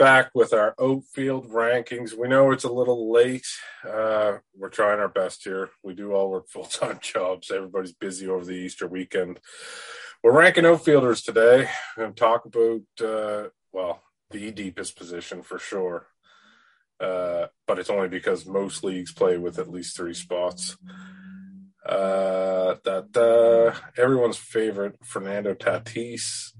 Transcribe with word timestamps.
And 0.00 0.06
back 0.06 0.30
with 0.34 0.52
our 0.54 0.74
outfield 0.80 1.50
rankings. 1.50 2.16
We 2.16 2.28
know 2.28 2.50
it's 2.52 2.64
a 2.64 2.72
little 2.72 3.12
late. 3.12 3.46
Uh, 3.86 4.38
we're 4.56 4.70
trying 4.70 4.98
our 4.98 5.08
best 5.08 5.44
here. 5.44 5.70
We 5.82 5.94
do 5.94 6.12
all 6.12 6.30
work 6.30 6.48
full 6.48 6.64
time 6.64 6.98
jobs. 7.02 7.50
Everybody's 7.50 7.92
busy 7.92 8.28
over 8.28 8.44
the 8.44 8.52
Easter 8.52 8.86
weekend. 8.86 9.40
We're 10.22 10.32
ranking 10.32 10.66
outfielders 10.66 11.22
today. 11.22 11.68
To 11.96 12.10
talk 12.12 12.46
about, 12.46 12.82
uh, 13.02 13.48
well, 13.72 14.02
the 14.30 14.50
deepest 14.52 14.96
position 14.96 15.42
for 15.42 15.58
sure. 15.58 16.06
Uh, 16.98 17.46
but 17.66 17.78
it's 17.78 17.90
only 17.90 18.08
because 18.08 18.46
most 18.46 18.84
leagues 18.84 19.12
play 19.12 19.38
with 19.38 19.58
at 19.58 19.70
least 19.70 19.96
three 19.96 20.14
spots. 20.14 20.76
Uh, 21.86 22.76
that 22.84 23.16
uh, 23.16 23.78
everyone's 24.00 24.36
favorite, 24.36 24.96
Fernando 25.02 25.54
Tatis. 25.54 26.52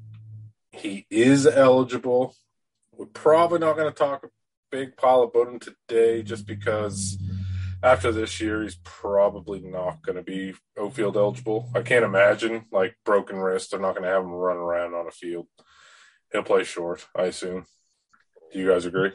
He 0.72 1.06
is 1.10 1.46
eligible 1.46 2.34
we're 3.00 3.06
probably 3.06 3.58
not 3.58 3.76
going 3.76 3.90
to 3.90 3.98
talk 3.98 4.24
a 4.24 4.28
big 4.70 4.94
pile 4.94 5.22
about 5.22 5.48
him 5.48 5.58
today 5.58 6.22
just 6.22 6.46
because 6.46 7.16
after 7.82 8.12
this 8.12 8.42
year, 8.42 8.62
he's 8.62 8.78
probably 8.84 9.60
not 9.62 10.02
going 10.02 10.16
to 10.16 10.22
be 10.22 10.52
outfield 10.78 11.16
eligible. 11.16 11.70
I 11.74 11.80
can't 11.80 12.04
imagine, 12.04 12.66
like, 12.70 12.94
broken 13.06 13.38
wrist. 13.38 13.70
They're 13.70 13.80
not 13.80 13.94
going 13.94 14.02
to 14.02 14.10
have 14.10 14.22
him 14.22 14.32
run 14.32 14.58
around 14.58 14.92
on 14.92 15.06
a 15.06 15.10
field. 15.10 15.46
He'll 16.30 16.42
play 16.42 16.62
short, 16.62 17.06
I 17.16 17.24
assume. 17.24 17.64
Do 18.52 18.58
you 18.58 18.68
guys 18.68 18.84
agree? 18.84 19.12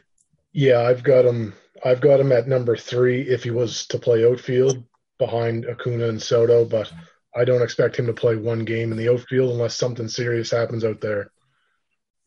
Yeah, 0.52 0.82
I've 0.82 1.04
got 1.04 1.26
him. 1.26 1.54
I've 1.84 2.02
got 2.02 2.20
him 2.20 2.32
at 2.32 2.48
number 2.48 2.76
three 2.76 3.22
if 3.22 3.44
he 3.44 3.52
was 3.52 3.86
to 3.88 4.00
play 4.00 4.28
outfield 4.28 4.84
behind 5.20 5.68
Acuna 5.68 6.08
and 6.08 6.20
Soto, 6.20 6.66
but 6.66 6.92
I 7.36 7.46
don't 7.46 7.62
expect 7.62 7.98
him 7.98 8.08
to 8.08 8.14
play 8.14 8.36
one 8.36 8.66
game 8.66 8.92
in 8.92 8.98
the 8.98 9.10
outfield 9.10 9.52
unless 9.52 9.76
something 9.76 10.08
serious 10.08 10.50
happens 10.50 10.84
out 10.84 11.02
there. 11.02 11.30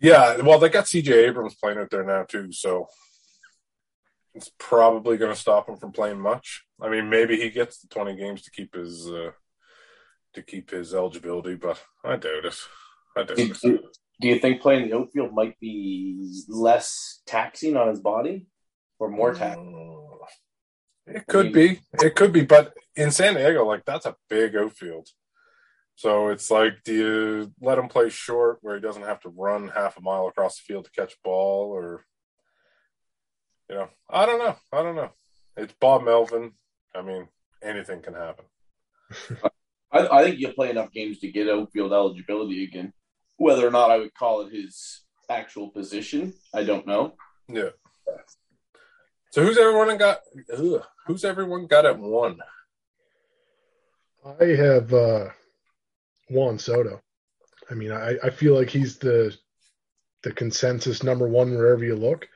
Yeah, 0.01 0.41
well, 0.43 0.59
they 0.59 0.69
got 0.69 0.85
CJ 0.85 1.29
Abrams 1.29 1.57
playing 1.57 1.79
out 1.79 1.91
there 1.91 2.05
now 2.05 2.23
too, 2.23 2.53
so 2.53 2.87
it's 4.35 4.51
probably 4.59 5.17
going 5.17 5.35
to 5.35 5.41
stop 5.41 5.69
him 5.69 5.77
from 5.77 5.93
playing 5.93 6.21
much. 6.21 6.65
I 6.81 6.89
mean, 6.89 7.11
maybe 7.11 7.37
he 7.37 7.51
gets 7.51 7.81
the 7.81 7.89
twenty 7.89 8.15
games 8.15 8.43
to 8.43 8.51
keep 8.51 8.75
his 8.75 9.09
uh, 9.09 9.33
to 10.35 10.43
keep 10.43 10.71
his 10.71 10.95
eligibility, 10.95 11.57
but 11.57 11.83
I 12.05 12.17
doubt 12.17 12.45
it. 12.45 12.55
I 13.17 13.25
doubt 13.25 13.37
do, 13.37 13.51
it. 13.51 13.61
Do, 13.61 13.79
do 14.21 14.29
you 14.29 14.39
think 14.39 14.61
playing 14.61 14.89
the 14.89 14.97
outfield 14.97 15.35
might 15.35 15.59
be 15.59 16.33
less 16.49 17.21
taxing 17.27 17.77
on 17.77 17.89
his 17.89 18.01
body, 18.01 18.47
or 19.01 19.11
more 19.11 19.35
taxing? 19.35 19.75
Mm, 19.75 21.17
it 21.17 21.27
could 21.27 21.47
I 21.47 21.51
mean, 21.51 21.53
be. 21.53 21.81
It 22.05 22.15
could 22.15 22.33
be, 22.33 22.45
but 22.45 22.75
in 22.95 23.11
San 23.11 23.35
Diego, 23.35 23.65
like 23.65 23.85
that's 23.85 24.07
a 24.07 24.17
big 24.29 24.55
outfield. 24.55 25.09
So 25.99 26.29
it's 26.29 26.49
like, 26.49 26.85
do 26.85 26.95
you 26.95 27.53
let 27.61 27.77
him 27.77 27.89
play 27.89 28.09
short 28.09 28.59
where 28.61 28.77
he 28.77 28.81
doesn't 28.81 29.03
have 29.03 29.19
to 29.23 29.31
run 29.31 29.67
half 29.67 29.99
a 29.99 30.01
mile 30.01 30.29
across 30.29 30.57
the 30.57 30.63
field 30.63 30.85
to 30.85 30.93
catch 30.93 31.15
a 31.15 31.25
ball, 31.25 31.73
or 31.73 32.05
you 33.69 33.75
know, 33.75 33.89
I 34.09 34.25
don't 34.25 34.39
know. 34.39 34.55
I 34.73 34.83
don't 34.85 34.95
know. 34.95 35.11
It's 35.57 35.75
Bob 35.81 36.05
Melvin. 36.05 36.53
I 36.95 37.03
mean, 37.03 37.27
anything 37.65 38.01
can 38.01 38.15
happen. 38.15 38.45
I, 39.93 40.07
I 40.07 40.23
think 40.23 40.39
you'll 40.39 40.53
play 40.53 40.71
enough 40.71 40.93
games 40.93 41.19
to 41.19 41.33
get 41.33 41.49
outfield 41.49 41.93
eligibility 41.93 42.63
again. 42.63 42.93
Whether 43.37 43.67
or 43.67 43.73
not 43.73 43.91
I 43.91 43.99
would 43.99 44.15
call 44.15 44.43
it 44.43 44.53
his 44.53 45.01
actual 45.29 45.69
position, 45.71 46.33
I 46.55 46.63
don't 46.63 46.87
know. 46.87 47.15
Yeah. 47.49 47.71
So 49.33 49.43
who's 49.43 49.59
everyone 49.59 49.99
got? 49.99 50.21
Ugh, 50.57 50.81
who's 51.09 51.25
everyone 51.25 51.67
got 51.67 51.87
at 51.87 51.99
one? 51.99 52.39
I 54.41 54.45
have 54.45 54.95
uh 54.95 55.31
Juan 56.31 56.59
Soto. 56.59 57.01
I 57.71 57.75
mean, 57.75 57.93
I, 57.93 58.17
I 58.23 58.31
feel 58.31 58.55
like 58.55 58.71
he's 58.71 58.99
the 58.99 59.37
the 60.23 60.33
consensus 60.33 61.03
number 61.03 61.29
one 61.29 61.55
wherever 61.55 61.85
you 61.85 61.95
look. 61.95 62.29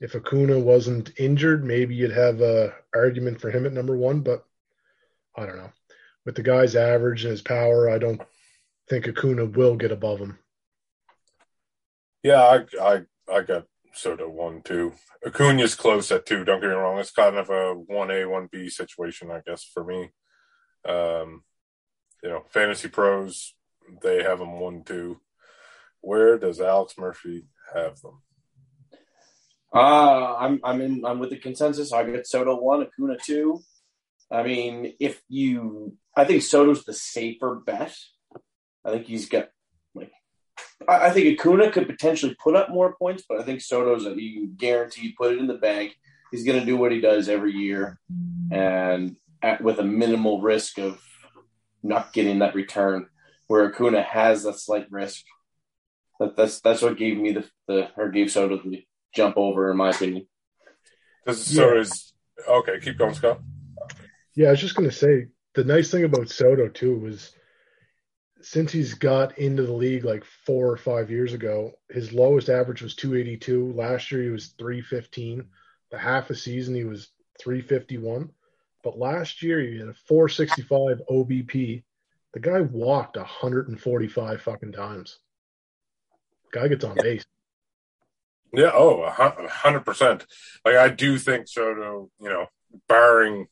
If 0.00 0.14
Acuna 0.14 0.58
wasn't 0.58 1.12
injured, 1.18 1.64
maybe 1.64 1.94
you'd 1.94 2.10
have 2.10 2.40
a 2.40 2.74
argument 2.94 3.40
for 3.40 3.50
him 3.50 3.66
at 3.66 3.72
number 3.72 3.96
one, 3.96 4.20
but 4.20 4.44
I 5.36 5.46
don't 5.46 5.56
know. 5.56 5.70
With 6.26 6.34
the 6.34 6.42
guy's 6.42 6.74
average 6.74 7.24
and 7.24 7.30
his 7.30 7.42
power, 7.42 7.88
I 7.88 7.98
don't 7.98 8.20
think 8.88 9.06
Acuna 9.06 9.44
will 9.44 9.76
get 9.76 9.92
above 9.92 10.18
him. 10.18 10.38
Yeah, 12.22 12.42
I 12.42 12.64
I 12.80 13.02
I 13.32 13.42
got 13.42 13.66
Soto 13.92 14.28
one 14.28 14.62
two. 14.62 14.94
Acuna's 15.24 15.74
close 15.74 16.10
at 16.10 16.26
two. 16.26 16.44
Don't 16.44 16.60
get 16.60 16.70
me 16.70 16.74
wrong; 16.74 16.98
it's 16.98 17.12
kind 17.12 17.36
of 17.36 17.50
a 17.50 17.74
one 17.74 18.10
A 18.10 18.24
one 18.24 18.48
B 18.50 18.68
situation, 18.68 19.30
I 19.30 19.40
guess, 19.46 19.62
for 19.62 19.84
me. 19.84 20.10
Um, 20.86 21.44
you 22.24 22.30
know, 22.30 22.42
fantasy 22.48 22.88
pros, 22.88 23.54
they 24.02 24.22
have 24.22 24.38
them 24.38 24.58
one, 24.58 24.82
two. 24.82 25.20
Where 26.00 26.38
does 26.38 26.58
Alex 26.58 26.94
Murphy 26.96 27.44
have 27.74 28.00
them? 28.00 28.22
Uh, 29.74 30.36
I'm 30.36 30.60
I'm 30.64 30.80
in 30.80 31.04
I'm 31.04 31.18
with 31.18 31.30
the 31.30 31.36
consensus. 31.36 31.92
I 31.92 32.04
get 32.04 32.26
Soto 32.26 32.56
one, 32.56 32.82
Acuna 32.82 33.16
two. 33.22 33.60
I 34.30 34.42
mean, 34.42 34.94
if 35.00 35.20
you, 35.28 35.96
I 36.16 36.24
think 36.24 36.42
Soto's 36.42 36.84
the 36.84 36.94
safer 36.94 37.56
bet. 37.56 37.94
I 38.84 38.90
think 38.90 39.06
he's 39.06 39.28
got 39.28 39.48
like, 39.94 40.12
I, 40.88 41.06
I 41.06 41.10
think 41.10 41.38
Acuna 41.38 41.70
could 41.70 41.86
potentially 41.86 42.36
put 42.42 42.56
up 42.56 42.70
more 42.70 42.96
points, 42.96 43.24
but 43.28 43.38
I 43.38 43.42
think 43.42 43.60
Soto's 43.60 44.06
a 44.06 44.14
you 44.20 44.48
guaranteed 44.48 45.16
put 45.16 45.32
it 45.32 45.38
in 45.38 45.46
the 45.46 45.54
bank. 45.54 45.94
He's 46.30 46.44
going 46.44 46.58
to 46.58 46.66
do 46.66 46.76
what 46.76 46.90
he 46.90 47.00
does 47.00 47.28
every 47.28 47.52
year, 47.52 47.98
and 48.50 49.16
at, 49.42 49.60
with 49.60 49.78
a 49.78 49.84
minimal 49.84 50.40
risk 50.40 50.78
of 50.78 51.00
not 51.84 52.12
getting 52.12 52.40
that 52.40 52.54
return, 52.54 53.06
where 53.46 53.66
Acuna 53.66 54.02
has 54.02 54.44
a 54.44 54.52
slight 54.52 54.90
risk. 54.90 55.24
That, 56.18 56.36
that's 56.36 56.60
that's 56.60 56.82
what 56.82 56.96
gave 56.96 57.18
me 57.18 57.32
the, 57.32 57.44
the 57.68 57.90
or 57.96 58.10
gave 58.10 58.30
Soto 58.30 58.56
the 58.56 58.84
jump 59.14 59.36
over, 59.36 59.70
in 59.70 59.76
my 59.76 59.90
opinion. 59.90 60.26
so 61.32 61.78
is 61.78 62.12
okay. 62.48 62.80
Keep 62.80 62.98
going, 62.98 63.14
Scott. 63.14 63.40
Yeah, 64.34 64.48
I 64.48 64.50
was 64.52 64.60
just 64.60 64.74
going 64.74 64.88
to 64.88 64.94
say 64.94 65.26
the 65.54 65.64
nice 65.64 65.90
thing 65.90 66.04
about 66.04 66.30
Soto 66.30 66.68
too 66.68 66.98
was 66.98 67.32
since 68.44 68.70
he's 68.70 68.94
got 68.94 69.38
into 69.38 69.62
the 69.62 69.72
league 69.72 70.04
like 70.04 70.24
four 70.44 70.70
or 70.70 70.76
five 70.76 71.10
years 71.10 71.32
ago, 71.32 71.72
his 71.88 72.12
lowest 72.12 72.50
average 72.50 72.82
was 72.82 72.94
282. 72.94 73.72
Last 73.72 74.12
year 74.12 74.22
he 74.22 74.28
was 74.28 74.48
315. 74.58 75.44
The 75.90 75.98
half 75.98 76.28
a 76.28 76.34
season 76.34 76.74
he 76.74 76.84
was 76.84 77.08
351. 77.40 78.30
But 78.84 78.98
last 78.98 79.42
year 79.42 79.60
he 79.60 79.78
had 79.78 79.88
a 79.88 79.94
465 80.06 81.00
OBP. 81.10 81.82
The 82.34 82.40
guy 82.40 82.60
walked 82.60 83.16
145 83.16 84.42
fucking 84.42 84.72
times. 84.72 85.18
Guy 86.52 86.68
gets 86.68 86.84
on 86.84 86.96
base. 86.96 87.24
Yeah, 88.52 88.70
oh, 88.72 89.08
hundred 89.08 89.80
percent. 89.80 90.26
Like 90.64 90.76
I 90.76 90.88
do 90.88 91.18
think 91.18 91.48
Soto, 91.48 92.10
you 92.20 92.28
know, 92.28 92.46
barring 92.88 93.48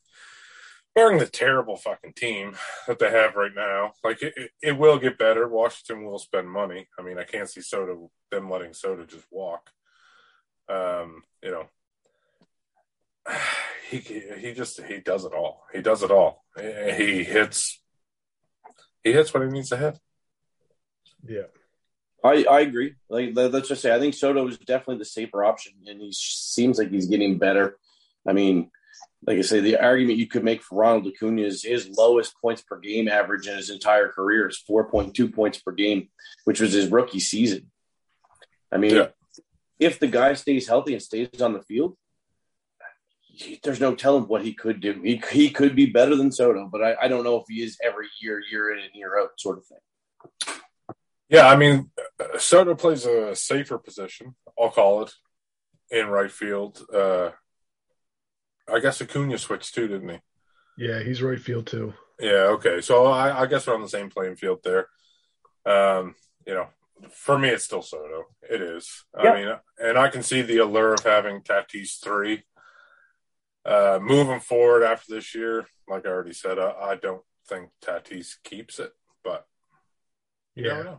barring 0.95 1.19
the 1.19 1.27
terrible 1.27 1.77
fucking 1.77 2.13
team 2.13 2.55
that 2.87 2.99
they 2.99 3.11
have 3.11 3.35
right 3.35 3.55
now, 3.55 3.93
like 4.05 4.23
it, 4.23 4.35
it, 4.37 4.51
it, 4.63 4.79
will 4.79 4.99
get 4.99 5.19
better. 5.19 5.49
Washington 5.49 6.05
will 6.05 6.19
spend 6.19 6.51
money. 6.51 6.87
I 6.99 7.03
mean, 7.03 7.19
I 7.19 7.25
can't 7.25 7.49
see 7.49 7.63
Soto 7.63 8.11
them 8.31 8.51
letting 8.51 8.75
Soto 8.75 9.05
just 9.05 9.27
walk. 9.31 9.71
Um, 10.69 11.23
you 11.43 11.51
know, 11.51 11.67
he 13.99 14.23
he 14.39 14.53
just 14.55 14.81
he 14.83 14.99
does 14.99 15.25
it 15.25 15.33
all. 15.33 15.65
He 15.73 15.83
does 15.83 16.03
it 16.03 16.11
all. 16.11 16.45
He 16.57 17.25
hits 17.25 17.81
he 19.03 19.13
hits 19.13 19.33
what 19.33 19.43
he 19.43 19.49
needs 19.51 19.69
to 19.71 19.77
hit. 19.77 19.99
Yeah. 21.27 21.43
I, 22.25 22.45
I 22.49 22.61
agree. 22.61 22.95
Like 23.09 23.33
let's 23.35 23.69
just 23.69 23.83
say, 23.83 23.95
I 23.95 23.99
think 23.99 24.15
Soto 24.15 24.47
is 24.47 24.57
definitely 24.59 24.99
the 24.99 25.05
safer 25.05 25.45
option, 25.45 25.73
and 25.87 26.01
he 26.01 26.13
seems 26.13 26.79
like 26.79 26.91
he's 26.91 27.09
getting 27.09 27.37
better. 27.37 27.77
I 28.27 28.33
mean, 28.33 28.71
like 29.27 29.39
I 29.39 29.43
say, 29.43 29.59
the 29.59 29.83
argument 29.83 30.19
you 30.19 30.29
could 30.29 30.45
make 30.45 30.63
for 30.63 30.79
Ronald 30.79 31.09
Acuna 31.09 31.43
is 31.43 31.65
his 31.65 31.89
lowest 31.89 32.35
points 32.41 32.63
per 32.63 32.79
game 32.79 33.09
average 33.09 33.49
in 33.49 33.57
his 33.57 33.71
entire 33.71 34.09
career 34.09 34.49
is 34.49 34.57
four 34.57 34.89
point 34.89 35.15
two 35.15 35.29
points 35.29 35.59
per 35.59 35.73
game, 35.73 36.09
which 36.45 36.61
was 36.61 36.73
his 36.73 36.89
rookie 36.89 37.21
season. 37.21 37.71
I 38.71 38.79
mean, 38.79 38.95
yeah. 38.95 39.09
if 39.81 39.99
the 39.99 40.07
guy 40.07 40.35
stays 40.35 40.69
healthy 40.69 40.93
and 40.93 41.03
stays 41.03 41.43
on 41.43 41.55
the 41.55 41.63
field, 41.63 41.97
there's 43.63 43.81
no 43.81 43.95
telling 43.95 44.25
what 44.25 44.45
he 44.45 44.53
could 44.53 44.81
do. 44.81 45.01
He 45.03 45.23
he 45.31 45.51
could 45.51 45.75
be 45.75 45.87
better 45.87 46.17
than 46.17 46.33
Soto, 46.33 46.69
but 46.71 46.83
I, 46.83 46.97
I 47.03 47.09
don't 47.09 47.25
know 47.25 47.37
if 47.37 47.45
he 47.49 47.63
is 47.63 47.79
every 47.83 48.09
year, 48.21 48.41
year 48.51 48.73
in 48.73 48.81
and 48.81 48.95
year 48.95 49.19
out, 49.19 49.31
sort 49.39 49.59
of 49.59 49.67
thing. 49.67 50.57
Yeah, 51.29 51.49
I 51.49 51.57
mean, 51.57 51.91
Soto 52.39 52.75
plays 52.75 53.07
a 53.07 53.35
safer 53.35 53.79
position. 53.79 54.35
I'll 54.59 54.71
call 54.71 55.03
it 55.03 55.13
in 55.91 56.09
right 56.09 56.31
field. 56.31 56.85
Uh, 56.93 57.31
I 58.71 58.81
guess 58.81 59.01
Acuna 59.01 59.39
switched 59.39 59.75
too, 59.75 59.89
didn't 59.89 60.11
he? 60.11 60.19
Yeah, 60.77 61.03
he's 61.03 61.23
right 61.23 61.41
field 61.41 61.67
too. 61.67 61.95
Yeah. 62.21 62.51
Okay. 62.55 62.81
So 62.81 63.07
I, 63.07 63.43
I 63.43 63.47
guess 63.47 63.67
we're 63.67 63.75
on 63.75 63.83
the 63.83 63.89
same 63.89 64.11
playing 64.11 64.37
field 64.37 64.61
there. 64.63 64.89
Um, 65.65 66.15
you 66.47 66.55
know, 66.55 66.69
for 67.11 67.39
me, 67.39 67.49
it's 67.49 67.65
still 67.65 67.83
Soto. 67.83 68.25
It 68.43 68.61
is. 68.61 69.05
Yep. 69.23 69.35
I 69.35 69.41
mean, 69.41 69.55
and 69.79 69.99
I 69.99 70.09
can 70.09 70.23
see 70.23 70.43
the 70.43 70.59
allure 70.59 70.95
of 70.95 71.05
having 71.05 71.41
Tatis 71.41 72.03
three 72.03 72.45
uh, 73.65 73.99
moving 74.03 74.41
forward 74.41 74.83
after 74.83 75.15
this 75.15 75.35
year, 75.35 75.67
like 75.89 76.07
I 76.07 76.11
already 76.11 76.33
said, 76.33 76.59
I, 76.59 76.73
I 76.73 76.97
don't 76.97 77.23
think 77.49 77.71
Tatis 77.85 78.35
keeps 78.43 78.79
it, 78.79 78.93
but 79.23 79.47
yeah. 80.55 80.97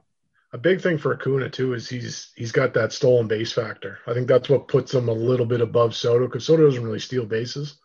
a 0.53 0.57
big 0.57 0.81
thing 0.81 0.97
for 0.97 1.13
Acuna 1.13 1.49
too 1.49 1.73
is 1.73 1.89
he's 1.89 2.31
he's 2.35 2.51
got 2.51 2.73
that 2.73 2.93
stolen 2.93 3.27
base 3.27 3.51
factor. 3.51 3.99
I 4.07 4.13
think 4.13 4.27
that's 4.27 4.49
what 4.49 4.67
puts 4.67 4.93
him 4.93 5.09
a 5.09 5.13
little 5.13 5.45
bit 5.45 5.61
above 5.61 5.95
Soto 5.95 6.25
because 6.25 6.45
Soto 6.45 6.65
doesn't 6.65 6.83
really 6.83 6.99
steal 6.99 7.25
bases, 7.25 7.79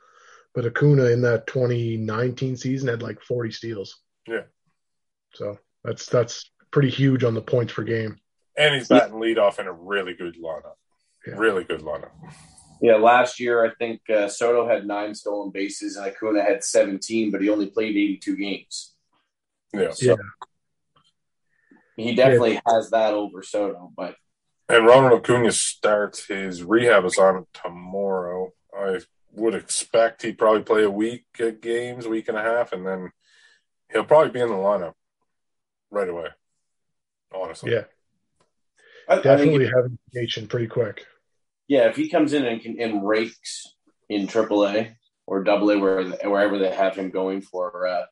but 0.54 0.66
Acuna 0.66 1.06
in 1.06 1.22
that 1.22 1.46
2019 1.46 2.56
season 2.56 2.88
had 2.88 3.02
like 3.02 3.20
40 3.20 3.50
steals. 3.50 4.00
Yeah. 4.26 4.44
So 5.34 5.58
that's 5.84 6.06
that's 6.06 6.50
pretty 6.70 6.90
huge 6.90 7.25
on 7.25 7.34
the 7.34 7.42
points 7.42 7.72
per 7.72 7.82
game. 7.82 8.16
And 8.56 8.75
he's 8.75 8.88
batting 8.88 9.14
leadoff 9.14 9.58
in 9.58 9.66
a 9.66 9.72
really 9.72 10.14
good 10.14 10.36
lineup. 10.36 10.75
Yeah. 11.26 11.34
Really 11.36 11.64
good 11.64 11.80
lineup. 11.80 12.10
Yeah, 12.80 12.96
last 12.96 13.40
year 13.40 13.64
I 13.64 13.75
think 13.75 14.00
uh, 14.08 14.28
Soto 14.28 14.69
had 14.69 14.86
nine 14.86 15.14
stolen 15.14 15.50
bases 15.50 15.96
and 15.96 16.06
Acuna 16.06 16.42
had 16.42 16.62
17, 16.62 17.30
but 17.30 17.42
he 17.42 17.48
only 17.48 17.66
played 17.66 17.96
82 17.96 18.36
games. 18.36 18.94
Yeah. 19.72 19.90
So 19.90 20.16
he 21.96 22.14
definitely 22.14 22.60
has 22.66 22.90
that 22.90 23.14
over 23.14 23.42
Soto, 23.42 23.92
but 23.96 24.14
And 24.69 24.86
Ronald 24.86 25.20
Acuna 25.20 25.50
starts 25.52 26.26
his 26.26 26.62
rehab 26.62 27.04
is 27.04 27.19
on 27.19 27.46
tomorrow. 27.52 28.52
I 28.72 29.00
would 29.32 29.54
expect 29.54 30.22
he'd 30.22 30.38
probably 30.38 30.62
play 30.62 30.84
a 30.84 30.90
week 30.90 31.26
of 31.40 31.60
games, 31.60 32.06
week 32.06 32.28
and 32.28 32.38
a 32.38 32.42
half, 32.42 32.72
and 32.72 32.86
then 32.86 33.10
he'll 33.92 34.04
probably 34.04 34.30
be 34.30 34.40
in 34.40 34.48
the 34.48 34.54
lineup 34.54 34.94
right 35.90 36.08
away. 36.08 36.28
Honestly. 37.34 37.72
Yeah, 37.72 37.84
I, 39.08 39.14
I 39.14 39.16
think 39.16 39.25
definitely 39.25 39.66
having 39.66 39.98
nation 40.14 40.46
pretty 40.46 40.69
quick. 40.69 41.04
Yeah, 41.69 41.88
if 41.88 41.97
he 41.97 42.09
comes 42.09 42.32
in 42.32 42.44
and 42.44 42.61
can 42.61 42.81
and 42.81 43.06
rakes 43.06 43.75
in 44.09 44.26
AAA 44.26 44.94
or 45.26 45.44
Double 45.44 45.70
A, 45.70 45.79
where 45.79 46.03
wherever 46.05 46.59
they 46.59 46.75
have 46.75 46.97
him 46.97 47.11
going 47.11 47.43
for 47.43 47.87
uh, 47.87 48.06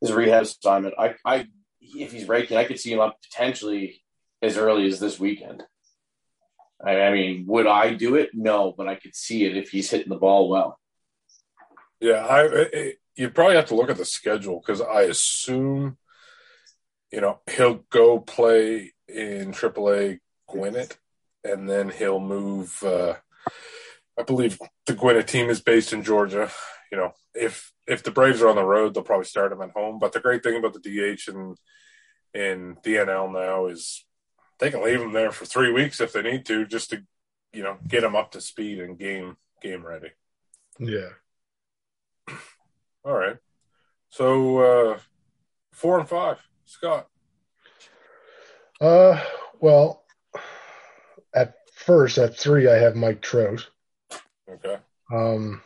his 0.00 0.12
rehab 0.12 0.42
assignment, 0.42 0.94
I, 0.98 1.14
I 1.24 1.46
if 1.80 2.12
he's 2.12 2.28
raking, 2.28 2.56
I 2.56 2.64
could 2.64 2.80
see 2.80 2.92
him 2.92 3.00
up 3.00 3.18
potentially 3.22 4.02
as 4.42 4.58
early 4.58 4.86
as 4.86 4.98
this 4.98 5.18
weekend. 5.18 5.62
I, 6.84 7.00
I 7.00 7.12
mean, 7.12 7.44
would 7.46 7.66
I 7.66 7.94
do 7.94 8.16
it? 8.16 8.30
No, 8.34 8.74
but 8.76 8.88
I 8.88 8.96
could 8.96 9.14
see 9.14 9.44
it 9.44 9.56
if 9.56 9.70
he's 9.70 9.90
hitting 9.90 10.08
the 10.08 10.16
ball 10.16 10.48
well. 10.48 10.78
Yeah, 12.00 12.26
I 12.26 12.46
it, 12.46 12.98
you 13.14 13.30
probably 13.30 13.56
have 13.56 13.66
to 13.66 13.74
look 13.74 13.90
at 13.90 13.98
the 13.98 14.04
schedule 14.04 14.60
because 14.60 14.80
I 14.80 15.02
assume, 15.02 15.98
you 17.12 17.20
know, 17.20 17.40
he'll 17.50 17.84
go 17.90 18.18
play 18.18 18.94
in 19.06 19.52
AAA 19.52 20.20
Gwinnett, 20.48 20.96
and 21.44 21.68
then 21.68 21.90
he'll 21.90 22.20
move. 22.20 22.82
Uh, 22.82 23.14
I 24.18 24.22
believe 24.22 24.58
the 24.86 24.94
Gwinnett 24.94 25.28
team 25.28 25.48
is 25.48 25.60
based 25.60 25.92
in 25.92 26.02
Georgia. 26.02 26.50
You 26.90 26.98
know, 26.98 27.12
if 27.34 27.72
if 27.86 28.02
the 28.02 28.10
Braves 28.10 28.42
are 28.42 28.48
on 28.48 28.56
the 28.56 28.64
road, 28.64 28.94
they'll 28.94 29.02
probably 29.02 29.24
start 29.24 29.52
him 29.52 29.62
at 29.62 29.70
home. 29.70 29.98
But 29.98 30.12
the 30.12 30.20
great 30.20 30.42
thing 30.42 30.56
about 30.56 30.74
the 30.74 30.80
DH 30.80 31.28
and 31.28 31.56
in 32.32 32.76
the 32.84 32.94
NL 32.94 33.32
now 33.32 33.66
is 33.66 34.04
they 34.58 34.70
can 34.70 34.84
leave 34.84 35.00
him 35.00 35.12
there 35.12 35.32
for 35.32 35.46
three 35.46 35.72
weeks 35.72 36.00
if 36.00 36.12
they 36.12 36.22
need 36.22 36.46
to, 36.46 36.66
just 36.66 36.90
to 36.90 37.02
you 37.52 37.62
know 37.62 37.78
get 37.86 38.04
him 38.04 38.14
up 38.14 38.32
to 38.32 38.40
speed 38.40 38.80
and 38.80 38.98
game 38.98 39.36
game 39.62 39.84
ready. 39.84 40.10
Yeah. 40.78 41.10
All 43.04 43.16
right. 43.16 43.36
So 44.10 44.58
uh 44.58 44.98
four 45.72 45.98
and 45.98 46.08
five, 46.08 46.38
Scott. 46.66 47.08
Uh, 48.80 49.22
well, 49.60 49.99
first 51.80 52.18
at 52.18 52.36
three, 52.36 52.68
I 52.68 52.76
have 52.76 52.94
Mike 52.94 53.22
Trout. 53.22 53.68
Okay. 54.48 54.76
Um, 55.12 55.62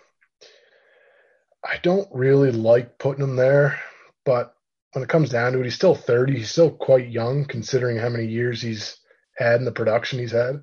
I 1.64 1.78
don't 1.82 2.08
really 2.12 2.52
like 2.52 2.98
putting 2.98 3.24
him 3.24 3.36
there, 3.36 3.80
but 4.24 4.54
when 4.92 5.02
it 5.02 5.08
comes 5.08 5.30
down 5.30 5.52
to 5.52 5.60
it, 5.60 5.64
he's 5.64 5.74
still 5.74 5.94
30. 5.94 6.36
He's 6.36 6.50
still 6.50 6.70
quite 6.70 7.08
young 7.08 7.44
considering 7.44 7.96
how 7.96 8.08
many 8.08 8.26
years 8.26 8.62
he's 8.62 8.98
had 9.36 9.56
and 9.56 9.66
the 9.66 9.72
production 9.72 10.18
he's 10.18 10.32
had. 10.32 10.62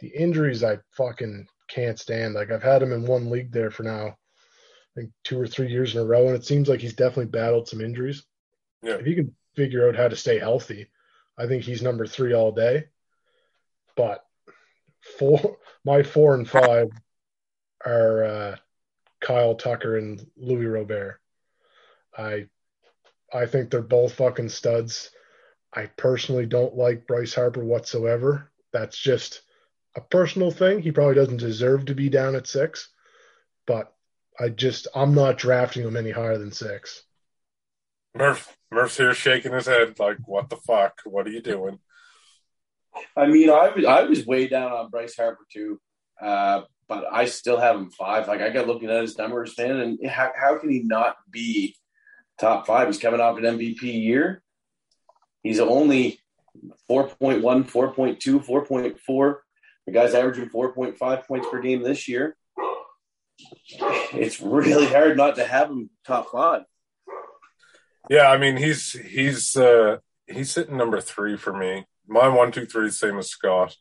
The 0.00 0.08
injuries 0.08 0.64
I 0.64 0.78
fucking 0.92 1.46
can't 1.68 1.98
stand. 1.98 2.34
Like 2.34 2.50
I've 2.50 2.62
had 2.62 2.82
him 2.82 2.92
in 2.92 3.04
one 3.04 3.30
league 3.30 3.52
there 3.52 3.70
for 3.70 3.82
now, 3.82 4.06
I 4.06 5.00
think 5.00 5.10
two 5.24 5.38
or 5.38 5.46
three 5.46 5.68
years 5.68 5.94
in 5.94 6.00
a 6.00 6.04
row, 6.04 6.26
and 6.26 6.36
it 6.36 6.44
seems 6.44 6.68
like 6.68 6.80
he's 6.80 6.94
definitely 6.94 7.26
battled 7.26 7.68
some 7.68 7.80
injuries. 7.80 8.24
Yeah. 8.82 8.94
If 8.94 9.04
he 9.04 9.14
can 9.14 9.34
figure 9.56 9.88
out 9.88 9.96
how 9.96 10.08
to 10.08 10.16
stay 10.16 10.38
healthy, 10.38 10.88
I 11.36 11.46
think 11.46 11.64
he's 11.64 11.82
number 11.82 12.06
three 12.06 12.32
all 12.32 12.52
day. 12.52 12.84
But 13.96 14.24
four, 15.18 15.58
my 15.84 16.02
four 16.02 16.34
and 16.34 16.48
five 16.48 16.88
are 17.84 18.24
uh, 18.24 18.56
Kyle 19.20 19.54
Tucker 19.54 19.96
and 19.96 20.24
Luis 20.36 20.66
Robert. 20.66 21.20
I 22.16 22.46
I 23.32 23.46
think 23.46 23.70
they're 23.70 23.82
both 23.82 24.14
fucking 24.14 24.48
studs. 24.48 25.10
I 25.72 25.86
personally 25.86 26.46
don't 26.46 26.76
like 26.76 27.06
Bryce 27.06 27.34
Harper 27.34 27.64
whatsoever. 27.64 28.50
That's 28.72 28.96
just 28.96 29.42
a 29.96 30.00
personal 30.00 30.50
thing. 30.50 30.80
He 30.80 30.92
probably 30.92 31.16
doesn't 31.16 31.38
deserve 31.38 31.86
to 31.86 31.94
be 31.94 32.08
down 32.08 32.36
at 32.36 32.46
six, 32.46 32.90
but 33.66 33.92
I 34.38 34.50
just 34.50 34.86
I'm 34.94 35.14
not 35.14 35.38
drafting 35.38 35.84
him 35.84 35.96
any 35.96 36.10
higher 36.10 36.38
than 36.38 36.52
six. 36.52 37.02
Murph 38.14 38.56
Murph's 38.70 38.96
here 38.96 39.14
shaking 39.14 39.52
his 39.52 39.66
head 39.66 39.98
like, 39.98 40.18
what 40.26 40.48
the 40.48 40.56
fuck? 40.56 41.00
What 41.04 41.26
are 41.26 41.30
you 41.30 41.40
doing? 41.40 41.78
I 43.16 43.26
mean, 43.26 43.50
I 43.50 43.70
was 43.70 43.84
I 43.84 44.02
was 44.02 44.26
way 44.26 44.48
down 44.48 44.72
on 44.72 44.90
Bryce 44.90 45.16
Harper 45.16 45.46
too, 45.52 45.80
uh, 46.20 46.62
but 46.88 47.04
I 47.10 47.26
still 47.26 47.58
have 47.58 47.76
him 47.76 47.90
five. 47.90 48.28
Like 48.28 48.40
I 48.40 48.50
got 48.50 48.66
looking 48.66 48.90
at 48.90 49.02
his 49.02 49.18
numbers, 49.18 49.56
man, 49.58 49.76
and 49.76 50.06
how, 50.06 50.30
how 50.34 50.58
can 50.58 50.70
he 50.70 50.80
not 50.80 51.16
be 51.30 51.76
top 52.38 52.66
five? 52.66 52.88
He's 52.88 52.98
coming 52.98 53.20
off 53.20 53.38
an 53.38 53.44
MVP 53.44 53.82
year. 53.82 54.42
He's 55.42 55.60
only 55.60 56.18
4.1, 56.90 57.42
4.2, 57.42 58.18
4.4. 58.46 59.36
The 59.86 59.92
guy's 59.92 60.14
averaging 60.14 60.48
4.5 60.48 61.26
points 61.26 61.46
per 61.50 61.60
game 61.60 61.82
this 61.82 62.08
year. 62.08 62.36
It's 64.12 64.40
really 64.40 64.86
hard 64.86 65.16
not 65.16 65.36
to 65.36 65.44
have 65.44 65.68
him 65.68 65.90
top 66.06 66.30
five. 66.30 66.62
Yeah, 68.08 68.28
I 68.30 68.38
mean 68.38 68.56
he's 68.56 68.92
he's 68.92 69.56
uh 69.56 69.98
he's 70.26 70.50
sitting 70.50 70.76
number 70.76 71.00
three 71.00 71.36
for 71.36 71.52
me. 71.56 71.84
My 72.06 72.28
one, 72.28 72.52
two, 72.52 72.66
three, 72.66 72.90
same 72.90 73.18
as 73.18 73.28
Scott. 73.30 73.76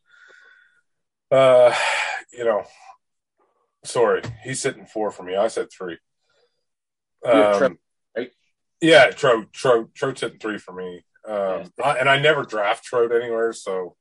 Uh 1.32 1.76
you 2.32 2.46
know 2.46 2.64
sorry, 3.86 4.22
he's 4.44 4.62
sitting 4.62 4.86
four 4.86 5.12
for 5.12 5.24
me. 5.24 5.36
I 5.36 5.48
said 5.50 5.68
three. 5.72 5.98
Yeah, 7.26 7.58
Trout, 7.58 7.72
Um, 7.72 7.80
right? 8.16 8.32
Yeah, 8.82 9.10
Trout, 9.12 9.52
Trout, 9.54 9.90
Trout's 9.94 10.22
hitting 10.22 10.40
three 10.40 10.58
for 10.58 10.74
me. 10.74 11.04
Um, 11.28 11.72
I, 11.84 11.98
and 11.98 12.10
I 12.10 12.20
never 12.20 12.44
draft 12.44 12.84
Trout 12.86 13.12
anywhere, 13.14 13.52
so 13.54 13.96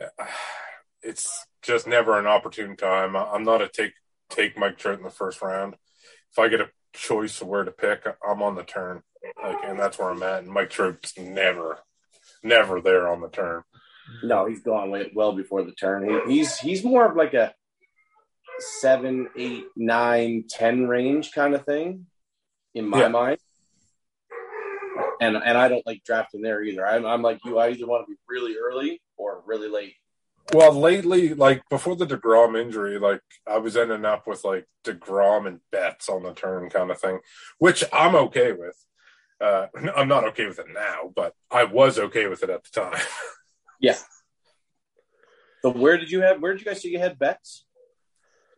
uh, 0.00 0.26
it's 1.02 1.44
just 1.62 1.86
never 1.86 2.18
an 2.18 2.26
opportune 2.26 2.76
time. 2.76 3.14
I- 3.16 3.30
I'm 3.32 3.44
not 3.44 3.62
a 3.62 3.68
take 3.68 3.92
take 4.30 4.56
Mike 4.58 4.78
Trout 4.78 4.98
in 4.98 5.04
the 5.04 5.10
first 5.10 5.42
round. 5.42 5.74
If 6.32 6.38
I 6.38 6.48
get 6.48 6.60
a 6.60 6.70
choice 6.92 7.40
of 7.40 7.48
where 7.48 7.64
to 7.64 7.70
pick, 7.70 8.04
I'm 8.28 8.42
on 8.42 8.54
the 8.56 8.64
turn, 8.64 9.02
like, 9.42 9.58
and 9.64 9.78
that's 9.78 9.98
where 9.98 10.10
I'm 10.10 10.22
at. 10.22 10.42
And 10.42 10.52
Mike 10.52 10.70
Trout's 10.70 11.16
never, 11.18 11.78
never 12.44 12.80
there 12.80 13.08
on 13.08 13.20
the 13.20 13.28
turn. 13.28 13.62
No, 14.22 14.46
he's 14.46 14.60
gone 14.62 14.92
well 15.14 15.32
before 15.32 15.62
the 15.64 15.72
turn. 15.72 16.08
He, 16.28 16.34
he's 16.34 16.58
he's 16.58 16.84
more 16.84 17.10
of 17.10 17.16
like 17.16 17.34
a 17.34 17.54
seven, 18.80 19.28
eight, 19.36 19.64
nine, 19.76 20.44
ten 20.48 20.86
range 20.86 21.32
kind 21.32 21.54
of 21.54 21.64
thing 21.64 22.06
in 22.74 22.86
my 22.88 23.00
Yeah. 23.00 23.08
mind. 23.08 23.38
And 25.20 25.36
and 25.36 25.56
I 25.58 25.68
don't 25.68 25.86
like 25.86 26.04
drafting 26.04 26.42
there 26.42 26.62
either. 26.62 26.86
I'm, 26.86 27.06
I'm 27.06 27.22
like 27.22 27.38
you. 27.44 27.58
I 27.58 27.70
either 27.70 27.86
want 27.86 28.06
to 28.06 28.12
be 28.12 28.18
really 28.28 28.56
early 28.58 29.00
or 29.16 29.42
really 29.46 29.68
late. 29.68 29.94
Well, 30.52 30.72
lately, 30.72 31.32
like 31.34 31.62
before 31.70 31.96
the 31.96 32.06
Degrom 32.06 32.60
injury, 32.60 32.98
like 32.98 33.22
I 33.46 33.58
was 33.58 33.76
ending 33.76 34.04
up 34.04 34.26
with 34.26 34.44
like 34.44 34.66
Degrom 34.84 35.46
and 35.46 35.60
Betts 35.72 36.08
on 36.08 36.22
the 36.22 36.34
turn 36.34 36.68
kind 36.68 36.90
of 36.90 37.00
thing, 37.00 37.20
which 37.58 37.82
I'm 37.92 38.14
okay 38.14 38.52
with. 38.52 38.76
Uh, 39.40 39.66
I'm 39.96 40.08
not 40.08 40.24
okay 40.28 40.46
with 40.46 40.58
it 40.58 40.66
now, 40.72 41.12
but 41.14 41.34
I 41.50 41.64
was 41.64 41.98
okay 41.98 42.26
with 42.28 42.42
it 42.42 42.50
at 42.50 42.64
the 42.64 42.70
time. 42.80 43.00
Yeah. 43.80 43.98
So 45.62 45.70
where 45.70 45.98
did 45.98 46.10
you 46.10 46.22
have? 46.22 46.40
Where 46.40 46.52
did 46.52 46.60
you 46.60 46.66
guys 46.66 46.80
say 46.80 46.88
you 46.88 46.98
had 46.98 47.18
Betts? 47.18 47.66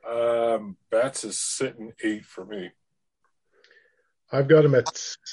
Um, 0.08 0.76
Betts 0.90 1.24
is 1.24 1.38
sitting 1.38 1.92
eight 2.04 2.24
for 2.24 2.44
me. 2.44 2.70
I've 4.30 4.46
got 4.46 4.64
him 4.64 4.74
at 4.74 4.86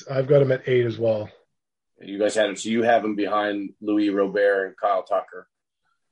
I've 0.09 0.27
got 0.27 0.41
him 0.41 0.51
at 0.51 0.67
eight 0.67 0.85
as 0.85 0.97
well. 0.97 1.29
You 2.01 2.17
guys 2.17 2.33
had 2.35 2.49
him. 2.49 2.55
So 2.55 2.69
you 2.69 2.81
have 2.83 3.03
him 3.03 3.15
behind 3.15 3.71
Luis 3.81 4.11
Robert 4.11 4.67
and 4.67 4.77
Kyle 4.77 5.03
Tucker. 5.03 5.47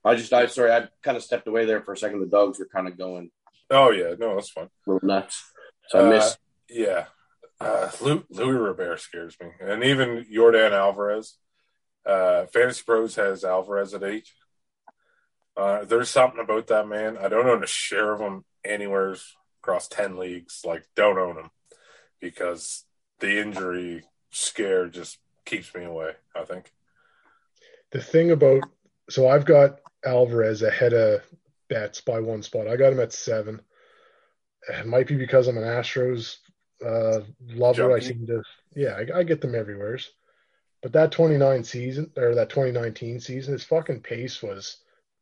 I 0.04 0.16
just, 0.16 0.34
I 0.34 0.46
sorry, 0.48 0.72
I 0.72 0.88
kind 1.04 1.18
of 1.18 1.24
stepped 1.24 1.48
away 1.48 1.66
there 1.66 1.82
for 1.82 1.94
a 1.94 1.98
second. 1.98 2.20
The 2.20 2.26
dogs 2.28 2.60
were 2.60 2.68
kind 2.72 2.88
of 2.88 2.98
going 2.98 3.32
Oh 3.70 3.90
yeah, 3.92 4.14
no, 4.20 4.36
that's 4.36 4.50
fine. 4.52 4.66
a 4.66 4.92
little 4.92 5.08
nuts. 5.08 5.44
So 5.88 6.00
I 6.00 6.02
Uh, 6.04 6.10
missed. 6.10 6.38
Yeah, 6.70 7.06
uh, 7.62 7.92
Luis, 8.02 8.24
Robert 8.38 9.00
scares 9.00 9.38
me, 9.40 9.48
and 9.60 9.84
even 9.84 10.26
Yordan 10.32 10.72
Alvarez. 10.72 11.36
Uh, 12.06 12.46
Fantasy 12.48 12.84
Pros 12.86 13.16
has 13.16 13.44
Alvarez 13.44 13.94
at 13.94 14.04
eight. 14.04 14.28
Uh, 15.56 15.84
there's 15.86 16.10
something 16.10 16.40
about 16.40 16.68
that 16.68 16.88
man. 16.88 17.18
I 17.18 17.28
don't 17.28 17.48
own 17.48 17.64
a 17.64 17.68
share 17.68 18.14
of 18.14 18.22
him 18.22 18.46
anywhere 18.66 19.16
across 19.62 19.88
ten 19.88 20.18
leagues. 20.18 20.62
Like, 20.66 20.86
don't 20.96 21.20
own 21.20 21.38
him 21.38 21.52
because 22.20 22.86
the 23.20 23.40
injury 23.42 24.04
scare 24.32 24.88
just 24.88 25.20
keeps 25.46 25.74
me 25.76 25.84
away. 25.84 26.14
I 26.36 26.44
think. 26.44 26.72
the 27.92 28.02
thing 28.02 28.32
about 28.32 28.64
so 29.10 29.28
I've 29.28 29.46
got 29.46 29.80
Alvarez 30.06 30.62
ahead 30.62 30.94
of 30.94 31.22
Betts 31.70 32.02
by 32.02 32.20
one 32.20 32.42
spot. 32.44 32.68
I 32.68 32.76
got 32.78 32.94
him 32.94 33.00
at 33.00 33.14
seven. 33.14 33.62
It 34.70 34.86
might 34.88 35.08
be 35.08 35.16
because 35.16 35.48
I'm 35.48 35.58
an 35.58 35.64
Astros 35.64 36.38
uh, 36.86 37.22
lover. 37.50 37.90
Junkie. 37.90 38.06
I 38.06 38.08
seem 38.08 38.28
to, 38.28 38.44
yeah, 38.76 39.00
I, 39.00 39.20
I 39.20 39.24
get 39.24 39.42
them 39.42 39.56
everywhere. 39.56 40.00
But 40.82 40.94
that 40.94 41.12
29 41.12 41.64
season 41.64 42.12
or 42.18 42.36
that 42.36 42.50
2019 42.50 43.20
season, 43.20 43.54
his 43.54 43.64
fucking 43.64 44.02
pace 44.02 44.42
was 44.42 44.78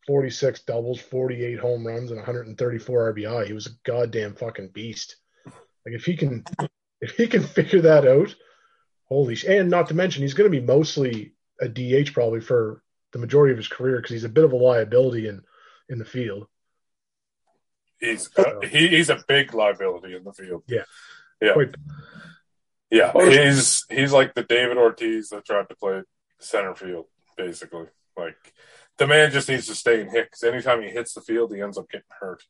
46 0.07 0.61
doubles, 0.61 0.99
48 1.01 1.59
home 1.59 1.85
runs, 1.85 2.11
and 2.11 2.17
134 2.17 3.13
RBI. 3.13 3.47
He 3.47 3.53
was 3.53 3.67
a 3.67 3.71
goddamn 3.83 4.35
fucking 4.35 4.69
beast. 4.69 5.17
Like 5.45 5.95
if 5.95 6.05
he 6.05 6.15
can, 6.15 6.45
if 7.01 7.11
he 7.11 7.27
can 7.27 7.43
figure 7.43 7.81
that 7.81 8.07
out, 8.07 8.33
holy 9.05 9.35
sh! 9.35 9.45
And 9.45 9.69
not 9.69 9.87
to 9.89 9.93
mention, 9.93 10.23
he's 10.23 10.33
going 10.33 10.49
to 10.49 10.59
be 10.59 10.65
mostly 10.65 11.33
a 11.59 11.67
DH 11.67 12.13
probably 12.13 12.39
for 12.39 12.81
the 13.11 13.19
majority 13.19 13.51
of 13.51 13.57
his 13.57 13.67
career 13.67 13.97
because 13.97 14.11
he's 14.11 14.23
a 14.23 14.29
bit 14.29 14.45
of 14.45 14.53
a 14.53 14.57
liability 14.57 15.27
in 15.27 15.41
in 15.89 15.99
the 15.99 16.05
field. 16.05 16.47
He's 17.99 18.29
uh, 18.37 18.61
he, 18.61 18.87
he's 18.87 19.09
a 19.09 19.21
big 19.27 19.53
liability 19.53 20.15
in 20.15 20.23
the 20.23 20.31
field. 20.31 20.63
Yeah. 20.67 20.83
Yeah, 21.41 21.53
Quite- 21.53 21.75
yeah. 22.89 23.11
Oh, 23.13 23.21
or- 23.21 23.29
He's 23.29 23.85
he's 23.89 24.11
like 24.13 24.33
the 24.33 24.43
David 24.43 24.77
Ortiz 24.77 25.29
that 25.29 25.45
tried 25.45 25.69
to 25.69 25.75
play 25.75 26.01
center 26.39 26.75
field, 26.75 27.05
basically. 27.37 27.87
Like 28.17 28.53
the 28.97 29.07
man 29.07 29.31
just 29.31 29.47
needs 29.49 29.67
to 29.67 29.75
stay 29.75 30.01
and 30.01 30.11
hit 30.11 30.25
because 30.25 30.43
anytime 30.43 30.81
he 30.81 30.89
hits 30.89 31.13
the 31.13 31.21
field, 31.21 31.53
he 31.53 31.61
ends 31.61 31.77
up 31.77 31.89
getting 31.89 32.05
hurt. 32.19 32.43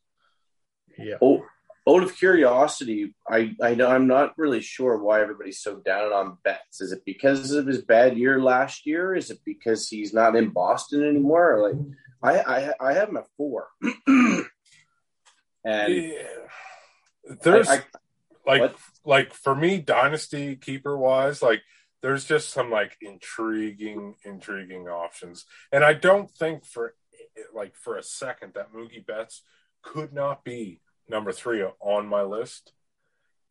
Yeah. 0.97 1.15
Oh, 1.21 1.45
out 1.87 2.03
of 2.03 2.15
curiosity, 2.15 3.15
I, 3.27 3.55
I 3.63 3.73
know 3.73 3.87
I'm 3.87 4.05
not 4.07 4.37
really 4.37 4.61
sure 4.61 4.97
why 4.97 5.21
everybody's 5.21 5.59
so 5.59 5.77
down 5.77 6.11
on 6.11 6.37
Betts. 6.43 6.81
Is 6.81 6.91
it 6.91 7.03
because 7.05 7.51
of 7.51 7.65
his 7.67 7.81
bad 7.83 8.17
year 8.17 8.41
last 8.41 8.85
year? 8.85 9.15
Is 9.15 9.31
it 9.31 9.39
because 9.45 9.87
he's 9.87 10.13
not 10.13 10.35
in 10.35 10.49
Boston 10.49 11.03
anymore? 11.07 11.61
Like 11.61 11.79
I 12.21 12.39
I, 12.39 12.89
I 12.89 12.93
have 12.93 13.09
him 13.09 13.17
at 13.17 13.27
four, 13.37 13.67
and 14.07 14.45
Yeah. 15.65 16.23
There's 17.43 17.69
I, 17.69 17.75
I, 17.75 17.81
like 18.49 18.61
what? 18.61 18.75
like 19.05 19.33
for 19.33 19.55
me, 19.55 19.77
dynasty 19.77 20.55
keeper 20.55 20.97
wise, 20.97 21.41
like 21.41 21.61
there's 22.01 22.25
just 22.25 22.49
some 22.49 22.71
like 22.71 22.97
intriguing, 22.99 24.15
intriguing 24.23 24.87
options, 24.87 25.45
and 25.71 25.83
I 25.83 25.93
don't 25.93 26.31
think 26.31 26.65
for 26.65 26.95
like 27.53 27.75
for 27.75 27.95
a 27.95 28.03
second 28.03 28.53
that 28.55 28.73
Mookie 28.73 29.05
Betts 29.05 29.43
could 29.83 30.13
not 30.13 30.43
be 30.43 30.81
number 31.07 31.31
three 31.31 31.63
on 31.79 32.07
my 32.07 32.23
list. 32.23 32.73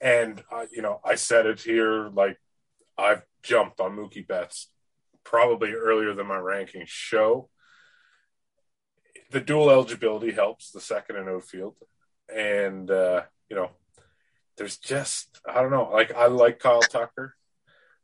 And 0.01 0.43
uh, 0.51 0.67
you 0.73 0.83
know, 0.83 1.01
I 1.05 1.15
said 1.15 1.47
it 1.47 1.61
here, 1.61 2.09
like 2.09 2.39
I've 2.97 3.23
jumped 3.43 3.81
on 3.81 3.97
Mookie 3.97 4.27
Betts 4.27 4.69
probably 5.23 5.73
earlier 5.73 6.13
than 6.15 6.27
my 6.27 6.39
rankings 6.39 6.89
show. 6.89 7.51
The 9.31 9.41
dual 9.41 9.71
eligibility 9.71 10.33
helps 10.33 10.73
the 10.73 10.81
second 10.81 11.17
and 11.17 11.29
outfield, 11.29 11.77
and 12.35 12.91
uh, 12.91 13.23
you 13.49 13.57
know, 13.57 13.71
there's 14.59 14.77
just 14.77 15.41
I 15.49 15.63
don't 15.63 15.71
know. 15.71 15.89
Like 15.91 16.15
I 16.15 16.27
like 16.27 16.59
Kyle 16.59 16.81
Tucker, 16.81 17.35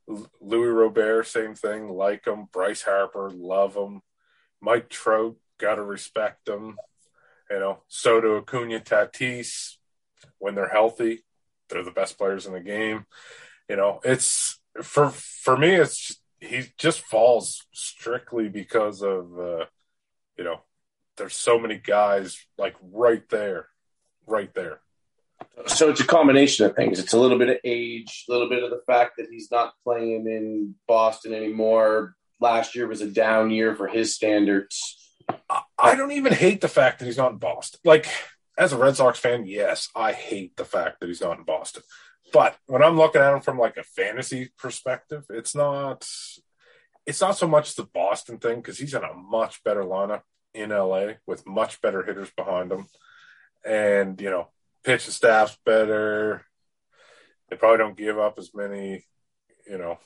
L- 0.09 0.31
Luis 0.41 0.73
Robert, 0.73 1.27
same 1.27 1.53
thing. 1.53 1.89
Like 1.89 2.25
him. 2.25 2.47
Bryce 2.51 2.81
Harper, 2.81 3.29
love 3.29 3.75
him. 3.75 4.01
Mike 4.61 4.89
Trout, 4.89 5.35
gotta 5.59 5.83
respect 5.83 6.47
him. 6.47 6.77
You 7.51 7.59
know, 7.59 7.83
Soto, 7.87 8.37
Acuna, 8.39 8.79
Tatis, 8.79 9.75
when 10.39 10.55
they're 10.55 10.69
healthy, 10.69 11.23
they're 11.69 11.83
the 11.83 11.91
best 11.91 12.17
players 12.17 12.47
in 12.47 12.53
the 12.53 12.59
game. 12.59 13.05
You 13.69 13.75
know, 13.75 13.99
it's 14.03 14.59
for 14.81 15.09
for 15.09 15.57
me, 15.57 15.75
it's 15.75 15.97
just, 16.07 16.21
he 16.39 16.63
just 16.77 17.01
falls 17.01 17.65
strictly 17.73 18.49
because 18.49 19.01
of 19.01 19.37
uh, 19.37 19.65
you 20.37 20.43
know, 20.43 20.61
there's 21.17 21.35
so 21.35 21.59
many 21.59 21.77
guys 21.77 22.45
like 22.57 22.75
right 22.81 23.27
there, 23.29 23.67
right 24.25 24.53
there. 24.53 24.79
So 25.67 25.89
it's 25.89 26.01
a 26.01 26.07
combination 26.07 26.65
of 26.65 26.75
things. 26.75 26.99
It's 26.99 27.13
a 27.13 27.19
little 27.19 27.37
bit 27.37 27.49
of 27.49 27.57
age, 27.63 28.25
a 28.27 28.31
little 28.31 28.49
bit 28.49 28.63
of 28.63 28.69
the 28.69 28.81
fact 28.85 29.13
that 29.17 29.27
he's 29.29 29.49
not 29.51 29.73
playing 29.83 30.27
in 30.27 30.75
Boston 30.87 31.33
anymore. 31.33 32.15
Last 32.39 32.75
year 32.75 32.87
was 32.87 33.01
a 33.01 33.09
down 33.09 33.51
year 33.51 33.75
for 33.75 33.87
his 33.87 34.13
standards. 34.13 35.01
I- 35.79 35.95
don't 35.95 36.11
even 36.11 36.33
hate 36.33 36.61
the 36.61 36.67
fact 36.67 36.99
that 36.99 37.05
he's 37.05 37.17
not 37.17 37.31
in 37.31 37.37
Boston. 37.37 37.79
Like, 37.83 38.07
as 38.57 38.73
a 38.73 38.77
Red 38.77 38.95
Sox 38.95 39.19
fan, 39.19 39.45
yes, 39.45 39.89
I 39.95 40.11
hate 40.13 40.55
the 40.55 40.65
fact 40.65 40.99
that 40.99 41.07
he's 41.07 41.21
not 41.21 41.37
in 41.37 41.43
Boston. 41.43 41.83
But 42.31 42.57
when 42.67 42.83
I'm 42.83 42.97
looking 42.97 43.21
at 43.21 43.33
him 43.33 43.41
from 43.41 43.57
like 43.57 43.77
a 43.77 43.83
fantasy 43.83 44.51
perspective, 44.57 45.25
it's 45.29 45.55
not 45.55 46.07
it's 47.05 47.21
not 47.21 47.37
so 47.37 47.47
much 47.47 47.75
the 47.75 47.83
Boston 47.83 48.39
thing 48.39 48.57
because 48.57 48.77
he's 48.77 48.93
in 48.93 49.03
a 49.03 49.13
much 49.13 49.63
better 49.63 49.83
lineup 49.83 50.21
in 50.53 50.71
LA 50.71 51.13
with 51.27 51.45
much 51.45 51.81
better 51.81 52.03
hitters 52.03 52.31
behind 52.35 52.71
him. 52.71 52.87
And, 53.63 54.19
you 54.19 54.29
know, 54.29 54.47
pitching 54.85 55.11
staff's 55.11 55.57
better. 55.65 56.45
They 57.49 57.57
probably 57.57 57.79
don't 57.79 57.97
give 57.97 58.17
up 58.17 58.37
as 58.37 58.51
many, 58.53 59.05
you 59.69 59.77
know, 59.77 59.99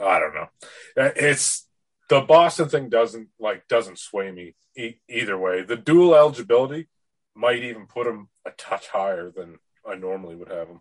I 0.00 0.18
don't 0.18 0.34
know. 0.34 0.48
It's 0.96 1.66
the 2.08 2.20
Boston 2.22 2.68
thing 2.68 2.88
doesn't 2.88 3.28
like 3.38 3.68
doesn't 3.68 3.98
sway 3.98 4.30
me 4.30 4.54
e- 4.76 5.00
either 5.08 5.36
way. 5.36 5.62
The 5.62 5.76
dual 5.76 6.14
eligibility 6.14 6.88
might 7.34 7.62
even 7.62 7.86
put 7.86 8.06
him 8.06 8.28
a 8.46 8.50
touch 8.50 8.88
higher 8.88 9.30
than 9.30 9.58
I 9.86 9.94
normally 9.94 10.36
would 10.36 10.50
have 10.50 10.68
him. 10.68 10.80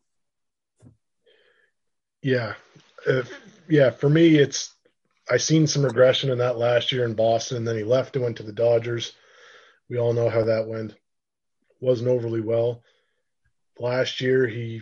Yeah. 2.22 2.54
Uh, 3.08 3.24
yeah. 3.68 3.92
For 3.92 4.10
me, 4.10 4.38
it's, 4.38 4.74
I 5.30 5.38
seen 5.38 5.68
some 5.68 5.86
regression 5.86 6.32
in 6.32 6.40
that 6.40 6.58
last 6.58 6.92
year 6.92 7.06
in 7.06 7.14
Boston. 7.14 7.58
And 7.58 7.68
then 7.68 7.78
he 7.78 7.84
left 7.84 8.16
and 8.16 8.24
went 8.24 8.38
to 8.38 8.44
the 8.44 8.52
Dodgers. 8.52 9.14
We 9.90 10.00
all 10.00 10.14
know 10.14 10.30
how 10.30 10.44
that 10.46 10.68
went. 10.68 10.96
Wasn't 11.80 12.10
overly 12.10 12.42
well. 12.42 12.84
Last 13.80 14.22
year, 14.22 14.48
he 14.48 14.82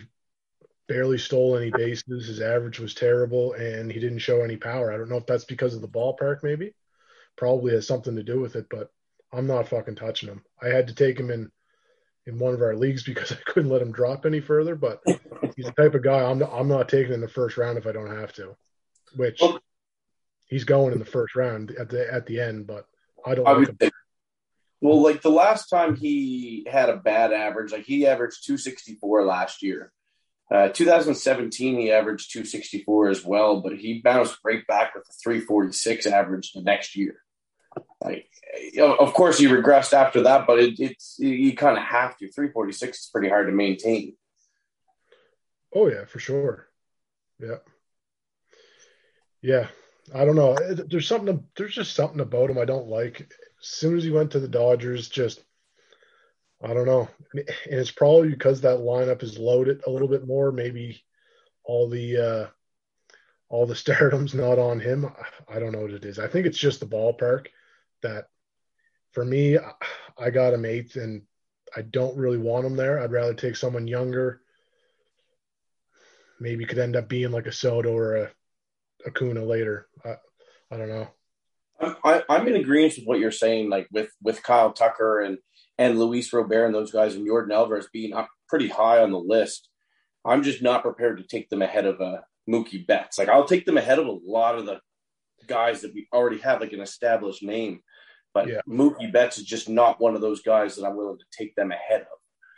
barely 0.88 1.18
stole 1.18 1.56
any 1.56 1.70
bases. 1.70 2.26
His 2.26 2.40
average 2.40 2.80
was 2.80 2.94
terrible 2.94 3.52
and 3.52 3.92
he 3.92 4.00
didn't 4.00 4.18
show 4.18 4.42
any 4.42 4.56
power. 4.56 4.92
I 4.92 4.96
don't 4.96 5.08
know 5.08 5.18
if 5.18 5.26
that's 5.26 5.44
because 5.44 5.74
of 5.74 5.82
the 5.82 5.88
ballpark, 5.88 6.42
maybe. 6.42 6.74
Probably 7.36 7.72
has 7.72 7.86
something 7.86 8.16
to 8.16 8.22
do 8.22 8.40
with 8.40 8.56
it, 8.56 8.66
but 8.70 8.90
I'm 9.32 9.46
not 9.46 9.68
fucking 9.68 9.96
touching 9.96 10.28
him. 10.28 10.42
I 10.60 10.68
had 10.68 10.88
to 10.88 10.94
take 10.94 11.18
him 11.18 11.30
in 11.30 11.50
in 12.26 12.38
one 12.38 12.52
of 12.52 12.60
our 12.60 12.76
leagues 12.76 13.02
because 13.04 13.32
I 13.32 13.36
couldn't 13.46 13.70
let 13.70 13.82
him 13.82 13.92
drop 13.92 14.26
any 14.26 14.40
further, 14.40 14.74
but 14.74 15.02
he's 15.56 15.66
the 15.66 15.74
type 15.76 15.94
of 15.94 16.02
guy 16.02 16.24
I'm 16.24 16.38
not, 16.38 16.52
I'm 16.52 16.68
not 16.68 16.88
taking 16.88 17.12
in 17.12 17.20
the 17.20 17.28
first 17.28 17.56
round 17.56 17.78
if 17.78 17.86
I 17.86 17.92
don't 17.92 18.16
have 18.16 18.32
to. 18.34 18.56
Which 19.16 19.40
he's 20.48 20.64
going 20.64 20.92
in 20.92 20.98
the 20.98 21.04
first 21.04 21.36
round 21.36 21.70
at 21.72 21.88
the 21.88 22.12
at 22.12 22.26
the 22.26 22.40
end, 22.40 22.66
but 22.66 22.86
I 23.24 23.34
don't 23.34 23.46
I 23.46 23.52
like 23.52 23.68
would 23.68 23.92
well, 24.80 25.02
like 25.02 25.22
the 25.22 25.30
last 25.30 25.68
time 25.68 25.96
he 25.96 26.66
had 26.70 26.88
a 26.88 26.96
bad 26.96 27.32
average, 27.32 27.72
like 27.72 27.84
he 27.84 28.06
averaged 28.06 28.44
264 28.46 29.24
last 29.24 29.62
year. 29.62 29.92
Uh, 30.50 30.68
2017, 30.68 31.78
he 31.78 31.92
averaged 31.92 32.32
264 32.32 33.08
as 33.08 33.24
well, 33.24 33.60
but 33.60 33.76
he 33.76 34.00
bounced 34.00 34.38
right 34.44 34.66
back 34.66 34.94
with 34.94 35.04
a 35.08 35.12
346 35.22 36.06
average 36.06 36.52
the 36.52 36.62
next 36.62 36.96
year. 36.96 37.16
Like, 38.02 38.30
of 38.80 39.12
course, 39.12 39.38
he 39.38 39.46
regressed 39.46 39.92
after 39.92 40.22
that, 40.22 40.46
but 40.46 40.58
it, 40.58 40.80
it's 40.80 41.16
you 41.18 41.54
kind 41.54 41.76
of 41.76 41.84
have 41.84 42.16
to. 42.18 42.30
346 42.30 42.98
is 42.98 43.10
pretty 43.12 43.28
hard 43.28 43.46
to 43.46 43.52
maintain. 43.52 44.16
Oh 45.74 45.88
yeah, 45.88 46.06
for 46.06 46.18
sure. 46.18 46.68
Yeah. 47.38 47.58
Yeah. 49.42 49.66
I 50.14 50.24
don't 50.24 50.36
know. 50.36 50.56
There's 50.88 51.06
something. 51.06 51.44
There's 51.56 51.74
just 51.74 51.94
something 51.94 52.20
about 52.20 52.50
him 52.50 52.58
I 52.58 52.64
don't 52.64 52.88
like. 52.88 53.30
As 53.60 53.68
soon 53.68 53.96
as 53.96 54.04
he 54.04 54.10
went 54.10 54.30
to 54.32 54.40
the 54.40 54.48
Dodgers, 54.48 55.08
just 55.08 55.42
I 56.62 56.74
don't 56.74 56.86
know. 56.86 57.08
And 57.34 57.44
it's 57.66 57.90
probably 57.90 58.30
because 58.30 58.60
that 58.60 58.78
lineup 58.78 59.22
is 59.22 59.38
loaded 59.38 59.82
a 59.86 59.90
little 59.90 60.08
bit 60.08 60.26
more. 60.26 60.50
Maybe 60.50 61.04
all 61.64 61.88
the 61.88 62.16
uh 62.16 62.46
all 63.48 63.66
the 63.66 63.76
stardom's 63.76 64.34
not 64.34 64.58
on 64.58 64.80
him. 64.80 65.10
I 65.48 65.58
don't 65.58 65.72
know 65.72 65.82
what 65.82 65.92
it 65.92 66.04
is. 66.04 66.18
I 66.18 66.28
think 66.28 66.46
it's 66.46 66.58
just 66.58 66.80
the 66.80 66.86
ballpark 66.86 67.46
that 68.02 68.28
for 69.12 69.24
me, 69.24 69.58
I 70.18 70.30
got 70.30 70.52
him 70.52 70.64
eighth, 70.64 70.96
and 70.96 71.22
I 71.76 71.82
don't 71.82 72.16
really 72.16 72.38
want 72.38 72.66
him 72.66 72.76
there. 72.76 73.00
I'd 73.00 73.12
rather 73.12 73.34
take 73.34 73.56
someone 73.56 73.88
younger. 73.88 74.42
Maybe 76.40 76.64
could 76.64 76.78
end 76.78 76.96
up 76.96 77.08
being 77.08 77.30
like 77.30 77.46
a 77.46 77.52
Soto 77.52 77.92
or 77.92 78.16
a 78.16 78.30
Acuna 79.06 79.44
later. 79.44 79.88
I, 80.04 80.16
I 80.70 80.76
don't 80.76 80.88
know. 80.88 81.08
I'm, 81.80 81.96
I, 82.04 82.22
I'm 82.28 82.48
in 82.48 82.56
agreement 82.56 82.94
with 82.96 83.04
what 83.06 83.18
you're 83.20 83.30
saying, 83.30 83.70
like 83.70 83.88
with 83.92 84.10
with 84.22 84.42
Kyle 84.42 84.72
Tucker 84.72 85.20
and 85.20 85.38
and 85.78 85.98
Luis 85.98 86.32
Robert 86.32 86.64
and 86.66 86.74
those 86.74 86.90
guys 86.90 87.14
and 87.14 87.26
Yordan 87.26 87.52
Alvarez 87.52 87.88
being 87.92 88.12
up 88.14 88.28
pretty 88.48 88.68
high 88.68 89.00
on 89.02 89.10
the 89.12 89.18
list. 89.18 89.68
I'm 90.24 90.42
just 90.42 90.62
not 90.62 90.82
prepared 90.82 91.18
to 91.18 91.24
take 91.24 91.48
them 91.48 91.62
ahead 91.62 91.86
of 91.86 92.00
uh, 92.00 92.18
Mookie 92.50 92.86
Betts. 92.86 93.18
Like 93.18 93.28
I'll 93.28 93.44
take 93.46 93.64
them 93.64 93.76
ahead 93.78 93.98
of 93.98 94.06
a 94.06 94.18
lot 94.26 94.58
of 94.58 94.66
the 94.66 94.80
guys 95.46 95.82
that 95.82 95.94
we 95.94 96.08
already 96.12 96.38
have 96.38 96.60
like 96.60 96.72
an 96.72 96.80
established 96.80 97.42
name, 97.42 97.80
but 98.34 98.48
Yeah. 98.48 98.60
Mookie 98.68 99.12
Betts 99.12 99.38
is 99.38 99.44
just 99.44 99.68
not 99.68 100.00
one 100.00 100.14
of 100.16 100.20
those 100.20 100.42
guys 100.42 100.74
that 100.76 100.84
I'm 100.84 100.96
willing 100.96 101.18
to 101.18 101.24
take 101.36 101.54
them 101.54 101.70
ahead 101.70 102.02
of. 102.02 102.06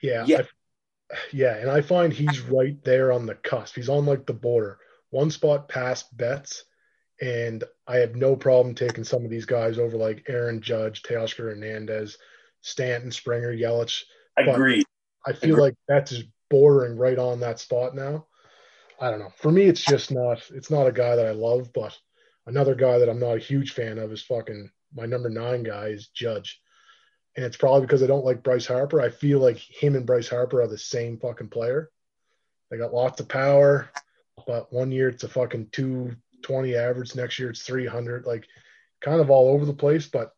Yeah. 0.02 0.24
Yeah. 0.26 0.38
I- 0.40 1.16
yeah. 1.32 1.56
And 1.56 1.68
I 1.70 1.80
find 1.82 2.12
he's 2.12 2.40
right 2.40 2.82
there 2.84 3.10
on 3.12 3.26
the 3.26 3.34
cusp. 3.34 3.74
He's 3.74 3.88
on 3.88 4.06
like 4.06 4.26
the 4.26 4.32
border, 4.32 4.78
one 5.10 5.30
spot 5.30 5.68
past 5.68 6.16
Betts 6.16 6.64
And 7.20 7.64
I 7.86 7.98
have 7.98 8.16
no 8.16 8.34
problem 8.34 8.74
taking 8.74 9.04
some 9.04 9.24
of 9.24 9.30
these 9.30 9.44
guys 9.44 9.78
over 9.78 9.96
like 9.96 10.24
Aaron 10.28 10.62
Judge, 10.62 11.02
Teoscar 11.02 11.50
Hernandez, 11.50 12.16
Stanton, 12.62 13.10
Springer, 13.10 13.54
Yelich. 13.54 14.02
I 14.38 14.42
agree. 14.42 14.84
I 15.26 15.32
feel 15.32 15.58
like 15.58 15.74
that's 15.86 16.12
just 16.12 16.28
bordering 16.48 16.96
right 16.96 17.18
on 17.18 17.40
that 17.40 17.58
spot 17.58 17.94
now. 17.94 18.26
I 19.00 19.10
don't 19.10 19.18
know. 19.20 19.32
For 19.36 19.50
me, 19.50 19.64
it's 19.64 19.84
just 19.84 20.10
not. 20.10 20.42
It's 20.50 20.70
not 20.70 20.86
a 20.86 20.92
guy 20.92 21.16
that 21.16 21.26
I 21.26 21.32
love, 21.32 21.72
but 21.72 21.96
another 22.46 22.74
guy 22.74 22.98
that 22.98 23.08
I'm 23.08 23.20
not 23.20 23.36
a 23.36 23.40
huge 23.40 23.72
fan 23.72 23.98
of 23.98 24.12
is 24.12 24.22
fucking 24.22 24.70
my 24.94 25.06
number 25.06 25.30
nine 25.30 25.62
guy 25.62 25.88
is 25.88 26.08
Judge, 26.08 26.60
and 27.36 27.44
it's 27.44 27.56
probably 27.56 27.82
because 27.82 28.02
I 28.02 28.06
don't 28.06 28.24
like 28.24 28.42
Bryce 28.42 28.66
Harper. 28.66 29.00
I 29.00 29.10
feel 29.10 29.38
like 29.40 29.58
him 29.58 29.94
and 29.94 30.06
Bryce 30.06 30.28
Harper 30.28 30.60
are 30.60 30.68
the 30.68 30.78
same 30.78 31.18
fucking 31.18 31.48
player. 31.48 31.90
They 32.70 32.76
got 32.76 32.94
lots 32.94 33.20
of 33.20 33.28
power, 33.28 33.90
but 34.46 34.72
one 34.72 34.92
year 34.92 35.08
it's 35.08 35.24
a 35.24 35.28
fucking 35.28 35.68
two 35.72 36.16
twenty 36.42 36.75
average, 36.75 37.14
next 37.14 37.38
year 37.38 37.50
it's 37.50 37.62
three 37.62 37.87
hundred. 37.87 38.26
Like, 38.26 38.47
kind 39.00 39.20
of 39.20 39.30
all 39.30 39.52
over 39.54 39.64
the 39.64 39.73
place, 39.73 40.06
but 40.06 40.30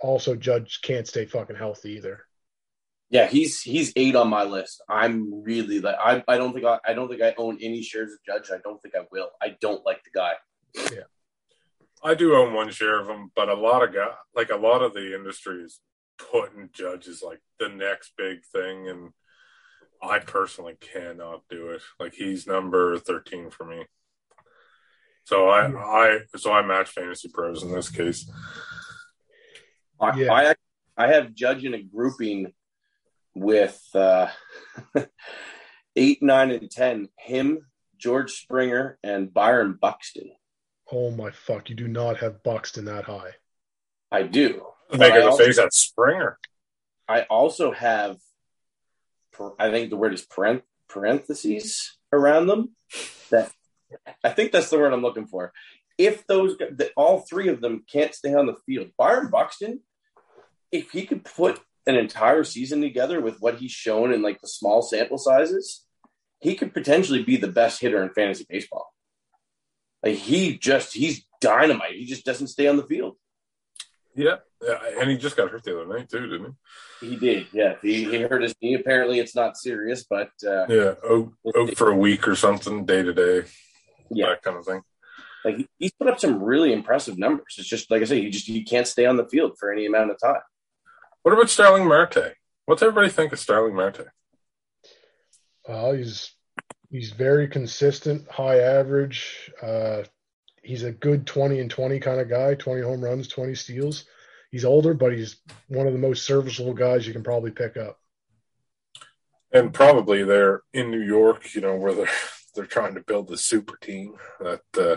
also 0.00 0.34
Judge 0.34 0.80
can't 0.82 1.06
stay 1.06 1.26
fucking 1.26 1.56
healthy 1.56 1.92
either. 1.92 2.24
Yeah, 3.10 3.28
he's 3.28 3.60
he's 3.60 3.92
eight 3.94 4.16
on 4.16 4.28
my 4.28 4.44
list. 4.44 4.82
I'm 4.88 5.42
really 5.42 5.80
like 5.80 5.96
I 6.02 6.24
I 6.26 6.38
don't 6.38 6.54
think 6.54 6.64
I, 6.64 6.78
I 6.86 6.94
don't 6.94 7.08
think 7.08 7.22
I 7.22 7.34
own 7.36 7.58
any 7.60 7.82
shares 7.82 8.12
of 8.12 8.18
Judge. 8.24 8.50
I 8.50 8.58
don't 8.64 8.80
think 8.80 8.94
I 8.94 9.06
will. 9.12 9.30
I 9.40 9.56
don't 9.60 9.84
like 9.84 10.02
the 10.02 10.10
guy. 10.14 10.32
Yeah. 10.74 11.04
I 12.02 12.14
do 12.14 12.34
own 12.34 12.54
one 12.54 12.70
share 12.70 12.98
of 12.98 13.08
him, 13.08 13.30
but 13.36 13.48
a 13.48 13.54
lot 13.54 13.84
of 13.86 13.94
guys, 13.94 14.14
like 14.34 14.50
a 14.50 14.56
lot 14.56 14.82
of 14.82 14.94
the 14.94 15.14
industry 15.14 15.62
is 15.62 15.78
putting 16.18 16.70
Judge 16.72 17.06
as 17.06 17.22
like 17.22 17.40
the 17.60 17.68
next 17.68 18.12
big 18.16 18.38
thing, 18.52 18.88
and 18.88 19.10
I 20.02 20.18
personally 20.18 20.76
cannot 20.80 21.42
do 21.48 21.68
it. 21.68 21.82
Like 22.00 22.14
he's 22.14 22.46
number 22.46 22.98
thirteen 22.98 23.50
for 23.50 23.64
me. 23.64 23.84
So 25.24 25.48
I, 25.48 25.66
I, 25.66 26.18
so 26.36 26.52
I 26.52 26.62
match 26.62 26.90
fantasy 26.90 27.28
pros 27.32 27.62
in 27.62 27.72
this 27.72 27.88
case. 27.88 28.30
I, 30.00 30.16
Yeah. 30.16 30.32
I 30.32 30.54
I 30.96 31.06
have 31.08 31.34
Judge 31.34 31.64
in 31.64 31.74
a 31.74 31.82
grouping 31.82 32.52
with 33.34 33.80
uh, 33.94 34.28
eight, 35.96 36.22
nine, 36.22 36.50
and 36.50 36.70
ten. 36.70 37.08
Him, 37.18 37.66
George 37.96 38.32
Springer, 38.32 38.98
and 39.02 39.32
Byron 39.32 39.78
Buxton. 39.80 40.32
Oh 40.90 41.10
my 41.10 41.30
fuck! 41.30 41.70
You 41.70 41.76
do 41.76 41.88
not 41.88 42.18
have 42.18 42.42
Buxton 42.42 42.84
that 42.86 43.04
high. 43.04 43.30
I 44.10 44.24
do. 44.24 44.66
Making 44.92 45.22
I 45.22 45.30
the 45.30 45.32
face 45.32 45.58
at 45.58 45.72
Springer. 45.72 46.38
I 47.08 47.22
also 47.22 47.72
have, 47.72 48.18
I 49.58 49.70
think 49.70 49.88
the 49.88 49.96
word 49.96 50.12
is 50.12 50.26
parent- 50.26 50.64
parentheses 50.88 51.96
around 52.12 52.46
them. 52.46 52.76
That 53.30 53.50
I 54.24 54.30
think 54.30 54.52
that's 54.52 54.70
the 54.70 54.78
word 54.78 54.92
I'm 54.92 55.02
looking 55.02 55.26
for. 55.26 55.52
If 55.98 56.26
those, 56.26 56.56
that 56.58 56.90
all 56.96 57.20
three 57.20 57.48
of 57.48 57.60
them 57.60 57.84
can't 57.90 58.14
stay 58.14 58.34
on 58.34 58.46
the 58.46 58.56
field, 58.66 58.88
Byron 58.96 59.30
Buxton, 59.30 59.80
if 60.70 60.90
he 60.90 61.04
could 61.04 61.24
put 61.24 61.60
an 61.86 61.96
entire 61.96 62.44
season 62.44 62.80
together 62.80 63.20
with 63.20 63.38
what 63.40 63.58
he's 63.58 63.72
shown 63.72 64.12
in 64.12 64.22
like 64.22 64.40
the 64.40 64.48
small 64.48 64.82
sample 64.82 65.18
sizes, 65.18 65.84
he 66.40 66.54
could 66.54 66.72
potentially 66.72 67.22
be 67.22 67.36
the 67.36 67.48
best 67.48 67.80
hitter 67.80 68.02
in 68.02 68.10
fantasy 68.10 68.46
baseball. 68.48 68.92
Like 70.02 70.16
he 70.16 70.56
just, 70.58 70.94
he's 70.94 71.24
dynamite. 71.40 71.94
He 71.94 72.06
just 72.06 72.24
doesn't 72.24 72.48
stay 72.48 72.66
on 72.66 72.76
the 72.76 72.86
field. 72.86 73.16
Yeah, 74.14 74.36
and 75.00 75.10
he 75.10 75.16
just 75.16 75.36
got 75.36 75.50
hurt 75.50 75.64
the 75.64 75.80
other 75.80 75.98
night 75.98 76.08
too, 76.08 76.26
didn't 76.26 76.54
He 77.00 77.10
He 77.10 77.16
did, 77.16 77.46
yeah. 77.52 77.74
He, 77.80 78.04
he 78.04 78.20
hurt 78.22 78.42
his 78.42 78.54
knee. 78.60 78.74
Apparently, 78.74 79.18
it's 79.18 79.34
not 79.34 79.56
serious, 79.56 80.04
but 80.04 80.30
uh. 80.46 80.66
Yeah, 80.68 80.94
out, 81.08 81.32
out 81.56 81.76
for 81.76 81.90
a 81.90 81.96
week 81.96 82.28
or 82.28 82.36
something, 82.36 82.84
day 82.84 83.02
to 83.02 83.12
day, 83.12 83.44
yeah, 84.12 84.28
that 84.30 84.42
kind 84.42 84.56
of 84.56 84.64
thing. 84.64 84.82
like 85.44 85.56
he- 85.56 85.68
he's 85.78 85.92
put 85.92 86.08
up 86.08 86.20
some 86.20 86.42
really 86.42 86.72
impressive 86.72 87.18
numbers. 87.18 87.56
It's 87.58 87.68
just 87.68 87.90
like 87.90 88.02
I 88.02 88.04
say, 88.04 88.20
he 88.20 88.30
just 88.30 88.46
he 88.46 88.62
can't 88.64 88.86
stay 88.86 89.06
on 89.06 89.16
the 89.16 89.26
field 89.28 89.58
for 89.58 89.72
any 89.72 89.86
amount 89.86 90.10
of 90.10 90.20
time. 90.20 90.42
What 91.22 91.32
about 91.32 91.50
Starling 91.50 91.86
Marte? 91.86 92.34
What's 92.66 92.82
everybody 92.82 93.08
think 93.08 93.32
of 93.32 93.38
Starling 93.40 93.74
Marte? 93.74 94.06
Well, 95.68 95.92
he's 95.92 96.32
he's 96.90 97.10
very 97.12 97.48
consistent, 97.48 98.28
high 98.30 98.58
average. 98.60 99.50
Uh, 99.62 100.02
he's 100.62 100.82
a 100.82 100.92
good 100.92 101.26
twenty 101.26 101.60
and 101.60 101.70
twenty 101.70 102.00
kind 102.00 102.20
of 102.20 102.28
guy. 102.28 102.54
Twenty 102.54 102.82
home 102.82 103.02
runs, 103.02 103.28
twenty 103.28 103.54
steals. 103.54 104.04
He's 104.50 104.64
older, 104.64 104.92
but 104.94 105.12
he's 105.12 105.36
one 105.68 105.86
of 105.86 105.92
the 105.92 105.98
most 105.98 106.26
serviceable 106.26 106.74
guys 106.74 107.06
you 107.06 107.12
can 107.12 107.22
probably 107.22 107.50
pick 107.52 107.76
up. 107.76 107.98
And 109.52 109.72
probably 109.72 110.24
they're 110.24 110.62
in 110.72 110.90
New 110.90 111.00
York, 111.02 111.54
you 111.54 111.60
know, 111.60 111.76
where 111.76 111.94
they're 111.94 112.08
they're 112.54 112.66
trying 112.66 112.94
to 112.94 113.00
build 113.00 113.28
the 113.28 113.36
super 113.38 113.76
team 113.80 114.14
that 114.40 114.62
uh, 114.78 114.96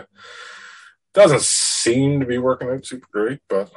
doesn't 1.14 1.42
seem 1.42 2.20
to 2.20 2.26
be 2.26 2.38
working 2.38 2.68
out 2.68 2.84
super 2.84 3.08
great, 3.12 3.40
but 3.48 3.70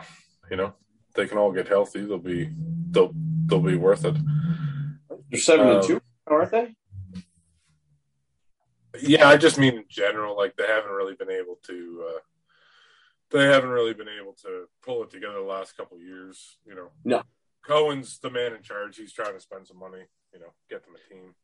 you 0.52 0.58
know, 0.58 0.74
they 1.16 1.28
can 1.28 1.38
all 1.38 1.52
get 1.52 1.68
healthy. 1.68 2.06
They'll 2.06 2.18
be 2.18 2.50
they'll 2.92 3.12
they'll 3.46 3.62
be 3.62 3.76
worth 3.76 4.06
it. 4.06 4.16
They're 5.32 5.40
seven 5.40 5.68
Um, 5.68 5.76
and 5.78 5.88
two, 5.88 6.02
aren't 6.28 6.52
they? 6.52 6.76
Yeah, 9.02 9.28
I 9.30 9.38
just 9.38 9.58
mean 9.60 9.76
in 9.76 9.86
general, 9.88 10.36
like 10.36 10.56
they 10.56 10.68
haven't 10.68 10.92
really 10.92 11.16
been 11.16 11.32
able 11.32 11.58
to. 11.68 12.06
Uh, 12.16 12.20
they 13.32 13.46
haven't 13.46 13.70
really 13.70 13.94
been 13.94 14.10
able 14.10 14.34
to 14.42 14.66
pull 14.84 15.04
it 15.04 15.12
together 15.12 15.36
the 15.36 15.42
last 15.42 15.78
couple 15.78 15.98
of 15.98 16.04
years. 16.04 16.58
You 16.66 16.76
know, 16.76 16.90
No. 17.06 17.22
Cohen's 17.64 18.18
the 18.20 18.32
man 18.32 18.54
in 18.54 18.64
charge. 18.64 18.98
He's 18.98 19.14
trying 19.14 19.36
to 19.36 19.40
spend 19.40 19.68
some 19.68 19.78
money. 19.78 20.04
You 20.34 20.40
know, 20.40 20.54
get 20.70 20.84
them 20.84 20.96
a 20.96 21.14
team. 21.14 21.36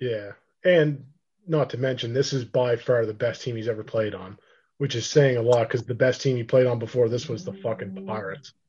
Yeah, 0.00 0.32
and 0.64 1.04
not 1.46 1.70
to 1.70 1.78
mention, 1.78 2.12
this 2.12 2.32
is 2.32 2.44
by 2.44 2.76
far 2.76 3.04
the 3.06 3.14
best 3.14 3.42
team 3.42 3.56
he's 3.56 3.68
ever 3.68 3.84
played 3.84 4.14
on, 4.14 4.38
which 4.78 4.94
is 4.94 5.06
saying 5.06 5.36
a 5.36 5.42
lot 5.42 5.68
because 5.68 5.84
the 5.84 5.94
best 5.94 6.22
team 6.22 6.36
he 6.36 6.44
played 6.44 6.66
on 6.66 6.78
before 6.78 7.08
this 7.08 7.28
was 7.28 7.44
the 7.44 7.52
fucking 7.54 8.06
Pirates. 8.06 8.52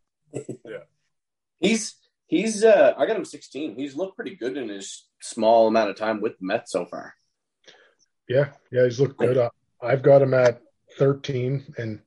Yeah, 0.65 0.79
he's 1.59 1.95
he's 2.25 2.63
uh 2.63 2.95
I 2.97 3.05
got 3.05 3.15
him 3.15 3.25
sixteen. 3.25 3.75
He's 3.75 3.95
looked 3.95 4.15
pretty 4.15 4.35
good 4.35 4.57
in 4.57 4.67
his 4.67 5.07
small 5.21 5.67
amount 5.67 5.91
of 5.91 5.95
time 5.95 6.21
with 6.21 6.39
the 6.39 6.45
Mets 6.47 6.71
so 6.71 6.87
far. 6.87 7.13
Yeah, 8.27 8.49
yeah, 8.71 8.85
he's 8.85 8.99
looked 8.99 9.19
good. 9.19 9.37
Uh, 9.37 9.51
I've 9.81 10.01
got 10.01 10.21
him 10.21 10.33
at 10.33 10.61
13, 10.97 11.75
and 11.77 11.99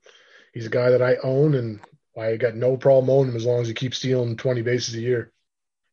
he's 0.52 0.66
a 0.66 0.70
guy 0.70 0.90
that 0.90 1.02
I 1.02 1.16
own, 1.22 1.54
and 1.54 1.80
I 2.16 2.36
got 2.36 2.54
no 2.54 2.76
problem 2.76 3.10
owning 3.10 3.32
him 3.32 3.36
as 3.36 3.44
long 3.44 3.60
as 3.60 3.68
he 3.68 3.74
keeps 3.74 3.98
stealing 3.98 4.36
20 4.36 4.62
bases 4.62 4.94
a 4.94 5.00
year. 5.00 5.32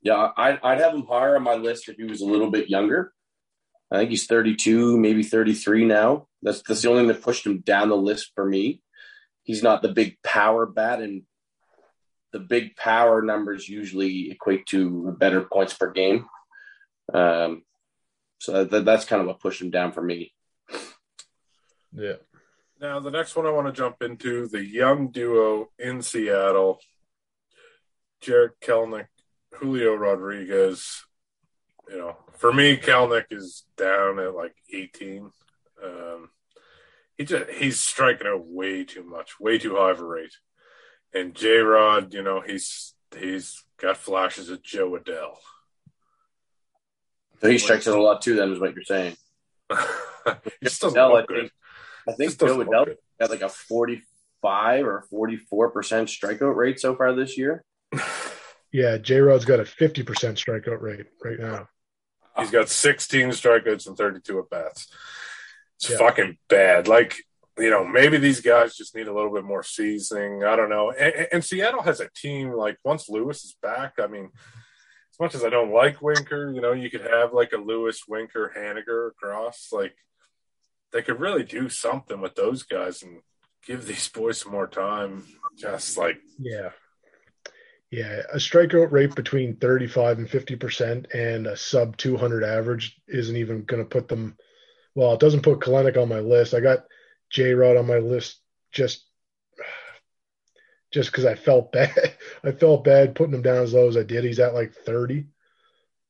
Yeah, 0.02 0.32
I'd, 0.36 0.60
I'd 0.64 0.80
have 0.80 0.94
him 0.94 1.06
higher 1.06 1.36
on 1.36 1.44
my 1.44 1.56
list 1.56 1.90
if 1.90 1.98
he 1.98 2.04
was 2.04 2.22
a 2.22 2.26
little 2.26 2.52
bit 2.52 2.70
younger. 2.70 3.13
I 3.92 3.98
think 3.98 4.10
he's 4.10 4.26
32, 4.26 4.98
maybe 4.98 5.24
33 5.24 5.86
now. 5.86 6.28
That's 6.42 6.62
that's 6.64 6.82
the 6.82 6.90
only 6.90 7.02
thing 7.02 7.08
that 7.10 7.22
pushed 7.22 7.46
him 7.46 7.60
down 7.60 7.90
the 7.90 7.96
list 7.96 8.32
for 8.36 8.46
me. 8.46 8.82
He's 9.44 9.64
not 9.64 9.82
the 9.82 9.90
big 9.90 10.18
power 10.24 10.66
bat, 10.66 11.02
and 11.02 11.24
the 12.32 12.40
big 12.40 12.76
power 12.76 13.22
numbers 13.22 13.70
usually 13.70 14.32
equate 14.32 14.66
to 14.68 15.16
better 15.20 15.42
points 15.42 15.74
per 15.74 15.92
game. 15.92 16.26
Um, 17.14 17.64
so 18.40 18.64
that, 18.64 18.86
that's 18.86 19.06
kind 19.06 19.22
of 19.22 19.28
what 19.28 19.40
pushed 19.40 19.62
him 19.62 19.70
down 19.70 19.92
for 19.92 20.02
me. 20.02 20.34
Yeah. 21.94 22.16
Now, 22.82 23.00
the 23.00 23.12
next 23.12 23.36
one 23.36 23.46
I 23.46 23.52
want 23.52 23.68
to 23.68 23.72
jump 23.72 24.02
into 24.02 24.48
the 24.48 24.66
young 24.66 25.10
duo 25.12 25.70
in 25.80 26.02
Seattle, 26.02 26.80
Jarred 28.20 28.54
Kelenic, 28.62 29.08
Julio 29.54 29.96
Rodriguez. 29.96 31.06
You 31.90 31.98
know, 31.98 32.18
for 32.38 32.54
me, 32.54 32.78
Kelenic 32.78 33.26
is 33.32 33.64
down 33.78 34.20
at 34.20 34.34
like 34.34 34.56
18. 34.74 35.32
Um, 35.84 36.30
he 37.18 37.26
just 37.26 37.50
he's 37.52 37.80
striking 37.80 38.28
out 38.28 38.46
way 38.46 38.84
too 38.84 39.04
much, 39.04 39.40
way 39.40 39.58
too 39.58 39.76
high 39.76 39.92
of 39.92 40.00
a 40.00 40.06
rate. 40.06 40.36
And 41.14 41.36
J 41.36 41.58
Rod, 41.58 42.14
you 42.14 42.24
know, 42.24 42.42
he's 42.42 42.94
he's 43.18 43.64
got 43.78 43.98
flashes 43.98 44.50
of 44.50 44.64
Jo 44.64 44.92
Adell. 44.92 45.36
So 47.42 47.50
he 47.50 47.58
strikes 47.58 47.88
out 47.88 47.98
a 47.98 48.02
lot 48.02 48.22
too. 48.22 48.36
Then 48.36 48.52
is 48.52 48.60
what 48.60 48.74
you're 48.74 48.84
saying. 48.84 49.16
he 49.70 49.76
just 50.64 50.82
doesn't 50.82 50.98
Adell, 50.98 51.10
I 51.10 51.14
look 51.14 51.28
good. 51.28 51.38
think, 51.38 51.52
I 52.08 52.12
think 52.14 52.40
Jo 52.40 52.58
Adell 52.58 52.96
got 53.20 53.30
like 53.30 53.42
a 53.42 53.50
45 53.50 54.86
or 54.86 55.02
44 55.10 55.72
percent 55.72 56.08
strikeout 56.08 56.56
rate 56.56 56.80
so 56.80 56.96
far 56.96 57.14
this 57.14 57.38
year. 57.38 57.64
Yeah, 58.74 58.98
J 58.98 59.20
Rod's 59.22 59.46
got 59.46 59.60
a 59.60 59.64
50% 59.64 60.04
strikeout 60.04 60.82
rate 60.82 61.06
right 61.24 61.40
now. 61.40 61.70
He's 62.38 62.50
got 62.52 62.68
16 62.68 63.30
strikeouts 63.30 63.86
and 63.88 63.96
32 63.96 64.40
at 64.40 64.50
bats. 64.50 64.92
It's 65.76 65.92
Yeah. 65.92 65.98
fucking 65.98 66.40
bad. 66.50 66.88
Like, 66.88 67.16
you 67.60 67.70
know, 67.70 67.86
maybe 67.86 68.18
these 68.18 68.42
guys 68.42 68.76
just 68.76 68.96
need 68.96 69.08
a 69.08 69.14
little 69.14 69.32
bit 69.32 69.44
more 69.44 69.62
seasoning. 69.62 70.44
I 70.44 70.56
don't 70.56 70.70
know. 70.72 70.90
And, 70.92 71.28
and 71.32 71.46
Seattle 71.46 71.84
has 71.84 72.00
a 72.00 72.10
team, 72.16 72.52
like, 72.54 72.78
once 72.84 73.08
Lewis 73.08 73.44
is 73.44 73.56
back, 73.62 73.94
I 74.00 74.08
mean, 74.08 74.32
as 74.34 75.20
much 75.20 75.36
as 75.36 75.44
I 75.46 75.50
don't 75.50 75.72
like 75.72 76.02
Winker, 76.02 76.52
you 76.52 76.60
know, 76.62 76.72
you 76.74 76.90
could 76.90 77.02
have 77.02 77.32
like 77.34 77.54
a 77.54 77.58
Lewis, 77.58 78.08
Winker, 78.08 78.52
Haniger 78.58 79.10
across. 79.12 79.70
Like, 79.72 79.96
they 80.92 81.04
could 81.04 81.20
really 81.20 81.44
do 81.44 81.70
something 81.70 82.20
with 82.20 82.34
those 82.34 82.64
guys 82.64 83.04
and 83.04 83.22
give 83.68 83.86
these 83.86 84.08
boys 84.10 84.40
some 84.40 84.52
more 84.52 84.68
time. 84.68 85.24
Just 85.56 85.96
like, 85.98 86.20
Yeah. 86.40 86.72
Yeah, 87.94 88.24
a 88.34 88.38
strikeout 88.38 88.92
rate 88.92 89.14
between 89.14 89.58
35 89.58 90.18
and 90.18 90.28
50% 90.28 91.14
and 91.14 91.46
a 91.46 91.56
sub 91.56 91.96
200 91.96 92.44
average 92.44 93.00
isn't 93.08 93.36
even 93.38 93.66
going 93.66 93.84
to 93.84 93.88
put 93.88 94.08
them. 94.08 94.36
Well, 94.96 95.14
it 95.14 95.20
doesn't 95.20 95.44
put 95.44 95.60
Kelenic 95.60 95.96
on 96.02 96.10
my 96.10 96.20
list. 96.20 96.56
I 96.56 96.60
got 96.60 96.88
J 97.30 97.54
Rod 97.54 97.78
on 97.78 97.86
my 97.86 98.00
list 98.00 98.40
just 98.72 99.06
just 100.90 101.12
because 101.12 101.26
I 101.26 101.36
felt 101.36 101.72
bad. 101.72 101.94
I 102.44 102.52
felt 102.52 102.84
bad 102.84 103.14
putting 103.14 103.36
him 103.36 103.44
down 103.44 103.62
as 103.62 103.76
low 103.76 103.88
as 103.88 103.96
I 103.96 104.02
did. 104.02 104.24
He's 104.24 104.40
at 104.40 104.56
like 104.56 104.74
30, 104.74 105.28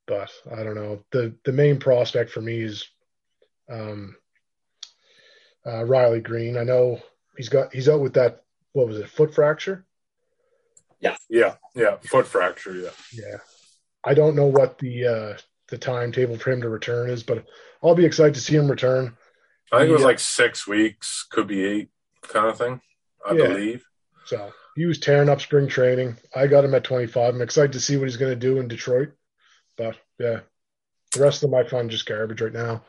but 0.07 0.31
I 0.49 0.63
don't 0.63 0.75
know. 0.75 1.03
the 1.11 1.35
The 1.43 1.51
main 1.51 1.81
prospect 1.81 2.31
for 2.31 2.39
me 2.39 2.61
is 2.61 2.87
um, 3.69 4.15
uh, 5.65 5.83
Riley 5.83 6.21
Greene. 6.21 6.55
I 6.55 6.63
know 6.63 7.01
he's 7.35 7.49
got 7.49 7.73
he's 7.73 7.89
out 7.89 7.99
with 7.99 8.13
that. 8.13 8.41
What 8.71 8.87
was 8.87 8.99
it? 8.99 9.09
Foot 9.09 9.35
fracture. 9.35 9.85
Yeah, 11.03 11.15
yeah, 11.29 11.55
yeah. 11.75 11.97
Foot 12.09 12.27
fracture. 12.27 12.75
Yeah, 12.75 12.89
yeah. 13.11 13.37
I 14.05 14.13
don't 14.13 14.35
know 14.35 14.45
what 14.45 14.77
the 14.77 15.05
uh, 15.05 15.37
the 15.69 15.77
timetable 15.77 16.37
for 16.37 16.51
him 16.51 16.61
to 16.61 16.69
return 16.69 17.09
is, 17.09 17.23
but 17.23 17.45
I'll 17.83 17.95
be 17.95 18.05
excited 18.05 18.35
to 18.35 18.41
see 18.41 18.55
him 18.55 18.69
return. 18.69 19.17
I 19.71 19.79
think 19.79 19.89
it 19.89 19.93
was 19.93 20.01
yeah. 20.01 20.07
like 20.07 20.19
six 20.19 20.67
weeks, 20.67 21.25
could 21.29 21.47
be 21.47 21.65
eight, 21.65 21.89
kind 22.21 22.47
of 22.47 22.57
thing. 22.57 22.79
I 23.27 23.33
yeah. 23.33 23.47
believe. 23.47 23.85
So 24.25 24.53
he 24.75 24.85
was 24.85 24.99
tearing 24.99 25.29
up 25.29 25.41
spring 25.41 25.67
training. 25.67 26.17
I 26.35 26.47
got 26.47 26.63
him 26.63 26.73
at 26.73 26.83
25. 26.83 27.35
I'm 27.35 27.41
excited 27.41 27.73
to 27.73 27.79
see 27.79 27.97
what 27.97 28.07
he's 28.07 28.17
going 28.17 28.31
to 28.31 28.39
do 28.39 28.59
in 28.59 28.67
Detroit. 28.67 29.09
But 29.77 29.97
yeah, 30.19 30.41
the 31.13 31.21
rest 31.21 31.43
of 31.43 31.49
them 31.49 31.59
I 31.59 31.67
find 31.67 31.89
just 31.89 32.05
garbage 32.05 32.41
right 32.41 32.53
now. 32.53 32.83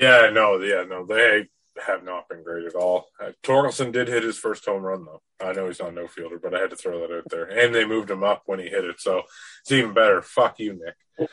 Yeah, 0.00 0.30
no, 0.32 0.58
yeah, 0.60 0.84
no, 0.88 1.04
they 1.04 1.48
have 1.86 2.04
not 2.04 2.28
been 2.28 2.42
great 2.42 2.66
at 2.66 2.74
all. 2.74 3.06
Uh, 3.20 3.32
Torkelson 3.42 3.92
did 3.92 4.08
hit 4.08 4.22
his 4.22 4.38
first 4.38 4.64
home 4.64 4.82
run 4.82 5.04
though. 5.04 5.22
I 5.40 5.52
know 5.52 5.66
he's 5.66 5.80
not 5.80 5.94
no 5.94 6.06
fielder, 6.06 6.38
but 6.38 6.54
I 6.54 6.60
had 6.60 6.70
to 6.70 6.76
throw 6.76 7.00
that 7.00 7.16
out 7.16 7.24
there. 7.30 7.44
And 7.44 7.74
they 7.74 7.84
moved 7.84 8.10
him 8.10 8.22
up 8.22 8.42
when 8.46 8.58
he 8.58 8.68
hit 8.68 8.84
it, 8.84 9.00
so 9.00 9.22
it's 9.62 9.72
even 9.72 9.94
better. 9.94 10.22
Fuck 10.22 10.58
you, 10.58 10.78
Nick. 10.78 11.28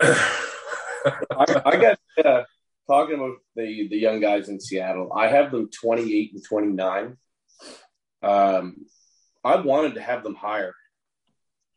I, 0.00 1.62
I, 1.66 1.76
got 1.76 1.98
uh, 2.24 2.44
talking 2.86 3.16
about 3.16 3.36
the 3.56 3.88
the 3.88 3.96
young 3.96 4.20
guys 4.20 4.48
in 4.48 4.60
Seattle. 4.60 5.12
I 5.12 5.28
have 5.28 5.50
them 5.50 5.68
twenty 5.70 6.14
eight 6.16 6.32
and 6.32 6.44
twenty 6.44 6.72
nine. 6.72 7.16
Um, 8.22 8.86
I 9.42 9.56
wanted 9.56 9.94
to 9.94 10.00
have 10.00 10.22
them 10.22 10.34
higher, 10.34 10.74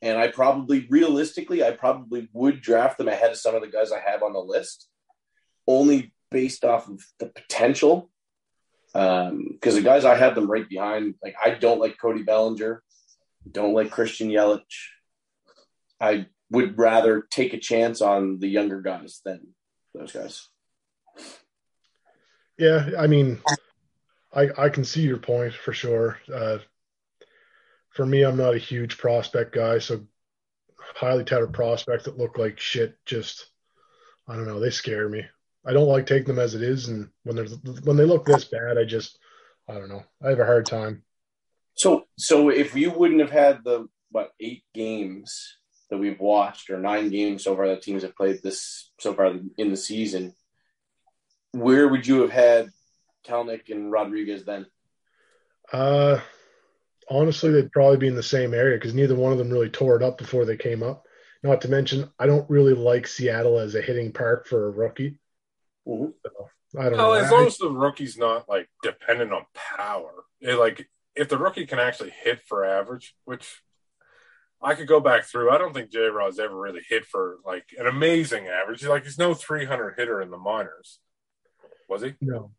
and 0.02 0.18
I 0.18 0.30
probably 0.30 0.88
realistically, 0.90 1.64
I 1.64 1.72
probably 1.72 2.30
would 2.34 2.62
draft 2.62 2.98
them 2.98 3.10
ahead 3.10 3.32
of 3.32 3.38
some 3.38 3.56
of 3.56 3.62
the 3.62 3.68
guys 3.68 3.92
I 3.92 4.00
have 4.00 4.24
on 4.24 4.34
the 4.34 4.40
list, 4.40 4.88
only 5.68 6.14
based 6.32 6.64
off 6.64 6.88
of 6.88 7.02
the 7.20 7.28
potential. 7.28 8.10
Because 8.94 9.30
um, 9.32 9.58
the 9.60 9.82
guys 9.82 10.06
I 10.06 10.16
had 10.16 10.34
them 10.34 10.50
right 10.50 10.68
behind, 10.68 11.16
like 11.24 11.36
I 11.44 11.52
don't 11.52 11.80
like 11.80 11.98
Cody 12.00 12.24
Bellinger, 12.24 12.82
don't 13.52 13.74
like 13.74 13.92
Christian 13.92 14.30
Yelich. 14.30 14.62
I 16.00 16.28
would 16.50 16.78
rather 16.78 17.28
take 17.30 17.54
a 17.54 17.60
chance 17.60 18.02
on 18.02 18.40
the 18.40 18.48
younger 18.48 18.82
guys 18.82 19.22
than 19.24 19.54
those 19.94 20.12
guys. 20.12 20.48
Yeah, 22.58 22.90
I 22.98 23.08
mean, 23.08 23.40
I 24.34 24.50
I 24.58 24.70
can 24.70 24.84
see 24.84 25.02
your 25.02 25.18
point 25.18 25.54
for 25.54 25.74
sure. 25.74 26.18
Uh, 26.34 26.60
for 27.92 28.06
me, 28.06 28.24
I'm 28.24 28.38
not 28.38 28.56
a 28.56 28.60
huge 28.60 28.98
prospect 28.98 29.54
guy, 29.54 29.80
so 29.80 30.02
highly 30.96 31.24
touted 31.24 31.54
prospects 31.54 32.06
that 32.06 32.18
look 32.18 32.38
like 32.38 32.60
shit 32.60 32.98
just 33.06 33.48
I 34.28 34.36
don't 34.36 34.48
know, 34.48 34.60
they 34.60 34.70
scare 34.70 35.08
me. 35.08 35.26
I 35.68 35.74
don't 35.74 35.88
like 35.90 36.06
taking 36.06 36.28
them 36.28 36.40
as 36.40 36.56
it 36.56 36.62
is, 36.62 36.88
and 36.88 37.10
when 37.24 37.36
they're 37.36 37.46
when 37.84 37.98
they 37.98 38.06
look 38.06 38.26
this 38.26 38.46
bad, 38.46 38.78
I 38.78 38.86
just 38.86 39.20
I 39.68 39.74
don't 39.74 39.90
know. 39.90 40.04
I 40.24 40.30
have 40.30 40.40
a 40.40 40.46
hard 40.46 40.66
time. 40.66 41.04
So 41.76 42.06
so 42.18 42.50
if 42.50 42.76
you 42.76 42.92
wouldn't 42.92 43.20
have 43.20 43.32
had 43.32 43.64
the 43.64 43.88
what 44.12 44.32
eight 44.40 44.64
games 44.74 45.58
that 45.90 45.98
we've 45.98 46.20
watched 46.20 46.70
or 46.70 46.80
nine 46.80 47.10
games 47.10 47.44
so 47.44 47.56
far 47.56 47.68
that 47.68 47.82
teams 47.82 48.04
have 48.04 48.16
played 48.16 48.42
this 48.42 48.92
so 49.00 49.14
far 49.14 49.34
in 49.58 49.70
the 49.70 49.78
season, 49.78 50.34
where 51.52 51.88
would 51.88 52.08
you 52.08 52.22
have 52.22 52.32
had 52.32 52.70
Kelenic 53.26 53.70
and 53.70 53.92
Rodriguez 53.92 54.46
then? 54.46 54.66
Uh, 55.72 56.20
honestly, 57.10 57.52
they'd 57.52 57.72
probably 57.72 57.98
be 57.98 58.08
in 58.08 58.16
the 58.16 58.24
same 58.24 58.54
area 58.54 58.78
because 58.78 58.94
neither 58.94 59.16
one 59.16 59.32
of 59.32 59.38
them 59.38 59.50
really 59.50 59.70
tore 59.70 59.98
it 59.98 60.04
up 60.04 60.18
before 60.18 60.46
they 60.46 60.58
came 60.58 60.84
up. 60.84 61.06
Not 61.44 61.62
to 61.62 61.70
mention, 61.70 62.10
I 62.18 62.26
don't 62.26 62.50
really 62.50 62.74
like 62.74 63.08
Seattle 63.08 63.60
as 63.60 63.76
a 63.76 63.82
hitting 63.82 64.12
park 64.12 64.48
for 64.48 64.68
a 64.68 64.72
rookie. 64.72 65.20
Mm-hmm. 65.88 66.12
So, 66.70 66.80
I 66.80 66.84
don't 66.84 66.98
well, 66.98 67.14
know. 67.14 67.14
As 67.14 67.32
long 67.32 67.48
as 67.48 67.58
the 67.58 67.70
rookie's 67.70 68.18
not 68.18 68.50
like 68.50 68.70
dependent 68.84 69.32
on 69.32 69.46
power, 69.54 70.26
it, 70.42 70.56
like 70.56 70.88
if 71.16 71.30
the 71.30 71.38
rookie 71.38 71.66
can 71.66 71.80
actually 71.80 72.12
hit 72.12 72.42
for 72.48 72.66
average, 72.66 73.16
which 73.26 73.62
I 74.62 74.76
could 74.76 74.88
go 74.88 75.00
back 75.00 75.26
through. 75.26 75.52
I 75.52 75.58
don't 75.58 75.74
think 75.74 75.92
J 75.92 76.00
Rod's 76.08 76.40
ever 76.40 76.56
really 76.56 76.82
hit 76.88 77.06
for 77.06 77.38
like 77.46 77.66
an 77.78 77.88
amazing 77.88 78.48
average. 78.48 78.84
Like 78.84 79.04
he's 79.04 79.18
no 79.18 79.34
300 79.34 79.96
hitter 79.98 80.22
in 80.22 80.32
the 80.32 80.38
minors. 80.38 81.00
Was 81.88 82.02
he? 82.02 82.16
No. 82.22 82.52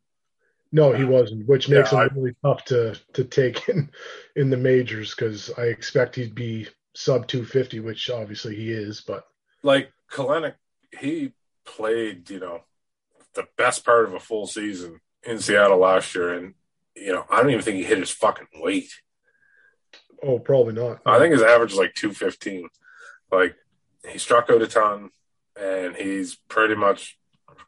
No, 0.71 0.93
he 0.93 1.05
wasn't, 1.05 1.49
which 1.49 1.71
makes 1.71 1.93
yeah, 1.93 2.03
him 2.03 2.11
I, 2.13 2.15
really 2.15 2.37
tough 2.45 2.65
to 2.67 2.95
to 3.15 3.25
take 3.25 3.69
in 3.69 3.91
in 4.37 4.51
the 4.51 4.57
majors 4.57 5.15
because 5.15 5.51
I 5.57 5.63
expect 5.63 6.17
he'd 6.17 6.35
be 6.35 6.69
sub 6.95 7.27
250, 7.27 7.81
which 7.81 8.11
obviously 8.11 8.55
he 8.55 8.71
is. 8.71 9.01
But 9.01 9.25
like 9.63 9.91
Kelenic, 10.13 10.55
he 10.99 11.33
played, 11.65 12.29
you 12.29 12.41
know, 12.41 12.61
the 13.39 13.47
best 13.57 13.85
part 13.85 14.05
of 14.05 14.15
a 14.15 14.21
full 14.21 14.49
season 14.49 15.01
in 15.23 15.39
Seattle 15.39 15.79
last 15.79 16.13
year, 16.15 16.35
and 16.35 16.55
you 16.97 17.13
know, 17.13 17.25
I 17.31 17.41
don't 17.41 17.51
even 17.51 17.63
think 17.63 17.77
he 17.77 17.85
hit 17.85 17.99
his 17.99 18.11
fucking 18.11 18.49
weight. 18.57 18.91
Oh, 20.21 20.41
probably 20.41 20.75
not. 20.75 20.99
I 21.07 21.21
think 21.21 21.33
his 21.33 21.43
average 21.43 21.73
is 21.73 21.79
like 21.79 21.95
215. 21.95 22.69
Like 23.31 23.55
he 24.11 24.19
struck 24.19 24.51
out 24.51 24.61
a 24.61 24.67
ton, 24.67 25.11
and 25.59 25.95
he's 25.95 26.35
pretty 26.49 26.75
much 26.75 27.17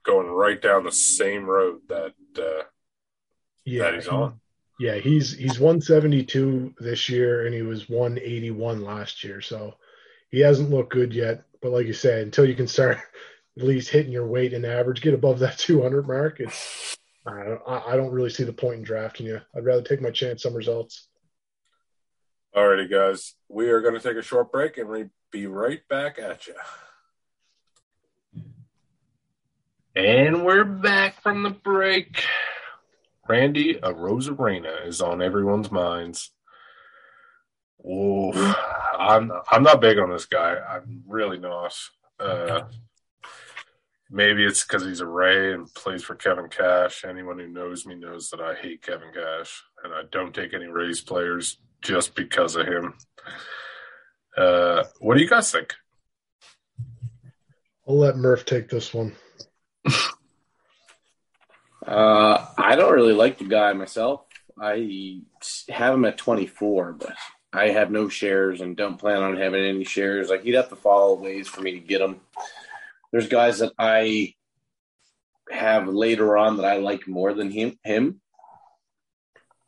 going 0.03 0.27
right 0.27 0.61
down 0.61 0.85
the 0.85 0.91
same 0.91 1.45
road 1.45 1.83
that 1.89 2.15
uh, 2.37 2.65
yeah, 3.65 3.85
that 3.85 3.95
he's 3.95 4.09
on. 4.09 4.41
Yeah, 4.81 4.97
he's 4.97 5.37
he's 5.37 5.61
172 5.61 6.75
this 6.81 7.09
year, 7.09 7.47
and 7.47 7.55
he 7.55 7.63
was 7.63 7.89
181 7.89 8.83
last 8.83 9.23
year. 9.23 9.41
So 9.41 9.75
he 10.31 10.41
hasn't 10.41 10.71
looked 10.71 10.93
good 10.93 11.15
yet. 11.15 11.45
But 11.63 11.71
like 11.71 11.87
you 11.87 11.93
said, 11.93 12.23
until 12.23 12.47
you 12.47 12.57
can 12.57 12.67
start 12.67 12.99
at 13.59 13.65
least 13.65 13.91
hitting 13.91 14.13
your 14.13 14.27
weight 14.27 14.55
and 14.55 14.65
average, 14.65 15.03
get 15.03 15.15
above 15.15 15.41
that 15.41 15.59
200 15.59 16.07
mark, 16.07 16.41
it's 16.41 16.97
I 17.27 17.45
don't, 17.45 17.63
I 17.67 17.97
don't 17.97 18.13
really 18.13 18.31
see 18.31 18.45
the 18.45 18.53
point 18.53 18.79
in 18.79 18.83
drafting 18.83 19.27
you. 19.27 19.41
I'd 19.55 19.65
rather 19.65 19.83
take 19.83 20.01
my 20.01 20.11
chance 20.11 20.43
some 20.43 20.55
results. 20.55 21.09
Alrighty, 22.57 22.91
guys, 22.91 23.35
we 23.49 23.69
are 23.69 23.81
going 23.81 23.95
to 23.95 24.01
take 24.01 24.17
a 24.17 24.23
short 24.23 24.51
break 24.51 24.79
and 24.79 24.89
we 24.89 25.05
be 25.31 25.47
right 25.47 25.87
back 25.89 26.19
at 26.19 26.47
you. 26.47 26.55
And 29.95 30.45
we're 30.45 30.65
back 30.65 31.21
from 31.23 31.43
the 31.43 31.51
break. 31.51 32.25
Randy 33.29 33.75
Arozarena 33.75 34.87
is 34.87 35.01
on 35.01 35.21
everyone's 35.21 35.71
minds. 35.71 36.33
Ooh, 37.85 38.33
I'm 38.99 39.33
I'm 39.51 39.63
not 39.63 39.81
big 39.81 39.99
on 39.99 40.11
this 40.11 40.27
guy. 40.27 40.57
I'm 40.57 41.05
really 41.07 41.39
not. 41.39 41.75
Uh, 42.19 42.63
maybe 44.11 44.45
it's 44.45 44.65
because 44.65 44.85
he's 44.85 45.01
a 45.01 45.07
Ray 45.07 45.53
and 45.55 45.73
plays 45.75 46.03
for 46.03 46.15
Kevin 46.15 46.49
Cash. 46.49 47.05
Anyone 47.05 47.39
who 47.39 47.49
knows 47.49 47.87
me 47.87 47.95
knows 47.95 48.31
that 48.31 48.41
I 48.41 48.55
hate 48.55 48.83
Kevin 48.83 49.13
Cash, 49.15 49.63
and 49.85 49.95
I 49.95 50.03
don't 50.11 50.35
take 50.35 50.53
any 50.53 50.67
Rays 50.67 51.01
players 51.01 51.59
just 51.83 52.15
because 52.15 52.57
of 52.57 52.67
him. 52.67 52.95
Uh, 54.37 54.85
what 54.99 55.17
do 55.17 55.23
you 55.23 55.29
guys 55.29 55.51
think? 55.51 55.75
I'll 57.89 57.99
let 57.99 58.17
Murph 58.17 58.45
take 58.45 58.69
this 58.69 58.93
one. 58.95 59.15
uh, 61.87 62.47
I 62.57 62.77
don't 62.77 62.93
really 62.93 63.15
like 63.15 63.39
the 63.39 63.45
guy 63.45 63.73
myself. 63.73 64.23
I 64.61 65.23
have 65.69 65.95
him 65.95 66.05
at 66.05 66.19
24, 66.19 66.93
but 66.93 67.17
I 67.53 67.69
have 67.69 67.91
no 67.91 68.09
shares 68.09 68.61
and 68.61 68.77
don't 68.77 68.99
plan 68.99 69.23
on 69.23 69.37
having 69.37 69.65
any 69.65 69.85
shares. 69.85 70.29
Like 70.29 70.43
he'd 70.43 70.55
have 70.55 70.69
to 70.69 70.77
follow 70.77 71.15
ways 71.15 71.49
for 71.49 71.63
me 71.63 71.73
to 71.73 71.81
get 71.81 72.01
him. 72.01 72.21
There's 73.13 73.29
guys 73.29 73.59
that 73.59 73.73
I 73.79 74.35
have 75.51 75.89
later 75.89 76.37
on 76.37 76.57
that 76.57 76.67
I 76.67 76.77
like 76.77 77.09
more 77.09 77.35
than 77.35 77.51
him. 77.51 77.79
Him, 77.85 78.21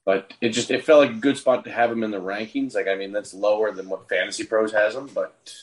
but 0.05 0.33
it 0.41 0.51
just 0.51 0.71
it 0.71 0.85
felt 0.85 1.01
like 1.01 1.17
a 1.17 1.21
good 1.21 1.39
spot 1.39 1.65
to 1.65 1.73
have 1.73 1.91
him 1.91 2.03
in 2.03 2.11
the 2.11 2.21
rankings. 2.21 2.75
Like 2.75 2.89
I 2.89 2.95
mean, 2.95 3.13
that's 3.13 3.35
lower 3.35 3.73
than 3.73 3.89
what 3.89 4.09
Fantasy 4.09 4.45
Pros 4.45 4.73
has 4.73 4.95
him, 4.95 5.09
but 5.15 5.55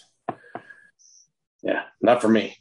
yeah, 1.61 1.83
not 2.01 2.21
for 2.21 2.29
me. 2.29 2.57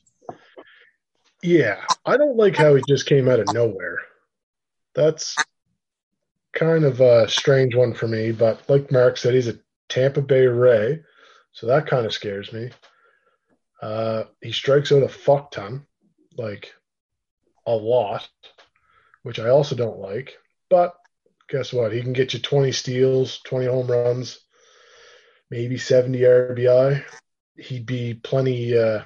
Yeah, 1.42 1.80
I 2.04 2.16
don't 2.16 2.36
like 2.36 2.56
how 2.56 2.74
he 2.74 2.82
just 2.88 3.06
came 3.06 3.28
out 3.28 3.40
of 3.40 3.52
nowhere. 3.52 3.98
That's 4.94 5.36
kind 6.52 6.84
of 6.84 7.00
a 7.00 7.28
strange 7.28 7.76
one 7.76 7.94
for 7.94 8.08
me. 8.08 8.32
But 8.32 8.60
like 8.68 8.90
Mark 8.90 9.16
said, 9.16 9.34
he's 9.34 9.46
a 9.46 9.58
Tampa 9.88 10.20
Bay 10.20 10.46
Ray, 10.46 11.00
so 11.52 11.66
that 11.66 11.86
kind 11.86 12.06
of 12.06 12.12
scares 12.12 12.52
me. 12.52 12.70
Uh, 13.80 14.24
he 14.40 14.52
strikes 14.52 14.92
out 14.92 15.02
a 15.02 15.08
fuck 15.08 15.50
ton, 15.50 15.86
like 16.36 16.72
a 17.66 17.72
lot, 17.72 18.28
which 19.22 19.38
I 19.38 19.48
also 19.48 19.76
don't 19.76 19.98
like. 19.98 20.36
But 20.68 20.94
guess 21.48 21.72
what? 21.72 21.92
He 21.92 22.02
can 22.02 22.12
get 22.12 22.34
you 22.34 22.40
20 22.40 22.72
steals, 22.72 23.40
20 23.46 23.66
home 23.66 23.86
runs, 23.86 24.40
maybe 25.50 25.78
70 25.78 26.18
RBI. 26.18 27.04
He'd 27.56 27.86
be 27.86 28.14
plenty, 28.14 28.76
uh, 28.76 29.02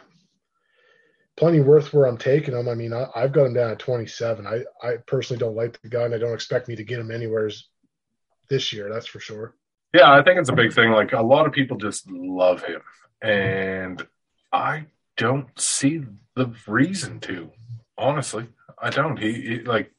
plenty 1.36 1.60
worth 1.60 1.92
where 1.92 2.06
I'm 2.06 2.18
taking 2.18 2.54
him. 2.54 2.68
I 2.68 2.74
mean, 2.74 2.92
I, 2.92 3.08
have 3.14 3.32
got 3.32 3.46
him 3.46 3.54
down 3.54 3.70
at 3.70 3.78
27. 3.78 4.46
I, 4.46 4.64
I 4.86 4.96
personally 5.06 5.38
don't 5.38 5.56
like 5.56 5.80
the 5.80 5.88
guy, 5.88 6.04
and 6.04 6.14
I 6.14 6.18
don't 6.18 6.34
expect 6.34 6.68
me 6.68 6.76
to 6.76 6.84
get 6.84 7.00
him 7.00 7.10
anywhere 7.10 7.50
this 8.48 8.72
year. 8.72 8.90
That's 8.92 9.06
for 9.06 9.20
sure. 9.20 9.54
Yeah, 9.94 10.10
I 10.10 10.22
think 10.22 10.38
it's 10.38 10.48
a 10.48 10.54
big 10.54 10.72
thing. 10.72 10.90
Like 10.90 11.12
a 11.12 11.22
lot 11.22 11.46
of 11.46 11.52
people 11.52 11.76
just 11.76 12.10
love 12.10 12.62
him, 12.62 12.80
and 13.20 14.06
I 14.52 14.86
don't 15.16 15.48
see 15.58 16.02
the 16.34 16.52
reason 16.66 17.20
to. 17.20 17.50
Honestly, 17.96 18.48
I 18.78 18.90
don't. 18.90 19.18
He, 19.18 19.32
he 19.32 19.58
like 19.60 19.92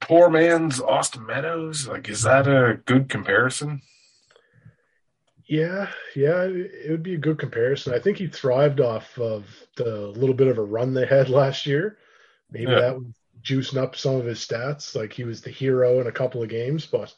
poor 0.00 0.28
man's 0.28 0.80
Austin 0.80 1.24
Meadows. 1.24 1.86
Like, 1.86 2.08
is 2.08 2.22
that 2.22 2.48
a 2.48 2.80
good 2.84 3.08
comparison? 3.08 3.82
Yeah, 5.46 5.88
yeah, 6.14 6.44
it 6.44 6.90
would 6.90 7.02
be 7.02 7.14
a 7.14 7.18
good 7.18 7.38
comparison. 7.38 7.92
I 7.92 7.98
think 7.98 8.18
he 8.18 8.28
thrived 8.28 8.80
off 8.80 9.18
of 9.18 9.46
the 9.76 10.06
little 10.08 10.34
bit 10.34 10.46
of 10.46 10.58
a 10.58 10.62
run 10.62 10.94
they 10.94 11.06
had 11.06 11.28
last 11.40 11.66
year. 11.66 11.98
Maybe 12.50 12.70
yeah. 12.70 12.80
that 12.80 12.96
was 12.96 13.06
juicing 13.42 13.82
up 13.82 13.96
some 13.96 14.16
of 14.16 14.26
his 14.26 14.38
stats. 14.38 14.94
Like 14.94 15.12
he 15.12 15.24
was 15.24 15.40
the 15.40 15.50
hero 15.50 16.00
in 16.00 16.06
a 16.06 16.12
couple 16.12 16.42
of 16.42 16.48
games, 16.48 16.86
but 16.86 17.14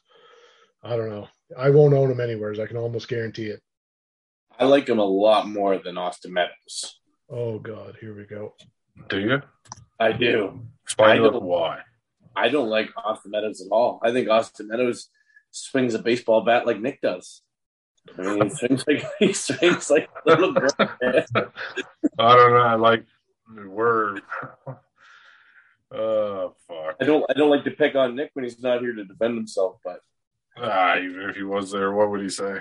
I 0.82 0.96
don't 0.96 1.10
know. 1.10 1.28
I 1.56 1.70
won't 1.70 1.94
own 1.94 2.10
him 2.10 2.20
anywhere. 2.20 2.54
I 2.60 2.66
can 2.66 2.76
almost 2.76 3.08
guarantee 3.08 3.46
it. 3.46 3.62
I 4.62 4.66
like 4.66 4.88
him 4.88 5.00
a 5.00 5.04
lot 5.04 5.48
more 5.48 5.76
than 5.78 5.98
Austin 5.98 6.32
Meadows. 6.32 7.00
Oh 7.28 7.58
God, 7.58 7.96
here 8.00 8.14
we 8.14 8.22
go. 8.22 8.54
Do 9.08 9.18
you? 9.18 9.42
I 9.98 10.12
do. 10.12 10.60
Explain 10.84 11.24
I 11.24 11.28
why. 11.30 11.80
I 12.36 12.48
don't 12.48 12.68
like 12.68 12.88
Austin 12.96 13.32
Meadows 13.32 13.60
at 13.60 13.72
all. 13.72 13.98
I 14.04 14.12
think 14.12 14.28
Austin 14.28 14.68
Meadows 14.68 15.08
swings 15.50 15.94
a 15.94 15.98
baseball 15.98 16.42
bat 16.42 16.64
like 16.64 16.78
Nick 16.78 17.00
does. 17.00 17.42
I 18.16 18.22
mean, 18.22 18.42
he 18.44 18.50
swings 18.50 18.84
like 18.86 19.04
he 19.18 19.32
swings 19.32 19.90
like 19.90 20.08
a 20.24 20.30
little 20.30 20.52
girl. 20.54 20.70
I 20.78 22.36
don't 22.36 22.52
know. 22.52 22.62
I 22.62 22.74
like 22.76 23.04
we're. 23.66 24.18
Oh 25.90 26.54
fuck! 26.68 26.96
I 27.00 27.04
don't. 27.04 27.26
I 27.28 27.32
don't 27.32 27.50
like 27.50 27.64
to 27.64 27.72
pick 27.72 27.96
on 27.96 28.14
Nick 28.14 28.30
when 28.34 28.44
he's 28.44 28.62
not 28.62 28.80
here 28.80 28.94
to 28.94 29.04
defend 29.04 29.34
himself. 29.34 29.78
But 29.84 30.02
ah, 30.56 30.98
even 30.98 31.30
if 31.30 31.34
he 31.34 31.42
was 31.42 31.72
there, 31.72 31.92
what 31.92 32.10
would 32.10 32.20
he 32.20 32.28
say? 32.28 32.60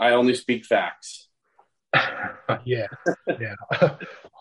I 0.00 0.10
only 0.10 0.34
speak 0.34 0.64
facts. 0.64 1.28
yeah, 2.64 2.86
yeah. 3.26 3.54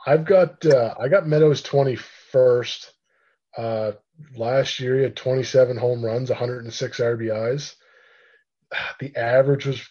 I've 0.07 0.25
got 0.25 0.65
uh, 0.65 0.95
I 0.99 1.07
got 1.07 1.27
Meadows 1.27 1.61
twenty 1.61 1.95
first. 1.95 2.91
Uh, 3.57 3.93
last 4.35 4.79
year 4.79 4.97
he 4.97 5.03
had 5.03 5.15
twenty 5.15 5.43
seven 5.43 5.77
home 5.77 6.03
runs, 6.03 6.29
one 6.29 6.37
hundred 6.39 6.63
and 6.63 6.73
six 6.73 6.99
RBIs. 6.99 7.75
The 8.99 9.15
average 9.15 9.65
was 9.65 9.81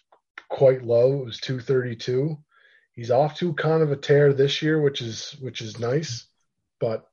quite 0.48 0.84
low. 0.84 1.20
It 1.20 1.24
was 1.24 1.38
two 1.38 1.60
thirty 1.60 1.96
two. 1.96 2.38
He's 2.92 3.10
off 3.10 3.36
to 3.38 3.54
kind 3.54 3.82
of 3.82 3.90
a 3.90 3.96
tear 3.96 4.32
this 4.32 4.62
year, 4.62 4.80
which 4.80 5.00
is 5.00 5.36
which 5.40 5.60
is 5.60 5.78
nice. 5.78 6.26
But 6.80 7.06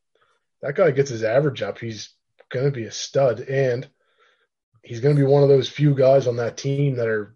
that 0.62 0.76
guy 0.76 0.92
gets 0.92 1.10
his 1.10 1.24
average 1.24 1.62
up. 1.62 1.80
He's 1.80 2.10
going 2.50 2.66
to 2.66 2.72
be 2.72 2.86
a 2.86 2.92
stud, 2.92 3.40
and 3.42 3.88
he's 4.84 5.00
going 5.00 5.16
to 5.16 5.20
be 5.20 5.28
one 5.28 5.44
of 5.44 5.50
those 5.50 5.70
few 5.70 5.96
guys 5.96 6.28
on 6.28 6.38
that 6.38 6.58
team 6.58 6.96
that 6.98 7.08
are 7.08 7.34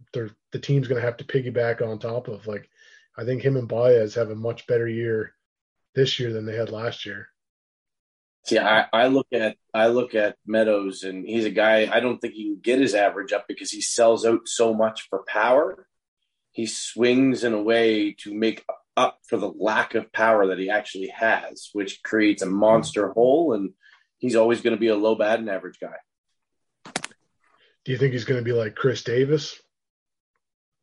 the 0.55 0.61
team's 0.61 0.87
going 0.87 1.01
to 1.01 1.05
have 1.05 1.17
to 1.17 1.25
piggyback 1.25 1.85
on 1.85 1.99
top 1.99 2.29
of. 2.29 2.47
Like, 2.47 2.69
I 3.17 3.25
think 3.25 3.41
him 3.41 3.57
and 3.57 3.67
Baez 3.67 4.15
have 4.15 4.29
a 4.29 4.35
much 4.35 4.65
better 4.67 4.87
year 4.87 5.33
this 5.95 6.17
year 6.17 6.31
than 6.31 6.45
they 6.45 6.55
had 6.55 6.69
last 6.69 7.05
year. 7.05 7.27
See, 8.45 8.57
I, 8.57 8.85
I 8.93 9.07
look 9.07 9.27
at 9.33 9.57
I 9.73 9.87
look 9.87 10.15
at 10.15 10.37
Meadows, 10.45 11.03
and 11.03 11.27
he's 11.27 11.43
a 11.43 11.49
guy. 11.49 11.89
I 11.91 11.99
don't 11.99 12.19
think 12.19 12.35
he 12.35 12.45
can 12.45 12.59
get 12.61 12.79
his 12.79 12.95
average 12.95 13.33
up 13.33 13.49
because 13.49 13.69
he 13.69 13.81
sells 13.81 14.25
out 14.25 14.47
so 14.47 14.73
much 14.73 15.09
for 15.09 15.25
power. 15.27 15.89
He 16.53 16.67
swings 16.67 17.43
in 17.43 17.51
a 17.51 17.61
way 17.61 18.13
to 18.19 18.33
make 18.33 18.63
up 18.95 19.19
for 19.27 19.35
the 19.35 19.49
lack 19.49 19.93
of 19.93 20.13
power 20.13 20.47
that 20.47 20.59
he 20.59 20.69
actually 20.69 21.07
has, 21.07 21.69
which 21.73 22.01
creates 22.01 22.43
a 22.43 22.45
monster 22.45 23.09
hole. 23.09 23.51
And 23.51 23.71
he's 24.19 24.37
always 24.37 24.61
going 24.61 24.75
to 24.75 24.79
be 24.79 24.87
a 24.87 24.95
low 24.95 25.15
batting 25.15 25.49
average 25.49 25.79
guy. 25.81 25.97
Do 27.83 27.91
you 27.91 27.97
think 27.97 28.13
he's 28.13 28.23
going 28.23 28.39
to 28.39 28.45
be 28.45 28.53
like 28.53 28.75
Chris 28.75 29.03
Davis? 29.03 29.59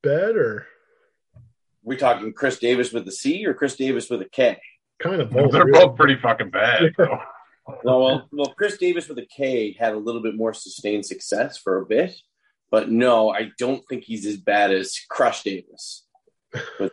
Bad 0.02 0.36
or? 0.36 0.66
We 1.84 1.96
talking 1.96 2.32
Chris 2.32 2.58
Davis 2.58 2.92
with 2.92 3.04
the 3.04 3.12
C 3.12 3.44
or 3.46 3.54
Chris 3.54 3.76
Davis 3.76 4.08
with 4.08 4.22
a 4.22 4.28
K? 4.28 4.60
Kind 4.98 5.20
of 5.20 5.30
both. 5.30 5.52
They're 5.52 5.64
really. 5.64 5.84
both 5.84 5.96
pretty 5.96 6.16
fucking 6.16 6.50
bad. 6.50 6.94
no, 6.98 7.20
well, 7.84 8.28
well, 8.30 8.54
Chris 8.56 8.78
Davis 8.78 9.08
with 9.08 9.18
a 9.18 9.26
K 9.26 9.72
had 9.78 9.94
a 9.94 9.98
little 9.98 10.22
bit 10.22 10.36
more 10.36 10.54
sustained 10.54 11.06
success 11.06 11.58
for 11.58 11.78
a 11.78 11.86
bit, 11.86 12.14
but 12.70 12.90
no, 12.90 13.30
I 13.30 13.50
don't 13.58 13.82
think 13.88 14.04
he's 14.04 14.26
as 14.26 14.36
bad 14.36 14.72
as 14.72 14.96
Crush 15.08 15.42
Davis. 15.42 16.04
But 16.78 16.92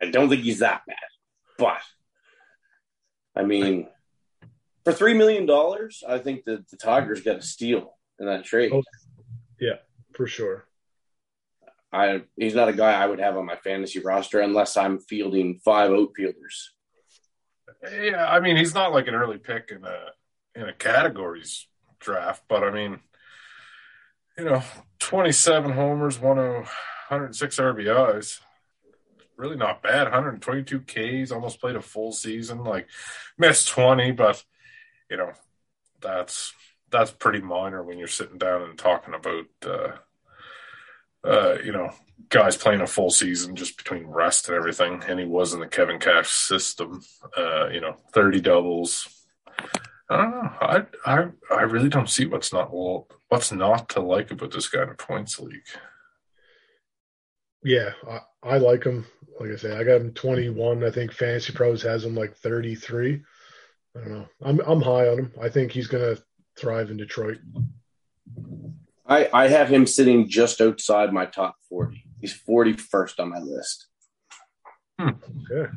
I 0.00 0.10
don't 0.10 0.28
think 0.28 0.42
he's 0.42 0.60
that 0.60 0.82
bad. 0.86 0.96
But 1.58 1.82
I 3.34 3.42
mean, 3.42 3.88
for 4.84 4.92
three 4.92 5.14
million 5.14 5.44
dollars, 5.46 6.02
I 6.08 6.18
think 6.18 6.44
that 6.44 6.68
the 6.70 6.76
Tigers 6.76 7.20
got 7.20 7.36
a 7.36 7.42
steal 7.42 7.96
in 8.18 8.26
that 8.26 8.44
trade. 8.44 8.72
Oh, 8.72 8.82
yeah, 9.60 9.76
for 10.14 10.26
sure. 10.26 10.66
I 11.92 12.22
he's 12.36 12.54
not 12.54 12.68
a 12.68 12.72
guy 12.74 12.92
I 12.92 13.06
would 13.06 13.20
have 13.20 13.36
on 13.36 13.46
my 13.46 13.56
fantasy 13.56 14.00
roster 14.00 14.40
unless 14.40 14.76
I'm 14.76 14.98
fielding 14.98 15.60
five 15.64 15.90
outfielders. 15.90 16.72
Yeah, 17.82 18.26
I 18.26 18.40
mean 18.40 18.56
he's 18.56 18.74
not 18.74 18.92
like 18.92 19.08
an 19.08 19.14
early 19.14 19.38
pick 19.38 19.70
in 19.70 19.84
a 19.84 19.98
in 20.54 20.68
a 20.68 20.72
categories 20.72 21.66
draft, 22.00 22.42
but 22.48 22.64
I 22.64 22.70
mean, 22.70 23.00
you 24.36 24.44
know, 24.44 24.62
27 24.98 25.72
homers, 25.72 26.18
106 26.18 27.56
RBIs 27.56 28.40
really 29.38 29.56
not 29.56 29.82
bad. 29.82 30.04
122 30.04 30.80
Ks, 30.80 31.30
almost 31.30 31.60
played 31.60 31.76
a 31.76 31.80
full 31.80 32.12
season. 32.12 32.64
Like 32.64 32.88
missed 33.38 33.68
20, 33.68 34.10
but 34.12 34.44
you 35.10 35.16
know 35.16 35.32
that's 36.00 36.52
that's 36.90 37.10
pretty 37.10 37.40
minor 37.40 37.82
when 37.82 37.98
you're 37.98 38.08
sitting 38.08 38.38
down 38.38 38.62
and 38.62 38.78
talking 38.78 39.14
about 39.14 39.46
uh, 39.64 39.96
uh, 41.24 41.56
you 41.64 41.72
know 41.72 41.90
guys 42.28 42.56
playing 42.56 42.80
a 42.80 42.86
full 42.86 43.10
season 43.10 43.56
just 43.56 43.76
between 43.76 44.06
rest 44.06 44.48
and 44.48 44.56
everything. 44.56 45.02
And 45.08 45.18
he 45.18 45.26
was 45.26 45.54
in 45.54 45.60
the 45.60 45.66
Kevin 45.66 45.98
Cash 45.98 46.30
system. 46.30 47.02
Uh, 47.36 47.68
you 47.68 47.80
know, 47.80 47.96
30 48.12 48.40
doubles. 48.40 49.08
I 50.10 50.16
don't 50.16 50.30
know. 50.30 50.50
I 50.60 50.86
I 51.04 51.28
I 51.50 51.62
really 51.62 51.90
don't 51.90 52.08
see 52.08 52.24
what's 52.24 52.52
not 52.52 52.72
well, 52.72 53.08
what's 53.28 53.52
not 53.52 53.90
to 53.90 54.00
like 54.00 54.30
about 54.30 54.52
this 54.52 54.68
guy 54.68 54.82
in 54.82 54.94
points 54.94 55.38
league. 55.38 55.66
Yeah, 57.62 57.90
I, 58.08 58.20
I 58.42 58.58
like 58.58 58.84
him. 58.84 59.04
Like 59.38 59.50
I 59.50 59.56
say, 59.56 59.76
I 59.76 59.84
got 59.84 60.00
him 60.00 60.14
21. 60.14 60.82
I 60.82 60.90
think 60.90 61.12
Fantasy 61.12 61.52
Pros 61.52 61.82
has 61.82 62.04
him 62.04 62.14
like 62.14 62.34
33. 62.36 63.22
I 63.94 64.00
don't 64.00 64.10
know. 64.10 64.26
I'm 64.42 64.60
I'm 64.60 64.80
high 64.80 65.08
on 65.08 65.18
him. 65.18 65.32
I 65.42 65.50
think 65.50 65.72
he's 65.72 65.88
to 66.16 66.22
thrive 66.56 66.90
in 66.90 66.96
Detroit. 66.96 67.38
I 69.08 69.28
I 69.32 69.48
have 69.48 69.68
him 69.68 69.86
sitting 69.86 70.28
just 70.28 70.60
outside 70.60 71.12
my 71.12 71.26
top 71.26 71.56
40. 71.68 72.04
He's 72.20 72.38
41st 72.48 73.20
on 73.20 73.30
my 73.30 73.38
list. 73.38 73.86
Hmm. 74.98 75.10
Okay. 75.50 75.72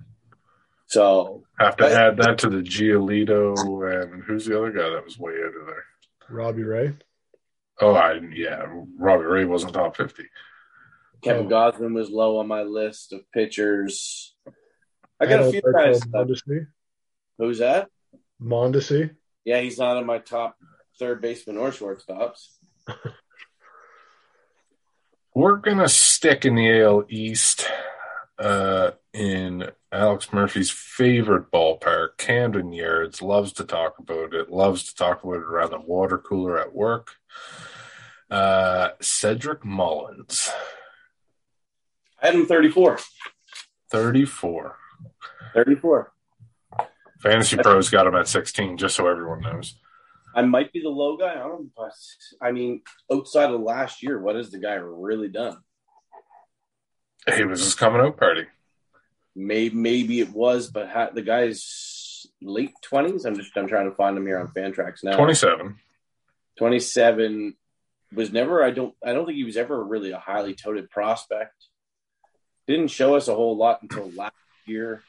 So 0.88 1.44
have 1.58 1.78
to 1.78 1.86
I, 1.86 2.08
add 2.08 2.18
that 2.18 2.40
to 2.40 2.50
the 2.50 2.62
Giolito 2.62 3.56
and 4.12 4.24
who's 4.24 4.46
the 4.46 4.58
other 4.58 4.72
guy 4.72 4.90
that 4.90 5.06
was 5.06 5.18
way 5.18 5.34
out 5.34 5.56
of 5.60 5.66
there? 5.68 5.86
Robbie 6.30 6.64
Ray. 6.64 6.94
Oh, 7.80 7.94
I 7.94 8.20
yeah, 8.34 8.66
Robbie 8.98 9.24
Ray 9.24 9.46
wasn't 9.46 9.74
top 9.74 9.96
50. 9.96 10.24
Kevin 11.22 11.46
oh. 11.46 11.50
Gausman 11.50 11.94
was 11.94 12.10
low 12.10 12.40
on 12.40 12.48
my 12.48 12.64
list 12.64 13.14
of 13.14 13.22
pitchers. 13.32 14.36
I 15.20 15.28
got 15.28 15.44
a 15.44 15.52
few 15.52 15.62
guys. 15.62 16.02
Mondesi. 16.02 16.68
Who's 17.38 17.60
that? 17.60 17.90
Mondesi. 18.42 19.16
Yeah, 19.46 19.62
he's 19.62 19.78
not 19.78 19.98
on 19.98 20.06
my 20.06 20.18
top 20.18 20.58
third 21.00 21.22
baseman 21.22 21.58
or 21.58 21.70
shortstops. 21.70 22.48
We're 25.34 25.58
gonna 25.58 25.88
stick 25.88 26.46
in 26.46 26.56
the 26.56 26.82
AL 26.82 27.06
East 27.10 27.66
uh, 28.38 28.92
in 29.14 29.72
Alex 29.92 30.34
Murphy's 30.34 30.70
favorite 30.70 31.52
ballpark, 31.52 32.18
Camden 32.18 32.74
Yards. 32.74 33.22
Loves 33.22 33.54
to 33.54 33.64
talk 33.64 33.98
about 34.00 34.34
it. 34.34 34.50
Loves 34.50 34.84
to 34.86 34.96
talk 34.96 35.24
about 35.24 35.38
it 35.38 35.44
around 35.44 35.72
the 35.72 35.80
water 35.80 36.18
cooler 36.18 36.60
at 36.60 36.74
work. 36.74 37.12
Uh, 38.30 38.90
Cedric 39.00 39.64
Mullins. 39.64 40.52
I 42.22 42.28
had 42.28 42.36
him 42.36 42.46
34. 42.46 43.00
34. 43.90 44.78
34. 45.54 46.12
Fantasy 47.22 47.58
Pros 47.58 47.90
got 47.90 48.08
him 48.08 48.16
at 48.16 48.28
16, 48.28 48.78
just 48.78 48.96
so 48.96 49.08
everyone 49.08 49.42
knows. 49.42 49.76
I 50.36 50.42
might 50.44 50.72
be 50.72 50.82
the 50.82 50.90
low 50.90 51.18
guy 51.18 51.34
him, 51.34 51.72
but 51.76 51.94
I 52.42 52.52
mean, 52.52 52.82
outside 53.12 53.52
of 53.52 53.62
last 53.62 54.04
year, 54.04 54.20
what 54.20 54.36
has 54.36 54.50
the 54.52 54.60
guy 54.60 54.76
really 54.76 55.28
done? 55.28 55.58
He 57.36 57.44
was 57.44 57.64
his 57.64 57.76
coming 57.76 58.02
out 58.02 58.18
party. 58.18 58.46
Maybe, 59.36 59.76
maybe 59.76 60.20
it 60.20 60.32
was, 60.32 60.70
but 60.70 60.90
ha- 60.90 61.12
the 61.14 61.22
guy's 61.22 62.28
late 62.42 62.72
20s. 62.90 63.26
I'm 63.26 63.36
just 63.36 63.56
I'm 63.56 63.68
trying 63.68 63.90
to 63.90 63.96
find 63.96 64.18
him 64.18 64.26
here 64.26 64.40
on 64.40 64.48
Fantrax 64.48 65.04
now. 65.04 65.16
27. 65.16 65.78
27 66.58 67.56
was 68.14 68.32
never. 68.32 68.64
I 68.64 68.72
don't. 68.72 68.96
I 69.06 69.14
don't 69.14 69.26
think 69.26 69.38
he 69.38 69.44
was 69.44 69.58
ever 69.58 69.84
really 69.84 70.12
a 70.12 70.20
highly 70.20 70.54
touted 70.54 70.90
prospect 70.90 71.54
didn't 72.68 72.90
show 72.90 73.16
us 73.16 73.28
a 73.28 73.36
whole 73.36 73.58
lot 73.58 73.82
until 73.82 74.10
last 74.12 74.34
year. 74.66 75.04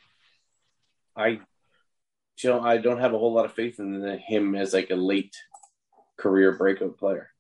I, 1.16 1.40
you 2.38 2.50
know, 2.50 2.60
I 2.60 2.78
don't 2.78 3.00
have 3.00 3.14
a 3.14 3.18
whole 3.18 3.32
lot 3.32 3.44
of 3.44 3.52
faith 3.52 3.78
in 3.78 4.18
him 4.26 4.54
as 4.54 4.72
like 4.72 4.90
a 4.90 4.96
late 4.96 5.36
career 6.18 6.56
breakout 6.56 6.98
player. 6.98 7.30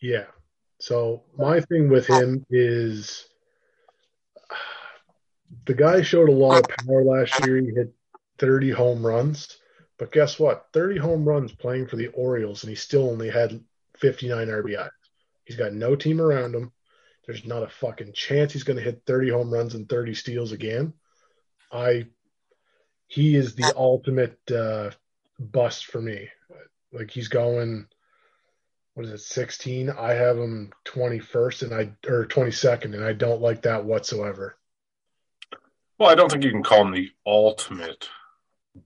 Yeah. 0.00 0.26
So 0.78 1.24
my 1.36 1.60
thing 1.60 1.88
with 1.90 2.06
him 2.06 2.46
is 2.48 3.26
the 5.66 5.74
guy 5.74 6.02
showed 6.02 6.28
a 6.28 6.32
lot 6.32 6.58
of 6.60 6.86
power 6.86 7.04
last 7.04 7.44
year. 7.44 7.58
He 7.58 7.70
hit 7.74 7.92
30 8.38 8.70
home 8.70 9.04
runs, 9.04 9.58
but 9.98 10.12
guess 10.12 10.38
what? 10.38 10.68
30 10.72 10.98
home 10.98 11.24
runs 11.24 11.52
playing 11.52 11.86
for 11.86 11.96
the 11.96 12.08
Orioles, 12.08 12.62
and 12.62 12.70
he 12.70 12.76
still 12.76 13.10
only 13.10 13.28
had 13.28 13.62
59 13.98 14.48
RBI. 14.48 14.88
He's 15.44 15.56
got 15.56 15.74
no 15.74 15.96
team 15.96 16.20
around 16.20 16.54
him. 16.54 16.72
There's 17.26 17.44
not 17.44 17.62
a 17.62 17.68
fucking 17.68 18.14
chance 18.14 18.52
he's 18.52 18.64
going 18.64 18.78
to 18.78 18.82
hit 18.82 19.02
30 19.06 19.30
home 19.30 19.52
runs 19.52 19.74
and 19.74 19.88
30 19.88 20.14
steals 20.14 20.52
again. 20.52 20.94
I, 21.70 22.06
he 23.10 23.34
is 23.34 23.56
the 23.56 23.72
ultimate 23.76 24.38
uh, 24.52 24.90
bust 25.40 25.86
for 25.86 26.00
me. 26.00 26.28
Like 26.92 27.10
he's 27.10 27.26
going, 27.26 27.86
what 28.94 29.04
is 29.04 29.10
it, 29.10 29.18
16? 29.18 29.90
I 29.90 30.12
have 30.12 30.38
him 30.38 30.72
21st 30.84 31.62
and 31.62 31.74
I, 31.74 32.08
or 32.08 32.24
22nd, 32.26 32.94
and 32.94 33.04
I 33.04 33.12
don't 33.12 33.42
like 33.42 33.62
that 33.62 33.84
whatsoever. 33.84 34.56
Well, 35.98 36.08
I 36.08 36.14
don't 36.14 36.30
think 36.30 36.44
you 36.44 36.52
can 36.52 36.62
call 36.62 36.82
him 36.82 36.92
the 36.92 37.10
ultimate 37.26 38.08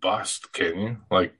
bust, 0.01 0.55
can 0.55 0.79
you? 0.79 0.97
Like, 1.11 1.35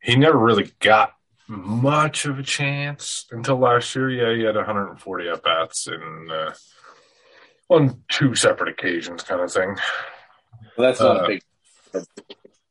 he 0.00 0.16
never 0.16 0.38
really 0.38 0.72
got 0.80 1.14
much 1.46 2.24
of 2.24 2.36
a 2.40 2.42
chance 2.42 3.26
until 3.30 3.58
last 3.58 3.94
year. 3.94 4.10
Yeah, 4.10 4.36
he 4.36 4.42
had 4.42 4.56
140 4.56 5.28
at 5.28 5.42
bats 5.44 5.86
in 5.86 6.28
uh, 6.32 6.52
on 7.68 8.02
two 8.10 8.34
separate 8.34 8.70
occasions, 8.70 9.22
kind 9.22 9.40
of 9.40 9.52
thing. 9.52 9.76
Well, 10.76 10.88
that's 10.88 11.00
not 11.00 11.20
uh, 11.20 11.24
a 11.24 11.28
big. 11.28 11.42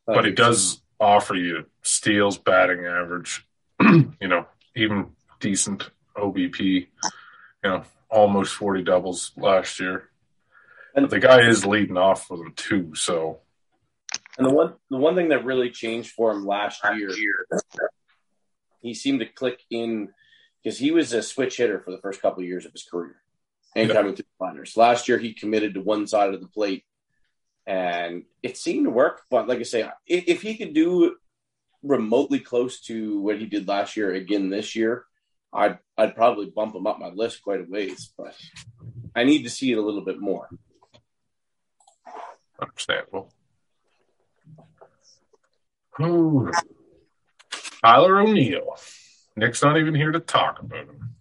But 0.06 0.26
he 0.26 0.32
does 0.32 0.82
offer 1.00 1.36
you 1.36 1.66
steals, 1.84 2.38
batting 2.38 2.86
average, 2.86 3.46
you 3.82 4.28
know, 4.28 4.46
even 4.76 5.12
decent 5.40 5.90
OBP. 6.16 6.88
You 7.64 7.70
know, 7.70 7.84
almost 8.10 8.54
40 8.54 8.84
doubles 8.84 9.32
last 9.38 9.80
year. 9.80 10.10
And 10.96 11.04
but 11.04 11.12
the 11.12 11.20
guy 11.20 11.48
is 11.48 11.66
leading 11.66 11.98
off 11.98 12.30
with 12.30 12.42
them 12.42 12.54
too. 12.56 12.96
So, 12.96 13.40
and 14.38 14.46
the 14.46 14.54
one 14.54 14.74
the 14.90 14.98
one 14.98 15.16
thing 15.16 15.30
that 15.30 15.46
really 15.46 15.70
changed 15.70 16.12
for 16.12 16.32
him 16.32 16.46
last 16.46 16.82
year, 16.96 17.12
he 18.82 18.94
seemed 18.94 19.22
to 19.22 19.26
click 19.26 19.62
in 19.70 20.10
because 20.62 20.78
he 20.78 20.92
was 20.92 21.14
a 21.14 21.24
switch 21.24 21.58
hitter 21.58 21.80
for 21.80 21.92
the 21.92 21.98
first 22.00 22.22
couple 22.22 22.44
of 22.44 22.48
years 22.48 22.66
of 22.66 22.74
his 22.74 22.84
career 22.84 23.16
and 23.76 23.88
yeah. 23.88 23.96
coming 23.96 24.16
through 24.16 24.26
the 24.40 24.46
minors. 24.46 24.76
Last 24.76 25.08
year, 25.08 25.18
he 25.18 25.34
committed 25.34 25.76
to 25.76 25.82
one 25.82 26.08
side 26.08 26.34
of 26.34 26.42
the 26.42 26.48
plate, 26.48 26.84
and 27.72 28.24
it 28.44 28.58
seemed 28.58 28.86
to 28.86 28.92
work. 28.92 29.22
But 29.30 29.48
like 29.48 29.60
I 29.60 29.64
say, 29.64 29.90
if 30.06 30.42
he 30.42 30.58
could 30.58 30.74
do 30.74 31.16
remotely 31.82 32.40
close 32.40 32.82
to 32.82 33.22
what 33.22 33.40
he 33.40 33.46
did 33.46 33.68
last 33.68 33.96
year 33.96 34.14
again 34.14 34.50
this 34.50 34.76
year, 34.76 35.06
I'd 35.54 35.80
I'd 35.98 36.16
probably 36.16 36.48
bump 36.48 36.76
him 36.76 36.86
up 36.86 37.00
my 37.00 37.10
list 37.10 37.44
quite 37.44 37.62
a 37.62 37.66
ways. 37.68 38.12
But 38.18 38.36
I 39.16 39.24
need 39.24 39.44
to 39.44 39.50
see 39.50 39.72
it 39.72 39.78
a 39.78 39.82
little 39.82 40.04
bit 40.04 40.20
more. 40.20 40.50
Understandable. 42.62 43.32
Ooh. 46.02 46.52
Tyler 47.82 48.20
O'Neill. 48.20 48.76
Nick's 49.38 49.64
not 49.64 49.78
even 49.78 49.96
here 49.96 50.12
to 50.12 50.20
talk 50.20 50.60
about 50.60 50.88
him. 50.88 51.16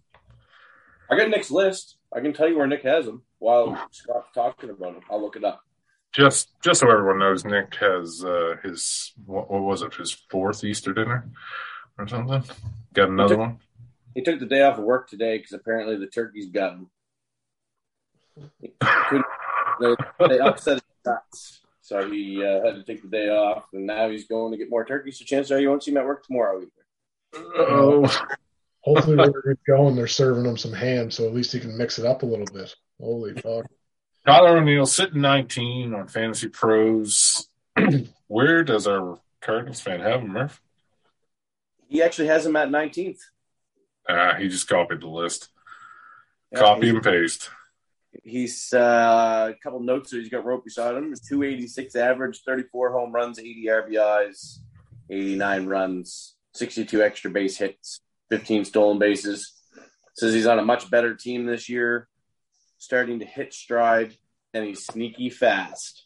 I 1.09 1.17
got 1.17 1.29
Nick's 1.29 1.49
list. 1.49 1.97
I 2.13 2.19
can 2.19 2.33
tell 2.33 2.49
you 2.49 2.57
where 2.57 2.67
Nick 2.67 2.83
has 2.83 3.07
him 3.07 3.23
while 3.39 3.81
Scott's 3.91 4.27
talking 4.33 4.69
about 4.69 4.95
him. 4.95 5.01
I'll 5.09 5.21
look 5.21 5.37
it 5.37 5.45
up. 5.45 5.63
Just, 6.13 6.49
just 6.61 6.81
so 6.81 6.91
everyone 6.91 7.19
knows, 7.19 7.45
Nick 7.45 7.75
has 7.75 8.23
uh, 8.23 8.55
his 8.63 9.13
what, 9.25 9.49
what, 9.49 9.61
was 9.61 9.81
it? 9.81 9.93
His 9.93 10.11
fourth 10.11 10.63
Easter 10.63 10.93
dinner 10.93 11.29
or 11.97 12.07
something. 12.07 12.43
Got 12.93 13.09
another 13.09 13.35
he 13.35 13.37
took, 13.37 13.39
one. 13.39 13.59
He 14.15 14.21
took 14.21 14.39
the 14.39 14.45
day 14.45 14.61
off 14.61 14.77
of 14.77 14.83
work 14.83 15.09
today 15.09 15.37
because 15.37 15.53
apparently 15.53 15.95
the 15.95 16.07
turkey's 16.07 16.49
got 16.49 16.73
him. 16.73 16.89
they, 18.59 19.95
they 20.27 20.39
upset 20.39 20.75
his 20.75 20.83
nuts. 21.05 21.61
So 21.81 22.09
he 22.09 22.43
uh, 22.43 22.65
had 22.65 22.75
to 22.75 22.83
take 22.83 23.01
the 23.01 23.07
day 23.09 23.29
off, 23.29 23.65
and 23.73 23.85
now 23.85 24.09
he's 24.09 24.27
going 24.27 24.51
to 24.51 24.57
get 24.57 24.69
more 24.69 24.85
turkeys. 24.85 25.19
So 25.19 25.25
chances 25.25 25.51
are 25.51 25.59
you 25.59 25.69
won't 25.69 25.83
see 25.83 25.91
him 25.91 25.97
at 25.97 26.05
work 26.05 26.25
tomorrow 26.25 26.61
either. 26.61 27.45
Oh, 27.57 28.25
hopefully 28.81 29.17
we're 29.17 29.57
going. 29.67 29.95
They're 29.95 30.07
serving 30.07 30.45
him 30.45 30.57
some 30.57 30.73
ham, 30.73 31.09
so 31.09 31.25
at 31.25 31.33
least 31.33 31.51
he 31.51 31.59
can 31.59 31.77
mix 31.77 31.99
it 31.99 32.05
up 32.05 32.23
a 32.23 32.25
little 32.25 32.45
bit. 32.53 32.73
Holy 32.99 33.33
fuck! 33.33 33.65
Tyler 34.25 34.57
O'Neill 34.57 34.85
sitting 34.85 35.21
19 35.21 35.93
on 35.93 36.07
Fantasy 36.07 36.47
Pros. 36.47 37.47
Where 38.27 38.63
does 38.63 38.87
our 38.87 39.19
Cardinals 39.41 39.81
fan 39.81 39.99
have 39.99 40.21
him, 40.21 40.29
Murph? 40.29 40.61
He 41.87 42.01
actually 42.01 42.27
has 42.27 42.45
him 42.45 42.55
at 42.55 42.69
19th. 42.69 43.19
Ah, 44.07 44.35
he 44.37 44.47
just 44.47 44.67
copied 44.67 45.01
the 45.01 45.07
list. 45.07 45.49
Yeah, 46.51 46.59
Copy 46.59 46.89
and 46.89 47.03
paste. 47.03 47.49
He's 48.23 48.73
uh, 48.73 49.51
a 49.53 49.59
couple 49.63 49.79
notes 49.79 50.11
that 50.11 50.17
he's 50.17 50.29
got 50.29 50.45
wrote 50.45 50.65
beside 50.65 50.95
him. 50.95 51.13
286 51.13 51.95
average, 51.95 52.41
34 52.45 52.91
home 52.91 53.11
runs, 53.11 53.39
80 53.39 53.65
RBIs, 53.67 54.59
89 55.09 55.65
runs, 55.65 56.35
62 56.53 57.01
extra 57.01 57.31
base 57.31 57.57
hits, 57.57 58.01
15 58.29 58.65
stolen 58.65 58.99
bases. 58.99 59.53
Says 60.13 60.33
he's 60.33 60.47
on 60.47 60.59
a 60.59 60.65
much 60.65 60.91
better 60.91 61.15
team 61.15 61.45
this 61.45 61.69
year, 61.69 62.09
starting 62.81 63.19
to 63.19 63.25
hit 63.25 63.53
stride, 63.53 64.17
and 64.55 64.65
he's 64.65 64.83
sneaky 64.83 65.29
fast. 65.29 66.05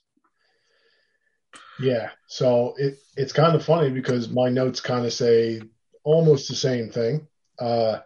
Yeah, 1.80 2.10
so 2.28 2.74
it 2.78 2.98
it's 3.16 3.34
kind 3.34 3.56
of 3.56 3.64
funny 3.64 3.90
because 3.90 4.30
my 4.30 4.50
notes 4.50 4.82
kind 4.82 5.06
of 5.06 5.14
say 5.14 5.62
almost 6.04 6.50
the 6.50 6.56
same 6.56 6.90
thing. 6.90 7.28
Uh, 7.58 8.00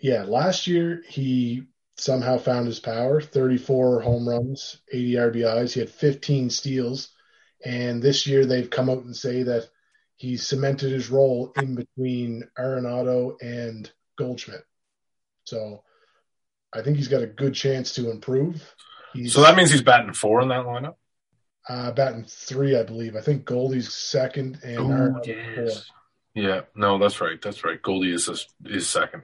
yeah, 0.00 0.22
last 0.22 0.68
year 0.68 1.02
he 1.08 1.64
somehow 1.96 2.38
found 2.38 2.66
his 2.66 2.78
power 2.78 3.20
34 3.20 4.00
home 4.00 4.28
runs, 4.28 4.80
80 4.92 5.14
RBIs. 5.14 5.72
He 5.72 5.80
had 5.80 5.90
15 5.90 6.50
steals. 6.50 7.10
And 7.64 8.00
this 8.00 8.28
year 8.28 8.46
they've 8.46 8.70
come 8.70 8.88
out 8.88 9.02
and 9.02 9.16
say 9.16 9.42
that 9.42 9.68
he's 10.14 10.46
cemented 10.46 10.92
his 10.92 11.10
role 11.10 11.52
in 11.56 11.74
between 11.74 12.44
Arenado 12.56 13.34
and 13.42 13.90
Goldschmidt. 14.16 14.62
So 15.42 15.82
I 16.74 16.82
think 16.82 16.96
he's 16.96 17.08
got 17.08 17.22
a 17.22 17.26
good 17.26 17.54
chance 17.54 17.94
to 17.94 18.10
improve. 18.10 18.74
He's, 19.14 19.32
so 19.32 19.40
that 19.42 19.56
means 19.56 19.70
he's 19.70 19.82
batting 19.82 20.12
four 20.12 20.42
in 20.42 20.48
that 20.48 20.66
lineup? 20.66 20.94
Uh, 21.68 21.92
batting 21.92 22.24
three, 22.24 22.78
I 22.78 22.82
believe. 22.82 23.16
I 23.16 23.20
think 23.20 23.44
Goldie's 23.44 23.92
second 23.92 24.58
and 24.62 24.78
Ooh, 24.78 25.20
yes. 25.24 25.90
Yeah, 26.34 26.62
no, 26.74 26.98
that's 26.98 27.20
right. 27.20 27.40
That's 27.40 27.64
right. 27.64 27.80
Goldie 27.82 28.12
is 28.12 28.28
is 28.64 28.88
second. 28.88 29.22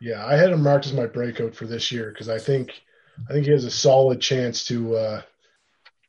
Yeah, 0.00 0.24
I 0.26 0.36
had 0.36 0.50
him 0.50 0.62
marked 0.62 0.86
as 0.86 0.92
my 0.92 1.06
breakout 1.06 1.54
for 1.54 1.66
this 1.66 1.92
year 1.92 2.10
because 2.10 2.28
I 2.28 2.38
think 2.38 2.72
I 3.28 3.32
think 3.32 3.46
he 3.46 3.52
has 3.52 3.64
a 3.64 3.70
solid 3.70 4.20
chance 4.20 4.64
to 4.64 4.96
uh, 4.96 5.22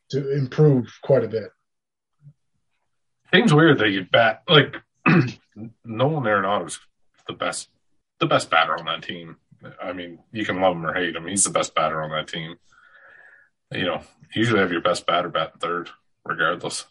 to 0.10 0.34
improve 0.34 0.88
quite 1.02 1.24
a 1.24 1.28
bit. 1.28 1.52
Seems 3.34 3.54
weird 3.54 3.80
that 3.80 3.90
you 3.90 4.06
bat 4.12 4.44
like 4.50 4.76
Nolan 5.86 6.24
Arenado's 6.24 6.80
the 7.28 7.34
best 7.34 7.70
the 8.20 8.26
best 8.26 8.50
batter 8.50 8.78
on 8.78 8.86
that 8.86 9.04
team. 9.04 9.38
I 9.82 9.94
mean, 9.94 10.20
you 10.32 10.46
can 10.46 10.60
love 10.60 10.76
him 10.76 10.86
or 10.86 10.94
hate 10.94 11.16
him. 11.16 11.28
He's 11.28 11.44
the 11.44 11.50
best 11.50 11.76
batter 11.76 12.02
on 12.02 12.12
that 12.12 12.28
team. 12.28 12.56
You 13.72 13.86
know, 13.86 14.02
you 14.34 14.42
usually 14.42 14.60
have 14.60 14.72
your 14.72 14.82
best 14.82 15.06
batter 15.06 15.30
bat 15.30 15.60
third, 15.60 15.90
regardless. 16.26 16.86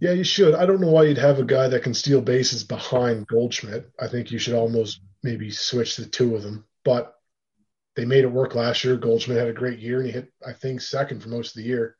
Yeah, 0.00 0.12
you 0.12 0.24
should. 0.24 0.54
I 0.54 0.64
don't 0.64 0.80
know 0.80 0.90
why 0.90 1.04
you'd 1.04 1.18
have 1.18 1.38
a 1.38 1.44
guy 1.44 1.68
that 1.68 1.82
can 1.82 1.92
steal 1.92 2.22
bases 2.22 2.64
behind 2.64 3.26
Goldschmidt. 3.26 3.90
I 4.00 4.08
think 4.08 4.30
you 4.30 4.38
should 4.38 4.54
almost 4.54 5.02
maybe 5.22 5.50
switch 5.50 5.96
the 5.96 6.06
two 6.06 6.34
of 6.34 6.42
them. 6.42 6.64
But 6.84 7.14
they 7.96 8.06
made 8.06 8.24
it 8.24 8.32
work 8.32 8.54
last 8.54 8.82
year. 8.82 8.96
Goldschmidt 8.96 9.38
had 9.38 9.48
a 9.48 9.52
great 9.52 9.78
year, 9.78 9.98
and 9.98 10.06
he 10.06 10.12
hit, 10.12 10.32
I 10.46 10.54
think, 10.54 10.80
second 10.80 11.22
for 11.22 11.28
most 11.28 11.50
of 11.50 11.62
the 11.62 11.68
year. 11.68 11.96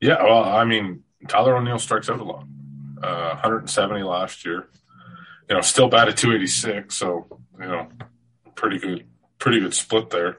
Yeah, 0.00 0.22
well, 0.22 0.44
I 0.44 0.64
mean, 0.64 1.04
Tyler 1.28 1.56
O'Neill 1.56 1.78
strikes 1.78 2.10
out 2.10 2.20
a 2.20 2.24
lot. 2.24 2.44
Uh, 3.02 3.30
170 3.30 4.02
last 4.02 4.44
year. 4.44 4.68
You 5.48 5.54
know, 5.54 5.60
still 5.60 5.88
batted 5.88 6.16
286, 6.16 6.94
so 6.94 7.26
you 7.60 7.66
know, 7.66 7.88
pretty 8.56 8.78
good, 8.78 9.06
pretty 9.38 9.60
good 9.60 9.74
split 9.74 10.10
there. 10.10 10.38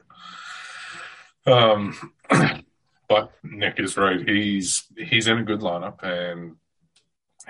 Um, 1.46 2.12
but 3.08 3.32
Nick 3.42 3.80
is 3.80 3.96
right. 3.96 4.28
He's 4.28 4.84
he's 4.96 5.26
in 5.26 5.38
a 5.38 5.44
good 5.44 5.60
lineup, 5.60 6.02
and 6.02 6.56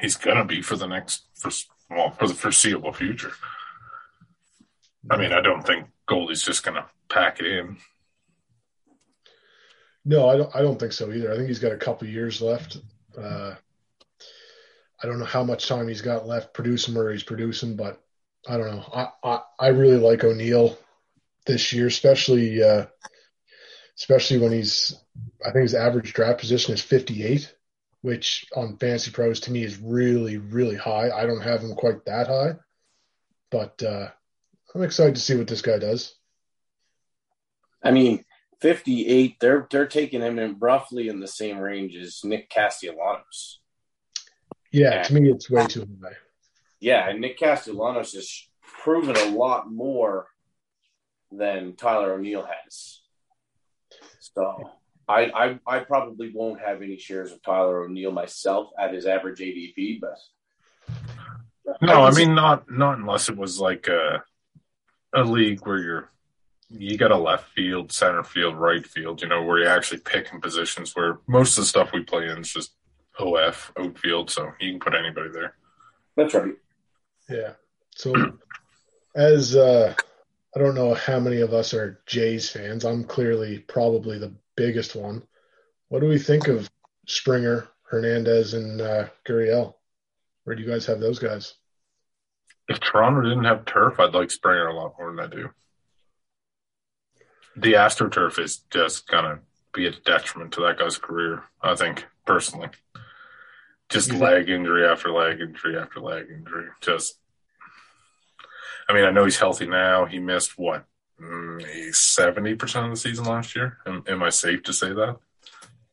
he's 0.00 0.16
gonna 0.16 0.44
be 0.44 0.62
for 0.62 0.76
the 0.76 0.86
next 0.86 1.26
for 1.34 1.50
well 1.90 2.10
for 2.10 2.28
the 2.28 2.34
foreseeable 2.34 2.92
future. 2.92 3.32
I 5.10 5.16
mean, 5.16 5.32
I 5.32 5.40
don't 5.40 5.66
think 5.66 5.86
Goldie's 6.06 6.42
just 6.42 6.64
to 6.64 6.84
pack 7.08 7.40
it 7.40 7.46
in. 7.46 7.78
No, 10.04 10.28
I 10.28 10.36
don't. 10.36 10.54
I 10.54 10.62
don't 10.62 10.78
think 10.78 10.92
so 10.92 11.12
either. 11.12 11.32
I 11.32 11.36
think 11.36 11.48
he's 11.48 11.58
got 11.58 11.72
a 11.72 11.76
couple 11.76 12.06
years 12.06 12.40
left. 12.40 12.78
Uh, 13.16 13.54
I 15.02 15.06
don't 15.06 15.18
know 15.18 15.24
how 15.24 15.44
much 15.44 15.68
time 15.68 15.88
he's 15.88 16.02
got 16.02 16.26
left 16.26 16.54
producing 16.54 16.94
where 16.94 17.12
he's 17.12 17.22
producing, 17.22 17.76
but 17.76 18.02
I 18.48 18.56
don't 18.56 18.66
know. 18.66 18.84
I 18.92 19.08
I, 19.22 19.40
I 19.58 19.68
really 19.68 19.98
like 19.98 20.24
O'Neill 20.24 20.78
this 21.46 21.72
year, 21.72 21.86
especially 21.86 22.62
uh, 22.62 22.86
especially 23.96 24.38
when 24.38 24.52
he's. 24.52 24.96
I 25.44 25.50
think 25.50 25.62
his 25.62 25.74
average 25.74 26.12
draft 26.12 26.40
position 26.40 26.74
is 26.74 26.80
58, 26.80 27.52
which 28.02 28.46
on 28.54 28.76
Fantasy 28.78 29.10
Pros 29.10 29.40
to 29.40 29.52
me 29.52 29.62
is 29.62 29.78
really 29.78 30.38
really 30.38 30.76
high. 30.76 31.10
I 31.10 31.26
don't 31.26 31.42
have 31.42 31.60
him 31.60 31.74
quite 31.74 32.04
that 32.06 32.28
high, 32.28 32.54
but 33.50 33.82
uh, 33.82 34.08
I'm 34.74 34.82
excited 34.82 35.16
to 35.16 35.20
see 35.20 35.36
what 35.36 35.48
this 35.48 35.62
guy 35.62 35.78
does. 35.78 36.14
I 37.82 37.90
mean, 37.90 38.24
58. 38.60 39.38
They're 39.40 39.66
they're 39.70 39.86
taking 39.86 40.22
him 40.22 40.38
in 40.38 40.58
roughly 40.58 41.08
in 41.08 41.20
the 41.20 41.28
same 41.28 41.58
range 41.58 41.96
as 41.96 42.24
Nick 42.24 42.50
Castellanos. 42.50 43.60
Yeah, 44.72 44.94
yeah. 44.94 45.02
to 45.02 45.14
me, 45.14 45.30
it's 45.30 45.50
way 45.50 45.66
too 45.66 45.86
high. 46.02 46.16
Yeah, 46.80 47.08
and 47.08 47.20
Nick 47.20 47.38
Castellanos 47.38 48.12
has 48.12 48.48
proven 48.62 49.16
a 49.16 49.36
lot 49.36 49.70
more 49.70 50.28
than 51.32 51.74
Tyler 51.76 52.12
O'Neill 52.12 52.46
has. 52.46 53.00
So 54.20 54.70
I, 55.08 55.30
I 55.34 55.60
I 55.66 55.78
probably 55.80 56.30
won't 56.32 56.60
have 56.60 56.82
any 56.82 56.98
shares 56.98 57.32
of 57.32 57.42
Tyler 57.42 57.82
O'Neill 57.84 58.12
myself 58.12 58.70
at 58.78 58.94
his 58.94 59.06
average 59.06 59.40
ADP, 59.40 60.00
but 60.00 60.18
no, 61.82 62.02
I, 62.02 62.08
I 62.08 62.14
mean 62.14 62.34
not 62.34 62.70
not 62.70 62.98
unless 62.98 63.28
it 63.28 63.36
was 63.36 63.58
like 63.58 63.88
a 63.88 64.22
a 65.14 65.22
league 65.22 65.66
where 65.66 65.78
you're 65.78 66.10
you 66.70 66.98
got 66.98 67.10
a 67.10 67.16
left 67.16 67.50
field, 67.54 67.90
center 67.90 68.22
field, 68.22 68.56
right 68.56 68.86
field, 68.86 69.22
you 69.22 69.28
know, 69.28 69.42
where 69.42 69.58
you're 69.58 69.68
actually 69.68 70.00
picking 70.00 70.40
positions 70.40 70.94
where 70.94 71.18
most 71.26 71.56
of 71.56 71.62
the 71.62 71.68
stuff 71.68 71.92
we 71.92 72.02
play 72.02 72.28
in 72.28 72.38
is 72.38 72.52
just 72.52 72.74
OF, 73.18 73.72
outfield, 73.78 74.30
so 74.30 74.52
you 74.60 74.72
can 74.72 74.80
put 74.80 74.94
anybody 74.94 75.30
there. 75.32 75.54
That's 76.16 76.34
right. 76.34 76.52
Yeah. 77.28 77.52
So 77.94 78.14
as 79.14 79.54
uh 79.56 79.94
I 80.56 80.58
don't 80.58 80.74
know 80.74 80.94
how 80.94 81.20
many 81.20 81.40
of 81.40 81.52
us 81.52 81.74
are 81.74 82.00
Jays 82.06 82.50
fans. 82.50 82.84
I'm 82.84 83.04
clearly 83.04 83.58
probably 83.58 84.18
the 84.18 84.34
biggest 84.56 84.96
one. 84.96 85.22
What 85.88 86.00
do 86.00 86.08
we 86.08 86.18
think 86.18 86.48
of 86.48 86.68
Springer, 87.06 87.68
Hernandez, 87.82 88.54
and 88.54 88.80
uh, 88.80 89.08
Gurriel? 89.26 89.74
Where 90.44 90.56
do 90.56 90.62
you 90.62 90.68
guys 90.68 90.86
have 90.86 91.00
those 91.00 91.18
guys? 91.18 91.54
If 92.68 92.80
Toronto 92.80 93.22
didn't 93.22 93.44
have 93.44 93.66
turf, 93.66 94.00
I'd 94.00 94.14
like 94.14 94.30
Springer 94.30 94.68
a 94.68 94.74
lot 94.74 94.94
more 94.98 95.10
than 95.10 95.20
I 95.20 95.26
do. 95.26 95.50
The 97.56 97.74
AstroTurf 97.74 98.38
is 98.38 98.58
just 98.70 99.06
gonna 99.06 99.40
be 99.72 99.86
a 99.86 99.92
detriment 99.92 100.52
to 100.54 100.62
that 100.62 100.78
guy's 100.78 100.98
career. 100.98 101.44
I 101.62 101.74
think 101.74 102.06
personally, 102.26 102.68
just 103.88 104.12
leg 104.12 104.48
injury 104.48 104.86
after 104.86 105.10
leg 105.10 105.40
injury 105.40 105.78
after 105.78 106.00
leg 106.00 106.26
injury. 106.30 106.68
Just, 106.80 107.18
I 108.88 108.92
mean, 108.92 109.04
I 109.04 109.10
know 109.10 109.24
he's 109.24 109.38
healthy 109.38 109.66
now. 109.66 110.04
He 110.04 110.18
missed 110.18 110.58
what 110.58 110.84
mm, 111.20 111.94
seventy 111.94 112.54
percent 112.54 112.86
of 112.86 112.90
the 112.90 112.96
season 112.96 113.24
last 113.24 113.56
year. 113.56 113.78
Am, 113.86 114.02
am 114.06 114.22
I 114.22 114.30
safe 114.30 114.62
to 114.64 114.72
say 114.72 114.92
that? 114.92 115.16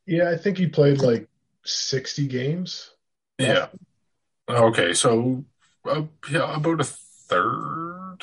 Yeah, 0.06 0.30
I 0.30 0.38
think 0.38 0.58
he 0.58 0.68
played 0.68 1.02
like 1.02 1.28
sixty 1.64 2.28
games. 2.28 2.92
Yeah. 3.38 3.68
Okay, 4.48 4.94
so 4.94 5.44
uh, 5.86 6.04
yeah, 6.30 6.56
about 6.56 6.82
a 6.82 6.84
third, 6.84 8.18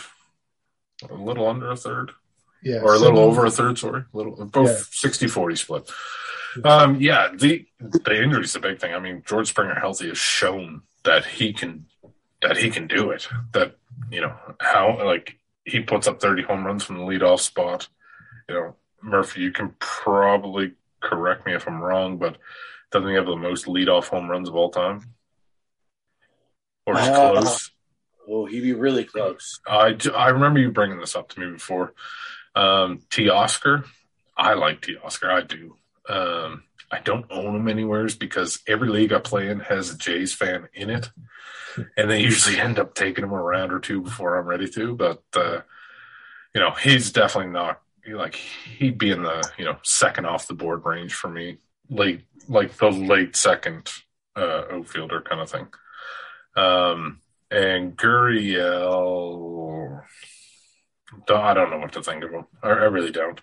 a 1.11 1.15
little 1.15 1.49
under 1.49 1.71
a 1.71 1.77
third. 1.77 2.13
Yeah, 2.63 2.81
or 2.81 2.95
a 2.95 2.99
little 2.99 3.19
over 3.19 3.45
a 3.45 3.51
third. 3.51 3.79
Sorry, 3.79 4.05
a 4.13 4.17
little 4.17 4.45
both 4.47 4.69
yeah. 4.69 5.11
60-40 5.11 5.59
split. 5.59 5.91
Um, 6.65 7.01
yeah, 7.01 7.29
the 7.35 7.67
the 7.81 8.23
injury 8.23 8.45
is 8.45 8.53
the 8.53 8.61
big 8.61 8.81
thing. 8.81 8.95
I 8.95 8.99
mean, 8.99 9.23
George 9.27 9.49
Springer 9.49 9.75
healthy 9.75 10.09
has 10.09 10.19
shown 10.19 10.83
that 11.05 11.25
he 11.25 11.53
can 11.53 11.87
that 12.43 12.57
he 12.57 12.71
can 12.71 12.87
do 12.87 13.11
it. 13.11 13.29
That 13.53 13.77
you 14.11 14.21
know 14.21 14.37
how 14.61 15.05
like 15.05 15.39
he 15.65 15.81
puts 15.81 16.07
up 16.07 16.21
thirty 16.21 16.43
home 16.43 16.65
runs 16.65 16.85
from 16.85 16.99
the 16.99 17.05
leadoff 17.05 17.41
spot. 17.41 17.89
You 18.49 18.55
know, 18.55 18.77
Murphy, 19.03 19.41
you 19.41 19.53
can 19.53 19.75
probably 19.79 20.73
correct 21.01 21.47
me 21.47 21.55
if 21.55 21.67
I'm 21.67 21.81
wrong, 21.81 22.19
but 22.19 22.37
doesn't 22.91 23.09
he 23.09 23.15
have 23.15 23.27
the 23.27 23.37
most 23.37 23.67
leadoff 23.67 24.09
home 24.09 24.31
runs 24.31 24.49
of 24.49 24.55
all 24.55 24.71
time? 24.71 25.15
Or 26.87 26.97
uh, 26.97 27.33
close? 27.33 27.71
Oh, 28.29 28.47
he'd 28.47 28.61
be 28.61 28.73
really 28.73 29.05
close. 29.05 29.61
I, 29.67 29.97
I 30.15 30.29
remember 30.29 30.61
you 30.61 30.71
bringing 30.71 31.01
this 31.01 31.17
up 31.17 31.29
to 31.31 31.41
me 31.41 31.51
before. 31.51 31.95
Um, 32.55 33.01
Teoscar, 33.11 33.85
I 34.37 34.55
like 34.55 34.81
Teoscar. 34.81 35.31
I 35.31 35.41
do. 35.43 35.77
Um, 36.09 36.65
I 36.91 37.01
don't 37.01 37.27
own 37.31 37.55
them 37.55 37.69
anywhere 37.69 38.07
because 38.19 38.61
every 38.67 38.89
league 38.89 39.13
I 39.13 39.19
play 39.19 39.49
in 39.49 39.61
has 39.61 39.91
a 39.91 39.97
Jays 39.97 40.35
fan 40.35 40.69
in 40.75 40.91
it, 40.91 41.11
and 41.97 42.11
they 42.11 42.21
usually 42.21 42.61
end 42.61 42.79
up 42.79 42.95
taking 42.95 43.25
him 43.25 43.33
a 43.33 43.43
round 43.43 43.73
or 43.73 43.81
two 43.81 44.03
before 44.03 44.37
I'm 44.37 44.47
ready 44.47 44.69
to. 44.69 44.95
But 44.95 45.23
uh, 45.35 45.61
you 46.55 46.61
know, 46.61 46.73
he's 46.73 47.13
definitely 47.13 47.53
not 47.53 47.81
like 48.09 48.35
he'd 48.35 48.99
be 48.99 49.11
in 49.11 49.23
the 49.23 49.43
you 49.59 49.65
know 49.65 49.77
second 49.83 50.27
off 50.27 50.47
the 50.47 50.55
board 50.55 50.85
range 50.85 51.15
for 51.15 51.29
me, 51.29 51.59
late 51.89 52.23
like 52.49 52.77
the 52.77 52.91
late 52.91 53.37
second 53.37 53.91
uh, 54.37 54.65
outfielder 54.71 55.23
kind 55.23 55.41
of 55.41 55.51
thing. 55.51 55.69
Um, 56.57 57.21
and 57.51 57.97
Gurriel, 57.97 60.03
I 61.29 61.55
don't 61.55 61.71
know 61.71 61.79
what 61.79 61.93
to 61.93 62.03
think 62.03 62.25
of 62.25 62.33
him. 62.33 62.47
I, 62.63 62.69
I 62.69 62.85
really 62.85 63.13
don't. 63.13 63.41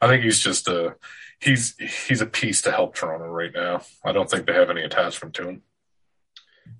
I 0.00 0.08
think 0.08 0.24
he's 0.24 0.40
just 0.40 0.68
a 0.68 0.96
he's 1.40 1.76
he's 1.76 2.20
a 2.20 2.26
piece 2.26 2.62
to 2.62 2.72
help 2.72 2.94
Toronto 2.94 3.26
right 3.26 3.52
now. 3.54 3.82
I 4.04 4.12
don't 4.12 4.30
think 4.30 4.46
they 4.46 4.54
have 4.54 4.70
any 4.70 4.82
attachment 4.82 5.34
to 5.34 5.48
him. 5.48 5.62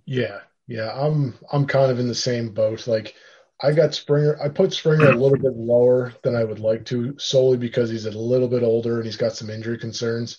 Yeah, 0.04 0.40
yeah, 0.66 0.92
I'm 0.92 1.34
I'm 1.52 1.66
kind 1.66 1.90
of 1.90 1.98
in 1.98 2.08
the 2.08 2.14
same 2.14 2.50
boat. 2.50 2.86
Like 2.86 3.14
I 3.62 3.72
got 3.72 3.94
Springer. 3.94 4.38
I 4.42 4.48
put 4.48 4.72
Springer 4.72 5.10
a 5.10 5.16
little 5.16 5.38
bit 5.38 5.56
lower 5.56 6.12
than 6.22 6.34
I 6.36 6.44
would 6.44 6.58
like 6.58 6.84
to, 6.86 7.18
solely 7.18 7.56
because 7.56 7.90
he's 7.90 8.06
a 8.06 8.10
little 8.10 8.48
bit 8.48 8.62
older 8.62 8.96
and 8.96 9.04
he's 9.04 9.16
got 9.16 9.32
some 9.32 9.50
injury 9.50 9.78
concerns. 9.78 10.38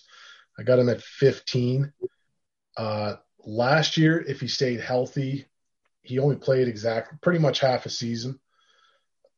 I 0.58 0.62
got 0.62 0.78
him 0.78 0.88
at 0.88 1.02
15. 1.02 1.92
Uh, 2.76 3.16
last 3.44 3.96
year, 3.96 4.20
if 4.20 4.40
he 4.40 4.48
stayed 4.48 4.80
healthy, 4.80 5.46
he 6.02 6.18
only 6.18 6.36
played 6.36 6.68
exactly 6.68 7.18
pretty 7.20 7.38
much 7.40 7.60
half 7.60 7.86
a 7.86 7.90
season. 7.90 8.38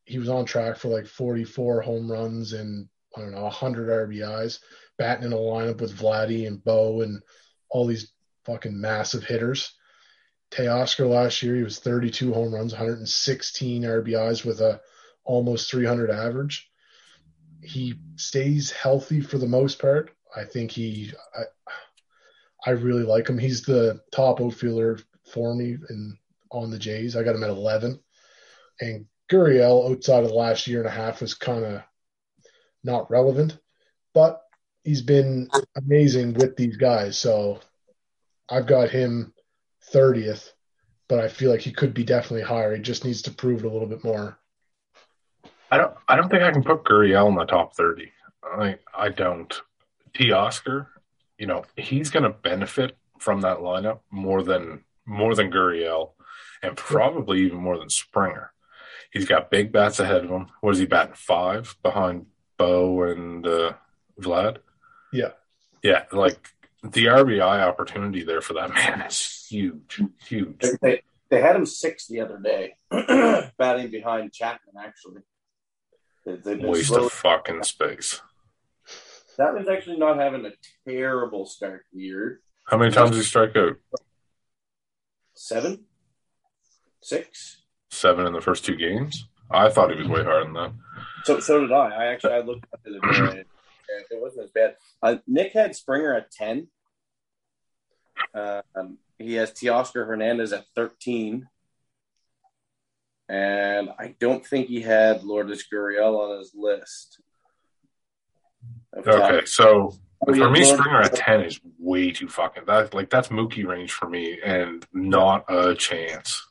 He 0.05 0.19
was 0.19 0.29
on 0.29 0.45
track 0.45 0.77
for 0.77 0.89
like 0.89 1.07
44 1.07 1.81
home 1.81 2.11
runs 2.11 2.53
and 2.53 2.87
I 3.15 3.21
don't 3.21 3.31
know 3.31 3.43
100 3.43 4.09
RBIs, 4.09 4.59
batting 4.97 5.25
in 5.25 5.33
a 5.33 5.37
lineup 5.37 5.81
with 5.81 5.97
Vladdy 5.97 6.47
and 6.47 6.63
Bo 6.63 7.01
and 7.01 7.21
all 7.69 7.85
these 7.85 8.11
fucking 8.45 8.79
massive 8.79 9.23
hitters. 9.23 9.73
Teoscar 10.51 11.09
last 11.09 11.41
year, 11.41 11.55
he 11.55 11.63
was 11.63 11.79
32 11.79 12.33
home 12.33 12.53
runs, 12.53 12.73
116 12.73 13.83
RBIs 13.83 14.45
with 14.45 14.59
a 14.61 14.81
almost 15.23 15.71
300 15.71 16.09
average. 16.09 16.69
He 17.63 17.95
stays 18.15 18.71
healthy 18.71 19.21
for 19.21 19.37
the 19.37 19.47
most 19.47 19.79
part. 19.79 20.11
I 20.35 20.43
think 20.43 20.71
he, 20.71 21.11
I, 21.37 21.43
I 22.65 22.71
really 22.71 23.03
like 23.03 23.29
him. 23.29 23.37
He's 23.37 23.61
the 23.61 24.01
top 24.11 24.41
outfielder 24.41 24.99
for 25.31 25.55
me 25.55 25.77
in 25.89 26.17
on 26.51 26.69
the 26.69 26.79
Jays. 26.79 27.15
I 27.15 27.23
got 27.23 27.35
him 27.35 27.43
at 27.43 27.49
11. 27.49 27.99
And 28.81 29.05
Gurriel, 29.31 29.89
outside 29.89 30.23
of 30.23 30.29
the 30.29 30.35
last 30.35 30.67
year 30.67 30.79
and 30.79 30.87
a 30.87 30.91
half, 30.91 31.21
was 31.21 31.33
kind 31.33 31.63
of 31.63 31.81
not 32.83 33.09
relevant, 33.09 33.57
but 34.13 34.41
he's 34.83 35.01
been 35.01 35.49
amazing 35.75 36.33
with 36.33 36.55
these 36.55 36.77
guys. 36.77 37.17
So 37.17 37.59
I've 38.49 38.67
got 38.67 38.89
him 38.89 39.33
30th, 39.93 40.49
but 41.07 41.19
I 41.19 41.27
feel 41.27 41.51
like 41.51 41.61
he 41.61 41.71
could 41.71 41.93
be 41.93 42.03
definitely 42.03 42.43
higher. 42.43 42.75
He 42.75 42.81
just 42.81 43.05
needs 43.05 43.21
to 43.23 43.31
prove 43.31 43.63
it 43.63 43.67
a 43.67 43.71
little 43.71 43.87
bit 43.87 44.03
more. 44.03 44.37
I 45.71 45.77
don't. 45.77 45.93
I 46.07 46.17
don't 46.17 46.29
think 46.29 46.43
I 46.43 46.51
can 46.51 46.63
put 46.63 46.83
Gurriel 46.83 47.29
in 47.29 47.35
the 47.35 47.45
top 47.45 47.75
30. 47.75 48.11
I 48.43 48.77
I 48.93 49.09
don't. 49.09 49.53
Teoscar, 50.13 50.87
you 51.37 51.47
know, 51.47 51.63
he's 51.77 52.09
going 52.09 52.23
to 52.23 52.29
benefit 52.29 52.97
from 53.19 53.41
that 53.41 53.59
lineup 53.59 53.99
more 54.11 54.43
than 54.43 54.83
more 55.05 55.33
than 55.33 55.49
Gurriel, 55.49 56.11
and 56.61 56.75
probably 56.75 57.41
even 57.43 57.59
more 57.59 57.77
than 57.77 57.89
Springer. 57.89 58.51
He's 59.11 59.25
got 59.25 59.51
big 59.51 59.71
bats 59.71 59.99
ahead 59.99 60.25
of 60.25 60.29
him. 60.29 60.47
What 60.59 60.71
is 60.71 60.79
he 60.79 60.85
batting 60.85 61.15
five 61.15 61.75
behind 61.81 62.25
Bo 62.61 63.03
and 63.03 63.47
uh, 63.47 63.73
Vlad? 64.19 64.57
Yeah, 65.11 65.31
yeah. 65.81 66.03
Like 66.11 66.49
the 66.83 67.05
RBI 67.05 67.61
opportunity 67.61 68.23
there 68.23 68.41
for 68.41 68.53
that 68.53 68.69
man 68.73 69.01
is 69.01 69.47
huge, 69.49 70.01
huge. 70.27 70.63
They, 70.81 71.01
they 71.29 71.41
had 71.41 71.55
him 71.55 71.65
six 71.65 72.07
the 72.07 72.21
other 72.21 72.37
day, 72.37 72.75
batting 73.57 73.89
behind 73.89 74.31
Chapman. 74.31 74.75
Actually, 74.79 75.21
they, 76.25 76.55
waste 76.55 76.89
slowly... 76.89 77.05
of 77.05 77.11
fucking 77.11 77.63
space. 77.63 78.21
That 79.37 79.55
was 79.55 79.67
actually 79.67 79.97
not 79.97 80.17
having 80.17 80.45
a 80.45 80.51
terrible 80.87 81.45
start 81.47 81.85
to 81.89 81.97
the 81.97 82.03
year. 82.03 82.41
How 82.65 82.77
many 82.77 82.91
times 82.91 83.11
did 83.11 83.17
he 83.17 83.23
strike 83.23 83.55
out? 83.55 83.77
Seven, 85.33 85.85
six, 87.01 87.63
seven 87.89 88.27
in 88.27 88.33
the 88.33 88.41
first 88.41 88.65
two 88.65 88.75
games. 88.75 89.25
I 89.51 89.69
thought 89.69 89.91
he 89.91 89.97
was 89.97 90.07
way 90.07 90.23
higher 90.23 90.43
than 90.43 90.53
that. 90.53 90.71
So, 91.23 91.39
so 91.39 91.61
did 91.61 91.71
I. 91.71 91.89
I 91.89 92.05
actually 92.07 92.33
I 92.33 92.39
looked 92.39 92.65
at 92.73 92.83
the 92.83 92.97
other 92.97 93.33
day. 93.33 93.43
It 94.09 94.21
wasn't 94.21 94.45
as 94.45 94.51
bad. 94.51 94.75
Uh, 95.03 95.17
Nick 95.27 95.53
had 95.53 95.75
Springer 95.75 96.15
at 96.15 96.31
ten. 96.31 96.67
Um, 98.33 98.97
he 99.17 99.33
has 99.33 99.51
Teoscar 99.51 100.07
Hernandez 100.07 100.53
at 100.53 100.65
thirteen, 100.75 101.47
and 103.27 103.89
I 103.99 104.15
don't 104.19 104.45
think 104.45 104.67
he 104.67 104.81
had 104.81 105.23
Lourdes 105.23 105.65
Gurriel 105.71 106.17
on 106.19 106.39
his 106.39 106.53
list. 106.55 107.19
Okay, 108.95 109.45
so 109.45 109.93
for 110.25 110.49
me, 110.49 110.63
Springer 110.63 111.01
at 111.01 111.15
ten 111.15 111.41
is 111.41 111.59
way 111.77 112.11
too 112.11 112.29
fucking. 112.29 112.63
That 112.65 112.93
like 112.93 113.09
that's 113.09 113.27
Mookie 113.27 113.65
range 113.65 113.91
for 113.91 114.07
me, 114.07 114.39
and 114.43 114.85
not 114.93 115.45
a 115.49 115.75
chance. 115.75 116.45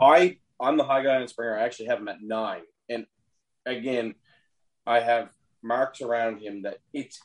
I 0.00 0.38
I'm 0.60 0.76
the 0.76 0.84
high 0.84 1.02
guy 1.02 1.16
on 1.20 1.28
Springer. 1.28 1.56
I 1.56 1.62
actually 1.62 1.86
have 1.86 1.98
him 1.98 2.08
at 2.08 2.22
nine, 2.22 2.62
and 2.88 3.06
again, 3.66 4.14
I 4.86 5.00
have 5.00 5.30
marks 5.62 6.00
around 6.00 6.40
him 6.40 6.62
that 6.62 6.78
it's 6.92 7.20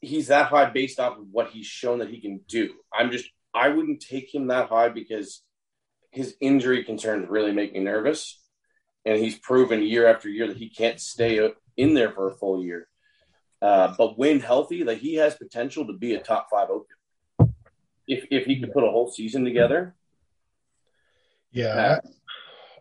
he's 0.00 0.28
that 0.28 0.48
high 0.48 0.70
based 0.70 1.00
off 1.00 1.18
of 1.18 1.26
what 1.30 1.50
he's 1.50 1.66
shown 1.66 1.98
that 1.98 2.10
he 2.10 2.20
can 2.20 2.40
do. 2.48 2.74
I'm 2.92 3.10
just 3.10 3.28
I 3.54 3.68
wouldn't 3.68 4.00
take 4.00 4.34
him 4.34 4.48
that 4.48 4.68
high 4.68 4.88
because 4.88 5.42
his 6.10 6.36
injury 6.40 6.84
concerns 6.84 7.28
really 7.28 7.52
make 7.52 7.72
me 7.72 7.80
nervous, 7.80 8.40
and 9.04 9.18
he's 9.18 9.38
proven 9.38 9.82
year 9.82 10.06
after 10.06 10.28
year 10.28 10.48
that 10.48 10.56
he 10.56 10.68
can't 10.68 11.00
stay 11.00 11.50
in 11.76 11.94
there 11.94 12.10
for 12.10 12.28
a 12.28 12.34
full 12.34 12.62
year. 12.62 12.88
Uh, 13.62 13.94
but 13.96 14.18
when 14.18 14.40
healthy, 14.40 14.84
like 14.84 14.98
he 14.98 15.14
has 15.14 15.34
potential 15.34 15.86
to 15.86 15.92
be 15.92 16.14
a 16.14 16.20
top 16.20 16.48
five 16.50 16.68
open. 16.68 17.54
If 18.06 18.26
if 18.30 18.44
he 18.44 18.60
could 18.60 18.72
put 18.72 18.84
a 18.84 18.90
whole 18.90 19.10
season 19.10 19.44
together. 19.44 19.94
Yeah, 21.50 22.00
I, 22.04 22.08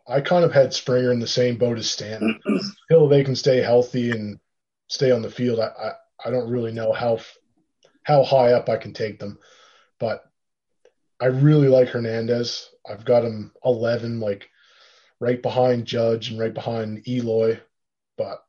I 0.08 0.22
kind 0.22 0.44
of 0.44 0.52
had 0.52 0.74
Springer 0.74 1.12
in 1.12 1.20
the 1.20 1.28
same 1.28 1.58
boat 1.58 1.78
as 1.78 1.90
Stanton. 1.90 2.40
Until 2.90 3.08
they 3.08 3.24
can 3.24 3.36
stay 3.36 3.62
healthy 3.62 4.12
and 4.12 4.40
stay 4.88 5.12
on 5.12 5.22
the 5.22 5.32
field, 5.32 5.60
I, 5.60 5.68
I, 5.68 5.92
I 6.26 6.30
don't 6.30 6.50
really 6.50 6.72
know 6.72 6.92
how 6.92 7.20
how 8.04 8.24
high 8.24 8.52
up 8.52 8.68
I 8.68 8.78
can 8.78 8.94
take 8.94 9.20
them. 9.20 9.40
But 10.00 10.24
I 11.22 11.28
really 11.28 11.70
like 11.70 11.90
Hernandez. 11.90 12.70
I've 12.90 13.06
got 13.06 13.24
him 13.24 13.54
eleven, 13.64 14.20
like 14.20 14.50
right 15.20 15.42
behind 15.42 15.86
Judge 15.86 16.30
and 16.30 16.40
right 16.40 16.54
behind 16.54 17.08
Eloy. 17.08 17.60
But 18.18 18.44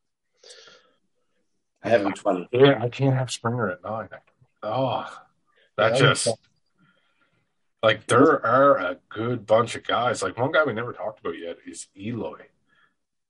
I 1.84 1.90
have 1.90 2.02
him 2.02 2.12
20. 2.12 2.48
Yeah, 2.52 2.82
I 2.82 2.88
can't 2.88 3.14
have 3.14 3.30
Springer 3.30 3.70
at 3.70 3.84
nine. 3.84 4.08
Oh, 4.62 5.06
that 5.76 5.92
yeah, 5.92 5.98
just 5.98 6.28
like 7.84 8.06
there 8.06 8.44
are 8.44 8.78
a 8.78 8.96
good 9.10 9.46
bunch 9.46 9.74
of 9.76 9.86
guys. 9.86 10.22
Like 10.22 10.38
one 10.38 10.52
guy 10.52 10.64
we 10.64 10.72
never 10.72 10.94
talked 10.94 11.20
about 11.20 11.38
yet 11.38 11.58
is 11.66 11.86
Eloy. 11.94 12.46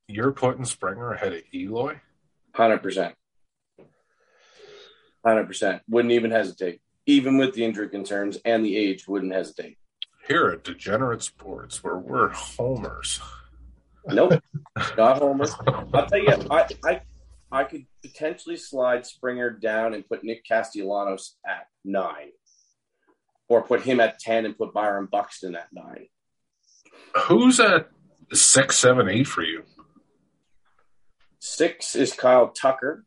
You're 0.06 0.30
putting 0.30 0.64
Springer 0.64 1.12
ahead 1.12 1.32
of 1.32 1.42
Eloy? 1.52 2.00
100%. 2.54 3.14
100%. 5.26 5.80
Wouldn't 5.88 6.12
even 6.12 6.30
hesitate. 6.30 6.80
Even 7.06 7.36
with 7.36 7.54
the 7.54 7.64
injury 7.64 7.88
concerns 7.88 8.38
and 8.44 8.64
the 8.64 8.76
age, 8.76 9.08
wouldn't 9.08 9.32
hesitate. 9.32 9.76
Here 10.28 10.48
at 10.48 10.62
Degenerate 10.62 11.22
Sports, 11.22 11.82
where 11.82 11.98
we're 11.98 12.28
homers. 12.28 13.20
Nope, 14.06 14.40
not 14.96 15.18
homers. 15.18 15.54
I'll 15.66 16.06
tell 16.06 16.18
you, 16.18 16.46
I, 16.50 16.66
I 16.84 17.00
I 17.50 17.64
could 17.64 17.86
potentially 18.02 18.56
slide 18.56 19.04
Springer 19.06 19.50
down 19.50 19.94
and 19.94 20.08
put 20.08 20.24
Nick 20.24 20.44
Castellanos 20.44 21.36
at 21.46 21.66
nine, 21.84 22.30
or 23.54 23.62
put 23.62 23.82
him 23.82 24.00
at 24.00 24.18
ten 24.18 24.44
and 24.44 24.58
put 24.58 24.74
Byron 24.74 25.06
Buxton 25.10 25.54
at 25.54 25.68
nine. 25.72 26.06
Who's 27.26 27.60
at 27.60 27.88
six, 28.32 28.76
seven, 28.76 29.08
eight 29.08 29.28
for 29.28 29.42
you? 29.42 29.62
Six 31.38 31.94
is 31.94 32.12
Kyle 32.12 32.48
Tucker. 32.48 33.04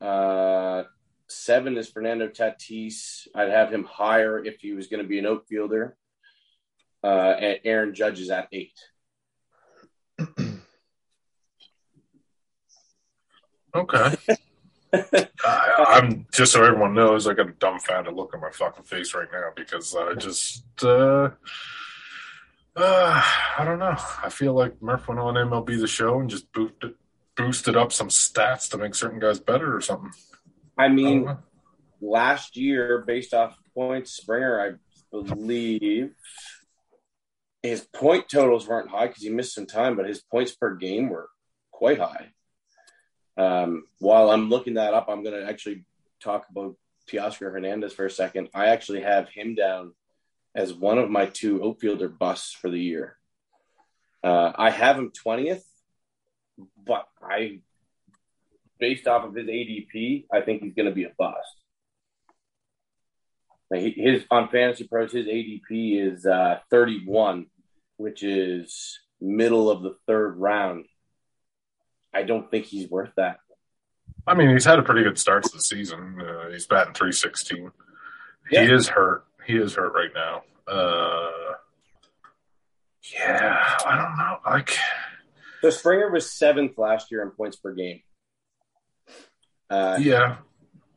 Uh, 0.00 0.82
seven 1.28 1.78
is 1.78 1.88
Fernando 1.88 2.28
Tatis. 2.28 3.26
I'd 3.34 3.48
have 3.48 3.72
him 3.72 3.84
higher 3.84 4.44
if 4.44 4.60
he 4.60 4.72
was 4.72 4.88
going 4.88 5.02
to 5.02 5.08
be 5.08 5.18
an 5.18 5.26
outfielder. 5.26 5.96
Uh, 7.02 7.34
and 7.40 7.60
Aaron 7.64 7.94
Judge 7.94 8.20
is 8.20 8.30
at 8.30 8.48
eight. 8.52 8.78
Okay. 13.76 14.16
I'm 15.94 16.26
just 16.32 16.52
so 16.52 16.64
everyone 16.64 16.94
knows, 16.94 17.26
I 17.26 17.34
got 17.34 17.48
a 17.48 17.52
dumbfounded 17.52 18.14
look 18.14 18.34
on 18.34 18.40
my 18.40 18.50
fucking 18.50 18.84
face 18.84 19.14
right 19.14 19.28
now 19.32 19.50
because 19.54 19.94
I 19.94 20.14
just, 20.14 20.64
uh, 20.82 21.30
uh, 22.76 23.22
I 23.58 23.64
don't 23.64 23.78
know. 23.78 23.96
I 24.22 24.28
feel 24.30 24.54
like 24.54 24.82
Murph 24.82 25.06
went 25.08 25.20
on 25.20 25.34
MLB 25.34 25.78
the 25.78 25.86
show 25.86 26.18
and 26.20 26.28
just 26.28 26.52
boosted 26.52 26.94
boosted 27.36 27.76
up 27.76 27.92
some 27.92 28.08
stats 28.08 28.70
to 28.70 28.78
make 28.78 28.94
certain 28.94 29.18
guys 29.18 29.40
better 29.40 29.76
or 29.76 29.80
something. 29.80 30.12
I 30.78 30.88
mean, 30.88 31.26
I 31.28 31.36
last 32.00 32.56
year, 32.56 33.02
based 33.06 33.34
off 33.34 33.56
points, 33.74 34.12
Springer, 34.12 34.60
I 34.60 34.72
believe 35.10 36.10
his 37.62 37.80
point 37.92 38.28
totals 38.28 38.68
weren't 38.68 38.90
high 38.90 39.06
because 39.06 39.22
he 39.22 39.30
missed 39.30 39.54
some 39.54 39.66
time, 39.66 39.96
but 39.96 40.06
his 40.06 40.22
points 40.22 40.54
per 40.54 40.74
game 40.76 41.08
were 41.08 41.28
quite 41.72 41.98
high. 41.98 42.33
Um, 43.36 43.84
while 43.98 44.30
I'm 44.30 44.48
looking 44.48 44.74
that 44.74 44.94
up, 44.94 45.08
I'm 45.08 45.22
going 45.22 45.40
to 45.40 45.48
actually 45.48 45.84
talk 46.22 46.46
about 46.50 46.76
Teoscar 47.10 47.52
Hernandez 47.52 47.92
for 47.92 48.06
a 48.06 48.10
second. 48.10 48.48
I 48.54 48.66
actually 48.66 49.02
have 49.02 49.28
him 49.28 49.54
down 49.54 49.92
as 50.54 50.72
one 50.72 50.98
of 50.98 51.10
my 51.10 51.26
two 51.26 51.64
outfielder 51.64 52.08
busts 52.08 52.52
for 52.52 52.70
the 52.70 52.78
year. 52.78 53.16
Uh, 54.22 54.52
I 54.54 54.70
have 54.70 54.96
him 54.96 55.10
20th, 55.26 55.64
but 56.86 57.06
I, 57.22 57.60
based 58.78 59.06
off 59.06 59.24
of 59.24 59.34
his 59.34 59.46
ADP, 59.46 60.26
I 60.32 60.40
think 60.40 60.62
he's 60.62 60.74
going 60.74 60.88
to 60.88 60.94
be 60.94 61.04
a 61.04 61.12
bust. 61.18 61.56
His 63.70 64.24
on 64.30 64.48
Fantasy 64.50 64.86
Pros, 64.86 65.12
his 65.12 65.26
ADP 65.26 65.62
is 65.70 66.26
uh, 66.26 66.58
31, 66.70 67.46
which 67.96 68.22
is 68.22 69.00
middle 69.20 69.70
of 69.70 69.82
the 69.82 69.96
third 70.06 70.36
round. 70.36 70.86
I 72.14 72.22
don't 72.22 72.50
think 72.50 72.66
he's 72.66 72.88
worth 72.88 73.12
that. 73.16 73.38
I 74.26 74.34
mean, 74.34 74.50
he's 74.50 74.64
had 74.64 74.78
a 74.78 74.82
pretty 74.82 75.02
good 75.02 75.18
start 75.18 75.42
to 75.44 75.50
the 75.52 75.60
season. 75.60 76.20
Uh, 76.20 76.50
he's 76.50 76.66
batting 76.66 76.94
316. 76.94 77.70
Yeah. 78.50 78.64
He 78.64 78.72
is 78.72 78.88
hurt. 78.88 79.24
He 79.46 79.56
is 79.56 79.74
hurt 79.74 79.92
right 79.92 80.10
now. 80.14 80.42
Uh, 80.66 81.30
yeah, 83.12 83.76
I 83.84 83.96
don't 83.96 84.16
know. 84.16 84.38
Like, 84.46 84.76
so 85.60 85.70
Springer 85.70 86.10
was 86.10 86.30
seventh 86.30 86.78
last 86.78 87.10
year 87.10 87.22
in 87.22 87.30
points 87.30 87.56
per 87.56 87.72
game. 87.74 88.00
Uh, 89.68 89.98
yeah, 90.00 90.36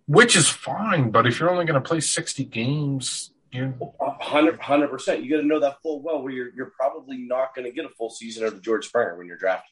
which 0.08 0.36
is 0.38 0.48
fine. 0.48 1.12
But 1.12 1.28
if 1.28 1.40
you're 1.40 1.50
only 1.50 1.66
going 1.66 1.82
to 1.82 1.88
play 1.88 2.00
60 2.00 2.46
games, 2.46 3.32
you 3.52 3.66
100 3.68 4.90
percent. 4.90 5.24
You 5.24 5.32
got 5.32 5.42
to 5.42 5.48
know 5.48 5.60
that 5.60 5.82
full 5.82 6.02
well. 6.02 6.22
Where 6.22 6.32
you're 6.32 6.54
you're 6.54 6.72
probably 6.78 7.18
not 7.18 7.56
going 7.56 7.66
to 7.66 7.72
get 7.72 7.86
a 7.86 7.90
full 7.90 8.10
season 8.10 8.46
out 8.46 8.54
of 8.54 8.62
George 8.62 8.86
Springer 8.88 9.18
when 9.18 9.28
you're 9.28 9.38
drafting. 9.38 9.72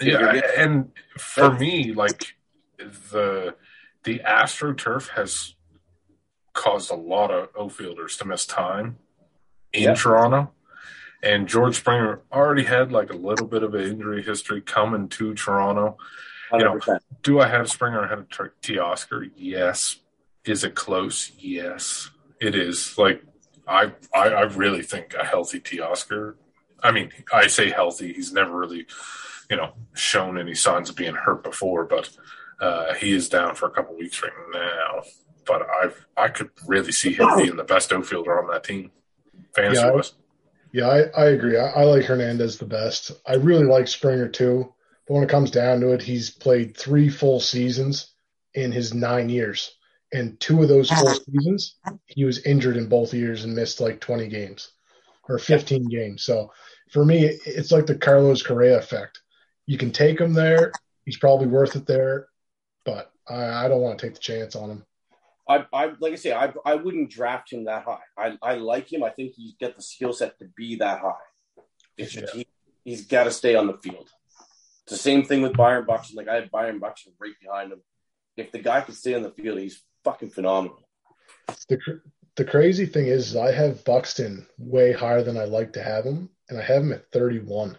Yeah, 0.00 0.40
and 0.56 0.90
for 1.16 1.52
me, 1.52 1.92
like 1.92 2.34
the 2.78 3.54
the 4.02 4.18
AstroTurf 4.20 5.08
has 5.10 5.54
caused 6.52 6.90
a 6.90 6.94
lot 6.94 7.30
of 7.30 7.48
outfielders 7.58 8.16
to 8.18 8.24
miss 8.24 8.46
time 8.46 8.98
in 9.72 9.94
Toronto. 9.94 10.52
And 11.22 11.48
George 11.48 11.76
Springer 11.76 12.20
already 12.30 12.64
had 12.64 12.92
like 12.92 13.10
a 13.10 13.16
little 13.16 13.46
bit 13.46 13.62
of 13.62 13.74
an 13.74 13.82
injury 13.82 14.22
history 14.22 14.60
coming 14.60 15.08
to 15.10 15.34
Toronto. 15.34 15.96
100%. 16.52 16.58
You 16.58 16.64
know, 16.64 16.98
do 17.22 17.40
I 17.40 17.48
have 17.48 17.70
Springer 17.70 18.04
ahead 18.04 18.18
of 18.18 18.28
Teoscar? 18.28 19.30
Yes. 19.34 20.00
Is 20.44 20.64
it 20.64 20.74
close? 20.74 21.32
Yes, 21.38 22.10
it 22.40 22.54
is. 22.54 22.98
Like 22.98 23.22
I, 23.66 23.92
I, 24.14 24.28
I 24.28 24.42
really 24.42 24.82
think 24.82 25.14
a 25.14 25.24
healthy 25.24 25.60
Teoscar. 25.60 26.34
I 26.82 26.92
mean, 26.92 27.10
I 27.32 27.46
say 27.46 27.70
healthy. 27.70 28.12
He's 28.12 28.32
never 28.32 28.56
really 28.56 28.86
you 29.50 29.56
know, 29.56 29.72
shown 29.94 30.38
any 30.38 30.54
signs 30.54 30.90
of 30.90 30.96
being 30.96 31.14
hurt 31.14 31.42
before, 31.42 31.84
but 31.84 32.10
uh, 32.60 32.94
he 32.94 33.12
is 33.12 33.28
down 33.28 33.54
for 33.54 33.66
a 33.66 33.70
couple 33.70 33.96
weeks 33.96 34.22
right 34.22 34.32
now. 34.52 35.02
But 35.46 35.62
I 35.62 35.90
I 36.16 36.28
could 36.28 36.50
really 36.66 36.92
see 36.92 37.12
him 37.12 37.28
being 37.36 37.56
the 37.56 37.64
best 37.64 37.92
outfielder 37.92 38.42
on 38.42 38.50
that 38.50 38.64
team. 38.64 38.90
Fantasy 39.54 39.82
yeah, 39.82 39.90
I, 39.92 40.02
yeah, 40.72 40.88
I, 41.16 41.22
I 41.22 41.26
agree. 41.26 41.58
I, 41.58 41.68
I 41.68 41.84
like 41.84 42.04
Hernandez 42.04 42.58
the 42.58 42.66
best. 42.66 43.12
I 43.26 43.34
really 43.34 43.66
like 43.66 43.86
Springer 43.88 44.28
too. 44.28 44.72
But 45.06 45.14
when 45.14 45.22
it 45.22 45.28
comes 45.28 45.50
down 45.50 45.80
to 45.80 45.92
it, 45.92 46.02
he's 46.02 46.30
played 46.30 46.76
three 46.76 47.10
full 47.10 47.40
seasons 47.40 48.14
in 48.54 48.72
his 48.72 48.94
nine 48.94 49.28
years. 49.28 49.76
And 50.12 50.38
two 50.40 50.62
of 50.62 50.68
those 50.68 50.90
full 50.90 51.14
seasons, 51.14 51.76
he 52.06 52.24
was 52.24 52.44
injured 52.46 52.76
in 52.76 52.88
both 52.88 53.12
years 53.12 53.44
and 53.44 53.54
missed 53.54 53.80
like 53.80 54.00
20 54.00 54.28
games 54.28 54.70
or 55.28 55.38
15 55.38 55.88
games. 55.88 56.24
So 56.24 56.52
for 56.90 57.04
me, 57.04 57.24
it's 57.24 57.72
like 57.72 57.86
the 57.86 57.96
Carlos 57.96 58.42
Correa 58.42 58.78
effect 58.78 59.20
you 59.66 59.78
can 59.78 59.90
take 59.90 60.20
him 60.20 60.32
there. 60.32 60.72
He's 61.04 61.18
probably 61.18 61.46
worth 61.46 61.76
it 61.76 61.86
there, 61.86 62.28
but 62.84 63.12
I, 63.28 63.64
I 63.64 63.68
don't 63.68 63.80
want 63.80 63.98
to 63.98 64.06
take 64.06 64.14
the 64.14 64.20
chance 64.20 64.56
on 64.56 64.70
him. 64.70 64.84
I, 65.48 65.66
I 65.72 65.92
like 66.00 66.12
I 66.12 66.16
say, 66.16 66.32
I, 66.32 66.52
I 66.64 66.74
wouldn't 66.74 67.10
draft 67.10 67.52
him 67.52 67.64
that 67.64 67.84
high. 67.84 67.98
I, 68.16 68.38
I 68.42 68.54
like 68.54 68.90
him. 68.90 69.04
I 69.04 69.10
think 69.10 69.34
he's 69.34 69.54
got 69.60 69.76
the 69.76 69.82
skill 69.82 70.12
set 70.12 70.38
to 70.38 70.46
be 70.56 70.76
that 70.76 71.00
high. 71.00 71.62
It's 71.98 72.14
yeah. 72.14 72.22
he, 72.32 72.46
he's 72.84 73.06
got 73.06 73.24
to 73.24 73.30
stay 73.30 73.54
on 73.54 73.66
the 73.66 73.74
field. 73.74 74.08
It's 74.84 74.92
the 74.92 74.96
same 74.96 75.24
thing 75.24 75.42
with 75.42 75.54
Byron 75.54 75.84
Buxton. 75.86 76.16
Like 76.16 76.28
I 76.28 76.34
had 76.36 76.50
Byron 76.50 76.78
Buxton 76.78 77.12
right 77.20 77.34
behind 77.40 77.72
him. 77.72 77.82
If 78.36 78.52
the 78.52 78.58
guy 78.58 78.80
can 78.80 78.94
stay 78.94 79.14
on 79.14 79.22
the 79.22 79.30
field, 79.30 79.58
he's 79.58 79.82
fucking 80.02 80.30
phenomenal. 80.30 80.80
The 81.68 81.78
the 82.36 82.44
crazy 82.44 82.86
thing 82.86 83.06
is, 83.06 83.36
I 83.36 83.52
have 83.52 83.84
Buxton 83.84 84.46
way 84.58 84.92
higher 84.92 85.22
than 85.22 85.36
I 85.36 85.44
like 85.44 85.72
to 85.74 85.82
have 85.82 86.04
him, 86.04 86.30
and 86.48 86.58
I 86.58 86.62
have 86.62 86.82
him 86.82 86.92
at 86.92 87.10
31. 87.12 87.78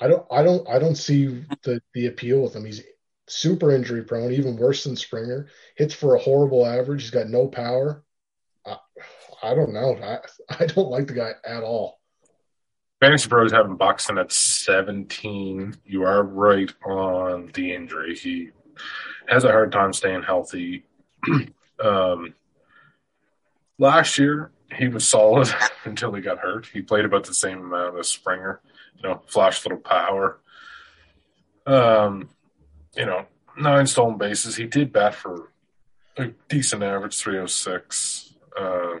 I 0.00 0.08
don't 0.08 0.26
I 0.30 0.42
don't 0.42 0.68
I 0.68 0.78
don't 0.78 0.96
see 0.96 1.44
the 1.62 1.80
the 1.94 2.06
appeal 2.06 2.42
with 2.42 2.54
him. 2.54 2.64
He's 2.64 2.82
super 3.26 3.74
injury 3.74 4.04
prone, 4.04 4.32
even 4.32 4.56
worse 4.56 4.84
than 4.84 4.96
Springer. 4.96 5.48
Hits 5.76 5.94
for 5.94 6.14
a 6.14 6.20
horrible 6.20 6.64
average. 6.64 7.02
He's 7.02 7.10
got 7.10 7.28
no 7.28 7.48
power. 7.48 8.04
I, 8.66 8.76
I 9.42 9.54
don't 9.54 9.72
know. 9.72 9.96
I 10.02 10.18
I 10.62 10.66
don't 10.66 10.90
like 10.90 11.06
the 11.06 11.14
guy 11.14 11.32
at 11.44 11.62
all. 11.62 11.98
Fantasy 13.00 13.28
Pros 13.28 13.52
having 13.52 13.76
Buxton 13.76 14.18
at 14.18 14.32
17. 14.32 15.76
You 15.84 16.02
are 16.02 16.22
right 16.22 16.72
on 16.84 17.50
the 17.54 17.72
injury. 17.72 18.16
He 18.16 18.50
has 19.28 19.44
a 19.44 19.52
hard 19.52 19.70
time 19.70 19.92
staying 19.92 20.24
healthy. 20.24 20.84
um, 21.84 22.34
last 23.78 24.18
year, 24.18 24.50
he 24.76 24.88
was 24.88 25.06
solid 25.06 25.48
until 25.84 26.12
he 26.12 26.20
got 26.20 26.38
hurt. 26.38 26.66
He 26.66 26.82
played 26.82 27.04
about 27.04 27.24
the 27.24 27.34
same 27.34 27.58
amount 27.58 27.98
as 27.98 28.08
Springer, 28.08 28.60
you 29.02 29.08
know, 29.08 29.22
flash 29.26 29.64
little 29.64 29.78
power. 29.78 30.40
Um, 31.66 32.30
you 32.96 33.06
know, 33.06 33.26
nine 33.58 33.86
stolen 33.86 34.18
bases. 34.18 34.56
He 34.56 34.66
did 34.66 34.92
bat 34.92 35.14
for 35.14 35.52
a 36.16 36.28
decent 36.48 36.82
average, 36.82 37.16
306. 37.18 38.34
Uh, 38.58 38.96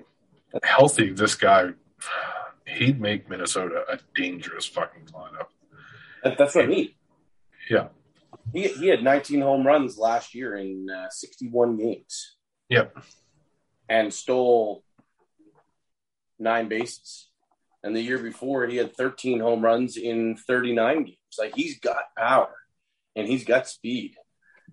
healthy, 0.62 1.12
this 1.12 1.34
guy, 1.34 1.70
he'd 2.66 3.00
make 3.00 3.28
Minnesota 3.28 3.84
a 3.90 3.98
dangerous 4.14 4.66
fucking 4.66 5.06
lineup. 5.06 5.48
That's 6.22 6.54
what 6.54 6.64
I 6.64 6.68
mean. 6.68 6.90
Yeah. 7.70 7.88
He, 8.52 8.68
he 8.68 8.88
had 8.88 9.02
19 9.02 9.40
home 9.40 9.66
runs 9.66 9.98
last 9.98 10.34
year 10.34 10.56
in 10.56 10.88
uh, 10.90 11.08
61 11.10 11.76
games. 11.76 12.36
Yep. 12.68 12.96
And 13.88 14.12
stole 14.12 14.84
nine 16.38 16.68
bases. 16.68 17.27
And 17.88 17.96
the 17.96 18.02
year 18.02 18.18
before, 18.18 18.66
he 18.66 18.76
had 18.76 18.94
13 18.94 19.40
home 19.40 19.62
runs 19.62 19.96
in 19.96 20.36
39 20.36 21.04
games. 21.04 21.16
Like 21.38 21.54
he's 21.56 21.80
got 21.80 22.14
power 22.18 22.54
and 23.16 23.26
he's 23.26 23.44
got 23.44 23.66
speed. 23.66 24.14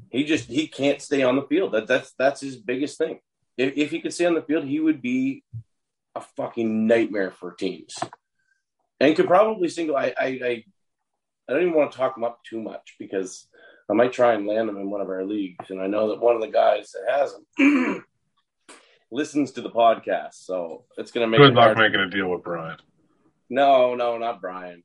He 0.10 0.26
just 0.26 0.50
he 0.50 0.68
can't 0.68 1.02
stay 1.02 1.24
on 1.24 1.38
the 1.38 1.44
field. 1.44 1.72
That 1.72 1.88
that's 1.88 2.12
that's 2.20 2.42
his 2.42 2.58
biggest 2.58 2.98
thing. 2.98 3.20
If, 3.56 3.78
if 3.78 3.92
he 3.92 4.02
could 4.02 4.14
stay 4.14 4.26
on 4.26 4.34
the 4.34 4.42
field, 4.42 4.66
he 4.66 4.82
would 4.82 5.02
be 5.02 5.46
a 6.14 6.20
fucking 6.36 6.88
nightmare 6.88 7.32
for 7.32 7.54
teams, 7.54 7.96
and 9.00 9.16
could 9.16 9.28
probably 9.28 9.70
single. 9.70 9.96
I 9.96 10.14
I 10.20 10.26
I, 10.26 10.64
I 11.48 11.54
don't 11.54 11.62
even 11.62 11.74
want 11.74 11.94
to 11.94 11.98
talk 11.98 12.18
him 12.18 12.26
up 12.26 12.44
too 12.44 12.62
much 12.62 12.96
because 13.00 13.48
I 13.90 13.94
might 13.94 14.12
try 14.12 14.34
and 14.34 14.46
land 14.46 14.68
him 14.68 14.76
in 14.76 14.90
one 14.90 15.00
of 15.00 15.08
our 15.08 15.24
leagues, 15.24 15.70
and 15.70 15.82
I 15.82 15.88
know 15.88 16.10
that 16.10 16.20
one 16.20 16.36
of 16.36 16.42
the 16.42 16.50
guys 16.50 16.92
that 16.92 17.18
has 17.18 17.34
him 17.58 18.04
listens 19.10 19.54
to 19.54 19.62
the 19.62 19.72
podcast, 19.72 20.34
so 20.34 20.84
it's 20.98 21.12
going 21.12 21.26
to 21.26 21.32
make 21.32 21.40
Good 21.40 21.56
luck 21.56 21.78
hard. 21.78 21.78
making 21.78 22.02
a 22.02 22.10
deal 22.10 22.28
with 22.28 22.44
Brian. 22.44 22.76
No, 23.50 23.96
no, 23.96 24.18
not 24.18 24.42
Brian. 24.42 24.84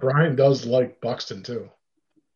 Brian 0.00 0.36
does 0.36 0.66
like 0.66 1.00
Buxton 1.00 1.42
too. 1.42 1.70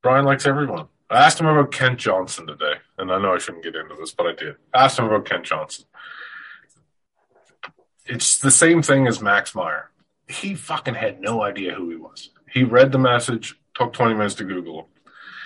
Brian 0.03 0.25
likes 0.25 0.47
everyone. 0.47 0.89
I 1.11 1.25
asked 1.27 1.39
him 1.39 1.47
about 1.47 1.73
Kent 1.73 1.99
Johnson 1.99 2.47
today, 2.47 2.75
and 2.97 3.13
I 3.13 3.21
know 3.21 3.35
I 3.35 3.39
shouldn't 3.39 3.65
get 3.65 3.77
into 3.77 3.95
this, 3.95 4.13
but 4.13 4.27
I 4.27 4.33
did. 4.33 4.57
I 4.73 4.85
asked 4.85 4.99
him 4.99 5.05
about 5.05 5.27
Kent 5.27 5.45
Johnson. 5.45 5.85
It's 8.07 8.39
the 8.39 8.51
same 8.51 8.83
thing 8.83 9.07
as 9.07 9.21
Max 9.21 9.55
Meyer. 9.55 9.91
He 10.29 10.55
fucking 10.55 10.95
had 10.95 11.21
no 11.21 11.43
idea 11.43 11.75
who 11.75 11.91
he 11.91 11.97
was. 11.97 12.31
He 12.51 12.65
read 12.65 12.93
the 12.93 12.99
message, 12.99 13.57
took 13.75 13.93
20 13.93 14.15
minutes 14.15 14.35
to 14.37 14.45
Google 14.45 14.89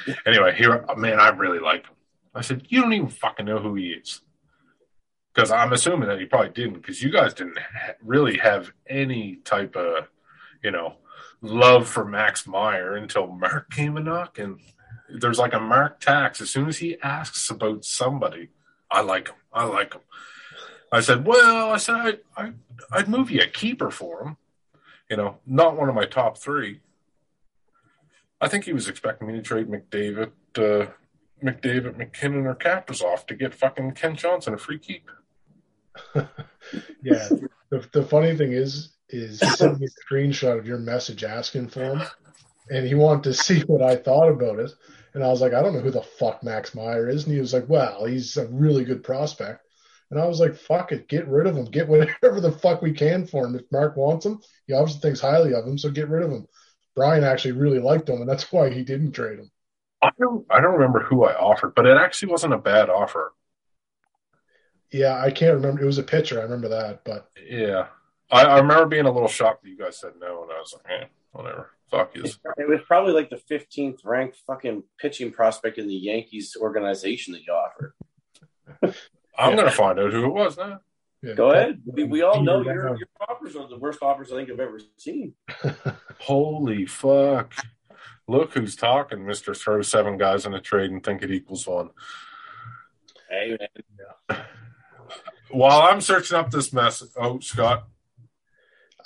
him. 0.07 0.17
Anyway, 0.25 0.55
here, 0.57 0.85
man, 0.97 1.19
I 1.19 1.29
really 1.31 1.59
like 1.59 1.87
him. 1.87 1.95
I 2.35 2.43
said, 2.43 2.67
You 2.69 2.83
don't 2.83 2.93
even 2.93 3.09
fucking 3.09 3.47
know 3.47 3.59
who 3.59 3.75
he 3.75 3.89
is. 3.89 4.21
Because 5.37 5.51
I'm 5.51 5.75
assuming 5.75 6.09
that 6.09 6.19
he 6.19 6.25
probably 6.25 6.49
didn't, 6.49 6.81
because 6.81 7.03
you 7.03 7.11
guys 7.11 7.35
didn't 7.35 7.59
ha- 7.59 7.93
really 8.03 8.39
have 8.39 8.73
any 8.89 9.37
type 9.45 9.77
of, 9.77 10.09
you 10.65 10.71
know, 10.71 10.95
love 11.43 11.87
for 11.87 12.07
Max 12.07 12.47
Meyer 12.47 12.97
until 12.97 13.27
Mark 13.27 13.71
came 13.71 13.99
a 13.99 14.01
knock. 14.01 14.39
And 14.39 14.59
there's 15.11 15.39
like 15.39 15.53
a 15.53 15.61
Mark 15.61 16.01
tax. 16.01 16.41
As 16.41 16.49
soon 16.49 16.69
as 16.69 16.79
he 16.79 16.97
asks 17.03 17.51
about 17.51 17.85
somebody, 17.85 18.49
I 18.91 19.03
like 19.03 19.29
him. 19.29 19.37
I 19.53 19.65
like 19.65 19.93
him. 19.93 20.01
I 20.91 21.01
said, 21.01 21.27
well, 21.27 21.71
I 21.71 21.77
said, 21.77 21.95
I, 21.95 22.19
I, 22.39 22.53
I'd 22.91 23.09
move 23.09 23.31
you 23.31 23.43
a 23.43 23.47
keeper 23.47 23.91
for 23.91 24.23
him. 24.23 24.37
You 25.11 25.19
know, 25.19 25.37
not 25.47 25.77
one 25.77 25.91
of 25.91 25.95
my 25.95 26.07
top 26.07 26.39
three. 26.39 26.81
I 28.41 28.49
think 28.49 28.65
he 28.65 28.73
was 28.73 28.89
expecting 28.89 29.29
me 29.29 29.35
to 29.35 29.43
trade 29.43 29.69
McDavid, 29.69 30.31
uh, 30.57 30.93
McDavid, 31.45 31.99
MacKinnon, 31.99 32.47
or 32.47 32.55
Kaprizov 32.55 33.27
to 33.27 33.35
get 33.35 33.55
fucking 33.55 33.93
Kent 33.93 34.21
Johnson 34.21 34.55
a 34.55 34.59
free 34.59 34.79
keep. 34.79 35.11
Yeah. 37.03 37.29
the, 37.71 37.89
the 37.93 38.03
funny 38.03 38.37
thing 38.37 38.53
is, 38.53 38.97
is 39.09 39.39
he 39.39 39.47
sent 39.51 39.79
me 39.79 39.87
a 39.87 40.13
screenshot 40.15 40.59
of 40.59 40.67
your 40.67 40.79
message 40.79 41.23
asking 41.23 41.69
for 41.69 41.85
him, 41.85 42.03
and 42.71 42.85
he 42.87 42.95
wanted 42.95 43.23
to 43.25 43.35
see 43.35 43.61
what 43.61 43.83
I 43.83 43.95
thought 43.95 44.29
about 44.29 44.59
it. 44.59 44.73
And 45.15 45.23
I 45.23 45.29
was 45.29 45.41
like, 45.41 45.55
I 45.55 45.63
don't 45.63 45.75
know 45.75 45.81
who 45.81 45.93
the 45.93 46.03
fuck 46.03 46.43
Max 46.43 46.75
Meyer 46.75 47.09
is. 47.09 47.25
And 47.25 47.35
he 47.35 47.41
was 47.41 47.55
like, 47.55 47.69
Well, 47.69 48.05
he's 48.05 48.37
a 48.37 48.49
really 48.49 48.85
good 48.85 49.05
prospect. 49.05 49.63
And 50.11 50.21
I 50.21 50.27
was 50.27 50.39
like, 50.39 50.57
fuck 50.57 50.93
it, 50.93 51.09
get 51.09 51.27
rid 51.27 51.47
of 51.47 51.57
him. 51.57 51.65
Get 51.65 51.89
whatever 51.89 52.41
the 52.41 52.53
fuck 52.53 52.81
we 52.81 52.93
can 52.93 53.27
for 53.27 53.47
him. 53.47 53.57
If 53.57 53.71
Mark 53.73 53.97
wants 53.97 54.25
him, 54.25 54.41
he 54.67 54.73
obviously 54.73 55.01
thinks 55.01 55.21
highly 55.21 55.53
of 55.53 55.67
him, 55.67 55.79
so 55.79 55.91
get 55.91 56.09
rid 56.09 56.23
of 56.23 56.31
him. 56.31 56.47
Brian 56.95 57.25
actually 57.25 57.53
really 57.53 57.81
liked 57.81 58.09
him, 58.09 58.21
and 58.21 58.29
that's 58.29 58.51
why 58.53 58.71
he 58.71 58.85
didn't 58.85 59.13
trade 59.13 59.39
him. 59.41 59.51
I 60.03 60.11
don't, 60.19 60.47
I 60.49 60.61
don't 60.61 60.75
remember 60.75 61.01
who 61.01 61.25
I 61.25 61.35
offered, 61.35 61.75
but 61.75 61.87
it 61.87 61.97
actually 61.97 62.31
wasn't 62.31 62.55
a 62.55 62.59
bad 62.59 62.89
offer. 62.89 63.33
Yeah, 64.93 65.21
I 65.21 65.31
can't 65.31 65.55
remember. 65.57 65.83
It 65.83 65.87
was 65.87 65.99
a 65.99 66.03
pitcher. 66.03 66.39
I 66.39 66.43
remember 66.45 66.69
that, 66.69 67.03
but 67.05 67.29
Yeah. 67.49 67.87
I, 68.31 68.43
I 68.43 68.59
remember 68.59 68.87
being 68.87 69.07
a 69.07 69.11
little 69.13 69.29
shocked 69.29 69.63
that 69.63 69.69
you 69.69 69.79
guys 69.79 69.99
said 70.01 70.13
no, 70.21 70.43
and 70.43 70.51
I 70.53 70.59
was 70.59 70.75
like, 70.75 71.01
eh, 71.03 71.05
whatever. 71.33 71.71
Fuck 71.91 72.17
you. 72.17 72.25
It 72.25 72.69
was 72.69 72.81
probably 72.87 73.13
like 73.13 73.31
the 73.31 73.37
15th 73.37 73.99
ranked 74.05 74.39
fucking 74.47 74.83
pitching 74.99 75.31
prospect 75.31 75.79
in 75.79 75.87
the 75.87 75.95
Yankees 75.95 76.57
organization 76.61 77.33
that 77.35 77.43
you 77.47 77.53
offered. 77.53 77.93
I'm 79.39 79.51
Yeah. 79.51 79.57
going 79.57 79.65
to 79.67 79.71
find 79.71 79.99
out 80.01 80.13
who 80.13 80.25
it 80.25 80.33
was 80.33 80.57
now. 80.57 80.81
yeah, 81.23 81.35
Go 81.35 81.51
ahead. 81.53 81.81
We, 81.87 82.03
we 82.05 82.23
all 82.23 82.43
know 82.43 82.63
your, 82.63 82.97
your 82.97 83.09
offers 83.29 83.55
are 83.55 83.69
the 83.69 83.79
worst 83.79 84.01
offers 84.03 84.33
I 84.33 84.37
think 84.37 84.51
I've 84.51 84.59
ever 84.59 84.81
seen. 84.97 85.35
Holy 86.21 86.87
fuck. 86.87 87.55
Look 88.27 88.55
who's 88.55 88.75
talking, 88.75 89.19
Mr. 89.21 89.57
Throw 89.57 89.83
seven 89.83 90.19
guys 90.19 90.47
in 90.47 90.55
a 90.55 90.61
trade 90.61 90.91
and 90.91 91.01
think 91.05 91.23
it 91.23 91.31
equals 91.31 91.65
one. 91.67 91.91
Hey, 93.31 93.57
man. 94.29 94.41
While 95.51 95.83
I'm 95.83 96.01
searching 96.01 96.37
up 96.37 96.51
this 96.51 96.73
mess, 96.73 97.05
oh, 97.17 97.39
Scott, 97.41 97.87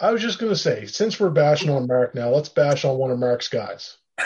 I 0.01 0.13
was 0.13 0.23
just 0.23 0.39
gonna 0.39 0.57
say, 0.57 0.87
since 0.87 1.21
we're 1.21 1.31
bashing 1.31 1.71
on 1.71 1.87
Mark 1.87 2.15
now, 2.15 2.31
let's 2.31 2.49
bash 2.49 2.85
on 2.85 2.97
one 2.97 3.11
of 3.11 3.19
Mark's 3.19 3.49
guys. 3.49 3.99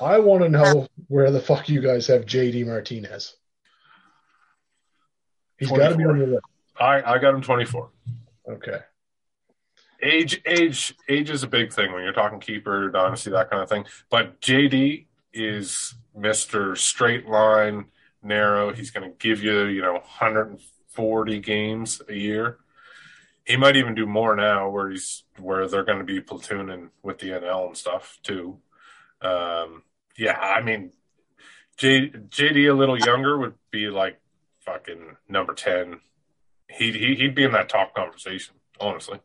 I 0.00 0.20
want 0.20 0.42
to 0.44 0.48
know 0.48 0.86
where 1.08 1.30
the 1.30 1.40
fuck 1.40 1.68
you 1.68 1.80
guys 1.80 2.06
have 2.06 2.24
JD 2.24 2.66
Martinez. 2.66 3.34
He's 5.58 5.70
got 5.70 5.88
to 5.88 5.96
be 5.96 6.04
on 6.04 6.16
your 6.16 6.26
list. 6.28 6.44
I, 6.78 7.02
I 7.02 7.18
got 7.18 7.34
him 7.34 7.42
24. 7.42 7.90
Okay. 8.48 8.78
Age, 10.00 10.40
age, 10.46 10.94
age 11.08 11.30
is 11.30 11.42
a 11.42 11.48
big 11.48 11.72
thing 11.72 11.92
when 11.92 12.04
you're 12.04 12.12
talking 12.12 12.38
keeper, 12.38 12.84
or 12.84 12.90
dynasty, 12.90 13.30
that 13.30 13.50
kind 13.50 13.62
of 13.62 13.68
thing. 13.68 13.84
But 14.08 14.40
JD 14.40 15.06
is 15.32 15.96
Mr. 16.16 16.78
Straight 16.78 17.26
Line, 17.26 17.86
narrow. 18.22 18.72
He's 18.72 18.90
going 18.90 19.08
to 19.08 19.16
give 19.16 19.42
you, 19.42 19.66
you 19.66 19.82
know, 19.82 19.94
140 19.94 21.40
games 21.40 22.02
a 22.08 22.14
year. 22.14 22.58
He 23.44 23.56
might 23.56 23.76
even 23.76 23.94
do 23.94 24.06
more 24.06 24.36
now, 24.36 24.68
where 24.68 24.90
he's 24.90 25.24
where 25.38 25.66
they're 25.68 25.84
going 25.84 25.98
to 25.98 26.04
be 26.04 26.20
platooning 26.20 26.90
with 27.02 27.18
the 27.18 27.30
NL 27.30 27.68
and 27.68 27.76
stuff 27.76 28.18
too. 28.22 28.58
Um, 29.22 29.82
yeah, 30.16 30.38
I 30.38 30.60
mean, 30.60 30.92
J, 31.78 32.10
JD 32.10 32.70
a 32.70 32.74
little 32.74 32.98
younger 32.98 33.38
would 33.38 33.54
be 33.70 33.88
like 33.88 34.20
fucking 34.60 35.16
number 35.28 35.54
10. 35.54 36.00
He'd 36.68 36.94
he, 36.94 37.14
he'd 37.14 37.34
be 37.34 37.44
in 37.44 37.52
that 37.52 37.68
top 37.68 37.94
conversation, 37.94 38.56
honestly. 38.80 39.20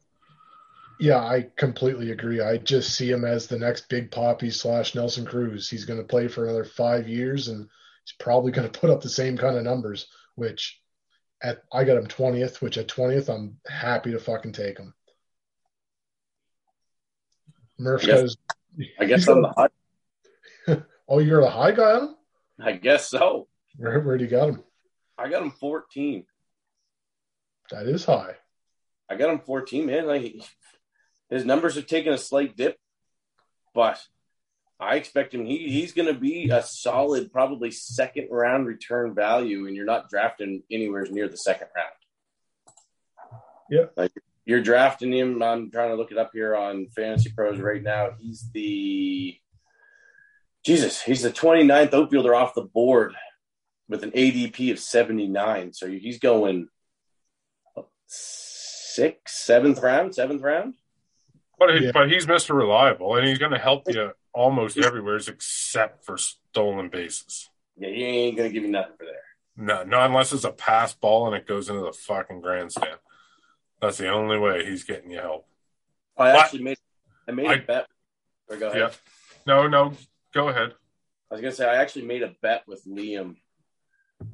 Yeah, 0.99 1.17
I 1.17 1.47
completely 1.57 2.11
agree. 2.11 2.39
I 2.39 2.57
just 2.57 2.95
see 2.95 3.09
him 3.09 3.25
as 3.25 3.47
the 3.47 3.59
next 3.59 3.89
Big 3.89 4.11
Papi 4.11 4.53
slash 4.53 4.95
Nelson 4.95 5.25
Cruz. 5.25 5.69
He's 5.69 5.85
going 5.85 5.99
to 5.99 6.05
play 6.05 6.27
for 6.27 6.45
another 6.45 6.63
five 6.63 7.09
years, 7.09 7.47
and 7.49 7.67
he's 8.05 8.15
probably 8.19 8.51
going 8.51 8.69
to 8.69 8.79
put 8.79 8.89
up 8.89 9.01
the 9.01 9.09
same 9.09 9.37
kind 9.37 9.57
of 9.57 9.63
numbers. 9.63 10.07
Which, 10.35 10.79
at 11.41 11.63
I 11.71 11.83
got 11.83 11.97
him 11.97 12.07
twentieth. 12.07 12.61
Which 12.61 12.77
at 12.77 12.87
twentieth, 12.87 13.29
I'm 13.29 13.57
happy 13.67 14.11
to 14.11 14.19
fucking 14.19 14.53
take 14.53 14.77
him. 14.77 14.93
Murph 17.79 18.03
Yes. 18.03 18.21
goes. 18.21 18.37
I 18.99 19.05
guess 19.05 19.27
I'm 19.27 19.41
the 19.41 19.49
high. 19.49 19.67
Oh, 21.09 21.19
you're 21.19 21.41
the 21.41 21.49
high 21.49 21.71
guy 21.73 21.91
on 21.91 22.03
him. 22.03 22.15
I 22.61 22.71
guess 22.71 23.09
so. 23.09 23.47
Where 23.75 23.99
where 23.99 24.17
do 24.17 24.23
you 24.23 24.29
got 24.29 24.49
him? 24.49 24.63
I 25.17 25.29
got 25.29 25.43
him 25.43 25.51
14. 25.51 26.25
That 27.71 27.87
is 27.87 28.05
high. 28.05 28.35
I 29.09 29.15
got 29.15 29.29
him 29.29 29.39
14, 29.39 29.85
man. 29.85 30.07
Like 30.07 30.33
his 31.29 31.43
numbers 31.45 31.75
have 31.75 31.87
taken 31.87 32.13
a 32.13 32.17
slight 32.17 32.55
dip, 32.55 32.77
but 33.75 34.01
I 34.83 34.95
expect 34.95 35.33
him. 35.33 35.45
He 35.45 35.69
he's 35.69 35.93
going 35.93 36.13
to 36.13 36.19
be 36.19 36.49
a 36.49 36.61
solid, 36.61 37.31
probably 37.31 37.71
second 37.71 38.27
round 38.29 38.67
return 38.67 39.13
value, 39.15 39.67
and 39.67 39.75
you're 39.75 39.85
not 39.85 40.09
drafting 40.09 40.63
anywhere 40.69 41.05
near 41.09 41.27
the 41.27 41.37
second 41.37 41.67
round. 41.75 41.89
Yeah, 43.69 43.85
Like 43.95 44.11
you're 44.45 44.61
drafting 44.61 45.13
him. 45.13 45.41
I'm 45.41 45.71
trying 45.71 45.89
to 45.89 45.95
look 45.95 46.11
it 46.11 46.17
up 46.17 46.31
here 46.33 46.55
on 46.55 46.87
Fantasy 46.95 47.31
Pros 47.31 47.59
right 47.59 47.81
now. 47.81 48.11
He's 48.19 48.49
the 48.53 49.37
Jesus. 50.65 51.01
He's 51.01 51.21
the 51.21 51.31
29th 51.31 51.93
outfielder 51.93 52.35
off 52.35 52.53
the 52.53 52.61
board 52.61 53.15
with 53.87 54.03
an 54.03 54.11
ADP 54.11 54.71
of 54.71 54.79
79. 54.79 55.73
So 55.73 55.87
he's 55.87 56.19
going 56.19 56.67
sixth, 58.07 59.35
seventh 59.35 59.81
round, 59.81 60.13
seventh 60.13 60.41
round. 60.41 60.75
But 61.57 61.75
he, 61.75 61.85
yeah. 61.85 61.91
but 61.93 62.11
he's 62.11 62.25
Mr. 62.25 62.55
Reliable, 62.55 63.15
and 63.15 63.27
he's 63.27 63.37
going 63.37 63.51
to 63.51 63.59
help 63.59 63.83
you 63.87 64.11
almost 64.33 64.77
everywhere 64.77 65.17
except 65.17 66.05
for 66.05 66.17
stolen 66.17 66.89
bases. 66.89 67.49
Yeah, 67.77 67.89
he 67.89 68.03
ain't 68.03 68.37
to 68.37 68.49
give 68.49 68.63
you 68.63 68.71
nothing 68.71 68.93
for 68.97 69.05
there. 69.05 69.15
No, 69.55 69.83
not 69.83 70.09
unless 70.09 70.33
it's 70.33 70.43
a 70.43 70.51
pass 70.51 70.93
ball 70.93 71.27
and 71.27 71.35
it 71.35 71.47
goes 71.47 71.69
into 71.69 71.81
the 71.81 71.93
fucking 71.93 72.41
grandstand. 72.41 72.97
That's 73.81 73.97
the 73.97 74.09
only 74.09 74.37
way 74.37 74.65
he's 74.65 74.83
getting 74.83 75.11
you 75.11 75.19
help. 75.19 75.45
I 76.17 76.31
actually 76.31 76.63
made 76.63 76.77
I 77.27 77.31
made 77.31 77.47
I, 77.47 77.53
a 77.55 77.61
bet. 77.61 77.87
Or 78.49 78.57
go 78.57 78.69
ahead. 78.69 78.79
Yeah. 78.79 78.89
No, 79.45 79.67
no, 79.67 79.93
go 80.33 80.49
ahead. 80.49 80.73
I 81.29 81.35
was 81.35 81.41
gonna 81.41 81.53
say 81.53 81.67
I 81.67 81.75
actually 81.75 82.05
made 82.05 82.23
a 82.23 82.33
bet 82.41 82.63
with 82.67 82.85
Liam 82.85 83.35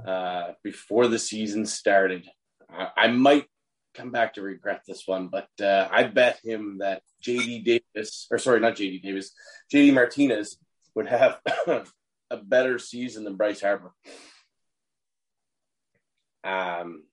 uh, 0.05 0.51
before 0.63 1.07
the 1.07 1.19
season 1.19 1.65
started. 1.65 2.29
I, 2.69 2.89
I, 2.95 3.07
might 3.07 3.45
come 3.93 4.11
back 4.11 4.35
to 4.35 4.41
regret 4.41 4.83
this 4.87 5.03
one, 5.05 5.27
but 5.27 5.49
uh, 5.61 5.87
I 5.91 6.03
bet 6.03 6.39
him 6.43 6.79
that 6.79 7.01
JD 7.23 7.65
Davis, 7.65 8.27
or 8.31 8.37
sorry, 8.37 8.59
not 8.59 8.75
JD 8.75 9.01
Davis, 9.01 9.31
JD 9.73 9.93
Martinez 9.93 10.57
would 10.95 11.07
have 11.07 11.39
a 12.29 12.37
better 12.37 12.79
season 12.79 13.23
than 13.23 13.35
Bryce 13.35 13.61
Harper. 13.61 13.93
Um, 16.43 17.03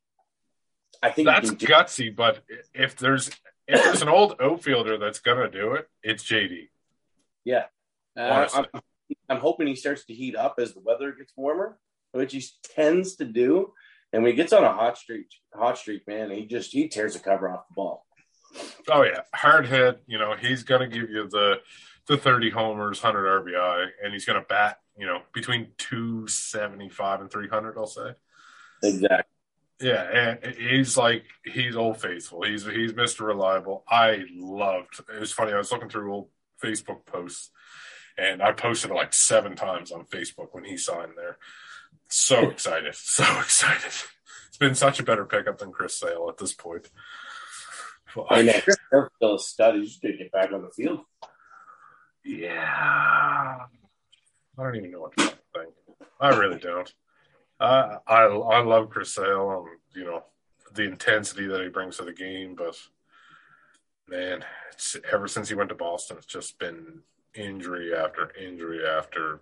I 1.02 1.10
think 1.10 1.26
that's 1.26 1.52
do- 1.52 1.66
gutsy, 1.66 2.14
but 2.14 2.42
if 2.74 2.96
there's 2.96 3.30
if 3.66 3.82
there's 3.82 4.02
an 4.02 4.08
old 4.08 4.36
outfielder 4.40 4.98
that's 4.98 5.18
gonna 5.18 5.50
do 5.50 5.74
it, 5.74 5.88
it's 6.02 6.24
JD. 6.24 6.68
Yeah, 7.44 7.64
uh, 8.16 8.48
I'm, 8.54 8.82
I'm 9.28 9.38
hoping 9.38 9.66
he 9.66 9.76
starts 9.76 10.04
to 10.06 10.14
heat 10.14 10.36
up 10.36 10.56
as 10.58 10.74
the 10.74 10.80
weather 10.80 11.12
gets 11.12 11.32
warmer, 11.36 11.78
which 12.12 12.32
he 12.32 12.44
tends 12.74 13.16
to 13.16 13.24
do. 13.24 13.72
And 14.12 14.22
when 14.22 14.32
he 14.32 14.36
gets 14.36 14.52
on 14.52 14.64
a 14.64 14.72
hot 14.72 14.98
streak, 14.98 15.26
hot 15.54 15.78
streak, 15.78 16.06
man, 16.06 16.30
he 16.30 16.46
just 16.46 16.72
he 16.72 16.88
tears 16.88 17.14
the 17.14 17.18
cover 17.18 17.48
off 17.48 17.68
the 17.68 17.74
ball. 17.74 18.06
Oh 18.88 19.02
yeah, 19.02 19.20
hard 19.34 19.66
hit. 19.66 20.02
You 20.06 20.18
know 20.18 20.34
he's 20.34 20.62
gonna 20.62 20.88
give 20.88 21.10
you 21.10 21.28
the 21.28 21.60
the 22.06 22.16
30 22.16 22.50
homers, 22.50 23.02
100 23.02 23.44
RBI, 23.44 23.88
and 24.02 24.12
he's 24.12 24.24
gonna 24.24 24.44
bat. 24.48 24.78
You 24.96 25.06
know 25.06 25.20
between 25.34 25.68
275 25.78 27.20
and 27.20 27.30
300. 27.30 27.76
I'll 27.76 27.86
say. 27.86 28.12
Exactly. 28.82 29.32
Yeah, 29.80 30.38
and 30.40 30.54
he's 30.54 30.96
like 30.96 31.24
he's 31.44 31.76
old 31.76 32.00
faithful. 32.00 32.42
He's 32.42 32.64
he's 32.64 32.92
Mr. 32.92 33.26
Reliable. 33.26 33.84
I 33.88 34.24
loved. 34.34 35.00
It 35.14 35.20
was 35.20 35.32
funny. 35.32 35.52
I 35.52 35.58
was 35.58 35.70
looking 35.70 35.90
through 35.90 36.12
old 36.12 36.28
Facebook 36.62 37.04
posts, 37.04 37.50
and 38.16 38.42
I 38.42 38.52
posted 38.52 38.90
it 38.90 38.94
like 38.94 39.12
seven 39.12 39.54
times 39.54 39.92
on 39.92 40.06
Facebook 40.06 40.48
when 40.52 40.64
he 40.64 40.78
signed 40.78 41.12
there. 41.16 41.36
So 42.08 42.50
excited, 42.50 42.94
so 42.94 43.24
excited. 43.38 43.92
It's 44.48 44.58
been 44.58 44.74
such 44.74 45.00
a 45.00 45.02
better 45.02 45.24
pickup 45.24 45.58
than 45.58 45.72
Chris 45.72 45.98
Sale 45.98 46.26
at 46.30 46.38
this 46.38 46.54
point. 46.54 46.88
I 48.30 48.42
mean, 48.42 48.60
Chris 48.62 48.76
Sale's 48.90 49.10
still 49.16 49.34
a 49.34 49.38
stud. 49.38 49.74
He's 49.74 49.88
just 49.90 50.02
to 50.02 50.16
get 50.16 50.32
back 50.32 50.52
on 50.52 50.62
the 50.62 50.70
field. 50.70 51.00
Yeah, 52.24 53.58
I 54.58 54.62
don't 54.62 54.76
even 54.76 54.90
know 54.90 55.00
what 55.02 55.16
to 55.16 55.26
think. 55.26 55.74
I 56.20 56.28
really 56.30 56.58
don't. 56.58 56.92
I 57.60 57.98
I 58.06 58.22
I 58.24 58.62
love 58.62 58.90
Chris 58.90 59.14
Sale 59.14 59.66
and 59.66 59.78
you 59.94 60.04
know 60.04 60.24
the 60.74 60.84
intensity 60.84 61.46
that 61.46 61.62
he 61.62 61.68
brings 61.68 61.96
to 61.96 62.04
the 62.04 62.12
game, 62.12 62.54
but 62.54 62.76
man, 64.08 64.44
it's 64.72 64.96
ever 65.12 65.28
since 65.28 65.48
he 65.48 65.54
went 65.54 65.68
to 65.70 65.74
Boston, 65.74 66.16
it's 66.18 66.26
just 66.26 66.58
been 66.58 67.02
injury 67.34 67.94
after 67.94 68.32
injury 68.36 68.86
after 68.86 69.40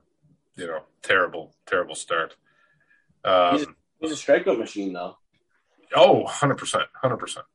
you 0.56 0.66
know 0.66 0.82
terrible 1.02 1.54
terrible 1.66 1.94
start. 1.94 2.36
Um, 3.24 3.56
he's, 3.58 3.66
a, 3.66 3.74
he's 4.00 4.12
a 4.12 4.14
strikeout 4.14 4.58
machine, 4.58 4.92
though. 4.92 5.16
Oh, 5.94 6.22
100 6.22 6.56
percent, 6.56 6.84
hundred 6.94 7.18
percent. 7.18 7.46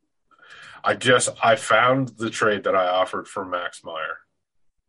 I 0.83 0.95
just 0.95 1.29
I 1.43 1.55
found 1.55 2.09
the 2.17 2.29
trade 2.29 2.63
that 2.63 2.75
I 2.75 2.87
offered 2.87 3.27
for 3.27 3.43
Max 3.45 3.83
Meyer. 3.83 4.19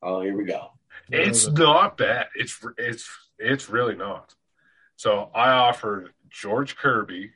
Oh, 0.02 0.20
here 0.22 0.36
we 0.36 0.44
go. 0.44 0.70
It's 1.10 1.48
not 1.48 1.96
bad. 1.96 2.26
It's 2.36 2.58
it's 2.78 3.08
it's 3.38 3.68
really 3.68 3.96
not. 3.96 4.34
So 4.96 5.30
I 5.34 5.50
offered 5.50 6.12
George 6.28 6.76
Kirby, 6.76 7.32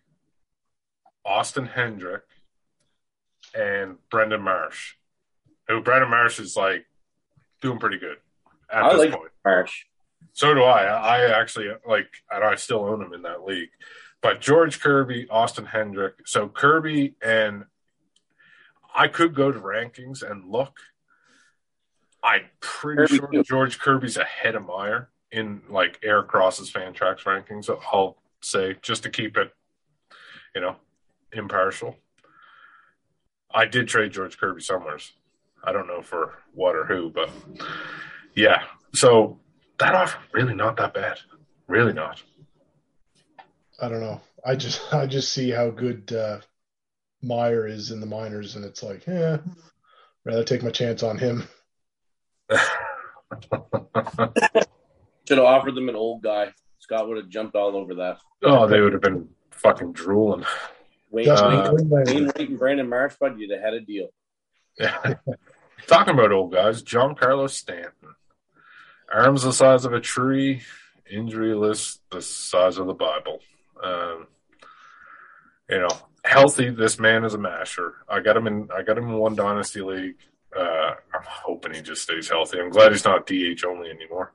Austin 1.24 1.66
Hendrick, 1.66 2.22
and 3.55 3.97
Brandon 4.11 4.42
Marsh. 4.42 4.95
Who 5.68 5.80
Brandon 5.80 6.11
Marsh 6.11 6.38
is 6.38 6.57
like 6.57 6.86
doing 7.61 7.78
pretty 7.78 7.99
good 7.99 8.18
at 8.70 8.84
I 8.84 8.90
this 8.92 8.99
like 9.01 9.11
point. 9.12 9.32
Marsh. 9.45 9.86
So 10.32 10.54
do 10.54 10.62
I. 10.62 10.84
I 10.84 11.40
actually 11.40 11.68
like, 11.86 12.08
and 12.30 12.42
I 12.42 12.54
still 12.56 12.84
own 12.84 13.02
him 13.02 13.12
in 13.12 13.22
that 13.22 13.44
league. 13.44 13.70
But 14.20 14.40
George 14.40 14.80
Kirby, 14.80 15.28
Austin 15.28 15.66
Hendrick. 15.66 16.26
So 16.26 16.48
Kirby 16.48 17.14
and 17.22 17.64
I 18.94 19.08
could 19.08 19.34
go 19.34 19.52
to 19.52 19.60
rankings 19.60 20.28
and 20.28 20.50
look. 20.50 20.78
I'm 22.22 22.42
pretty 22.60 23.02
Kirby 23.02 23.16
sure 23.16 23.28
too. 23.32 23.42
George 23.42 23.78
Kirby's 23.78 24.16
ahead 24.16 24.54
of 24.54 24.64
Meyer 24.64 25.10
in 25.30 25.62
like 25.68 25.98
Eric 26.02 26.28
Cross's 26.28 26.72
Fantrax 26.72 27.24
rankings. 27.24 27.68
I'll 27.92 28.16
say 28.40 28.76
just 28.80 29.02
to 29.02 29.10
keep 29.10 29.36
it, 29.36 29.52
you 30.54 30.60
know, 30.60 30.76
impartial. 31.32 31.96
I 33.52 33.66
did 33.66 33.88
trade 33.88 34.12
George 34.12 34.38
Kirby 34.38 34.62
somewheres. 34.62 35.12
I 35.62 35.72
don't 35.72 35.86
know 35.86 36.02
for 36.02 36.32
what 36.54 36.76
or 36.76 36.84
who, 36.84 37.10
but 37.10 37.30
yeah. 38.34 38.62
So 38.94 39.38
that 39.78 39.94
offer 39.94 40.18
really 40.32 40.54
not 40.54 40.76
that 40.76 40.94
bad. 40.94 41.18
Really 41.66 41.92
not. 41.92 42.22
I 43.80 43.88
don't 43.88 44.00
know. 44.00 44.20
I 44.44 44.54
just 44.56 44.80
I 44.94 45.06
just 45.06 45.32
see 45.32 45.50
how 45.50 45.70
good 45.70 46.12
uh, 46.12 46.38
Meyer 47.22 47.66
is 47.66 47.90
in 47.90 48.00
the 48.00 48.06
minors, 48.06 48.56
and 48.56 48.64
it's 48.64 48.82
like, 48.82 49.06
yeah, 49.06 49.38
rather 50.24 50.44
take 50.44 50.62
my 50.62 50.70
chance 50.70 51.02
on 51.02 51.18
him. 51.18 51.44
Should 55.26 55.38
have 55.38 55.46
offered 55.46 55.74
them 55.74 55.88
an 55.88 55.96
old 55.96 56.22
guy. 56.22 56.52
Scott 56.80 57.08
would 57.08 57.16
have 57.16 57.30
jumped 57.30 57.56
all 57.56 57.76
over 57.76 57.94
that. 57.94 58.18
Oh, 58.42 58.66
they 58.66 58.80
would 58.80 58.92
have 58.92 59.00
been 59.00 59.30
fucking 59.52 59.92
drooling. 59.92 60.44
Wayne, 61.10 61.30
uh, 61.30 61.72
Wayne, 61.72 61.88
Wayne 61.88 62.30
and 62.36 62.58
Brandon 62.58 62.88
Marsh, 62.88 63.14
bud, 63.18 63.38
you'd 63.38 63.50
have 63.52 63.62
had 63.62 63.74
a 63.74 63.80
deal. 63.80 64.08
Yeah. 64.78 65.14
Talking 65.86 66.14
about 66.14 66.32
old 66.32 66.52
guys, 66.52 66.82
Giancarlo 66.82 67.48
Stanton. 67.48 68.14
Arms 69.14 69.42
the 69.42 69.52
size 69.52 69.84
of 69.84 69.92
a 69.92 70.00
tree, 70.00 70.62
injury 71.10 71.54
list 71.54 72.00
the 72.10 72.20
size 72.20 72.78
of 72.78 72.86
the 72.86 72.94
Bible. 72.94 73.40
Um, 73.82 74.26
you 75.70 75.78
know, 75.78 75.88
healthy. 76.24 76.70
This 76.70 76.98
man 76.98 77.24
is 77.24 77.34
a 77.34 77.38
masher. 77.38 77.94
I 78.08 78.20
got 78.20 78.36
him 78.36 78.46
in. 78.46 78.68
I 78.76 78.82
got 78.82 78.98
him 78.98 79.08
in 79.08 79.18
one 79.18 79.36
dynasty 79.36 79.80
league. 79.80 80.16
Uh, 80.56 80.94
I'm 81.12 81.24
hoping 81.24 81.74
he 81.74 81.82
just 81.82 82.02
stays 82.02 82.28
healthy. 82.28 82.60
I'm 82.60 82.70
glad 82.70 82.92
he's 82.92 83.04
not 83.04 83.26
DH 83.26 83.64
only 83.64 83.90
anymore 83.90 84.32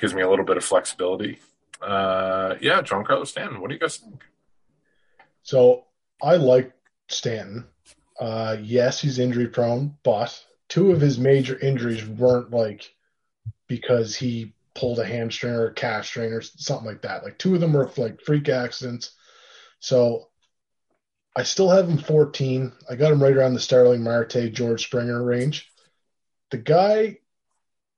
gives 0.00 0.14
me 0.14 0.22
a 0.22 0.28
little 0.28 0.44
bit 0.44 0.56
of 0.56 0.64
flexibility. 0.64 1.38
Uh, 1.80 2.54
yeah, 2.60 2.82
Carlos 2.82 3.30
Stanton. 3.30 3.60
What 3.60 3.68
do 3.68 3.74
you 3.74 3.80
guys 3.80 3.98
think? 3.98 4.24
So 5.42 5.84
I 6.22 6.36
like 6.36 6.72
Stanton. 7.08 7.66
Uh, 8.18 8.56
yes, 8.60 9.00
he's 9.00 9.18
injury 9.18 9.48
prone, 9.48 9.96
but 10.02 10.42
two 10.68 10.90
of 10.90 11.00
his 11.00 11.18
major 11.18 11.58
injuries 11.58 12.04
weren't 12.04 12.50
like 12.50 12.92
because 13.70 14.16
he 14.16 14.52
pulled 14.74 14.98
a 14.98 15.04
hamstring 15.04 15.54
or 15.54 15.68
a 15.68 15.72
calf 15.72 16.04
strain 16.04 16.32
or 16.32 16.42
something 16.42 16.88
like 16.88 17.02
that. 17.02 17.22
Like 17.22 17.38
two 17.38 17.54
of 17.54 17.60
them 17.60 17.72
were 17.72 17.88
like 17.96 18.20
freak 18.20 18.48
accidents. 18.48 19.12
So 19.78 20.26
I 21.36 21.44
still 21.44 21.70
have 21.70 21.88
him 21.88 21.96
14. 21.96 22.72
I 22.90 22.96
got 22.96 23.12
him 23.12 23.22
right 23.22 23.36
around 23.36 23.54
the 23.54 23.60
Starling 23.60 24.02
Marte, 24.02 24.52
George 24.52 24.82
Springer 24.82 25.22
range. 25.22 25.70
The 26.50 26.58
guy 26.58 27.18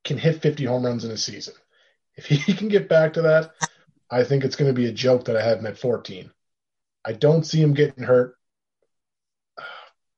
can 0.05 0.19
hit 0.19 0.43
50 0.43 0.67
home 0.67 0.85
runs 0.85 1.07
in 1.07 1.11
a 1.11 1.17
season. 1.17 1.55
If 2.17 2.27
he 2.27 2.53
can 2.55 2.69
get 2.69 2.91
back 2.91 3.15
to 3.15 3.23
that, 3.23 3.53
I 4.11 4.25
think 4.25 4.45
it's 4.45 4.57
going 4.57 4.69
to 4.69 4.79
be 4.79 4.89
a 4.89 4.93
joke 4.93 5.25
that 5.25 5.37
I 5.39 5.43
have 5.43 5.61
him 5.61 5.67
at 5.67 5.79
14. 5.79 6.31
I 7.03 7.13
don't 7.15 7.47
see 7.47 7.63
him 7.63 7.73
getting 7.73 8.05
hurt, 8.05 8.37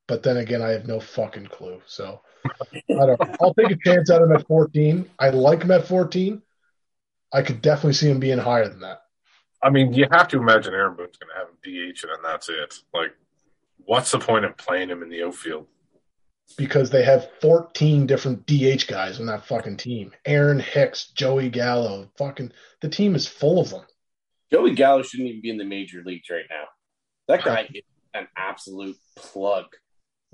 but 0.09 0.25
then 0.25 0.37
again, 0.37 0.63
I 0.63 0.71
have 0.71 0.89
no 0.89 0.99
fucking 0.99 1.47
clue. 1.47 1.81
So 1.87 2.23
I 2.45 3.07
don't. 3.07 3.21
I'll 3.41 3.55
take 3.55 3.71
a 3.71 3.77
chance 3.77 4.11
at 4.11 4.23
him 4.23 4.33
at 4.33 4.47
14. 4.47 5.11
I 5.19 5.31
like 5.31 5.63
him 5.63 5.71
at 5.71 5.87
14. 5.87 6.43
I 7.33 7.43
could 7.43 7.63
definitely 7.63 7.95
see 7.95 8.11
him 8.11 8.21
being 8.21 8.39
higher 8.39 8.69
than 8.69 8.81
that. 8.81 9.03
I 9.63 9.71
mean, 9.71 9.93
you 9.93 10.07
have 10.11 10.29
to 10.29 10.39
imagine 10.39 10.75
Aaron 10.75 10.95
Boone's 10.95 11.17
going 11.17 11.31
to 11.31 11.39
have 11.39 11.49
him 11.49 11.57
DH, 11.63 12.05
and 12.05 12.13
then 12.13 12.23
that's 12.23 12.49
it. 12.49 12.75
Like, 12.93 13.13
what's 13.85 14.11
the 14.11 14.19
point 14.19 14.45
of 14.45 14.57
playing 14.57 14.91
him 14.91 15.03
in 15.03 15.09
the 15.09 15.25
outfield? 15.25 15.67
because 16.57 16.91
they 16.91 17.03
have 17.03 17.31
14 17.41 18.07
different 18.07 18.47
DH 18.47 18.87
guys 18.87 19.19
on 19.19 19.27
that 19.27 19.47
fucking 19.47 19.77
team. 19.77 20.13
Aaron 20.25 20.61
Hicks, 20.61 21.09
Joey 21.09 21.49
Gallo, 21.49 22.11
fucking 22.17 22.53
the 22.81 22.89
team 22.89 23.15
is 23.15 23.27
full 23.27 23.61
of 23.61 23.71
them. 23.71 23.85
Joey 24.53 24.75
Gallo 24.75 25.03
shouldn't 25.03 25.29
even 25.29 25.43
be 25.43 25.51
in 25.51 25.59
the 25.59 25.65
major 25.65 26.03
leagues 26.05 26.31
right 26.31 26.45
now. 26.49 26.65
That 27.29 27.45
guy 27.45 27.69
is 27.75 27.83
an 28.13 28.29
absolute 28.37 28.97
plug. 29.17 29.67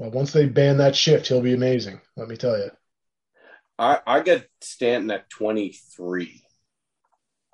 Well, 0.01 0.11
once 0.13 0.33
they 0.33 0.47
ban 0.47 0.79
that 0.79 0.97
shift, 0.97 1.27
he'll 1.27 1.43
be 1.43 1.53
amazing. 1.53 2.01
Let 2.17 2.27
me 2.27 2.39
tell 2.39 2.57
you. 2.57 2.71
I 3.79 4.01
I 4.07 4.21
got 4.21 4.45
Stanton 4.63 5.11
at 5.11 5.29
twenty 5.29 5.77
three, 5.95 6.43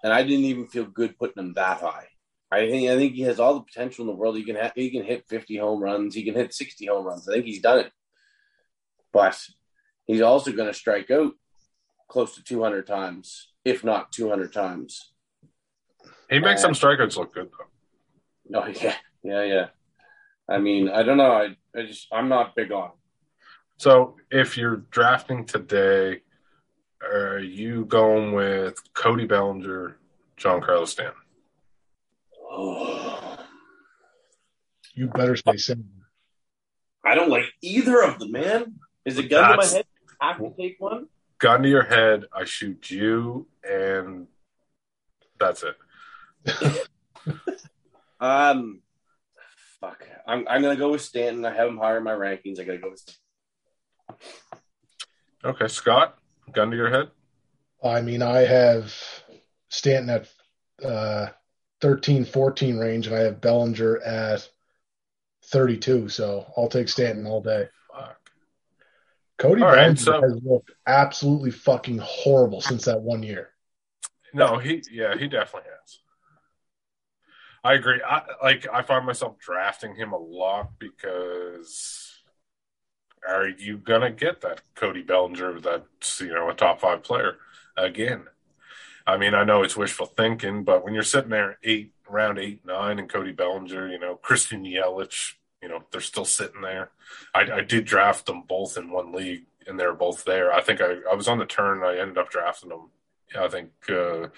and 0.04 0.12
I 0.12 0.22
didn't 0.22 0.44
even 0.44 0.68
feel 0.68 0.84
good 0.84 1.18
putting 1.18 1.42
him 1.42 1.54
that 1.54 1.80
high. 1.80 2.06
I 2.52 2.70
think 2.70 2.88
I 2.88 2.94
think 2.94 3.14
he 3.14 3.22
has 3.22 3.40
all 3.40 3.54
the 3.54 3.64
potential 3.64 4.04
in 4.04 4.06
the 4.06 4.14
world. 4.14 4.36
He 4.36 4.44
can 4.44 4.54
ha- 4.54 4.70
he 4.76 4.92
can 4.92 5.02
hit 5.02 5.26
fifty 5.28 5.56
home 5.56 5.82
runs. 5.82 6.14
He 6.14 6.22
can 6.22 6.34
hit 6.34 6.54
sixty 6.54 6.86
home 6.86 7.04
runs. 7.04 7.28
I 7.28 7.32
think 7.32 7.46
he's 7.46 7.60
done 7.60 7.80
it, 7.80 7.90
but 9.12 9.36
he's 10.06 10.20
also 10.20 10.52
going 10.52 10.68
to 10.68 10.78
strike 10.78 11.10
out 11.10 11.32
close 12.08 12.36
to 12.36 12.44
two 12.44 12.62
hundred 12.62 12.86
times, 12.86 13.48
if 13.64 13.82
not 13.82 14.12
two 14.12 14.28
hundred 14.28 14.52
times. 14.52 15.12
He 16.30 16.38
makes 16.38 16.62
some 16.62 16.74
strikeouts 16.74 17.16
look 17.16 17.34
good 17.34 17.50
though. 17.50 18.60
No, 18.60 18.66
oh, 18.68 18.68
yeah, 18.80 18.94
yeah, 19.24 19.42
yeah. 19.42 19.66
I 20.48 20.58
mean, 20.58 20.88
I 20.88 21.02
don't 21.02 21.16
know. 21.16 21.32
I, 21.32 21.56
I 21.76 21.82
just 21.86 22.08
I'm 22.12 22.28
not 22.28 22.54
big 22.54 22.72
on. 22.72 22.90
So 23.78 24.16
if 24.30 24.56
you're 24.56 24.76
drafting 24.90 25.44
today, 25.44 26.22
are 27.02 27.38
you 27.38 27.84
going 27.84 28.32
with 28.32 28.80
Cody 28.94 29.26
Bellinger, 29.26 29.98
Giancarlo 30.38 30.86
Stanton? 30.86 31.14
You 34.94 35.08
better 35.08 35.36
stay 35.36 35.56
sane. 35.58 35.88
I 37.04 37.14
don't 37.14 37.28
like 37.28 37.44
either 37.60 38.00
of 38.02 38.18
them, 38.18 38.32
man. 38.32 38.76
Is 39.04 39.18
it 39.18 39.28
gun 39.28 39.50
to 39.50 39.56
my 39.58 39.66
head? 39.66 39.84
I 40.20 40.28
have 40.32 40.38
to 40.38 40.54
take 40.58 40.76
one. 40.78 41.08
Gun 41.38 41.62
to 41.62 41.68
your 41.68 41.84
head, 41.84 42.24
I 42.32 42.44
shoot 42.44 42.90
you, 42.90 43.46
and 43.62 44.26
that's 45.38 45.62
it. 45.62 46.88
Um, 48.18 48.80
fuck. 50.26 50.32
I'm 50.36 50.46
I'm 50.48 50.62
gonna 50.62 50.76
go 50.76 50.90
with 50.92 51.02
Stanton. 51.02 51.44
I 51.44 51.54
have 51.54 51.68
him 51.68 51.78
higher 51.78 51.98
in 51.98 52.04
my 52.04 52.12
rankings. 52.12 52.60
I 52.60 52.64
gotta 52.64 52.78
go 52.78 52.90
with. 52.90 53.00
Stanton. 53.00 53.20
Okay, 55.44 55.68
Scott, 55.68 56.18
gun 56.52 56.70
to 56.70 56.76
your 56.76 56.90
head. 56.90 57.10
I 57.84 58.00
mean, 58.00 58.22
I 58.22 58.38
have 58.38 58.92
Stanton 59.68 60.10
at 60.10 60.84
uh, 60.84 61.28
13, 61.82 62.24
14 62.24 62.78
range, 62.78 63.06
and 63.06 63.14
I 63.14 63.20
have 63.20 63.40
Bellinger 63.40 63.98
at 63.98 64.48
32. 65.46 66.08
So 66.08 66.46
I'll 66.56 66.68
take 66.68 66.88
Stanton 66.88 67.26
all 67.26 67.40
day. 67.42 67.68
Fuck. 67.94 68.16
Cody 69.38 69.62
All 69.62 69.68
right, 69.68 69.76
Bellinger 69.76 69.96
so- 69.96 70.20
has 70.22 70.42
looked 70.42 70.72
absolutely 70.86 71.50
fucking 71.52 71.98
horrible 71.98 72.60
since 72.60 72.86
that 72.86 73.00
one 73.00 73.22
year. 73.22 73.50
No, 74.34 74.58
he 74.58 74.82
yeah, 74.90 75.16
he 75.16 75.28
definitely 75.28 75.70
has. 75.80 75.98
I 77.66 77.74
agree. 77.74 78.00
I 78.06 78.22
like 78.42 78.66
I 78.72 78.82
find 78.82 79.04
myself 79.04 79.38
drafting 79.38 79.96
him 79.96 80.12
a 80.12 80.18
lot 80.18 80.78
because 80.78 82.12
are 83.28 83.48
you 83.48 83.78
gonna 83.78 84.12
get 84.12 84.40
that 84.42 84.62
Cody 84.76 85.02
Bellinger 85.02 85.60
that's 85.60 86.20
you 86.20 86.32
know 86.32 86.48
a 86.48 86.54
top 86.54 86.80
five 86.80 87.02
player 87.02 87.38
again? 87.76 88.26
I 89.04 89.16
mean, 89.16 89.34
I 89.34 89.42
know 89.42 89.64
it's 89.64 89.76
wishful 89.76 90.06
thinking, 90.06 90.62
but 90.62 90.84
when 90.84 90.94
you're 90.94 91.02
sitting 91.02 91.30
there 91.30 91.58
eight 91.64 91.92
round 92.08 92.38
eight, 92.38 92.64
nine 92.64 93.00
and 93.00 93.08
Cody 93.08 93.32
Bellinger, 93.32 93.88
you 93.88 93.98
know, 93.98 94.14
Christian 94.14 94.64
Yelich, 94.64 95.34
you 95.60 95.68
know, 95.68 95.82
they're 95.90 96.00
still 96.00 96.24
sitting 96.24 96.60
there. 96.60 96.90
I, 97.34 97.50
I 97.50 97.60
did 97.62 97.84
draft 97.84 98.26
them 98.26 98.42
both 98.48 98.76
in 98.76 98.90
one 98.90 99.12
league 99.12 99.46
and 99.66 99.78
they're 99.78 99.92
both 99.92 100.24
there. 100.24 100.52
I 100.52 100.60
think 100.60 100.80
I, 100.80 100.98
I 101.10 101.14
was 101.14 101.26
on 101.26 101.38
the 101.38 101.46
turn, 101.46 101.82
I 101.82 101.98
ended 101.98 102.18
up 102.18 102.30
drafting 102.30 102.68
them 102.68 102.90
I 103.36 103.48
think 103.48 103.70
uh, 103.88 104.28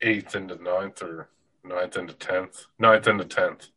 eighth 0.00 0.34
into 0.34 0.60
ninth 0.62 1.02
or 1.02 1.28
ninth 1.68 1.96
into 1.96 2.14
tenth, 2.14 2.66
ninth 2.78 3.06
into 3.06 3.24
tenth. 3.24 3.68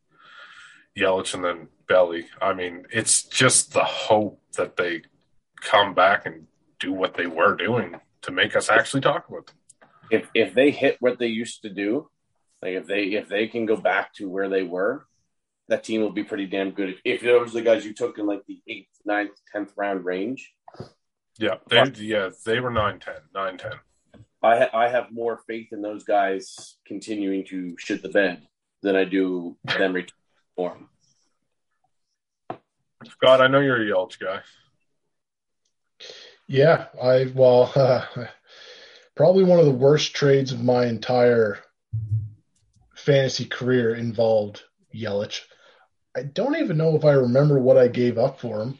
Yelich 0.97 1.33
and 1.33 1.43
then 1.43 1.67
Belly. 1.87 2.27
I 2.41 2.53
mean, 2.53 2.85
it's 2.91 3.23
just 3.23 3.73
the 3.73 3.83
hope 3.83 4.41
that 4.57 4.75
they 4.75 5.03
come 5.61 5.93
back 5.93 6.25
and 6.25 6.47
do 6.79 6.91
what 6.91 7.15
they 7.15 7.27
were 7.27 7.55
doing 7.55 7.95
to 8.23 8.31
make 8.31 8.55
us 8.55 8.69
actually 8.69 9.01
talk 9.01 9.27
about 9.29 9.47
them. 9.47 9.55
If 10.11 10.27
if 10.33 10.53
they 10.53 10.71
hit 10.71 10.97
what 10.99 11.19
they 11.19 11.27
used 11.27 11.61
to 11.61 11.69
do, 11.69 12.09
like 12.61 12.73
if 12.73 12.87
they 12.87 13.03
if 13.03 13.29
they 13.29 13.47
can 13.47 13.65
go 13.65 13.77
back 13.77 14.13
to 14.15 14.29
where 14.29 14.49
they 14.49 14.63
were, 14.63 15.05
that 15.67 15.83
team 15.83 16.01
will 16.01 16.11
be 16.11 16.23
pretty 16.23 16.47
damn 16.47 16.71
good. 16.71 16.89
If, 16.89 16.97
if 17.05 17.21
those 17.21 17.51
are 17.51 17.59
the 17.59 17.61
guys 17.61 17.85
you 17.85 17.93
took 17.93 18.17
in 18.17 18.25
like 18.25 18.41
the 18.47 18.59
eighth, 18.67 18.89
ninth, 19.05 19.31
tenth 19.51 19.71
round 19.77 20.03
range, 20.03 20.51
Yeah, 21.37 21.55
they 21.69 21.83
yeah 21.97 22.29
they 22.45 22.59
were 22.59 22.71
9-10, 22.71 23.19
9-10. 23.35 23.79
I 24.41 24.57
ha- 24.57 24.69
I 24.73 24.89
have 24.89 25.11
more 25.11 25.41
faith 25.47 25.69
in 25.71 25.81
those 25.81 26.03
guys 26.03 26.77
continuing 26.85 27.45
to 27.47 27.75
shit 27.77 28.01
the 28.01 28.09
bed 28.09 28.47
than 28.81 28.95
I 28.95 29.03
do 29.03 29.57
them 29.65 29.93
returning 29.93 30.13
for 30.55 30.75
'em. 30.75 30.89
Scott, 33.09 33.41
I 33.41 33.47
know 33.47 33.59
you're 33.59 33.81
a 33.81 33.85
Yelich 33.85 34.19
guy. 34.19 34.41
Yeah, 36.47 36.87
I 37.01 37.31
well, 37.33 37.71
uh, 37.75 38.05
probably 39.15 39.43
one 39.43 39.59
of 39.59 39.65
the 39.65 39.71
worst 39.71 40.13
trades 40.13 40.51
of 40.51 40.63
my 40.63 40.85
entire 40.85 41.59
fantasy 42.95 43.45
career 43.45 43.93
involved 43.95 44.63
Yelich. 44.93 45.41
I 46.15 46.23
don't 46.23 46.57
even 46.57 46.77
know 46.77 46.95
if 46.95 47.05
I 47.05 47.11
remember 47.11 47.59
what 47.59 47.77
I 47.77 47.87
gave 47.87 48.17
up 48.17 48.39
for 48.39 48.61
him. 48.61 48.79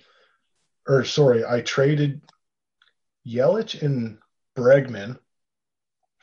Or 0.88 1.04
sorry, 1.04 1.46
I 1.46 1.62
traded 1.62 2.22
Yelich 3.28 3.82
and 3.82 4.18
Bregman 4.58 5.20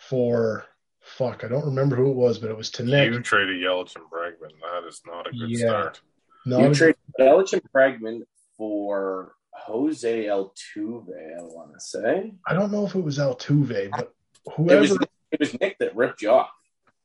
for 0.09 0.65
fuck, 1.01 1.45
I 1.45 1.49
don't 1.49 1.65
remember 1.65 1.97
who 1.97 2.11
it 2.11 2.17
was, 2.17 2.39
but 2.39 2.51
it 2.51 2.57
was 2.57 2.71
to 2.73 2.85
Nick. 2.85 3.13
You 3.13 3.21
traded 3.21 3.57
Yelich 3.63 3.95
and 3.97 4.05
Bregman. 4.11 4.53
That 4.61 4.87
is 4.89 5.01
not 5.07 5.27
a 5.27 5.31
good 5.31 5.51
Yeah. 5.51 5.69
start. 5.69 6.01
Not 6.45 6.63
You 6.63 6.75
traded 6.75 6.97
Yelich 7.19 7.53
and 7.53 7.63
Bregman 7.73 8.23
for 8.57 9.35
Jose 9.53 10.25
Altuve. 10.25 11.39
I 11.39 11.43
want 11.43 11.73
to 11.75 11.81
say 11.81 12.35
I 12.47 12.55
don't 12.55 12.73
know 12.73 12.87
if 12.87 12.95
it 12.95 13.01
was 13.03 13.19
Altuve, 13.19 13.91
but 13.91 14.01
it 14.47 14.53
whoever 14.55 14.81
was 14.81 14.99
it 15.33 15.41
was 15.41 15.61
Nick 15.61 15.79
that 15.79 15.97
ripped 15.97 16.23
you 16.23 16.31
off. 16.31 16.51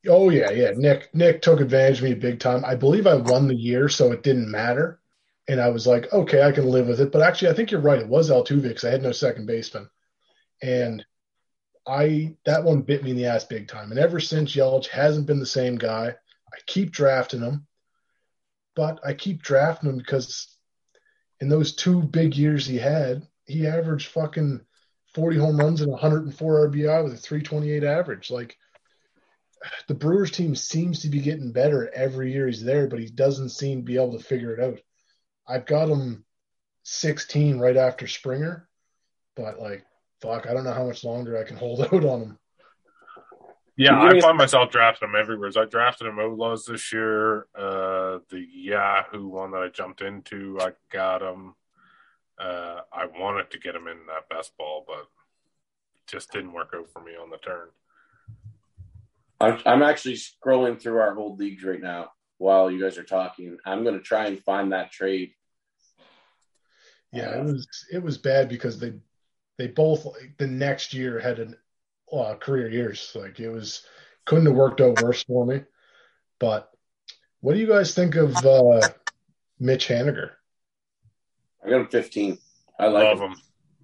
Oh 0.08 0.30
yeah, 0.30 0.50
yeah. 0.50 0.72
Nick 0.76 1.14
Nick 1.14 1.42
took 1.42 1.60
advantage 1.60 1.98
of 1.98 2.04
me 2.04 2.14
big 2.14 2.40
time. 2.40 2.64
I 2.64 2.74
believe 2.74 3.06
I 3.06 3.14
won 3.14 3.46
the 3.46 3.54
year, 3.54 3.88
so 3.88 4.12
it 4.12 4.22
didn't 4.22 4.50
matter. 4.50 5.00
And 5.48 5.60
I 5.60 5.70
was 5.70 5.86
like, 5.86 6.12
okay, 6.12 6.42
I 6.42 6.52
can 6.52 6.66
live 6.68 6.86
with 6.86 7.00
it. 7.00 7.10
But 7.10 7.22
actually, 7.22 7.50
I 7.50 7.54
think 7.54 7.70
you're 7.70 7.80
right. 7.80 7.98
It 7.98 8.08
was 8.08 8.30
Altuve 8.30 8.62
because 8.62 8.84
I 8.84 8.90
had 8.90 9.02
no 9.02 9.12
second 9.12 9.46
baseman, 9.46 9.88
and 10.62 11.04
I 11.86 12.36
that 12.44 12.64
one 12.64 12.82
bit 12.82 13.02
me 13.02 13.10
in 13.10 13.16
the 13.16 13.26
ass 13.26 13.44
big 13.44 13.68
time. 13.68 13.90
And 13.90 13.98
ever 13.98 14.20
since 14.20 14.54
Yelich 14.54 14.86
hasn't 14.86 15.26
been 15.26 15.40
the 15.40 15.46
same 15.46 15.76
guy. 15.76 16.14
I 16.54 16.58
keep 16.66 16.92
drafting 16.92 17.40
him, 17.40 17.66
but 18.76 19.00
I 19.04 19.14
keep 19.14 19.42
drafting 19.42 19.88
him 19.88 19.96
because 19.96 20.54
in 21.40 21.48
those 21.48 21.74
two 21.74 22.02
big 22.02 22.36
years 22.36 22.66
he 22.66 22.76
had, 22.76 23.26
he 23.46 23.66
averaged 23.66 24.08
fucking 24.08 24.60
40 25.14 25.38
home 25.38 25.56
runs 25.58 25.80
and 25.80 25.90
104 25.90 26.68
RBI 26.68 27.04
with 27.04 27.14
a 27.14 27.16
328 27.16 27.84
average. 27.84 28.30
Like 28.30 28.56
the 29.88 29.94
Brewers 29.94 30.30
team 30.30 30.54
seems 30.54 31.00
to 31.00 31.08
be 31.08 31.20
getting 31.20 31.52
better 31.52 31.90
every 31.94 32.32
year 32.32 32.46
he's 32.46 32.62
there, 32.62 32.86
but 32.86 33.00
he 33.00 33.06
doesn't 33.06 33.50
seem 33.50 33.78
to 33.78 33.84
be 33.84 33.96
able 33.96 34.18
to 34.18 34.24
figure 34.24 34.54
it 34.54 34.62
out. 34.62 34.80
I've 35.46 35.66
got 35.66 35.88
him 35.88 36.24
16 36.84 37.58
right 37.58 37.76
after 37.76 38.06
Springer, 38.06 38.68
but 39.36 39.58
like, 39.58 39.84
fuck, 40.22 40.46
I 40.48 40.54
don't 40.54 40.64
know 40.64 40.72
how 40.72 40.86
much 40.86 41.04
longer 41.04 41.38
I 41.38 41.44
can 41.44 41.56
hold 41.58 41.80
out 41.80 41.92
on 41.92 42.22
him. 42.22 42.38
Yeah, 43.76 44.00
I 44.00 44.12
give 44.12 44.22
find 44.22 44.36
myself 44.36 44.70
drafting 44.70 45.10
them 45.10 45.20
everywhere. 45.20 45.50
So 45.50 45.62
I 45.62 45.64
drafted 45.64 46.06
him 46.06 46.18
Outlaws 46.18 46.66
this 46.66 46.92
year. 46.92 47.46
Uh, 47.54 48.18
the 48.28 48.46
Yahoo 48.52 49.26
one 49.26 49.50
that 49.52 49.62
I 49.62 49.68
jumped 49.68 50.02
into, 50.02 50.58
I 50.60 50.72
got 50.90 51.22
him. 51.22 51.54
Uh, 52.38 52.80
I 52.92 53.06
wanted 53.06 53.50
to 53.50 53.58
get 53.58 53.74
him 53.74 53.88
in 53.88 53.96
that 54.06 54.28
best 54.28 54.56
ball, 54.58 54.84
but 54.86 55.06
just 56.06 56.30
didn't 56.32 56.52
work 56.52 56.74
out 56.76 56.90
for 56.90 57.02
me 57.02 57.12
on 57.12 57.30
the 57.30 57.38
turn. 57.38 57.68
I'm, 59.40 59.58
I'm 59.64 59.82
actually 59.82 60.16
scrolling 60.16 60.80
through 60.80 60.98
our 60.98 61.18
old 61.18 61.38
leagues 61.38 61.64
right 61.64 61.80
now 61.80 62.10
while 62.38 62.70
you 62.70 62.80
guys 62.80 62.98
are 62.98 63.04
talking. 63.04 63.56
I'm 63.64 63.84
going 63.84 63.96
to 63.96 64.04
try 64.04 64.26
and 64.26 64.42
find 64.44 64.72
that 64.72 64.92
trade. 64.92 65.32
Yeah, 67.12 67.38
it 67.38 67.44
was 67.44 67.66
it 67.92 68.02
was 68.02 68.16
bad 68.16 68.48
because 68.48 68.78
they 68.78 68.94
they 69.58 69.68
both 69.68 70.04
like, 70.04 70.34
the 70.38 70.46
next 70.46 70.94
year 70.94 71.18
had 71.18 71.38
an 71.38 71.56
uh, 72.12 72.34
career 72.34 72.70
years. 72.70 73.12
Like 73.14 73.40
it 73.40 73.50
was 73.50 73.84
couldn't 74.24 74.46
have 74.46 74.54
worked 74.54 74.80
out 74.80 75.00
worse 75.02 75.22
for 75.24 75.46
me. 75.46 75.62
But 76.38 76.70
what 77.40 77.54
do 77.54 77.60
you 77.60 77.66
guys 77.66 77.94
think 77.94 78.14
of 78.14 78.36
uh, 78.44 78.88
Mitch 79.58 79.88
Haniger? 79.88 80.30
I 81.64 81.70
got 81.70 81.80
him 81.82 81.88
15. 81.88 82.38
I 82.78 82.86
like 82.88 83.04
Love 83.04 83.20
him. 83.20 83.32
him. 83.32 83.38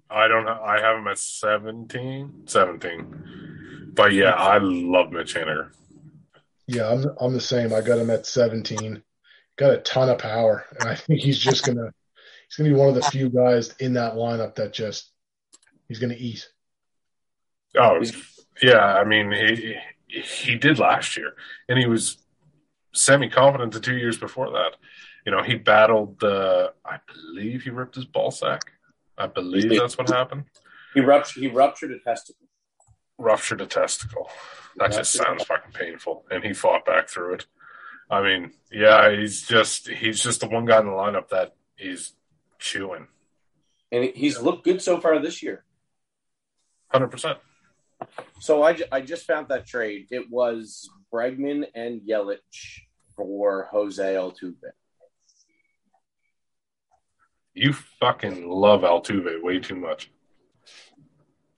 I 0.09 0.27
don't 0.27 0.45
know. 0.45 0.59
I 0.61 0.81
have 0.81 0.97
him 0.97 1.07
at 1.07 1.19
17. 1.19 2.43
17. 2.45 3.91
But 3.93 4.13
yeah, 4.13 4.31
I 4.31 4.57
love 4.57 5.11
Mitch 5.11 5.35
Haniger. 5.35 5.71
Yeah, 6.67 6.89
I'm 6.89 7.05
I'm 7.19 7.33
the 7.33 7.41
same. 7.41 7.73
I 7.73 7.81
got 7.81 7.97
him 7.97 8.09
at 8.09 8.25
17. 8.25 9.01
Got 9.57 9.73
a 9.73 9.77
ton 9.79 10.09
of 10.09 10.19
power, 10.19 10.65
and 10.79 10.87
I 10.87 10.95
think 10.95 11.19
he's 11.19 11.39
just 11.39 11.65
gonna 11.65 11.91
he's 12.47 12.55
gonna 12.55 12.69
be 12.69 12.75
one 12.75 12.89
of 12.89 12.95
the 12.95 13.01
few 13.01 13.29
guys 13.29 13.75
in 13.79 13.93
that 13.93 14.13
lineup 14.13 14.55
that 14.55 14.71
just 14.73 15.11
he's 15.89 15.99
gonna 15.99 16.15
eat. 16.17 16.47
Oh, 17.77 18.01
yeah. 18.61 18.95
I 18.95 19.03
mean, 19.03 19.31
he, 19.31 19.75
he 20.07 20.55
did 20.55 20.79
last 20.79 21.17
year, 21.17 21.33
and 21.67 21.77
he 21.77 21.85
was 21.85 22.17
semi 22.93 23.29
confident 23.29 23.73
the 23.73 23.81
two 23.81 23.97
years 23.97 24.17
before 24.17 24.49
that. 24.51 24.77
You 25.25 25.33
know, 25.33 25.43
he 25.43 25.55
battled. 25.55 26.21
the, 26.21 26.71
I 26.85 26.99
believe 27.13 27.63
he 27.63 27.69
ripped 27.69 27.95
his 27.95 28.05
ball 28.05 28.31
sack. 28.31 28.61
I 29.17 29.27
believe 29.27 29.77
that's 29.77 29.97
what 29.97 30.09
happened. 30.09 30.45
He 30.93 31.01
ruptured. 31.01 31.43
He 31.43 31.49
ruptured 31.49 31.91
a 31.91 31.99
testicle. 31.99 32.47
Ruptured 33.17 33.61
a 33.61 33.65
testicle. 33.65 34.29
That 34.77 34.93
just 34.93 35.11
sounds 35.11 35.43
fucking 35.43 35.73
painful. 35.73 36.25
And 36.31 36.43
he 36.43 36.53
fought 36.53 36.85
back 36.85 37.09
through 37.09 37.33
it. 37.33 37.45
I 38.09 38.23
mean, 38.23 38.53
yeah, 38.71 39.15
he's 39.15 39.43
just 39.43 39.87
he's 39.87 40.23
just 40.23 40.39
the 40.39 40.47
one 40.47 40.65
guy 40.65 40.79
in 40.79 40.85
the 40.85 40.91
lineup 40.91 41.29
that 41.29 41.55
he's 41.75 42.13
chewing. 42.57 43.07
And 43.91 44.11
he's 44.15 44.39
looked 44.39 44.63
good 44.63 44.81
so 44.81 44.99
far 44.99 45.19
this 45.19 45.43
year. 45.43 45.63
Hundred 46.91 47.09
percent. 47.09 47.37
So 48.39 48.63
I, 48.63 48.77
I 48.91 49.01
just 49.01 49.27
found 49.27 49.47
that 49.49 49.67
trade. 49.67 50.07
It 50.11 50.29
was 50.29 50.89
Bregman 51.13 51.65
and 51.75 52.01
Yelich 52.01 52.81
for 53.15 53.67
Jose 53.71 54.13
Altuve. 54.13 54.55
You 57.53 57.73
fucking 57.73 58.49
love 58.49 58.81
Altuve 58.81 59.41
way 59.43 59.59
too 59.59 59.75
much. 59.75 60.09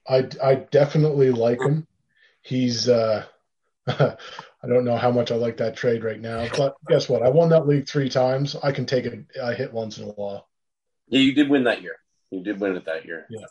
I 0.08 0.28
I 0.42 0.54
definitely 0.56 1.30
like 1.30 1.60
him. 1.60 1.86
He's 2.42 2.88
uh 2.88 3.24
I 3.86 4.68
don't 4.68 4.84
know 4.84 4.96
how 4.96 5.10
much 5.10 5.30
I 5.30 5.36
like 5.36 5.56
that 5.58 5.76
trade 5.76 6.04
right 6.04 6.20
now, 6.20 6.46
but 6.56 6.74
guess 6.88 7.08
what? 7.08 7.22
I 7.22 7.28
won 7.28 7.48
that 7.50 7.66
league 7.66 7.88
three 7.88 8.08
times. 8.08 8.56
I 8.62 8.72
can 8.72 8.86
take 8.86 9.06
a, 9.06 9.24
a 9.40 9.54
hit 9.54 9.72
once 9.72 9.98
in 9.98 10.04
a 10.04 10.12
while. 10.12 10.48
Yeah, 11.08 11.20
you 11.20 11.34
did 11.34 11.48
win 11.48 11.64
that 11.64 11.82
year. 11.82 11.96
You 12.30 12.42
did 12.42 12.60
win 12.60 12.76
it 12.76 12.84
that 12.86 13.04
year. 13.04 13.26
Yeah. 13.28 13.46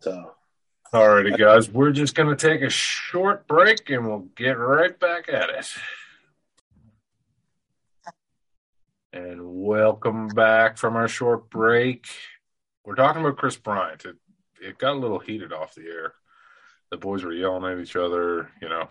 So 0.00 0.32
Alrighty, 0.92 1.36
guys, 1.36 1.68
we're 1.68 1.90
just 1.90 2.14
going 2.14 2.28
to 2.28 2.36
take 2.36 2.62
a 2.62 2.70
short 2.70 3.48
break 3.48 3.90
and 3.90 4.06
we'll 4.06 4.28
get 4.36 4.52
right 4.52 4.98
back 4.98 5.28
at 5.28 5.50
it. 5.50 5.68
And 9.12 9.40
welcome 9.42 10.28
back 10.28 10.78
from 10.78 10.94
our 10.94 11.08
short 11.08 11.50
break. 11.50 12.06
We're 12.84 12.94
talking 12.94 13.20
about 13.20 13.36
Kris 13.36 13.56
Bryant. 13.56 14.04
It, 14.04 14.16
it 14.60 14.78
got 14.78 14.92
a 14.92 14.98
little 14.98 15.18
heated 15.18 15.52
off 15.52 15.74
the 15.74 15.86
air. 15.86 16.12
The 16.92 16.98
boys 16.98 17.24
were 17.24 17.32
yelling 17.32 17.64
at 17.64 17.82
each 17.82 17.96
other. 17.96 18.50
You 18.62 18.68
know, 18.68 18.88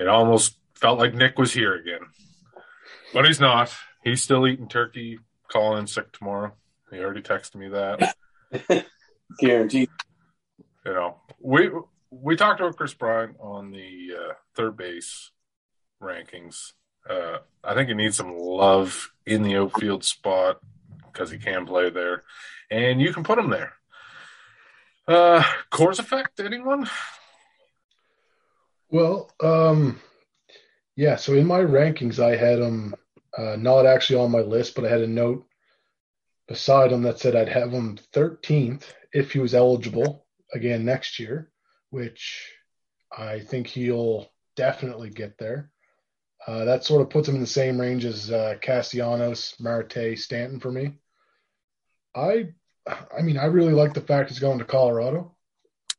it 0.00 0.08
almost 0.08 0.56
felt 0.74 0.98
like 0.98 1.12
Nick 1.12 1.38
was 1.38 1.52
here 1.52 1.74
again, 1.74 2.00
but 3.12 3.26
he's 3.26 3.40
not. 3.40 3.70
He's 4.02 4.22
still 4.22 4.46
eating 4.46 4.68
turkey, 4.68 5.18
calling 5.48 5.80
in 5.80 5.86
sick 5.86 6.12
tomorrow. 6.12 6.54
He 6.90 6.98
already 6.98 7.20
texted 7.20 7.56
me 7.56 7.68
that. 7.68 8.86
guaranteed 9.38 9.90
you 10.88 10.94
know, 10.94 11.16
we 11.38 11.70
we 12.10 12.34
talked 12.34 12.60
about 12.60 12.76
Kris 12.76 12.94
Bryant 12.94 13.36
on 13.40 13.70
the 13.72 14.12
uh, 14.18 14.32
third 14.56 14.76
base 14.78 15.30
rankings. 16.02 16.72
Uh, 17.08 17.38
I 17.62 17.74
think 17.74 17.88
he 17.88 17.94
needs 17.94 18.16
some 18.16 18.38
love 18.38 19.12
in 19.26 19.42
the 19.42 19.56
outfield 19.56 20.02
spot 20.02 20.60
because 21.06 21.30
he 21.30 21.36
can 21.36 21.66
play 21.66 21.90
there, 21.90 22.24
and 22.70 23.02
you 23.02 23.12
can 23.12 23.22
put 23.22 23.38
him 23.38 23.50
there. 23.50 23.74
Uh, 25.06 25.42
Coors 25.70 25.98
effect, 25.98 26.40
anyone? 26.40 26.88
Well, 28.90 29.30
um, 29.42 30.00
yeah. 30.96 31.16
So 31.16 31.34
in 31.34 31.46
my 31.46 31.60
rankings, 31.60 32.18
I 32.18 32.34
had 32.34 32.60
him 32.60 32.94
uh, 33.36 33.56
not 33.56 33.84
actually 33.84 34.20
on 34.20 34.30
my 34.30 34.40
list, 34.40 34.74
but 34.74 34.86
I 34.86 34.88
had 34.88 35.02
a 35.02 35.06
note 35.06 35.44
beside 36.46 36.92
him 36.92 37.02
that 37.02 37.18
said 37.18 37.36
I'd 37.36 37.50
have 37.50 37.72
him 37.72 37.98
13th 38.14 38.84
if 39.12 39.32
he 39.32 39.38
was 39.38 39.54
eligible 39.54 40.24
again 40.52 40.84
next 40.84 41.18
year, 41.18 41.50
which 41.90 42.52
I 43.16 43.40
think 43.40 43.66
he'll 43.66 44.30
definitely 44.56 45.10
get 45.10 45.38
there. 45.38 45.70
Uh, 46.46 46.64
that 46.64 46.84
sort 46.84 47.02
of 47.02 47.10
puts 47.10 47.28
him 47.28 47.34
in 47.34 47.40
the 47.40 47.46
same 47.46 47.80
range 47.80 48.04
as 48.04 48.30
uh, 48.30 48.54
Castellanos, 48.60 49.54
Marte, 49.60 50.16
Stanton 50.16 50.60
for 50.60 50.70
me. 50.70 50.98
I, 52.14 52.48
I 52.86 53.22
mean, 53.22 53.38
I 53.38 53.46
really 53.46 53.72
like 53.72 53.92
the 53.92 54.00
fact 54.00 54.30
he's 54.30 54.38
going 54.38 54.58
to 54.58 54.64
Colorado. 54.64 55.34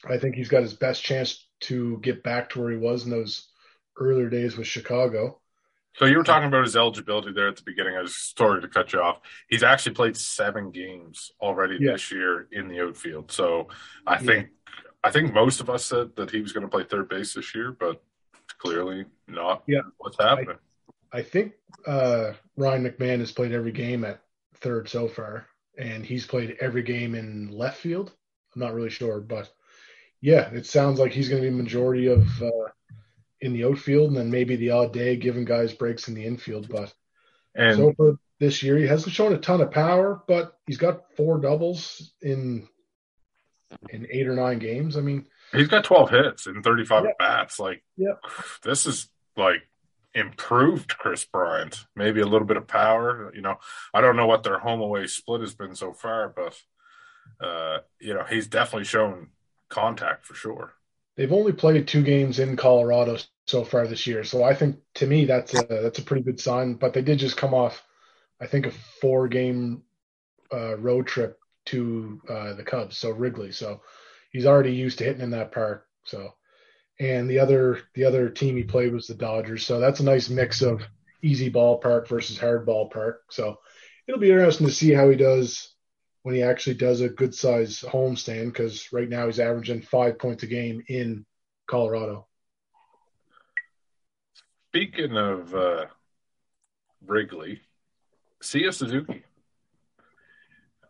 I 0.07 0.17
think 0.17 0.35
he's 0.35 0.49
got 0.49 0.63
his 0.63 0.73
best 0.73 1.03
chance 1.03 1.47
to 1.61 1.99
get 2.01 2.23
back 2.23 2.49
to 2.49 2.61
where 2.61 2.71
he 2.71 2.77
was 2.77 3.03
in 3.03 3.11
those 3.11 3.49
earlier 3.99 4.29
days 4.29 4.57
with 4.57 4.67
Chicago. 4.67 5.41
So 5.99 6.05
you 6.05 6.17
were 6.17 6.23
talking 6.23 6.47
about 6.47 6.63
his 6.63 6.77
eligibility 6.77 7.33
there 7.33 7.49
at 7.49 7.57
the 7.57 7.63
beginning. 7.63 7.97
I 7.97 8.01
was 8.01 8.33
sorry 8.37 8.61
to 8.61 8.69
cut 8.69 8.93
you 8.93 9.01
off. 9.01 9.19
He's 9.49 9.63
actually 9.63 9.95
played 9.95 10.15
seven 10.15 10.71
games 10.71 11.33
already 11.41 11.77
yeah. 11.79 11.91
this 11.91 12.09
year 12.09 12.47
in 12.53 12.69
the 12.69 12.79
outfield. 12.81 13.31
So 13.31 13.67
I 14.07 14.17
think. 14.17 14.49
I 15.01 15.11
think 15.11 15.33
most 15.33 15.61
of 15.61 15.69
us 15.69 15.85
said 15.85 16.13
that 16.17 16.29
he 16.29 16.41
was 16.41 16.51
going 16.51 16.65
to 16.65 16.69
play 16.69 16.83
third 16.83 17.07
base 17.07 17.33
this 17.33 17.55
year, 17.55 17.71
but 17.71 18.03
clearly 18.57 19.05
not. 19.29 19.63
Yeah, 19.65 19.79
what's 19.97 20.17
happening? 20.19 20.57
I, 21.13 21.19
I 21.19 21.23
think 21.23 21.53
uh, 21.87 22.33
Ryan 22.57 22.83
McMahon 22.83 23.19
has 23.19 23.31
played 23.31 23.53
every 23.53 23.71
game 23.71 24.03
at 24.03 24.19
third 24.55 24.89
so 24.89 25.07
far, 25.07 25.45
and 25.77 26.05
he's 26.05 26.27
played 26.27 26.57
every 26.59 26.83
game 26.83 27.15
in 27.15 27.47
left 27.47 27.77
field. 27.77 28.11
I'm 28.53 28.59
not 28.59 28.73
really 28.73 28.89
sure, 28.89 29.21
but 29.21 29.49
yeah, 30.19 30.49
it 30.49 30.65
sounds 30.65 30.99
like 30.99 31.13
he's 31.13 31.29
going 31.29 31.41
to 31.41 31.49
be 31.49 31.55
majority 31.55 32.07
of. 32.07 32.27
Uh, 32.41 32.69
in 33.41 33.53
the 33.53 33.65
outfield, 33.65 34.09
and 34.09 34.17
then 34.17 34.31
maybe 34.31 34.55
the 34.55 34.71
odd 34.71 34.93
day 34.93 35.15
giving 35.15 35.45
guys 35.45 35.73
breaks 35.73 36.07
in 36.07 36.13
the 36.13 36.25
infield. 36.25 36.67
But 36.69 36.93
and 37.55 37.77
so 37.77 37.93
far 37.93 38.13
this 38.39 38.63
year, 38.63 38.77
he 38.77 38.87
hasn't 38.87 39.13
shown 39.13 39.33
a 39.33 39.37
ton 39.37 39.61
of 39.61 39.71
power, 39.71 40.21
but 40.27 40.57
he's 40.65 40.77
got 40.77 41.15
four 41.15 41.39
doubles 41.39 42.13
in 42.21 42.67
in 43.89 44.07
eight 44.11 44.27
or 44.27 44.35
nine 44.35 44.59
games. 44.59 44.97
I 44.97 45.01
mean, 45.01 45.25
he's 45.51 45.67
got 45.67 45.83
twelve 45.83 46.09
hits 46.09 46.47
and 46.47 46.63
thirty 46.63 46.85
five 46.85 47.05
yeah. 47.05 47.11
bats. 47.17 47.59
Like, 47.59 47.83
yeah, 47.97 48.13
this 48.63 48.85
is 48.85 49.09
like 49.37 49.61
improved 50.13 50.97
Kris 50.97 51.25
Bryant. 51.25 51.85
Maybe 51.95 52.21
a 52.21 52.27
little 52.27 52.47
bit 52.47 52.57
of 52.57 52.67
power. 52.67 53.31
You 53.33 53.41
know, 53.41 53.57
I 53.93 54.01
don't 54.01 54.15
know 54.15 54.27
what 54.27 54.43
their 54.43 54.59
home 54.59 54.81
away 54.81 55.07
split 55.07 55.41
has 55.41 55.53
been 55.53 55.75
so 55.75 55.93
far, 55.93 56.29
but 56.29 56.59
uh, 57.45 57.79
you 57.99 58.13
know, 58.13 58.23
he's 58.23 58.47
definitely 58.47 58.85
shown 58.85 59.29
contact 59.69 60.25
for 60.25 60.33
sure. 60.33 60.73
They've 61.19 61.33
only 61.33 61.51
played 61.51 61.85
two 61.85 62.01
games 62.01 62.39
in 62.39 62.55
Colorado 62.55 63.17
so 63.45 63.65
far 63.65 63.85
this 63.85 64.07
year, 64.07 64.23
so 64.23 64.41
I 64.41 64.55
think 64.55 64.77
to 64.93 65.05
me 65.05 65.25
that's 65.25 65.53
a 65.53 65.65
that's 65.69 65.99
a 65.99 66.03
pretty 66.03 66.23
good 66.23 66.39
sign. 66.39 66.75
But 66.75 66.93
they 66.93 67.01
did 67.01 67.19
just 67.19 67.35
come 67.35 67.53
off, 67.53 67.83
I 68.39 68.47
think, 68.47 68.65
a 68.65 68.71
four 69.01 69.27
game 69.27 69.83
uh, 70.53 70.77
road 70.77 71.07
trip 71.07 71.37
to 71.65 72.21
uh, 72.29 72.53
the 72.53 72.63
Cubs, 72.63 72.97
so 72.97 73.09
Wrigley. 73.09 73.51
So 73.51 73.81
he's 74.31 74.45
already 74.45 74.71
used 74.71 74.99
to 74.99 75.03
hitting 75.03 75.21
in 75.21 75.31
that 75.31 75.51
park. 75.51 75.87
So, 76.05 76.35
and 77.01 77.29
the 77.29 77.39
other 77.39 77.81
the 77.95 78.05
other 78.05 78.29
team 78.29 78.55
he 78.55 78.63
played 78.63 78.93
was 78.93 79.07
the 79.07 79.13
Dodgers. 79.13 79.65
So 79.65 79.81
that's 79.81 79.99
a 79.99 80.05
nice 80.05 80.29
mix 80.29 80.61
of 80.61 80.83
easy 81.21 81.51
ballpark 81.51 82.07
versus 82.07 82.39
hard 82.39 82.65
ballpark. 82.65 83.15
So 83.29 83.59
it'll 84.07 84.21
be 84.21 84.31
interesting 84.31 84.67
to 84.67 84.73
see 84.73 84.93
how 84.93 85.09
he 85.09 85.17
does 85.17 85.75
when 86.23 86.35
he 86.35 86.43
actually 86.43 86.75
does 86.75 87.01
a 87.01 87.09
good 87.09 87.33
size 87.33 87.79
homestand 87.79 88.47
because 88.47 88.91
right 88.91 89.09
now 89.09 89.25
he's 89.25 89.39
averaging 89.39 89.81
five 89.81 90.19
points 90.19 90.43
a 90.43 90.47
game 90.47 90.83
in 90.87 91.25
Colorado. 91.67 92.27
Speaking 94.69 95.17
of 95.17 95.55
uh, 95.55 95.85
Wrigley, 97.05 97.61
Seiya 98.41 98.73
Suzuki. 98.73 99.23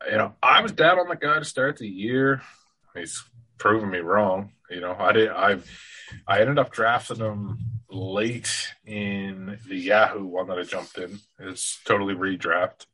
You 0.09 0.17
know, 0.17 0.33
I 0.41 0.61
was 0.61 0.71
down 0.71 0.99
on 0.99 1.09
the 1.09 1.15
guy 1.15 1.39
to 1.39 1.45
start 1.45 1.77
the 1.77 1.87
year. 1.87 2.41
He's 2.95 3.23
proven 3.57 3.89
me 3.89 3.99
wrong. 3.99 4.51
You 4.69 4.81
know, 4.81 4.95
I 4.97 5.11
did. 5.11 5.29
I 5.29 5.59
I 6.27 6.39
ended 6.39 6.57
up 6.57 6.71
drafting 6.71 7.17
him 7.17 7.57
late 7.89 8.73
in 8.85 9.57
the 9.67 9.75
Yahoo 9.75 10.25
one 10.25 10.47
that 10.47 10.57
I 10.57 10.63
jumped 10.63 10.97
in. 10.97 11.19
It's 11.39 11.81
totally 11.85 12.15
redraft 12.15 12.85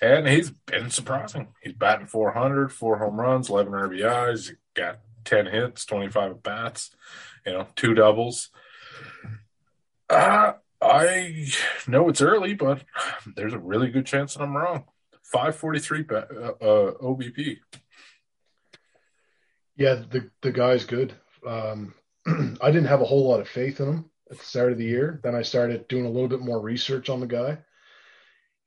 and 0.00 0.28
he's 0.28 0.50
been 0.50 0.90
surprising. 0.90 1.48
He's 1.62 1.72
batting 1.72 2.06
400, 2.06 2.72
four 2.72 2.98
home 2.98 3.20
runs, 3.20 3.48
11 3.48 3.72
RBIs, 3.72 4.52
got 4.74 5.00
10 5.24 5.46
hits, 5.46 5.84
25 5.84 6.30
at 6.30 6.42
bats, 6.42 6.90
you 7.44 7.52
know, 7.52 7.66
two 7.76 7.94
doubles. 7.94 8.50
Uh, 10.08 10.52
I 10.80 11.46
know 11.86 12.08
it's 12.08 12.22
early, 12.22 12.54
but 12.54 12.84
there's 13.36 13.52
a 13.52 13.58
really 13.58 13.88
good 13.88 14.06
chance 14.06 14.34
that 14.34 14.42
I'm 14.42 14.56
wrong. 14.56 14.84
543 15.24 16.04
uh, 16.10 16.14
uh, 16.14 16.92
OBP. 17.02 17.58
Yeah, 19.76 20.02
the 20.10 20.30
the 20.40 20.50
guy's 20.50 20.84
good. 20.84 21.14
Um, 21.46 21.94
I 22.26 22.70
didn't 22.70 22.86
have 22.86 23.00
a 23.00 23.04
whole 23.04 23.28
lot 23.28 23.40
of 23.40 23.48
faith 23.48 23.80
in 23.80 23.88
him 23.88 24.10
at 24.30 24.38
the 24.38 24.44
start 24.44 24.72
of 24.72 24.78
the 24.78 24.84
year. 24.84 25.20
Then 25.22 25.34
I 25.34 25.42
started 25.42 25.86
doing 25.88 26.06
a 26.06 26.10
little 26.10 26.28
bit 26.28 26.40
more 26.40 26.60
research 26.60 27.10
on 27.10 27.20
the 27.20 27.26
guy 27.26 27.58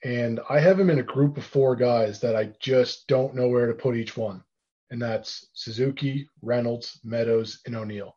and 0.04 0.40
I 0.50 0.60
have 0.60 0.80
him 0.80 0.90
in 0.90 1.00
a 1.00 1.04
group 1.04 1.38
of 1.38 1.46
four 1.46 1.76
guys 1.76 2.20
that 2.22 2.36
I 2.36 2.52
just 2.60 3.08
don't 3.08 3.36
know 3.36 3.48
where 3.48 3.68
to 3.68 3.74
put 3.74 3.96
each 3.96 4.18
one. 4.18 4.44
And 4.90 5.02
that's 5.02 5.48
Suzuki, 5.54 6.28
Reynolds, 6.42 7.00
Meadows, 7.04 7.62
and 7.66 7.76
O'Neill. 7.76 8.16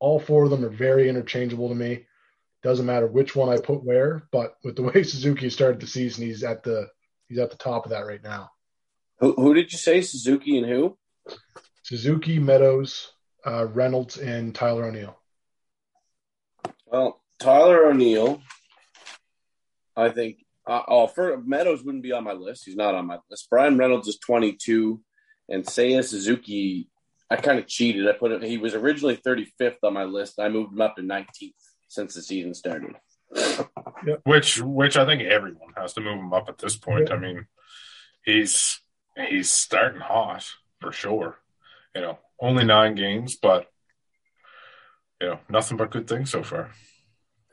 All 0.00 0.20
four 0.20 0.44
of 0.44 0.50
them 0.50 0.64
are 0.64 0.70
very 0.70 1.08
interchangeable 1.08 1.68
to 1.68 1.74
me. 1.74 2.06
Doesn't 2.62 2.86
matter 2.86 3.06
which 3.06 3.36
one 3.36 3.48
I 3.48 3.60
put 3.60 3.84
where, 3.84 4.22
but 4.32 4.56
with 4.64 4.76
the 4.76 4.82
way 4.94 5.02
Suzuki 5.02 5.50
started 5.50 5.80
the 5.80 5.86
season, 5.86 6.24
he's 6.24 6.44
at 6.44 6.62
the 6.62 6.88
he's 7.28 7.38
at 7.38 7.50
the 7.50 7.56
top 7.56 7.84
of 7.84 7.90
that 7.90 8.06
right 8.06 8.22
now. 8.22 8.50
Who, 9.18 9.34
who 9.34 9.54
did 9.54 9.72
you 9.72 9.78
say? 9.78 10.00
Suzuki 10.00 10.58
and 10.58 10.66
who? 10.66 10.96
Suzuki, 11.82 12.38
Meadows, 12.38 13.12
uh, 13.44 13.66
Reynolds, 13.66 14.18
and 14.18 14.54
Tyler 14.54 14.86
O'Neill. 14.86 15.18
Well, 16.86 17.20
Tyler 17.38 17.86
O'Neill 17.86 18.40
I 19.98 20.10
think. 20.10 20.38
Uh, 20.68 20.82
oh, 20.86 21.06
for 21.06 21.38
Meadows 21.38 21.82
wouldn't 21.82 22.02
be 22.02 22.12
on 22.12 22.24
my 22.24 22.34
list. 22.34 22.66
He's 22.66 22.76
not 22.76 22.94
on 22.94 23.06
my 23.06 23.18
list. 23.30 23.48
Bryan 23.48 23.78
Reynolds 23.78 24.06
is 24.06 24.18
22, 24.18 25.00
and 25.48 25.64
Seiya 25.64 26.04
Suzuki. 26.04 26.90
I 27.30 27.36
kind 27.36 27.58
of 27.58 27.66
cheated. 27.66 28.06
I 28.06 28.12
put 28.12 28.32
him. 28.32 28.42
He 28.42 28.58
was 28.58 28.74
originally 28.74 29.16
35th 29.16 29.78
on 29.82 29.94
my 29.94 30.04
list. 30.04 30.38
I 30.38 30.48
moved 30.48 30.72
him 30.72 30.80
up 30.80 30.96
to 30.96 31.02
19th 31.02 31.52
since 31.88 32.14
the 32.14 32.22
season 32.22 32.54
started. 32.54 32.96
Which, 34.24 34.60
which 34.62 34.96
I 34.96 35.04
think 35.04 35.22
everyone 35.22 35.72
has 35.76 35.94
to 35.94 36.00
move 36.00 36.18
him 36.18 36.32
up 36.32 36.48
at 36.48 36.58
this 36.58 36.76
point. 36.76 37.08
Yeah. 37.08 37.16
I 37.16 37.18
mean, 37.18 37.46
he's 38.24 38.80
he's 39.28 39.50
starting 39.50 40.00
hot 40.00 40.46
for 40.80 40.92
sure. 40.92 41.38
You 41.94 42.02
know, 42.02 42.18
only 42.40 42.64
nine 42.64 42.94
games, 42.94 43.36
but 43.36 43.66
you 45.20 45.28
know, 45.28 45.40
nothing 45.48 45.76
but 45.76 45.90
good 45.90 46.06
things 46.06 46.30
so 46.30 46.42
far. 46.42 46.70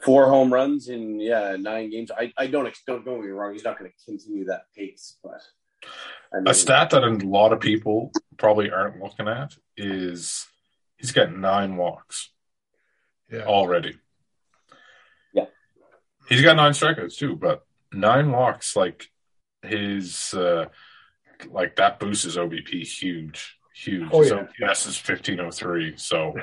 Four 0.06 0.30
home 0.30 0.54
runs 0.54 0.88
in 0.88 1.20
yeah 1.20 1.56
nine 1.60 1.90
games. 1.90 2.12
I, 2.16 2.32
I 2.38 2.46
don't 2.48 2.72
don't 2.86 3.04
don't 3.04 3.16
get 3.22 3.26
me 3.26 3.32
wrong. 3.32 3.54
He's 3.54 3.64
not 3.64 3.80
going 3.80 3.90
to 3.92 4.06
continue 4.06 4.46
that 4.46 4.66
pace, 4.78 5.18
but 5.24 5.42
I 6.32 6.38
mean, 6.38 6.48
A 6.48 6.54
stat 6.54 6.92
that 6.92 7.04
a 7.04 7.10
lot 7.28 7.52
of 7.54 7.60
people 7.60 8.12
probably 8.38 8.70
aren't 8.70 9.02
looking 9.02 9.28
at 9.28 9.56
is 9.76 10.48
he's 10.98 11.12
got 11.12 11.36
nine 11.36 11.76
walks 11.76 12.30
Yeah. 13.32 13.46
already. 13.46 13.98
Yeah. 15.34 15.46
He's 16.30 16.42
got 16.42 16.56
nine 16.56 16.74
strikeouts 16.74 17.18
too, 17.18 17.36
but 17.36 17.66
nine 17.92 18.32
walks, 18.32 18.76
like 18.76 19.08
his, 19.64 20.34
uh, 20.34 20.66
like 21.50 21.76
that 21.78 22.00
boosts 22.00 22.24
his 22.26 22.38
OBP 22.38 22.82
huge, 22.88 23.58
huge. 23.76 24.10
Oh, 24.12 24.22
his 24.22 24.32
yeah. 24.32 24.46
OPS 24.70 24.86
is 24.88 24.98
1503. 25.08 25.98
So, 25.98 26.34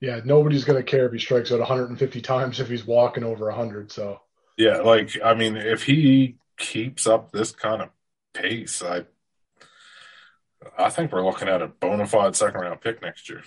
Yeah, 0.00 0.20
nobody's 0.24 0.64
going 0.64 0.82
to 0.82 0.88
care 0.88 1.06
if 1.06 1.12
he 1.12 1.18
strikes 1.18 1.52
out 1.52 1.58
150 1.60 2.20
times 2.20 2.60
if 2.60 2.68
he's 2.68 2.86
walking 2.86 3.24
over 3.24 3.46
100. 3.46 3.90
So, 3.90 4.20
yeah, 4.56 4.78
like, 4.78 5.16
I 5.24 5.34
mean, 5.34 5.56
if 5.56 5.84
he 5.84 6.36
keeps 6.58 7.06
up 7.06 7.32
this 7.32 7.52
kind 7.52 7.82
of 7.82 7.88
pace, 8.34 8.82
I, 8.82 9.04
I 10.78 10.90
think 10.90 11.12
we're 11.12 11.24
looking 11.24 11.48
at 11.48 11.62
a 11.62 11.68
bona 11.68 12.06
fide 12.06 12.36
second 12.36 12.60
round 12.60 12.80
pick 12.80 13.00
next 13.02 13.28
year. 13.28 13.42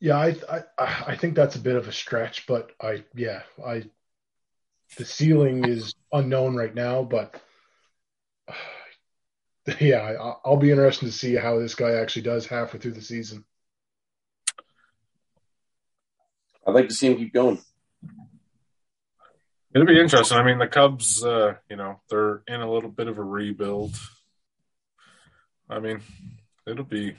yeah, 0.00 0.16
I, 0.18 0.36
I 0.50 1.04
I 1.08 1.16
think 1.16 1.34
that's 1.36 1.56
a 1.56 1.60
bit 1.60 1.76
of 1.76 1.86
a 1.88 1.92
stretch, 1.92 2.46
but 2.46 2.72
I 2.80 3.04
yeah, 3.14 3.42
I 3.64 3.84
the 4.96 5.04
ceiling 5.04 5.64
is 5.64 5.94
unknown 6.12 6.56
right 6.56 6.74
now, 6.74 7.02
but 7.02 7.40
yeah, 9.80 10.00
I, 10.00 10.34
I'll 10.44 10.56
be 10.56 10.70
interested 10.70 11.06
to 11.06 11.12
see 11.12 11.34
how 11.36 11.58
this 11.58 11.74
guy 11.74 11.92
actually 11.92 12.22
does 12.22 12.46
halfway 12.46 12.80
through 12.80 12.92
the 12.92 13.00
season. 13.02 13.44
I'd 16.66 16.74
like 16.74 16.88
to 16.88 16.94
see 16.94 17.08
him 17.08 17.16
keep 17.16 17.32
going. 17.32 17.58
It'll 19.74 19.86
be 19.86 20.00
interesting. 20.00 20.36
I 20.36 20.42
mean, 20.42 20.58
the 20.58 20.66
Cubs, 20.66 21.24
uh, 21.24 21.54
you 21.68 21.76
know, 21.76 22.00
they're 22.10 22.42
in 22.46 22.60
a 22.60 22.70
little 22.70 22.90
bit 22.90 23.08
of 23.08 23.18
a 23.18 23.24
rebuild. 23.24 23.96
I 25.68 25.78
mean, 25.78 26.02
it'll 26.66 26.84
be 26.84 27.16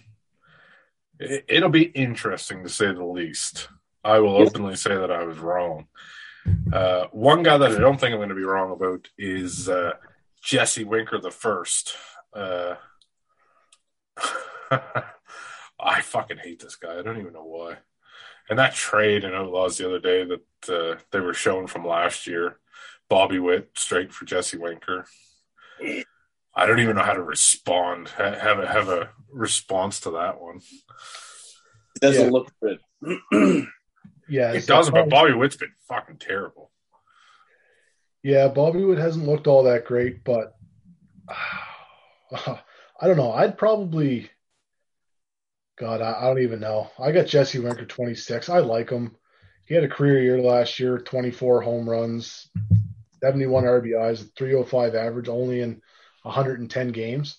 it, 1.20 1.46
it'll 1.48 1.70
be 1.70 1.84
interesting 1.84 2.64
to 2.64 2.70
say 2.70 2.91
the 2.91 3.04
least. 3.04 3.70
I 4.04 4.20
will 4.20 4.36
openly 4.36 4.76
say 4.76 4.96
that 4.96 5.12
I 5.12 5.24
was 5.24 5.39
wrong. 5.39 5.88
Uh, 6.72 7.06
one 7.12 7.41
guy 7.41 7.58
that 7.58 7.72
I 7.72 7.80
don't 7.80 8.00
think 8.00 8.12
I'm 8.12 8.20
going 8.20 8.30
to 8.30 8.36
be 8.36 8.44
wrong 8.44 8.72
about 8.72 9.08
is 9.18 9.70
uh, 9.70 9.94
Jesse 10.41 10.84
Winker 10.84 11.20
the 11.20 11.32
first. 11.32 11.96
Uh, 12.34 12.76
I 15.80 16.02
fucking 16.02 16.38
hate 16.38 16.60
this 16.60 16.76
guy. 16.76 17.00
I 17.00 17.02
don't 17.02 17.20
even 17.20 17.34
know 17.34 17.46
why. 17.46 17.78
And 18.50 18.60
that 18.60 18.74
trade 18.74 19.24
in 19.24 19.34
Outlaws 19.34 19.78
the 19.78 19.88
other 19.88 20.00
day 20.00 20.26
that 20.26 20.70
uh, 20.70 21.00
they 21.12 21.20
were 21.20 21.34
shown 21.34 21.68
from 21.68 21.86
last 21.88 22.28
year, 22.28 22.60
Bobby 23.10 23.39
Witt 23.39 23.70
straight 23.76 24.12
for 24.14 24.26
Jesse 24.26 24.58
Winker. 24.58 25.06
I 26.56 26.66
don't 26.66 26.80
even 26.80 26.96
know 26.96 27.04
how 27.04 27.14
to 27.14 27.24
respond. 27.24 28.10
Have 28.10 28.60
a 28.60 28.68
have 28.68 28.89
a 28.89 29.10
response 29.32 30.00
to 30.02 30.12
that 30.12 30.39
one. 30.39 30.58
It 31.96 32.02
doesn't 32.02 32.26
Yeah. 32.26 32.32
look 32.32 32.52
good. 32.62 33.68
Yeah, 34.30 34.52
It 34.52 34.58
it's 34.58 34.66
doesn't, 34.68 34.94
like- 34.94 35.10
but 35.10 35.10
Bobby 35.10 35.34
Witt's 35.34 35.58
been 35.58 35.74
fucking 35.89 36.18
terrible. 36.18 36.72
Yeah, 38.24 38.48
Bobby 38.48 38.84
Witt 38.84 38.98
hasn't 38.98 39.28
looked 39.28 39.48
all 39.48 39.64
that 39.64 39.84
great, 39.86 40.24
but 40.24 40.56
I 42.32 42.60
don't 43.08 43.18
know. 43.18 43.34
I'd 43.34 43.58
probably, 43.58 44.30
God, 45.84 46.02
I, 46.02 46.14
I 46.18 46.28
don't 46.28 46.42
even 46.42 46.62
know. 46.62 46.90
I 46.98 47.12
got 47.12 47.28
Jesse 47.28 47.60
Winker 47.60 47.84
26. 47.84 48.48
I 48.48 48.60
like 48.60 48.90
him. 48.90 49.18
He 49.66 49.76
had 49.76 49.84
a 49.84 49.90
career 49.90 50.24
year 50.24 50.42
last 50.42 50.80
year 50.80 50.98
24 50.98 51.60
home 51.60 51.90
runs, 51.90 52.48
71 53.22 53.66
RBIs, 53.66 54.34
305 54.38 54.96
average, 54.96 55.28
only 55.28 55.60
in 55.60 55.82
110 56.22 56.94
games. 56.94 57.38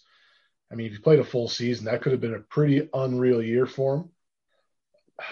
I 0.71 0.75
mean, 0.75 0.89
if 0.89 0.93
he 0.93 0.99
played 0.99 1.21
a 1.21 1.25
full 1.25 1.49
season, 1.49 1.87
that 1.87 2.03
could 2.03 2.13
have 2.13 2.21
been 2.21 2.35
a 2.35 2.41
pretty 2.41 2.87
unreal 2.93 3.41
year 3.41 3.65
for 3.65 3.97
him. 3.97 4.11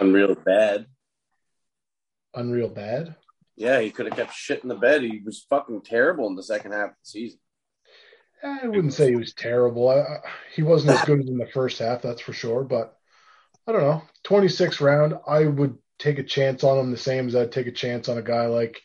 Unreal 0.01 0.35
bad. 0.35 0.87
Unreal 2.35 2.71
bad. 2.71 3.15
Yeah, 3.57 3.79
he 3.83 3.91
could 3.91 4.07
have 4.07 4.17
kept 4.17 4.33
shit 4.33 4.63
in 4.63 4.71
the 4.71 4.75
bed. 4.75 5.03
He 5.03 5.21
was 5.23 5.45
fucking 5.51 5.83
terrible 5.83 6.29
in 6.29 6.35
the 6.35 6.43
second 6.43 6.73
half 6.73 6.89
of 6.89 6.97
the 7.03 7.11
season. 7.11 7.41
I 8.43 8.69
wouldn't 8.69 8.95
say 8.95 9.11
he 9.11 9.17
was 9.17 9.35
terrible. 9.35 9.91
I, 9.91 9.99
I, 9.99 10.19
he 10.57 10.63
wasn't 10.63 10.99
as 10.99 11.05
good 11.05 11.21
as 11.21 11.29
in 11.29 11.37
the 11.37 11.47
first 11.53 11.79
half, 11.79 12.01
that's 12.01 12.23
for 12.23 12.33
sure. 12.33 12.65
But 12.65 12.97
I 13.67 13.73
don't 13.73 13.83
know. 13.83 14.03
26 14.25 14.81
round, 14.81 15.15
I 15.27 15.47
would 15.47 15.79
take 15.99 16.19
a 16.19 16.25
chance 16.25 16.65
on 16.65 16.79
him 16.79 16.91
the 16.91 16.97
same 16.97 17.29
as 17.29 17.37
I'd 17.37 17.53
take 17.53 17.67
a 17.67 17.73
chance 17.73 18.09
on 18.09 18.19
a 18.19 18.23
guy 18.23 18.47
like 18.47 18.83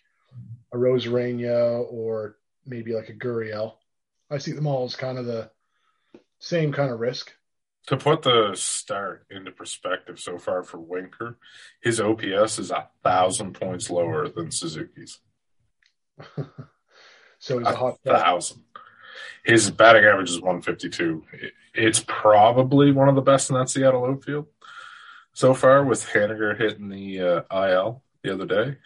a 0.73 0.77
Arozarena 0.77 1.85
or 1.91 2.37
maybe 2.65 2.93
like 2.93 3.09
a 3.09 3.13
Guriel. 3.13 3.73
I 4.29 4.37
see 4.37 4.51
them 4.51 4.67
all 4.67 4.85
as 4.85 4.95
kind 4.95 5.17
of 5.17 5.25
the 5.25 5.49
same 6.39 6.71
kind 6.71 6.91
of 6.91 6.99
risk. 6.99 7.33
To 7.87 7.97
put 7.97 8.21
the 8.21 8.51
start 8.53 9.25
into 9.31 9.49
perspective 9.51 10.19
so 10.19 10.37
far 10.37 10.61
for 10.61 10.77
Winker, 10.77 11.37
his 11.81 12.01
OPS 12.01 12.59
is 12.59 12.69
a 12.69 12.89
thousand 13.01 13.53
points 13.53 13.89
lower 13.89 14.27
than 14.27 14.51
Suzuki's. 14.51 15.19
So 17.39 17.59
he's 17.59 17.67
a 17.67 17.71
A 17.71 17.75
hot 17.75 17.99
thousand. 18.03 18.63
His 19.43 19.69
batting 19.69 20.03
average 20.03 20.29
is 20.29 20.41
152. 20.41 21.23
It's 21.73 22.03
probably 22.07 22.91
one 22.91 23.07
of 23.07 23.15
the 23.15 23.21
best 23.21 23.49
in 23.49 23.55
that 23.55 23.69
Seattle 23.69 24.05
outfield 24.05 24.47
so 25.37 25.53
far, 25.53 25.85
with 25.85 26.03
Haniger 26.03 26.57
hitting 26.57 26.89
the 26.89 27.21
uh, 27.21 27.67
IL 27.67 28.01
the 28.23 28.33
other 28.33 28.47
day. 28.47 28.77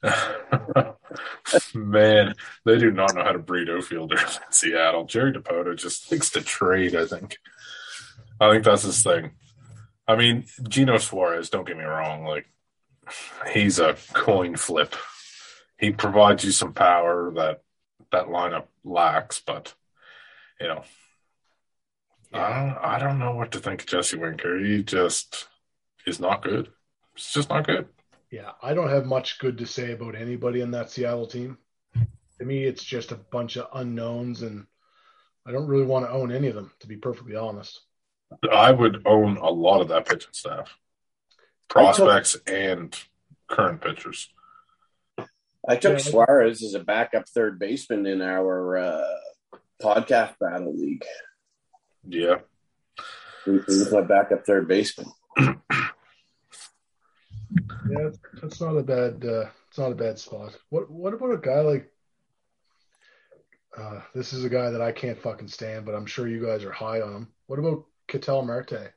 Man, 1.74 2.36
they 2.64 2.78
do 2.78 2.92
not 2.92 3.16
know 3.16 3.24
how 3.24 3.32
to 3.32 3.40
breed 3.40 3.68
outfielders 3.68 4.38
in 4.46 4.52
Seattle. 4.52 5.06
Jerry 5.06 5.32
Dipoto 5.32 5.76
just 5.76 6.12
likes 6.12 6.30
to 6.30 6.40
trade, 6.40 6.94
I 6.94 7.04
think. 7.06 7.38
I 8.40 8.52
think 8.52 8.62
that's 8.62 8.84
his 8.84 9.02
thing. 9.02 9.32
I 10.06 10.14
mean, 10.14 10.44
Geno 10.68 10.98
Suarez, 10.98 11.50
don't 11.50 11.66
get 11.66 11.76
me 11.76 11.82
wrong, 11.82 12.24
like 12.24 12.46
he's 13.52 13.80
a 13.80 13.96
coin 14.12 14.54
flip. 14.54 14.94
He 15.80 15.90
provides 15.90 16.44
you 16.44 16.52
some 16.52 16.74
power 16.74 17.32
that 17.34 17.62
that 18.12 18.26
lineup 18.26 18.66
lacks, 18.84 19.42
but 19.44 19.74
you 20.60 20.68
know, 20.68 20.84
I 22.32 22.50
don't, 22.50 22.78
I 22.84 22.98
don't 23.00 23.18
know 23.18 23.34
what 23.34 23.50
to 23.50 23.58
think 23.58 23.80
of 23.80 23.88
Jesse 23.88 24.16
Winker. 24.16 24.60
He 24.60 24.84
just 24.84 25.48
is 26.06 26.20
not 26.20 26.42
good. 26.42 26.68
It's 27.14 27.32
just 27.32 27.50
not 27.50 27.66
good. 27.66 27.88
Yeah, 28.30 28.52
I 28.62 28.74
don't 28.74 28.90
have 28.90 29.06
much 29.06 29.38
good 29.38 29.58
to 29.58 29.66
say 29.66 29.92
about 29.92 30.14
anybody 30.16 30.60
in 30.60 30.72
that 30.72 30.90
Seattle 30.90 31.26
team. 31.26 31.58
To 32.38 32.44
me, 32.44 32.64
it's 32.64 32.84
just 32.84 33.12
a 33.12 33.16
bunch 33.16 33.56
of 33.56 33.68
unknowns, 33.72 34.42
and 34.42 34.66
I 35.46 35.52
don't 35.52 35.68
really 35.68 35.86
want 35.86 36.04
to 36.04 36.10
own 36.10 36.32
any 36.32 36.48
of 36.48 36.54
them, 36.54 36.72
to 36.80 36.86
be 36.86 36.96
perfectly 36.96 37.36
honest. 37.36 37.80
I 38.50 38.72
would 38.72 39.02
own 39.06 39.36
a 39.36 39.48
lot 39.48 39.80
of 39.80 39.88
that 39.88 40.06
pitching 40.06 40.32
staff, 40.32 40.76
prospects 41.68 42.36
and 42.46 42.98
current 43.48 43.80
pitchers. 43.80 44.28
I 45.68 45.76
took 45.76 45.98
Suarez 45.98 46.62
as 46.62 46.74
a 46.74 46.80
backup 46.80 47.28
third 47.28 47.58
baseman 47.58 48.06
in 48.06 48.20
our 48.20 48.76
uh, 48.76 49.18
podcast 49.82 50.34
battle 50.38 50.76
league. 50.76 51.04
Yeah, 52.08 52.38
He 53.44 53.52
he 53.52 53.56
was 53.56 53.92
my 53.92 54.02
backup 54.02 54.44
third 54.44 54.68
baseman. 54.68 55.10
Yeah, 57.88 58.10
that's 58.40 58.60
not 58.60 58.76
a 58.76 58.82
bad. 58.82 59.24
Uh, 59.24 59.48
it's 59.68 59.78
not 59.78 59.92
a 59.92 59.96
bad 59.96 60.18
spot. 60.18 60.56
What 60.70 60.90
What 60.90 61.14
about 61.14 61.32
a 61.32 61.38
guy 61.38 61.60
like? 61.60 61.92
Uh, 63.76 64.00
this 64.14 64.32
is 64.32 64.44
a 64.44 64.48
guy 64.48 64.70
that 64.70 64.80
I 64.80 64.92
can't 64.92 65.20
fucking 65.20 65.48
stand, 65.48 65.84
but 65.84 65.94
I'm 65.94 66.06
sure 66.06 66.26
you 66.26 66.44
guys 66.44 66.64
are 66.64 66.72
high 66.72 67.02
on 67.02 67.14
him. 67.14 67.28
What 67.46 67.58
about 67.58 67.84
Ketel 68.08 68.42
Marte? 68.42 68.92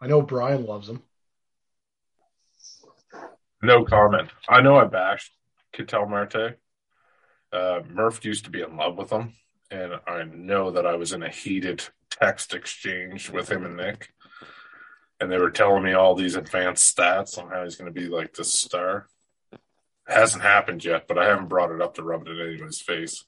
I 0.00 0.06
know 0.06 0.22
Brian 0.22 0.64
loves 0.64 0.88
him. 0.88 1.02
no 3.62 3.84
comment. 3.84 4.30
I 4.48 4.60
know 4.60 4.76
I 4.76 4.84
bashed 4.86 5.32
Ketel 5.72 6.06
Marte. 6.06 6.58
Uh, 7.52 7.80
Murph 7.88 8.24
used 8.24 8.44
to 8.44 8.50
be 8.50 8.62
in 8.62 8.76
love 8.76 8.96
with 8.96 9.10
him, 9.10 9.34
and 9.70 9.92
I 10.06 10.24
know 10.24 10.70
that 10.70 10.86
I 10.86 10.96
was 10.96 11.12
in 11.12 11.22
a 11.22 11.28
heated 11.28 11.84
text 12.10 12.54
exchange 12.54 13.30
with 13.30 13.50
him 13.50 13.64
and 13.64 13.76
Nick, 13.76 14.08
and 15.20 15.30
they 15.30 15.38
were 15.38 15.50
telling 15.50 15.82
me 15.82 15.92
all 15.92 16.14
these 16.14 16.36
advanced 16.36 16.96
stats 16.96 17.38
on 17.38 17.48
how 17.48 17.64
he's 17.64 17.76
going 17.76 17.92
to 17.92 18.00
be 18.00 18.08
like 18.08 18.34
the 18.34 18.44
star. 18.44 19.06
Hasn't 20.06 20.42
happened 20.42 20.84
yet, 20.84 21.08
but 21.08 21.18
I 21.18 21.26
haven't 21.26 21.48
brought 21.48 21.72
it 21.72 21.80
up 21.80 21.94
to 21.94 22.02
rub 22.02 22.26
it 22.26 22.30
in 22.30 22.48
anybody's 22.48 22.80
face. 22.80 23.24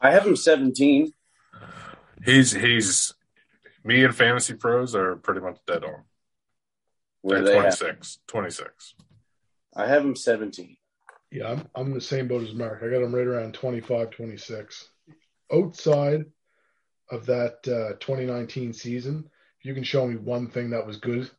I 0.00 0.10
have 0.10 0.26
him 0.26 0.36
17. 0.36 1.12
He's 2.24 2.52
he's 2.52 3.14
me 3.84 4.04
and 4.04 4.14
fantasy 4.14 4.54
pros 4.54 4.94
are 4.94 5.16
pretty 5.16 5.40
much 5.40 5.58
dead 5.66 5.84
on. 5.84 6.04
Where 7.22 7.38
At 7.38 7.44
they 7.44 7.54
have, 7.54 7.78
26. 7.78 8.18
26. 8.26 8.94
I 9.74 9.86
have 9.86 10.04
him 10.04 10.16
17. 10.16 10.76
Yeah, 11.30 11.52
I'm, 11.52 11.68
I'm 11.74 11.86
in 11.88 11.94
the 11.94 12.00
same 12.00 12.28
boat 12.28 12.42
as 12.42 12.54
Mark. 12.54 12.82
I 12.82 12.88
got 12.88 13.02
him 13.02 13.14
right 13.14 13.26
around 13.26 13.54
25, 13.54 14.10
26. 14.10 14.88
Outside 15.52 16.24
of 17.10 17.26
that 17.26 17.58
uh, 17.66 17.96
2019 18.00 18.72
season, 18.72 19.30
if 19.60 19.66
you 19.66 19.74
can 19.74 19.84
show 19.84 20.06
me 20.06 20.16
one 20.16 20.48
thing 20.48 20.70
that 20.70 20.86
was 20.86 20.96
good, 20.96 21.30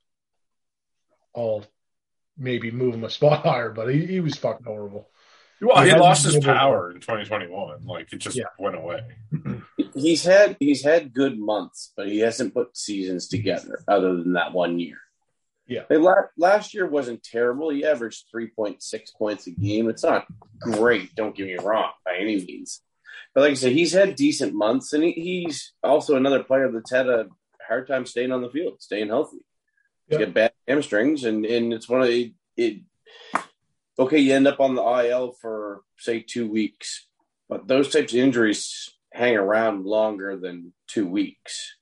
I'll 1.35 1.65
maybe 2.37 2.71
move 2.71 2.93
him 2.95 3.03
a 3.03 3.09
spot 3.17 3.43
higher, 3.45 3.71
but 3.71 3.93
he, 3.93 4.05
he 4.05 4.19
was 4.19 4.35
fucking 4.35 4.65
horrible. 4.65 5.09
Well, 5.61 5.83
He 5.83 5.91
he 5.91 5.95
lost 5.95 6.23
his 6.25 6.33
been 6.35 6.43
able 6.45 6.53
power 6.55 6.89
in 6.91 7.01
2021. 7.01 7.85
Like 7.85 8.11
it 8.11 8.17
just 8.17 8.35
Yeah. 8.35 8.45
went 8.57 8.75
away. 8.75 9.01
He's 9.93 10.23
had 10.23 10.57
he's 10.59 10.83
had 10.83 11.13
good 11.13 11.37
months, 11.37 11.93
but 11.95 12.07
he 12.07 12.19
hasn't 12.19 12.53
put 12.55 12.75
seasons 12.75 13.27
together 13.27 13.83
other 13.87 14.15
than 14.17 14.33
that 14.33 14.53
one 14.53 14.79
year. 14.79 14.97
Yeah. 15.67 15.83
Like, 15.89 15.99
la- 15.99 16.27
last 16.49 16.73
year 16.73 16.87
wasn't 16.87 17.23
terrible. 17.23 17.69
He 17.69 17.85
averaged 17.85 18.25
3.6 18.35 19.13
points 19.15 19.45
a 19.47 19.51
game. 19.51 19.87
It's 19.87 20.03
not 20.03 20.25
great, 20.59 21.13
don't 21.15 21.35
get 21.35 21.45
me 21.45 21.57
wrong, 21.63 21.91
by 22.03 22.15
any 22.19 22.43
means. 22.43 22.81
But 23.35 23.41
like 23.41 23.51
I 23.51 23.55
said, 23.55 23.71
he's 23.73 23.93
had 23.93 24.15
decent 24.15 24.53
months, 24.53 24.91
and 24.93 25.03
he, 25.03 25.11
he's 25.11 25.73
also 25.83 26.17
another 26.17 26.43
player 26.43 26.69
that's 26.71 26.91
had 26.91 27.07
a 27.07 27.27
hard 27.71 27.87
time 27.87 28.05
staying 28.05 28.31
on 28.31 28.41
the 28.41 28.49
field, 28.49 28.81
staying 28.81 29.07
healthy. 29.07 29.45
Yeah. 30.09 30.19
got 30.19 30.33
bad 30.33 30.51
hamstrings, 30.67 31.23
and, 31.23 31.45
and 31.45 31.71
it's 31.73 31.87
one 31.87 32.01
of 32.01 32.07
the, 32.07 32.33
it, 32.57 32.81
okay, 33.97 34.19
you 34.19 34.33
end 34.33 34.47
up 34.47 34.59
on 34.59 34.75
the 34.75 34.83
IL 34.83 35.31
for, 35.41 35.81
say, 35.97 36.19
two 36.19 36.49
weeks, 36.49 37.07
but 37.47 37.67
those 37.67 37.89
types 37.89 38.13
of 38.13 38.19
injuries 38.19 38.89
hang 39.13 39.37
around 39.37 39.85
longer 39.85 40.37
than 40.37 40.73
two 40.87 41.07
weeks. 41.07 41.75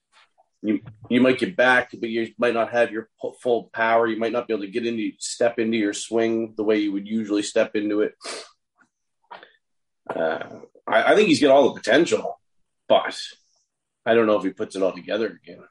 You 0.62 0.80
you 1.08 1.22
might 1.22 1.38
get 1.38 1.56
back, 1.56 1.90
but 1.98 2.10
you 2.10 2.32
might 2.36 2.52
not 2.52 2.70
have 2.70 2.90
your 2.90 3.08
full 3.42 3.70
power. 3.72 4.06
You 4.06 4.18
might 4.18 4.32
not 4.32 4.46
be 4.46 4.52
able 4.52 4.64
to 4.64 4.70
get 4.70 4.86
into 4.86 5.12
step 5.18 5.58
into 5.58 5.78
your 5.78 5.94
swing 5.94 6.52
the 6.54 6.64
way 6.64 6.80
you 6.80 6.92
would 6.92 7.08
usually 7.08 7.42
step 7.42 7.74
into 7.76 8.02
it. 8.02 8.14
Uh, 10.14 10.60
I, 10.86 11.12
I 11.12 11.14
think 11.14 11.28
he's 11.28 11.40
got 11.40 11.50
all 11.50 11.72
the 11.72 11.80
potential, 11.80 12.38
but 12.88 13.18
I 14.04 14.14
don't 14.14 14.26
know 14.26 14.36
if 14.36 14.44
he 14.44 14.50
puts 14.50 14.76
it 14.76 14.82
all 14.82 14.92
together 14.92 15.40
again. 15.42 15.62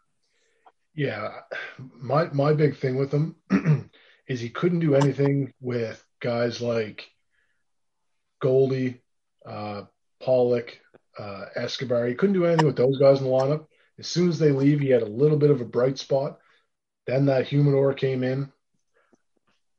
Yeah, 0.96 1.32
my 1.78 2.26
my 2.34 2.54
big 2.54 2.78
thing 2.78 2.98
with 2.98 3.12
him 3.14 3.36
is 4.28 4.40
he 4.40 4.50
couldn't 4.50 4.80
do 4.80 4.96
anything 4.96 5.54
with 5.62 6.04
guys 6.20 6.62
like 6.62 7.10
Goldie, 8.42 9.02
uh, 9.46 9.84
Pollock, 10.20 10.80
uh, 11.18 11.46
Escobar. 11.56 12.08
He 12.08 12.16
couldn't 12.16 12.34
do 12.34 12.46
anything 12.46 12.66
with 12.66 12.76
those 12.76 12.98
guys 12.98 13.20
in 13.20 13.26
the 13.26 13.30
lineup. 13.30 13.68
As 13.98 14.08
soon 14.08 14.30
as 14.30 14.40
they 14.40 14.52
leave, 14.52 14.80
he 14.80 14.90
had 14.90 15.02
a 15.02 15.06
little 15.10 15.38
bit 15.38 15.52
of 15.52 15.62
a 15.62 15.66
bright 15.66 15.98
spot. 15.98 16.40
Then 17.06 17.26
that 17.26 17.48
humidor 17.48 17.94
came 17.94 18.24
in. 18.24 18.52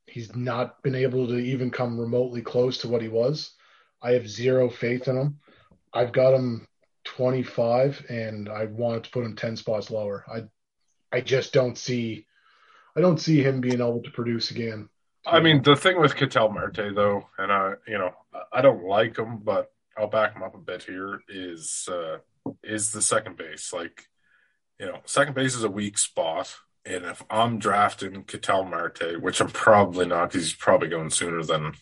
He's 0.07 0.35
not 0.35 0.82
been 0.82 0.95
able 0.95 1.28
to 1.28 1.37
even 1.37 1.70
come 1.70 1.99
remotely 1.99 2.43
close 2.43 2.78
to 2.78 2.89
what 2.89 3.03
he 3.03 3.09
was. 3.09 3.53
I 4.03 4.12
have 4.12 4.28
zero 4.28 4.69
faith 4.69 5.09
in 5.09 5.16
him. 5.16 5.39
I've 5.93 6.12
got 6.12 6.35
him 6.35 6.66
25, 7.05 8.07
and 8.09 8.49
I 8.49 8.66
wanted 8.66 9.05
to 9.05 9.11
put 9.11 9.24
him 9.24 9.37
10 9.37 9.57
spots 9.57 9.91
lower. 9.91 10.24
I 10.28 10.45
I 11.12 11.20
just 11.20 11.53
don't 11.53 11.77
see 11.77 12.27
I 12.97 13.01
don't 13.01 13.20
see 13.20 13.43
him 13.43 13.61
being 13.61 13.81
able 13.81 14.03
to 14.03 14.11
produce 14.11 14.51
again. 14.51 14.89
I 15.27 15.41
mean, 15.41 15.62
the 15.62 15.77
thing 15.77 16.01
with 16.01 16.16
Ketel 16.16 16.51
Marte, 16.51 16.95
though, 16.95 17.28
and 17.39 17.53
I, 17.53 17.74
you 17.87 17.99
know, 17.99 18.12
I 18.53 18.62
don't 18.62 18.85
like 18.85 19.16
him, 19.16 19.39
but 19.39 19.70
I'll 19.97 20.09
back 20.09 20.35
him 20.35 20.43
up 20.43 20.55
a 20.55 20.59
bit 20.59 20.82
here. 20.82 21.20
Is 21.28 21.89
uh, 21.91 22.19
is 22.65 22.91
the 22.91 23.03
second 23.03 23.37
base 23.37 23.73
like, 23.73 24.09
you 24.78 24.87
know, 24.87 25.01
second 25.05 25.35
base 25.35 25.55
is 25.55 25.65
a 25.65 25.70
weak 25.70 25.99
spot, 25.99 26.57
and 26.85 27.05
if 27.05 27.23
I'm 27.31 27.59
drafting 27.59 28.24
Ketel 28.24 28.65
Marte, 28.65 29.20
which 29.20 29.41
I'm 29.41 29.51
probably 29.51 30.07
not, 30.07 30.31
because 30.31 30.47
he's 30.47 30.55
probably 30.55 30.89
going 30.89 31.11
sooner 31.11 31.43
than 31.43 31.74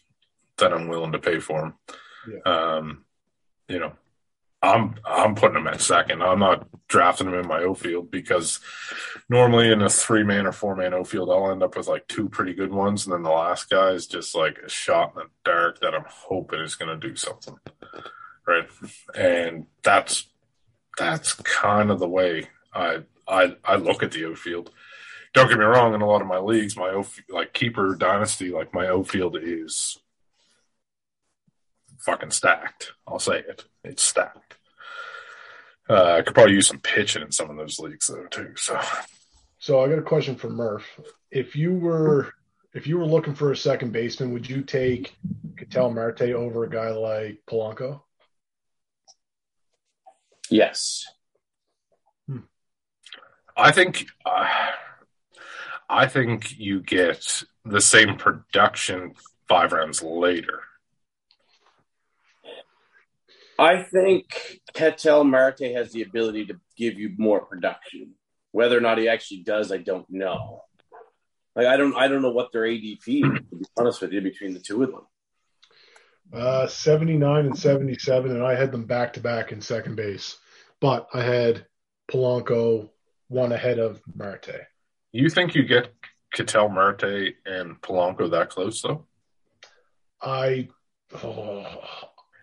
than 0.57 0.73
I'm 0.73 0.89
willing 0.89 1.13
to 1.13 1.19
pay 1.19 1.39
for 1.39 1.67
him. 1.67 2.43
Um, 2.45 3.05
you 3.69 3.79
know, 3.79 3.93
I'm 4.63 4.97
I'm 5.05 5.37
putting 5.37 5.59
him 5.59 5.69
at 5.69 5.81
second. 5.81 6.23
I'm 6.23 6.41
not 6.41 6.69
drafting 6.89 7.29
him 7.29 7.35
in 7.35 7.47
my 7.47 7.61
O 7.61 7.75
field 7.75 8.11
because 8.11 8.61
normally 9.29 9.71
in 9.71 9.83
a 9.83 9.89
three 9.89 10.25
man 10.25 10.47
or 10.47 10.53
four 10.53 10.75
man 10.75 10.95
O 10.95 11.05
field, 11.05 11.31
I'll 11.31 11.51
end 11.51 11.63
up 11.63 11.77
with 11.77 11.87
like 11.87 12.09
two 12.09 12.29
pretty 12.29 12.55
good 12.55 12.73
ones, 12.73 13.07
and 13.07 13.15
then 13.15 13.23
the 13.23 13.31
last 13.31 13.71
guy 13.71 13.91
is 13.91 14.07
just 14.07 14.35
like 14.35 14.59
a 14.59 14.69
shot 14.69 15.13
in 15.15 15.23
the 15.23 15.29
dark 15.45 15.81
that 15.81 15.95
I'm 15.95 16.07
hoping 16.09 16.61
is 16.61 16.75
going 16.75 16.99
to 16.99 17.09
do 17.09 17.15
something, 17.15 17.57
right? 18.47 18.69
And 19.15 19.67
that's 19.83 20.27
that's 20.97 21.35
kind 21.35 21.91
of 21.91 21.99
the 22.01 22.09
way 22.09 22.49
I 22.75 23.03
I 23.27 23.57
I 23.65 23.77
look 23.77 24.03
at 24.03 24.13
the 24.13 24.25
O 24.25 24.35
field. 24.35 24.71
Don't 25.35 25.49
get 25.49 25.59
me 25.59 25.65
wrong, 25.65 25.95
in 25.95 26.01
a 26.01 26.07
lot 26.07 26.23
of 26.23 26.27
my 26.27 26.39
leagues, 26.39 26.77
my 26.77 26.89
O 26.89 27.07
like 27.29 27.53
keeper 27.53 27.95
dynasty, 27.95 28.51
like 28.51 28.73
my 28.73 28.89
O 28.89 29.05
field 29.05 29.37
is 29.41 29.99
fucking 31.99 32.31
stacked. 32.31 32.93
I'll 33.07 33.19
say 33.19 33.41
it. 33.41 33.65
It's 33.85 34.03
stacked. 34.03 34.58
Uh, 35.89 36.17
I 36.19 36.23
could 36.23 36.35
probably 36.35 36.55
use 36.55 36.69
some 36.69 36.81
pitching 36.81 37.23
in 37.23 37.33
some 37.33 37.51
of 37.51 37.57
those 37.57 37.79
leagues 37.79 38.07
though 38.07 38.27
too. 38.27 38.53
So 38.57 38.81
So 39.59 39.81
I 39.81 39.89
got 39.89 39.99
a 39.99 40.03
question 40.03 40.37
for 40.37 40.51
Murph. 40.51 40.87
If 41.31 41.57
you 41.57 41.75
were 41.75 42.33
if 42.75 42.87
you 42.87 42.99
were 42.99 43.07
looking 43.07 43.35
for 43.35 43.51
a 43.51 43.57
second 43.57 43.93
baseman, 43.93 44.33
would 44.33 44.49
you 44.49 44.63
take 44.63 45.15
Ketel 45.57 45.91
Marte 45.91 46.23
over 46.23 46.65
a 46.65 46.71
guy 46.71 46.91
like 46.91 47.41
Polanco? 47.49 48.03
Yes. 50.51 51.07
I 53.59 53.73
think 53.73 54.07
uh, 54.25 54.49
I 55.89 56.07
think 56.07 56.57
you 56.59 56.81
get 56.81 57.43
the 57.65 57.81
same 57.81 58.17
production 58.17 59.15
five 59.49 59.73
rounds 59.73 60.01
later. 60.01 60.61
I 63.59 63.83
think 63.83 64.61
Ketel 64.73 65.25
Marte 65.25 65.73
has 65.75 65.93
the 65.93 66.03
ability 66.03 66.47
to 66.47 66.61
give 66.77 66.95
you 66.95 67.13
more 67.19 67.45
production. 67.45 68.15
Whether 68.53 68.79
or 68.79 68.81
not 68.81 68.99
he 68.99 69.09
actually 69.09 69.43
does, 69.43 69.73
I 69.73 69.79
don't 69.79 70.09
know. 70.09 70.63
Like 71.57 71.67
I 71.67 71.77
don't, 71.77 71.95
I 71.97 72.07
don't 72.07 72.23
know 72.23 72.31
what 72.31 72.53
their 72.53 72.63
ADP. 72.63 73.05
to 73.05 73.57
be 73.57 73.65
honest 73.77 74.01
with 74.01 74.13
you, 74.13 74.21
between 74.21 74.55
the 74.55 74.61
two 74.61 74.83
of 74.85 74.93
them. 74.93 75.07
Uh, 76.33 76.67
79 76.67 77.47
and 77.47 77.59
77, 77.59 78.31
and 78.31 78.43
I 78.45 78.55
had 78.55 78.71
them 78.71 78.85
back 78.85 79.15
to 79.15 79.21
back 79.21 79.51
in 79.51 79.61
second 79.61 79.97
base. 79.97 80.37
But 80.81 81.09
I 81.13 81.23
had 81.23 81.67
Polanco 82.11 82.91
one 83.29 83.53
ahead 83.53 83.79
of 83.79 84.01
Marte. 84.15 84.67
You 85.11 85.29
think 85.31 85.55
you 85.55 85.65
get 85.65 85.93
Ketel 86.33 86.69
Marte 86.69 87.35
and 87.47 87.81
Polanco 87.81 88.31
that 88.31 88.51
close 88.51 88.83
though? 88.83 89.07
I 90.21 90.69
oh, 91.23 91.65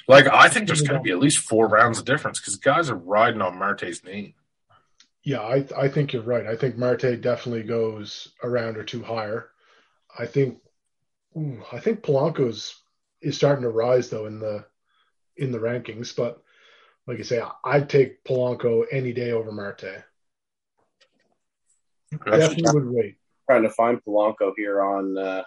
Like 0.07 0.27
I 0.27 0.49
think 0.49 0.67
there's 0.67 0.81
going 0.81 0.99
to 0.99 1.03
be 1.03 1.11
at 1.11 1.19
least 1.19 1.39
four 1.39 1.67
rounds 1.67 1.97
of 1.97 2.05
difference 2.05 2.39
because 2.39 2.57
guys 2.57 2.89
are 2.89 2.95
riding 2.95 3.41
on 3.41 3.57
Marte's 3.57 4.03
name. 4.03 4.33
yeah, 5.23 5.41
I 5.41 5.65
I 5.75 5.87
think 5.87 6.13
you're 6.13 6.21
right. 6.21 6.45
I 6.45 6.55
think 6.55 6.77
Marte 6.77 7.19
definitely 7.19 7.63
goes 7.63 8.29
a 8.43 8.49
round 8.49 8.77
or 8.77 8.83
two 8.83 9.03
higher. 9.03 9.49
I 10.17 10.25
think 10.27 10.59
ooh, 11.35 11.61
I 11.71 11.79
think 11.79 12.01
Polanco's 12.01 12.79
is 13.21 13.35
starting 13.35 13.63
to 13.63 13.69
rise 13.69 14.09
though 14.09 14.27
in 14.27 14.39
the 14.39 14.65
in 15.37 15.51
the 15.51 15.59
rankings, 15.59 16.15
but 16.15 16.41
like 17.07 17.19
I 17.19 17.23
say, 17.23 17.41
I'd 17.63 17.89
take 17.89 18.23
Polanco 18.23 18.85
any 18.91 19.13
day 19.13 19.31
over 19.31 19.51
Marte. 19.51 20.03
Definitely 22.25 22.63
would 22.73 22.89
wait. 22.89 23.15
Trying 23.49 23.63
to 23.63 23.69
find 23.69 24.03
Polanco 24.03 24.53
here 24.55 24.81
on 24.81 25.17
uh, 25.17 25.43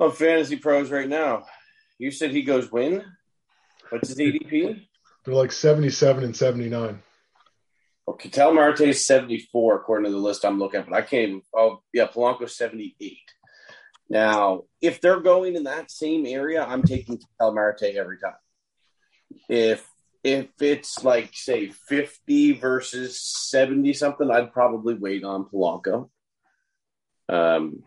on 0.00 0.12
Fantasy 0.12 0.56
Pros 0.56 0.90
right 0.90 1.08
now. 1.08 1.46
You 1.98 2.10
said 2.10 2.30
he 2.30 2.42
goes 2.42 2.70
win. 2.70 3.04
What's 3.88 4.08
his 4.08 4.18
ADP? 4.18 4.86
They're 5.24 5.34
like 5.34 5.52
77 5.52 6.24
and 6.24 6.36
79. 6.36 7.02
Well, 8.06 8.16
Ketel 8.16 8.54
Marte 8.54 8.82
is 8.82 9.04
74 9.04 9.76
according 9.76 10.06
to 10.06 10.12
the 10.12 10.22
list 10.22 10.44
I'm 10.44 10.58
looking 10.58 10.80
at, 10.80 10.88
but 10.88 10.96
I 10.96 11.02
can't 11.02 11.28
even. 11.28 11.42
Oh, 11.54 11.82
yeah, 11.92 12.06
Polanco's 12.06 12.56
78. 12.56 13.18
Now, 14.08 14.62
if 14.80 15.00
they're 15.00 15.20
going 15.20 15.56
in 15.56 15.64
that 15.64 15.90
same 15.90 16.26
area, 16.26 16.64
I'm 16.64 16.84
taking 16.84 17.18
Ketel 17.18 17.54
Marte 17.54 17.82
every 17.82 18.18
time. 18.18 18.34
If 19.48 19.86
if 20.22 20.48
it's 20.60 21.04
like 21.04 21.30
say 21.34 21.68
50 21.88 22.54
versus 22.54 23.20
70 23.50 23.92
something, 23.92 24.30
I'd 24.30 24.52
probably 24.52 24.94
wait 24.94 25.24
on 25.24 25.44
Polanco. 25.44 26.10
Um, 27.28 27.84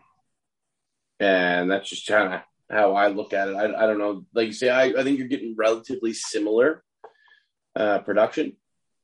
and 1.18 1.70
that's 1.70 1.88
just 1.88 2.06
kind 2.06 2.34
of 2.34 2.40
how 2.70 2.94
I 2.94 3.08
look 3.08 3.32
at 3.32 3.48
it. 3.48 3.56
I, 3.56 3.64
I 3.64 3.86
don't 3.86 3.98
know. 3.98 4.24
Like 4.34 4.46
you 4.46 4.52
say, 4.52 4.68
I, 4.68 4.84
I 4.84 5.02
think 5.02 5.18
you're 5.18 5.28
getting 5.28 5.56
relatively 5.56 6.12
similar 6.12 6.82
uh, 7.76 7.98
production 8.00 8.56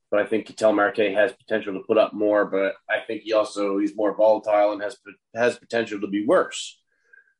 but 0.09 0.21
I 0.21 0.25
think 0.25 0.45
Ketel 0.45 0.73
Marte 0.73 1.13
has 1.13 1.33
potential 1.33 1.73
to 1.73 1.85
put 1.85 1.97
up 1.97 2.13
more. 2.13 2.45
But 2.45 2.75
I 2.89 3.05
think 3.05 3.23
he 3.23 3.33
also 3.33 3.77
he's 3.77 3.95
more 3.95 4.15
volatile 4.15 4.71
and 4.73 4.81
has 4.81 4.97
has 5.35 5.57
potential 5.57 5.99
to 6.01 6.07
be 6.07 6.25
worse. 6.25 6.79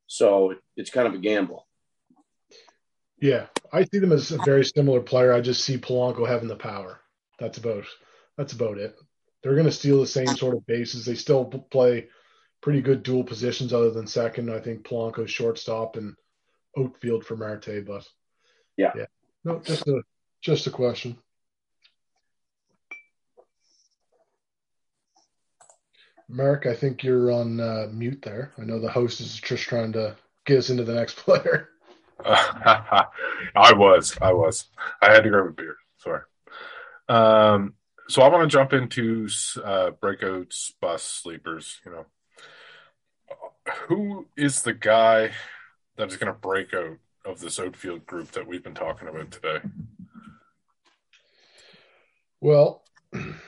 So 0.08 0.56
it's 0.76 0.90
kind 0.90 1.08
of 1.08 1.14
a 1.14 1.20
gamble. 1.20 1.66
Yeah, 3.20 3.48
I 3.74 3.84
see 3.86 4.00
them 4.00 4.12
as 4.12 4.32
a 4.32 4.38
very 4.38 4.64
similar 4.64 5.02
player. 5.02 5.34
I 5.34 5.42
just 5.42 5.64
see 5.64 5.78
Polanco 5.78 6.28
having 6.28 6.48
the 6.48 6.56
power. 6.56 7.00
That's 7.40 7.58
about 7.58 7.86
that's 8.38 8.54
about 8.54 8.78
it. 8.78 8.96
They're 9.42 9.56
going 9.56 9.66
to 9.66 9.72
steal 9.72 10.02
the 10.02 10.08
same 10.08 10.28
sort 10.28 10.56
of 10.56 10.66
bases. 10.66 11.06
They 11.06 11.16
still 11.16 11.46
play 11.46 12.10
pretty 12.62 12.82
good 12.82 13.04
dual 13.04 13.24
positions, 13.24 13.74
other 13.74 13.92
than 13.92 14.08
second. 14.08 14.52
I 14.52 14.60
think 14.60 14.84
Polanco's 14.84 15.32
shortstop 15.32 15.96
and 15.96 16.16
outfield 16.78 17.26
for 17.26 17.36
Marte, 17.36 17.86
but 17.86 18.08
yeah, 18.76 18.92
yeah, 18.96 19.06
no, 19.44 19.60
just 19.60 19.88
a 19.88 20.02
just 20.42 20.68
a 20.68 20.72
question. 20.72 21.18
Mark, 26.30 26.66
I 26.66 26.76
think 26.76 27.04
you're 27.04 27.32
on 27.32 27.60
uh, 27.60 27.88
mute 27.92 28.22
there. 28.22 28.52
I 28.58 28.64
know 28.64 28.80
the 28.80 28.90
host 28.90 29.22
is 29.22 29.40
just 29.40 29.64
trying 29.64 29.94
to 29.94 30.18
get 30.46 30.58
us 30.58 30.70
into 30.70 30.84
the 30.84 30.94
next 30.94 31.16
player. 31.18 31.70
I 32.26 33.74
was, 33.74 34.18
I 34.22 34.34
was. 34.34 34.66
I 35.02 35.14
had 35.14 35.24
to 35.24 35.30
grab 35.30 35.46
a 35.48 35.52
beer. 35.52 35.78
Sorry. 36.00 36.22
Um, 37.08 37.76
so 38.10 38.22
I 38.22 38.30
want 38.30 38.50
to 38.50 38.54
jump 38.54 38.74
into 38.74 39.30
uh, 39.64 39.92
breakouts, 40.02 40.72
bus 40.82 41.04
sleepers. 41.04 41.80
You 41.86 41.92
know, 41.92 42.06
who 43.88 44.28
is 44.36 44.62
the 44.62 44.74
guy 44.74 45.32
that 45.98 46.10
is 46.10 46.18
going 46.18 46.32
to 46.34 46.40
break 46.40 46.74
out 46.74 46.98
of 47.26 47.40
this 47.40 47.60
outfield 47.60 48.06
group 48.06 48.32
that 48.32 48.48
we've 48.48 48.64
been 48.64 48.74
talking 48.74 49.08
about 49.08 49.32
today? 49.32 49.60
Well, 52.40 52.84
I'm 53.14 53.40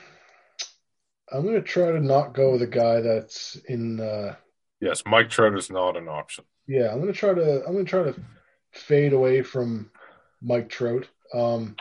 going 1.30 1.54
to 1.54 1.62
try 1.62 1.92
to 1.92 2.00
not 2.00 2.34
go 2.34 2.52
with 2.52 2.62
a 2.62 2.66
guy 2.66 3.00
that's 3.00 3.56
in. 3.68 4.00
Uh, 4.00 4.34
yes, 4.80 5.02
Mike 5.06 5.30
Trout 5.30 5.56
is 5.56 5.70
not 5.70 5.96
an 5.96 6.08
option. 6.08 6.44
Yeah, 6.66 6.90
I'm 6.90 7.00
going 7.00 7.12
to 7.12 7.18
try 7.18 7.34
to. 7.34 7.64
I'm 7.66 7.72
going 7.72 7.84
to 7.84 7.90
try 7.90 8.02
to 8.02 8.14
fade 8.72 9.12
away 9.12 9.42
from 9.42 9.90
Mike 10.42 10.68
Trout. 10.68 11.06
Um, 11.32 11.76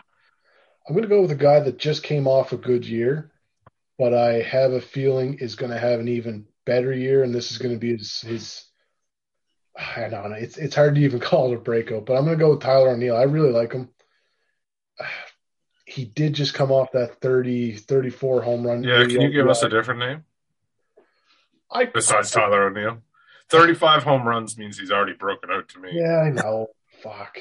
I'm 0.87 0.95
going 0.95 1.03
to 1.03 1.09
go 1.09 1.21
with 1.21 1.31
a 1.31 1.35
guy 1.35 1.59
that 1.59 1.77
just 1.77 2.03
came 2.03 2.27
off 2.27 2.53
a 2.53 2.57
good 2.57 2.85
year, 2.85 3.31
but 3.97 4.13
I 4.13 4.41
have 4.41 4.71
a 4.71 4.81
feeling 4.81 5.35
is 5.35 5.55
going 5.55 5.71
to 5.71 5.79
have 5.79 5.99
an 5.99 6.07
even 6.07 6.45
better 6.69 6.93
year, 6.93 7.23
and 7.23 7.33
this 7.33 7.51
is 7.51 7.57
going 7.57 7.73
to 7.73 7.79
be 7.79 7.97
his. 7.97 8.21
his 8.21 8.65
I 9.75 10.09
don't 10.09 10.29
know. 10.29 10.35
It's 10.35 10.57
it's 10.57 10.75
hard 10.75 10.95
to 10.95 11.01
even 11.01 11.19
call 11.31 11.51
it 11.51 11.55
a 11.55 11.59
breakout, 11.59 12.05
but 12.05 12.15
I'm 12.15 12.25
going 12.25 12.37
to 12.37 12.43
go 12.43 12.51
with 12.51 12.61
Tyler 12.61 12.89
O'Neill. 12.89 13.15
I 13.15 13.23
really 13.23 13.51
like 13.51 13.73
him 13.73 13.89
he 15.85 16.05
did 16.05 16.33
just 16.33 16.53
come 16.53 16.71
off 16.71 16.91
that 16.93 17.19
30, 17.21 17.77
34 17.77 18.41
home 18.43 18.65
run. 18.65 18.83
Yeah, 18.83 19.05
can 19.05 19.21
you 19.21 19.31
give 19.31 19.47
us 19.47 19.63
a 19.63 19.69
different 19.69 19.99
name? 19.99 20.23
I 21.71 21.85
besides 21.85 22.31
Tyler 22.31 22.67
O'Neill. 22.67 22.99
35 23.49 24.03
home 24.03 24.27
runs 24.27 24.57
means 24.57 24.77
he's 24.77 24.91
already 24.91 25.13
broken 25.13 25.49
out 25.49 25.67
to 25.69 25.79
me. 25.79 25.89
Yeah, 25.93 26.19
I 26.19 26.29
know. 26.29 26.67
Fuck. 27.01 27.39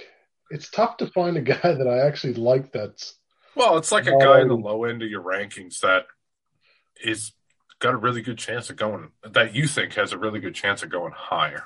It's 0.50 0.70
tough 0.70 0.96
to 0.98 1.06
find 1.09 1.36
a 1.36 1.42
guy 1.42 1.60
that 1.62 1.86
I 1.86 2.06
actually 2.06 2.34
like 2.34 2.72
that's 2.72 3.16
Well, 3.55 3.76
it's 3.76 3.92
like 3.92 4.06
a 4.06 4.16
guy 4.18 4.40
in 4.40 4.48
the 4.48 4.56
low 4.56 4.84
end 4.84 5.02
of 5.02 5.10
your 5.10 5.22
rankings 5.22 5.80
that 5.80 6.06
is 7.05 7.32
got 7.78 7.94
a 7.94 7.98
really 7.98 8.22
good 8.22 8.38
chance 8.38 8.70
of 8.70 8.76
going 8.76 9.10
that 9.22 9.55
you 9.55 9.66
think 9.66 9.94
has 9.94 10.12
a 10.12 10.18
really 10.18 10.40
good 10.40 10.55
chance 10.55 10.82
of 10.82 10.90
going 10.90 11.12
higher. 11.14 11.64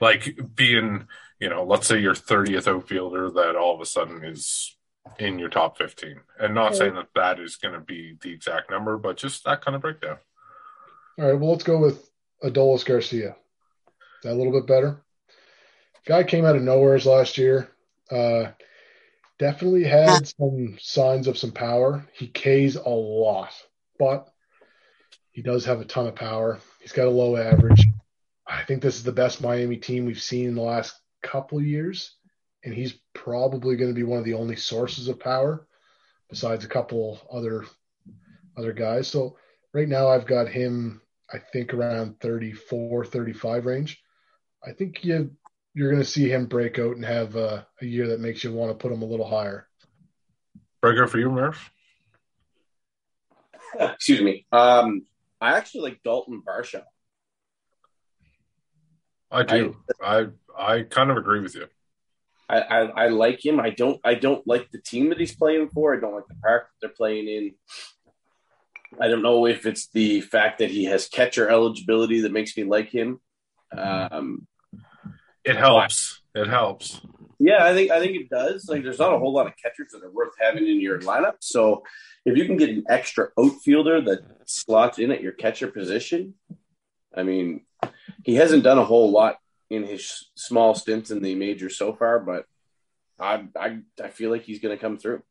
Like 0.00 0.38
being, 0.54 1.08
you 1.38 1.48
know, 1.48 1.64
let's 1.64 1.86
say 1.86 1.98
your 1.98 2.14
30th 2.14 2.68
outfielder 2.68 3.30
that 3.30 3.56
all 3.56 3.74
of 3.74 3.80
a 3.80 3.86
sudden 3.86 4.24
is 4.24 4.76
in 5.18 5.38
your 5.38 5.48
top 5.48 5.78
15. 5.78 6.20
And 6.38 6.54
not 6.54 6.76
saying 6.76 6.94
that 6.94 7.08
that 7.14 7.40
is 7.40 7.56
going 7.56 7.74
to 7.74 7.80
be 7.80 8.16
the 8.20 8.32
exact 8.32 8.70
number, 8.70 8.96
but 8.98 9.16
just 9.16 9.44
that 9.44 9.64
kind 9.64 9.74
of 9.74 9.82
breakdown. 9.82 10.18
All 11.18 11.26
right. 11.26 11.38
Well, 11.38 11.52
let's 11.52 11.64
go 11.64 11.78
with 11.78 12.10
Adolis 12.42 12.84
Garcia. 12.84 13.30
Is 13.30 14.22
that 14.22 14.32
a 14.32 14.34
little 14.34 14.52
bit 14.52 14.66
better? 14.66 15.02
Guy 16.04 16.24
came 16.24 16.44
out 16.44 16.56
of 16.56 16.62
nowhere's 16.62 17.06
last 17.06 17.38
year. 17.38 17.68
Uh, 18.10 18.52
definitely 19.38 19.84
had 19.84 20.26
some 20.26 20.76
signs 20.80 21.26
of 21.26 21.38
some 21.38 21.52
power. 21.52 22.06
He 22.12 22.28
Ks 22.28 22.76
a 22.76 22.88
lot, 22.88 23.50
but 23.98 24.28
he 25.36 25.42
does 25.42 25.66
have 25.66 25.82
a 25.82 25.84
ton 25.84 26.06
of 26.06 26.14
power. 26.14 26.60
He's 26.80 26.92
got 26.92 27.08
a 27.08 27.10
low 27.10 27.36
average. 27.36 27.86
I 28.46 28.62
think 28.62 28.80
this 28.80 28.96
is 28.96 29.04
the 29.04 29.12
best 29.12 29.42
Miami 29.42 29.76
team 29.76 30.06
we've 30.06 30.22
seen 30.22 30.48
in 30.48 30.54
the 30.54 30.62
last 30.62 30.98
couple 31.22 31.60
years 31.60 32.14
and 32.64 32.72
he's 32.72 32.94
probably 33.12 33.76
going 33.76 33.90
to 33.90 33.94
be 33.94 34.02
one 34.02 34.18
of 34.18 34.24
the 34.24 34.32
only 34.32 34.56
sources 34.56 35.08
of 35.08 35.20
power 35.20 35.68
besides 36.30 36.64
a 36.64 36.68
couple 36.68 37.20
other 37.30 37.66
other 38.56 38.72
guys. 38.72 39.08
So 39.08 39.36
right 39.74 39.86
now 39.86 40.08
I've 40.08 40.24
got 40.24 40.48
him 40.48 41.02
I 41.30 41.36
think 41.38 41.74
around 41.74 42.18
34 42.20 43.04
35 43.04 43.66
range. 43.66 44.02
I 44.66 44.72
think 44.72 45.04
you 45.04 45.32
you're 45.74 45.90
going 45.90 46.02
to 46.02 46.08
see 46.08 46.30
him 46.30 46.46
break 46.46 46.78
out 46.78 46.96
and 46.96 47.04
have 47.04 47.36
a, 47.36 47.66
a 47.82 47.84
year 47.84 48.08
that 48.08 48.20
makes 48.20 48.42
you 48.42 48.54
want 48.54 48.70
to 48.70 48.82
put 48.82 48.90
him 48.90 49.02
a 49.02 49.06
little 49.06 49.28
higher. 49.28 49.68
Breaker 50.80 51.06
for 51.06 51.18
you, 51.18 51.30
Murph? 51.30 51.70
Excuse 53.78 54.22
me. 54.22 54.46
Um, 54.50 55.02
I 55.40 55.56
actually 55.56 55.82
like 55.82 56.02
Dalton 56.02 56.42
Varsho. 56.46 56.82
I 59.30 59.42
do. 59.42 59.76
I, 60.02 60.18
I 60.18 60.26
I 60.58 60.82
kind 60.82 61.10
of 61.10 61.16
agree 61.16 61.40
with 61.40 61.54
you. 61.54 61.66
I, 62.48 62.60
I, 62.60 62.80
I 63.04 63.08
like 63.08 63.44
him. 63.44 63.58
I 63.60 63.70
don't 63.70 64.00
I 64.04 64.14
don't 64.14 64.46
like 64.46 64.70
the 64.70 64.80
team 64.80 65.08
that 65.10 65.18
he's 65.18 65.34
playing 65.34 65.68
for. 65.70 65.94
I 65.94 66.00
don't 66.00 66.14
like 66.14 66.28
the 66.28 66.36
park 66.36 66.68
that 66.68 66.86
they're 66.86 66.96
playing 66.96 67.28
in. 67.28 67.54
I 69.00 69.08
don't 69.08 69.22
know 69.22 69.46
if 69.46 69.66
it's 69.66 69.88
the 69.88 70.20
fact 70.20 70.60
that 70.60 70.70
he 70.70 70.84
has 70.84 71.08
catcher 71.08 71.48
eligibility 71.48 72.20
that 72.20 72.32
makes 72.32 72.56
me 72.56 72.64
like 72.64 72.88
him. 72.88 73.20
Um, 73.76 74.46
it 75.44 75.56
helps. 75.56 76.22
It 76.34 76.46
helps. 76.46 77.00
Yeah, 77.38 77.64
I 77.64 77.74
think 77.74 77.90
I 77.90 78.00
think 78.00 78.16
it 78.16 78.30
does. 78.30 78.66
Like, 78.68 78.82
there's 78.82 78.98
not 78.98 79.12
a 79.12 79.18
whole 79.18 79.32
lot 79.32 79.46
of 79.46 79.52
catchers 79.62 79.92
that 79.92 80.02
are 80.02 80.10
worth 80.10 80.32
having 80.40 80.66
in 80.66 80.80
your 80.80 81.00
lineup. 81.00 81.36
So, 81.40 81.82
if 82.24 82.36
you 82.36 82.46
can 82.46 82.56
get 82.56 82.70
an 82.70 82.84
extra 82.88 83.28
outfielder 83.38 84.00
that 84.02 84.20
slots 84.46 84.98
in 84.98 85.10
at 85.10 85.22
your 85.22 85.32
catcher 85.32 85.68
position, 85.68 86.34
I 87.14 87.22
mean, 87.22 87.62
he 88.24 88.36
hasn't 88.36 88.64
done 88.64 88.78
a 88.78 88.84
whole 88.84 89.10
lot 89.10 89.36
in 89.70 89.84
his 89.84 90.30
small 90.34 90.74
stints 90.74 91.10
in 91.10 91.22
the 91.22 91.34
major 91.34 91.68
so 91.68 91.94
far, 91.94 92.20
but 92.20 92.44
I 93.18 93.46
I, 93.56 93.78
I 94.02 94.08
feel 94.08 94.30
like 94.30 94.42
he's 94.42 94.60
going 94.60 94.76
to 94.76 94.80
come 94.80 94.96
through. 94.96 95.22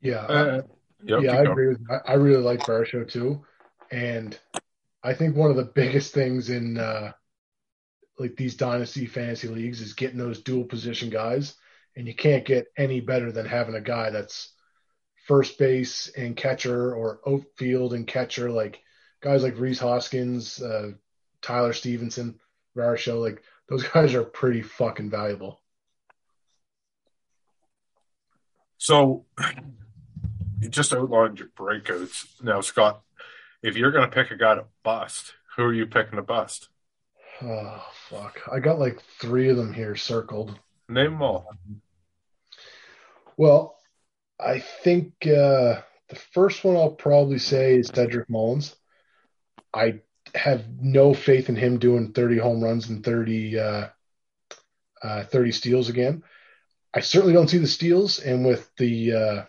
Yeah, 0.00 0.16
uh, 0.16 0.62
yep, 1.04 1.22
yeah, 1.22 1.36
I 1.36 1.42
agree 1.42 1.68
with. 1.68 1.80
I, 1.90 2.12
I 2.12 2.14
really 2.14 2.42
like 2.42 2.60
Varsho 2.60 3.08
too, 3.08 3.44
and 3.90 4.38
I 5.02 5.14
think 5.14 5.36
one 5.36 5.50
of 5.50 5.56
the 5.56 5.64
biggest 5.64 6.12
things 6.12 6.50
in 6.50 6.78
uh, 6.78 7.12
like 8.18 8.36
these 8.36 8.56
dynasty 8.56 9.06
fantasy 9.06 9.48
leagues 9.48 9.80
is 9.80 9.94
getting 9.94 10.18
those 10.18 10.42
dual 10.42 10.64
position 10.64 11.10
guys, 11.10 11.54
and 11.96 12.06
you 12.06 12.14
can't 12.14 12.44
get 12.44 12.66
any 12.76 13.00
better 13.00 13.32
than 13.32 13.46
having 13.46 13.74
a 13.74 13.80
guy 13.80 14.10
that's 14.10 14.52
first 15.26 15.58
base 15.58 16.08
and 16.16 16.36
catcher 16.36 16.94
or 16.94 17.20
outfield 17.26 17.94
and 17.94 18.06
catcher, 18.06 18.50
like 18.50 18.80
guys 19.20 19.42
like 19.42 19.58
Rhys 19.58 19.78
Hoskins, 19.78 20.60
uh, 20.60 20.92
Tyler 21.40 21.72
Stephenson 21.72 22.38
Varsho, 22.76 23.20
like 23.20 23.42
those 23.68 23.82
guys 23.88 24.14
are 24.14 24.24
pretty 24.24 24.62
fucking 24.62 25.10
valuable. 25.10 25.60
So 28.78 29.26
you 30.60 30.68
just 30.68 30.92
outlined 30.92 31.38
your 31.38 31.48
breakouts. 31.56 32.26
Now, 32.42 32.60
Scott, 32.60 33.02
if 33.62 33.76
you're 33.76 33.92
going 33.92 34.08
to 34.08 34.14
pick 34.14 34.32
a 34.32 34.36
guy 34.36 34.56
to 34.56 34.64
bust, 34.82 35.34
who 35.56 35.62
are 35.62 35.72
you 35.72 35.86
picking 35.86 36.16
to 36.16 36.22
bust? 36.22 36.68
Oh, 37.44 37.84
fuck. 38.08 38.40
I 38.50 38.60
got 38.60 38.78
like 38.78 39.00
three 39.20 39.48
of 39.48 39.56
them 39.56 39.72
here 39.72 39.96
circled. 39.96 40.58
Name 40.88 41.12
them 41.12 41.22
all. 41.22 41.48
Well, 43.36 43.76
I 44.38 44.60
think 44.60 45.12
uh, 45.22 45.80
the 46.08 46.16
first 46.32 46.62
one 46.62 46.76
I'll 46.76 46.90
probably 46.90 47.38
say 47.38 47.76
is 47.76 47.88
Cedric 47.88 48.28
Mullins. 48.30 48.76
I 49.74 50.00
have 50.34 50.64
no 50.80 51.14
faith 51.14 51.48
in 51.48 51.56
him 51.56 51.78
doing 51.78 52.12
30 52.12 52.38
home 52.38 52.62
runs 52.62 52.88
and 52.88 53.04
30 53.04 53.58
uh, 53.58 53.88
uh, 55.02 55.24
30 55.24 55.52
steals 55.52 55.88
again. 55.88 56.22
I 56.94 57.00
certainly 57.00 57.34
don't 57.34 57.48
see 57.48 57.58
the 57.58 57.66
steals, 57.66 58.18
and 58.18 58.44
with 58.44 58.70
the 58.76 59.12
uh, 59.12 59.44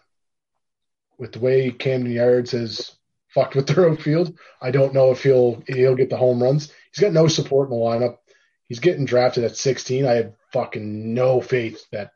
with 1.17 1.33
the 1.33 1.39
way 1.39 1.71
Camden 1.71 2.11
Yards 2.11 2.51
has 2.51 2.95
fucked 3.33 3.55
with 3.55 3.67
their 3.67 3.89
outfield, 3.89 4.37
I 4.61 4.71
don't 4.71 4.93
know 4.93 5.11
if 5.11 5.23
he'll 5.23 5.61
he'll 5.67 5.95
get 5.95 6.09
the 6.09 6.17
home 6.17 6.41
runs. 6.41 6.71
He's 6.93 7.01
got 7.01 7.13
no 7.13 7.27
support 7.27 7.69
in 7.69 7.77
the 7.77 7.83
lineup. 7.83 8.17
He's 8.67 8.79
getting 8.79 9.05
drafted 9.05 9.43
at 9.43 9.57
16. 9.57 10.05
I 10.05 10.13
have 10.13 10.33
fucking 10.51 11.13
no 11.13 11.41
faith 11.41 11.85
that 11.91 12.11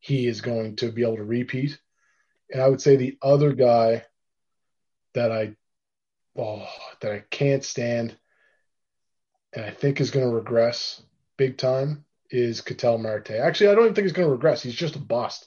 he 0.00 0.26
is 0.26 0.40
going 0.40 0.76
to 0.76 0.90
be 0.90 1.02
able 1.02 1.16
to 1.16 1.24
repeat. 1.24 1.78
And 2.50 2.62
I 2.62 2.68
would 2.68 2.80
say 2.80 2.96
the 2.96 3.18
other 3.22 3.52
guy 3.52 4.04
that 5.14 5.32
I 5.32 5.56
oh, 6.38 6.66
that 7.00 7.12
I 7.12 7.24
can't 7.30 7.64
stand 7.64 8.16
and 9.52 9.64
I 9.64 9.70
think 9.70 10.00
is 10.00 10.10
going 10.10 10.28
to 10.28 10.34
regress 10.34 11.02
big 11.36 11.56
time 11.56 12.04
is 12.30 12.60
Ketel 12.60 12.98
Marte. 12.98 13.30
Actually, 13.30 13.70
I 13.70 13.74
don't 13.74 13.84
even 13.84 13.94
think 13.94 14.04
he's 14.04 14.12
going 14.12 14.28
to 14.28 14.32
regress. 14.32 14.62
He's 14.62 14.74
just 14.74 14.96
a 14.96 15.00
bust. 15.00 15.46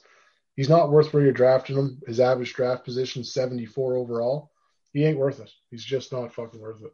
He's 0.56 0.68
not 0.68 0.90
worth 0.90 1.12
where 1.12 1.22
you're 1.22 1.32
drafting 1.32 1.76
him. 1.76 2.00
His 2.06 2.20
average 2.20 2.52
draft 2.54 2.84
position 2.84 3.24
74 3.24 3.96
overall. 3.96 4.50
He 4.92 5.04
ain't 5.04 5.18
worth 5.18 5.40
it. 5.40 5.50
He's 5.70 5.84
just 5.84 6.12
not 6.12 6.34
fucking 6.34 6.60
worth 6.60 6.82
it. 6.82 6.92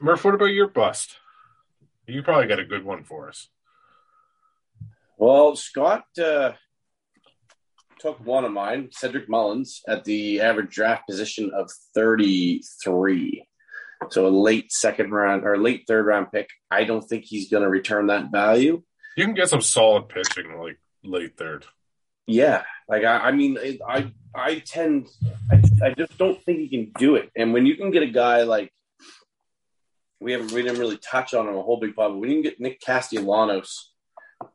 Murph, 0.00 0.24
what 0.24 0.34
about 0.34 0.46
your 0.46 0.68
bust? 0.68 1.16
You 2.06 2.22
probably 2.22 2.46
got 2.46 2.58
a 2.58 2.64
good 2.64 2.84
one 2.84 3.04
for 3.04 3.28
us. 3.28 3.48
Well, 5.16 5.56
Scott 5.56 6.04
uh, 6.22 6.52
took 7.98 8.24
one 8.24 8.44
of 8.44 8.52
mine, 8.52 8.90
Cedric 8.92 9.28
Mullins, 9.28 9.80
at 9.88 10.04
the 10.04 10.40
average 10.40 10.74
draft 10.74 11.06
position 11.08 11.50
of 11.54 11.70
33. 11.94 13.46
So 14.10 14.26
a 14.26 14.28
late 14.28 14.70
second 14.72 15.12
round 15.12 15.44
or 15.44 15.56
late 15.56 15.84
third 15.86 16.06
round 16.06 16.30
pick. 16.32 16.50
I 16.70 16.84
don't 16.84 17.02
think 17.02 17.24
he's 17.24 17.50
going 17.50 17.62
to 17.62 17.68
return 17.70 18.08
that 18.08 18.30
value. 18.30 18.82
You 19.16 19.24
can 19.24 19.34
get 19.34 19.48
some 19.48 19.62
solid 19.62 20.08
pitching 20.08 20.58
like 20.60 20.78
late 21.02 21.36
third. 21.38 21.64
Yeah, 22.26 22.64
like 22.88 23.04
I, 23.04 23.16
I 23.18 23.32
mean, 23.32 23.56
it, 23.60 23.80
I 23.86 24.12
I 24.34 24.58
tend 24.58 25.08
I, 25.50 25.62
I 25.84 25.94
just 25.94 26.18
don't 26.18 26.42
think 26.42 26.58
he 26.58 26.68
can 26.68 26.92
do 26.98 27.16
it. 27.16 27.30
And 27.36 27.52
when 27.52 27.66
you 27.66 27.76
can 27.76 27.90
get 27.90 28.02
a 28.02 28.10
guy 28.10 28.42
like 28.42 28.72
we 30.24 30.32
haven't 30.32 30.52
we 30.52 30.62
didn't 30.62 30.78
really 30.78 30.96
touch 30.96 31.34
on 31.34 31.46
him 31.46 31.54
a 31.54 31.62
whole 31.62 31.78
big 31.78 31.94
problem. 31.94 32.18
We 32.18 32.28
didn't 32.28 32.42
get 32.42 32.58
Nick 32.60 32.80
Castellanos. 32.80 33.92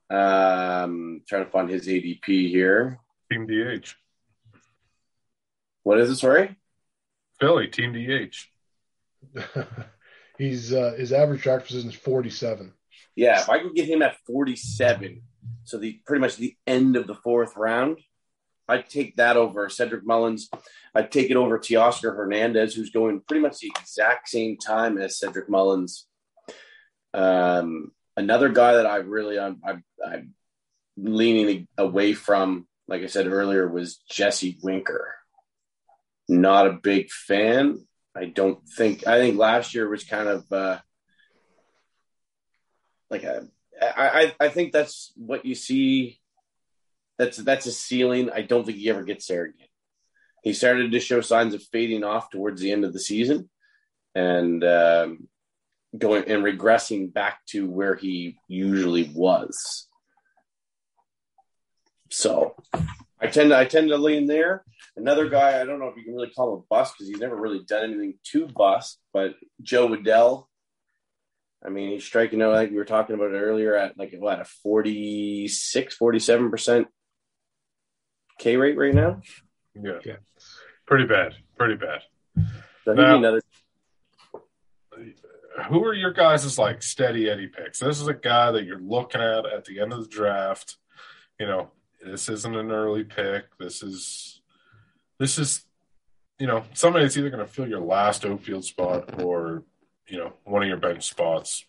Um, 0.10 1.22
trying 1.28 1.46
to 1.46 1.52
find 1.52 1.70
his 1.70 1.88
ADP 1.88 2.50
here. 2.50 3.00
Team 3.32 3.46
DH. 3.46 3.94
What 5.84 6.00
is 6.00 6.10
it? 6.10 6.16
Sorry, 6.16 6.56
Philly 7.40 7.68
Team 7.68 7.94
DH. 7.94 8.36
He's 10.40 10.74
uh, 10.74 10.96
his 10.98 11.14
average 11.14 11.44
draft 11.44 11.68
position 11.68 11.90
is 11.90 11.96
47. 11.96 12.74
Yeah, 13.16 13.42
if 13.42 13.50
I 13.50 13.60
could 13.60 13.76
get 13.76 13.88
him 13.88 14.02
at 14.02 14.18
47, 14.26 15.22
so 15.66 15.78
the 15.78 16.00
pretty 16.06 16.22
much 16.22 16.38
the 16.38 16.56
end 16.66 16.96
of 16.96 17.06
the 17.06 17.16
fourth 17.16 17.56
round, 17.56 18.00
I'd 18.70 18.90
take 18.90 19.16
that 19.18 19.36
over 19.36 19.68
Cedric 19.70 20.06
Mullins. 20.06 20.50
I'd 20.94 21.12
take 21.12 21.30
it 21.30 21.38
over 21.38 21.60
Teoscar 21.60 22.16
Hernandez, 22.16 22.74
who's 22.74 22.92
going 22.92 23.22
pretty 23.28 23.42
much 23.42 23.60
the 23.60 23.72
exact 23.80 24.30
same 24.30 24.58
time 24.58 24.98
as 24.98 25.20
Cedric 25.20 25.50
Mullins. 25.50 26.08
Um, 27.14 27.92
another 28.16 28.50
guy 28.50 28.74
that 28.74 28.86
I 28.86 28.98
really 28.98 29.40
I'm, 29.40 29.60
I'm, 29.66 29.84
I'm 30.06 30.34
leaning 30.98 31.68
away 31.78 32.14
from, 32.14 32.68
like 32.88 33.02
I 33.02 33.08
said 33.08 33.28
earlier, 33.28 33.68
was 33.68 33.98
Jesse 34.10 34.60
Winker. 34.62 35.16
Not 36.28 36.68
a 36.68 36.74
big 36.74 37.10
fan. 37.10 37.86
I 38.16 38.26
don't 38.26 38.60
think. 38.68 39.08
I 39.08 39.18
think 39.18 39.38
last 39.38 39.74
year 39.74 39.90
was 39.90 40.04
kind 40.04 40.28
of 40.28 40.52
uh, 40.52 40.80
like 43.10 43.24
a. 43.24 43.48
I, 43.82 44.34
I 44.40 44.46
I 44.46 44.50
think 44.50 44.74
that's 44.74 45.12
what 45.16 45.46
you 45.46 45.56
see. 45.56 46.19
That's 47.20 47.36
that's 47.38 47.66
a 47.66 47.72
ceiling. 47.74 48.32
I 48.32 48.42
don't 48.42 48.66
think 48.66 48.78
he 48.78 48.90
ever 48.90 49.04
gets 49.04 49.28
there 49.28 49.44
again. 49.44 49.68
He 50.42 50.54
started 50.54 50.94
to 50.94 51.00
show 51.02 51.20
signs 51.20 51.54
of 51.54 51.62
fading 51.62 52.06
off 52.06 52.30
towards 52.30 52.62
the 52.62 52.72
end 52.72 52.86
of 52.86 52.94
the 52.94 53.00
season, 53.00 53.50
and 54.16 54.64
um, 54.64 55.28
going 55.96 56.24
and 56.30 56.44
regressing 56.44 57.14
back 57.14 57.46
to 57.48 57.70
where 57.70 57.96
he 57.96 58.40
usually 58.48 59.12
was. 59.14 59.90
So, 62.10 62.56
I 63.20 63.28
tend 63.28 63.50
to 63.50 63.58
I 63.58 63.66
tend 63.66 63.90
to 63.90 63.98
lean 63.98 64.26
there. 64.26 64.64
Another 64.96 65.28
guy, 65.28 65.60
I 65.60 65.66
don't 65.66 65.80
know 65.80 65.90
if 65.90 65.98
you 65.98 66.06
can 66.06 66.16
really 66.16 66.30
call 66.30 66.54
him 66.54 66.60
a 66.60 66.64
bust 66.70 66.94
because 66.98 67.10
he's 67.10 67.20
never 67.20 67.36
really 67.36 67.64
done 67.68 67.84
anything 67.84 68.14
to 68.32 68.48
bust, 68.48 68.98
but 69.12 69.36
Jo 69.62 69.90
Adell. 69.90 70.46
I 71.66 71.68
mean, 71.68 71.92
he's 71.92 72.06
striking 72.06 72.42
out, 72.42 72.54
like 72.54 72.70
we 72.70 72.78
were 72.78 72.86
talking 72.86 73.16
about 73.16 73.34
earlier, 73.34 73.76
at 73.76 73.98
like 73.98 74.16
what, 74.18 74.40
a 74.40 74.46
46, 74.46 75.98
47% 75.98 76.86
K 78.40 78.56
rate 78.56 78.78
right 78.78 78.96
now? 78.96 79.22
Yeah. 79.76 80.00
yeah. 80.04 80.16
Pretty 80.88 81.06
bad. 81.06 81.36
Pretty 81.58 81.76
bad. 81.76 82.02
So 82.86 82.94
now, 82.94 83.18
another... 83.18 83.42
Who 85.68 85.84
are 85.84 85.94
your 85.94 86.14
guys' 86.14 86.58
like 86.58 86.82
steady 86.82 87.30
Eddie 87.30 87.50
picks? 87.50 87.80
This 87.80 88.00
is 88.00 88.08
a 88.08 88.14
guy 88.14 88.52
that 88.52 88.64
you're 88.64 88.80
looking 88.80 89.22
at 89.22 89.46
at 89.46 89.66
the 89.66 89.82
end 89.82 89.92
of 89.92 90.02
the 90.02 90.08
draft. 90.08 90.78
You 91.38 91.48
know, 91.48 91.72
this 92.04 92.30
isn't 92.30 92.56
an 92.56 92.72
early 92.72 93.04
pick. 93.04 93.46
This 93.60 93.84
is 93.84 94.42
this 95.20 95.38
is 95.38 95.66
you 96.40 96.48
know 96.48 96.64
somebody 96.74 97.04
that's 97.04 97.18
either 97.18 97.30
going 97.30 97.46
to 97.46 97.52
fill 97.52 97.68
your 97.68 97.82
last 97.82 98.26
outfield 98.26 98.64
spot 98.64 99.22
or 99.22 99.64
you 100.08 100.18
know 100.18 100.34
one 100.46 100.64
of 100.64 100.70
your 100.70 100.78
bench 100.78 101.10
spots. 101.10 101.66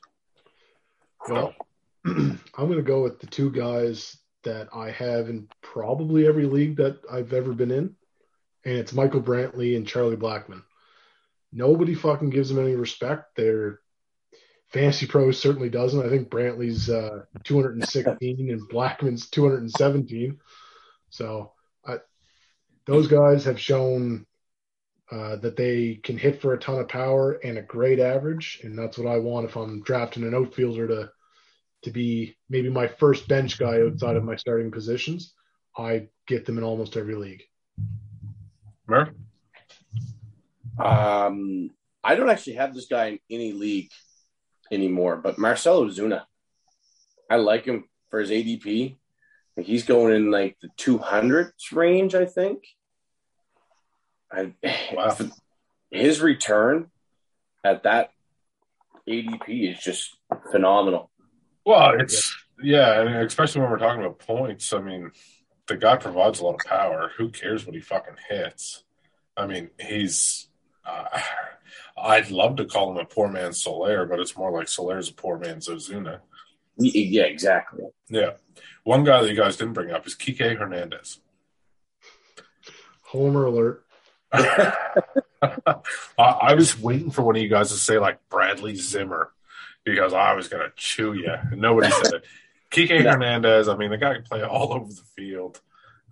Well, 1.28 1.54
I'm 2.06 2.38
going 2.54 2.76
to 2.76 2.82
go 2.82 3.02
with 3.02 3.18
the 3.18 3.26
two 3.26 3.50
guys 3.50 4.16
that 4.44 4.68
I 4.74 4.90
have 4.90 5.28
in 5.28 5.48
probably 5.62 6.26
every 6.26 6.46
league 6.46 6.76
that 6.76 6.98
I've 7.10 7.32
ever 7.32 7.52
been 7.52 7.70
in, 7.70 7.96
and 8.64 8.76
it's 8.76 8.92
Michael 8.92 9.22
Brantley 9.22 9.76
and 9.76 9.86
Charlie 9.86 10.16
Blackmon. 10.16 10.62
Nobody 11.52 11.94
fucking 11.94 12.30
gives 12.30 12.48
them 12.48 12.64
any 12.64 12.74
respect. 12.74 13.36
Their 13.36 13.80
fantasy 14.68 15.06
pros 15.06 15.38
certainly 15.38 15.68
doesn't. 15.68 16.04
I 16.04 16.08
think 16.08 16.28
Brantley's 16.28 16.88
uh, 16.88 17.24
216 17.44 18.50
and 18.50 18.68
Blackmon's 18.70 19.28
217. 19.30 20.38
So 21.10 21.52
I, 21.84 21.98
those 22.86 23.08
guys 23.08 23.44
have 23.44 23.60
shown 23.60 24.26
uh, 25.10 25.36
that 25.36 25.56
they 25.56 25.96
can 25.96 26.16
hit 26.16 26.40
for 26.40 26.54
a 26.54 26.58
ton 26.58 26.78
of 26.78 26.88
power 26.88 27.32
and 27.32 27.58
a 27.58 27.62
great 27.62 27.98
average, 27.98 28.60
and 28.62 28.78
that's 28.78 28.96
what 28.96 29.08
I 29.08 29.18
want 29.18 29.48
if 29.48 29.56
I'm 29.56 29.82
drafting 29.82 30.22
an 30.22 30.34
outfielder 30.34 30.86
to 30.86 31.10
to 31.82 31.90
be 31.90 32.36
maybe 32.48 32.68
my 32.68 32.86
first 32.86 33.28
bench 33.28 33.58
guy 33.58 33.80
outside 33.80 34.16
of 34.16 34.24
my 34.24 34.36
starting 34.36 34.70
positions. 34.70 35.34
I 35.76 36.08
get 36.26 36.44
them 36.44 36.58
in 36.58 36.64
almost 36.64 36.96
every 36.96 37.14
league. 37.14 37.42
Mer? 38.86 39.12
Um, 40.78 41.70
I 42.02 42.14
don't 42.14 42.30
actually 42.30 42.54
have 42.54 42.74
this 42.74 42.86
guy 42.86 43.08
in 43.08 43.18
any 43.30 43.52
league 43.52 43.90
anymore, 44.70 45.16
but 45.16 45.38
Marcell 45.38 45.84
Ozuna. 45.84 46.24
I 47.30 47.36
like 47.36 47.64
him 47.64 47.84
for 48.10 48.20
his 48.20 48.30
ADP. 48.30 48.96
He's 49.56 49.84
going 49.84 50.14
in 50.14 50.30
like 50.30 50.56
the 50.60 50.68
200s 50.78 51.72
range, 51.72 52.14
I 52.14 52.24
think. 52.24 52.64
I, 54.32 54.52
wow. 54.92 55.16
His 55.90 56.20
return 56.20 56.88
at 57.64 57.82
that 57.82 58.10
ADP 59.08 59.72
is 59.72 59.82
just 59.82 60.16
phenomenal. 60.52 61.10
Well, 61.64 61.98
it's 61.98 62.34
yeah, 62.62 63.00
and 63.00 63.26
especially 63.26 63.62
when 63.62 63.70
we're 63.70 63.78
talking 63.78 64.00
about 64.00 64.18
points. 64.18 64.72
I 64.72 64.80
mean, 64.80 65.12
the 65.66 65.76
guy 65.76 65.96
provides 65.96 66.40
a 66.40 66.44
lot 66.44 66.54
of 66.54 66.66
power. 66.66 67.12
Who 67.16 67.28
cares 67.28 67.66
what 67.66 67.74
he 67.74 67.80
fucking 67.80 68.16
hits? 68.28 68.84
I 69.36 69.46
mean, 69.46 69.70
he's. 69.78 70.48
Uh, 70.84 71.20
I'd 71.96 72.30
love 72.30 72.56
to 72.56 72.64
call 72.64 72.92
him 72.92 72.98
a 72.98 73.04
poor 73.04 73.28
man's 73.28 73.62
Soler, 73.62 74.06
but 74.06 74.20
it's 74.20 74.36
more 74.36 74.50
like 74.50 74.68
Soler's 74.68 75.10
a 75.10 75.14
poor 75.14 75.38
man's 75.38 75.68
Ozuna. 75.68 76.20
Yeah, 76.78 77.24
exactly. 77.24 77.84
Yeah. 78.08 78.32
One 78.84 79.04
guy 79.04 79.20
that 79.20 79.30
you 79.30 79.36
guys 79.36 79.56
didn't 79.56 79.74
bring 79.74 79.90
up 79.90 80.06
is 80.06 80.14
Kike 80.14 80.56
Hernandez. 80.56 81.20
Homer 83.02 83.44
alert. 83.44 83.84
I 86.18 86.54
was 86.54 86.78
waiting 86.78 87.10
for 87.10 87.22
one 87.22 87.36
of 87.36 87.42
you 87.42 87.48
guys 87.48 87.70
to 87.70 87.76
say 87.76 87.98
like 87.98 88.18
Bradley 88.30 88.76
Zimmer 88.76 89.32
because 89.90 90.12
I 90.12 90.34
was 90.34 90.48
going 90.48 90.62
to 90.62 90.72
chew 90.76 91.12
you. 91.12 91.34
Nobody 91.54 91.90
said 91.90 92.14
it. 92.14 92.24
Kike 92.70 93.02
no. 93.02 93.12
Hernandez, 93.12 93.68
I 93.68 93.76
mean, 93.76 93.90
the 93.90 93.98
guy 93.98 94.14
can 94.14 94.22
play 94.22 94.42
all 94.42 94.72
over 94.72 94.88
the 94.88 95.02
field. 95.16 95.60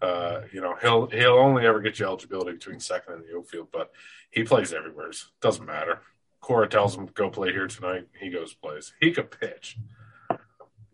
Uh, 0.03 0.43
you 0.53 0.61
know, 0.61 0.77
he'll 0.81 1.07
he'll 1.07 1.35
only 1.35 1.67
ever 1.67 1.81
get 1.81 1.99
you 1.99 2.07
eligibility 2.07 2.53
between 2.53 2.81
second 2.81 3.15
and 3.15 3.25
the 3.25 3.37
outfield, 3.37 3.69
but 3.73 3.91
he 4.31 4.45
plays 4.45 4.73
everywhere. 4.73 5.11
Doesn't 5.41 5.67
matter. 5.67 6.01
Cora 6.41 6.69
tells 6.69 6.97
him 6.97 7.07
go 7.15 7.31
play 7.31 7.53
here 7.53 7.67
tonight. 7.67 8.07
He 8.21 8.31
goes 8.31 8.55
plays. 8.55 8.93
He 9.01 9.11
could 9.11 9.31
pitch. 9.31 9.77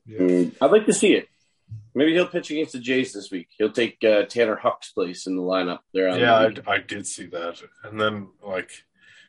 Yeah. 0.07 0.19
Mm, 0.19 0.57
I'd 0.61 0.71
like 0.71 0.87
to 0.87 0.93
see 0.93 1.15
it. 1.15 1.29
Maybe 1.95 2.13
he'll 2.13 2.27
pitch 2.27 2.51
against 2.51 2.73
the 2.73 2.81
Jays 2.81 3.13
this 3.13 3.31
week. 3.31 3.49
He'll 3.57 3.73
take 3.73 4.03
uh, 4.03 4.25
Tanner 4.25 4.57
Houck's 4.57 4.91
place 4.91 5.27
in 5.27 5.37
the 5.37 5.43
lineup 5.43 5.81
there. 5.93 6.09
yeah, 6.19 6.49
the 6.49 6.63
I, 6.67 6.75
I 6.75 6.79
did 6.79 7.07
see 7.07 7.27
that. 7.27 7.63
And 7.85 8.01
then, 8.01 8.29
like, 8.45 8.71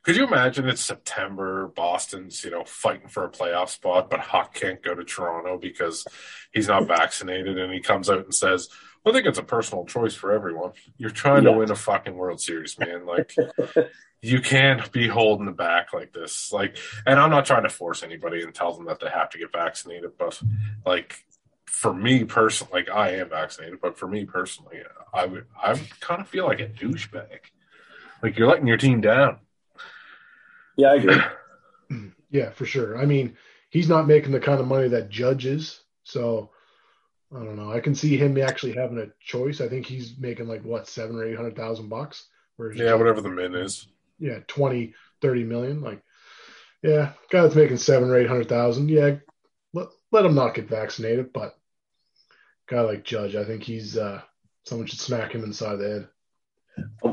could 0.06 0.16
you 0.16 0.28
imagine 0.28 0.70
it's 0.70 0.84
September, 0.84 1.68
Boston's, 1.70 2.44
you 2.44 2.52
know, 2.52 2.64
fighting 2.64 3.08
for 3.08 3.26
a 3.26 3.30
playoff 3.30 3.70
spot, 3.70 4.08
but 4.08 4.20
Houck 4.20 4.54
can't 4.54 4.84
go 4.84 4.94
to 4.94 5.04
Toronto 5.04 5.58
because 5.58 6.06
he's 6.54 6.68
not 6.68 6.88
vaccinated 6.88 7.58
and 7.58 7.74
he 7.74 7.80
comes 7.80 8.08
out 8.08 8.24
and 8.24 8.34
says, 8.34 8.70
well, 9.04 9.14
I 9.14 9.18
think 9.18 9.28
it's 9.28 9.40
a 9.40 9.44
personal 9.44 9.84
choice 9.86 10.14
for 10.14 10.32
everyone. 10.32 10.74
You're 10.98 11.10
trying 11.10 11.44
yeah. 11.44 11.52
to 11.52 11.58
win 11.58 11.72
a 11.72 11.76
fucking 11.76 12.16
World 12.16 12.40
Series, 12.40 12.78
man. 12.78 13.08
Like, 13.08 13.36
you 14.22 14.42
can't 14.42 14.92
be 14.92 15.08
holding 15.08 15.48
the 15.48 15.52
back 15.52 15.92
like 15.92 16.14
this. 16.14 16.52
Like, 16.52 16.78
and 17.08 17.20
I'm 17.20 17.32
not 17.32 17.48
trying 17.48 17.64
to 17.64 17.70
force 17.70 18.04
anybody 18.04 18.44
and 18.44 18.54
tell 18.54 18.74
them 18.74 18.86
that 18.86 19.00
they 19.00 19.10
have 19.10 19.32
to 19.32 19.40
get 19.40 19.52
vaccinated, 19.52 20.12
but 20.20 20.40
like, 20.86 21.26
for 21.66 21.92
me 21.94 22.26
personally, 22.26 22.72
like 22.74 22.90
I 22.90 23.16
am 23.16 23.30
vaccinated, 23.30 23.82
but 23.82 23.98
for 23.98 24.08
me 24.08 24.26
personally, 24.26 24.78
I 25.12 25.26
would, 25.26 25.46
I 25.62 25.74
kind 26.00 26.22
of 26.22 26.28
feel 26.28 26.46
like 26.46 26.60
a 26.60 26.68
douchebag. 26.68 27.40
Like 28.22 28.38
you're 28.38 28.48
letting 28.48 28.68
your 28.68 28.78
team 28.78 29.02
down. 29.02 29.40
Yeah, 30.76 30.90
I 30.90 30.96
agree. 30.96 31.22
yeah, 32.32 32.52
for 32.52 32.66
sure. 32.66 32.98
I 32.98 33.06
mean, 33.06 33.38
he's 33.70 33.90
not 33.90 34.08
making 34.08 34.32
the 34.32 34.40
kind 34.40 34.60
of 34.60 34.68
money 34.68 34.88
that 34.90 35.10
judges, 35.10 35.82
so 36.04 36.52
I 37.34 37.40
don't 37.40 37.56
know. 37.56 37.72
I 37.72 37.80
can 37.80 37.96
see 37.96 38.18
him 38.18 38.40
actually 38.40 38.74
having 38.74 39.00
a 39.00 39.08
choice. 39.20 39.62
I 39.62 39.68
think 39.68 39.86
he's 39.86 40.18
making 40.18 40.48
like 40.48 40.64
what 40.64 40.88
seven 40.88 41.16
or 41.16 41.26
eight 41.26 41.36
hundred 41.36 41.56
thousand 41.56 41.90
bucks. 41.90 42.28
Yeah, 42.76 42.94
whatever 42.96 43.22
the 43.22 43.30
min 43.30 43.56
is. 43.56 43.88
Yeah, 44.18 44.40
20, 44.48 44.94
30 45.22 45.44
million. 45.44 45.82
Like, 45.82 46.02
yeah, 46.82 47.12
guy 47.30 47.42
that's 47.42 47.56
making 47.56 47.78
seven 47.78 48.10
or 48.10 48.18
eight 48.18 48.30
hundred 48.30 48.48
thousand. 48.48 48.90
Yeah, 48.90 49.18
let 49.74 50.26
him 50.26 50.36
not 50.36 50.54
get 50.54 50.70
vaccinated. 50.70 51.34
But 51.34 51.58
guy 52.68 52.82
like 52.82 53.04
Judge, 53.04 53.36
I 53.36 53.44
think 53.44 53.64
he's 53.64 53.98
uh, 53.98 54.22
someone 54.64 54.88
should 54.88 55.00
smack 55.00 55.34
him 55.34 55.44
inside 55.44 55.76
the 55.78 55.88
head. 55.88 56.08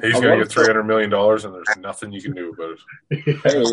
He's 0.03 0.13
going 0.21 0.39
to 0.39 0.45
get 0.45 0.51
three 0.51 0.67
hundred 0.67 0.85
million 0.85 1.11
dollars, 1.11 1.45
and 1.45 1.55
there's 1.55 1.77
nothing 1.79 2.13
you 2.13 2.23
can 2.23 2.35
do 2.35 2.51
about 2.51 2.77
it. 3.11 3.41
Hey, 3.45 3.65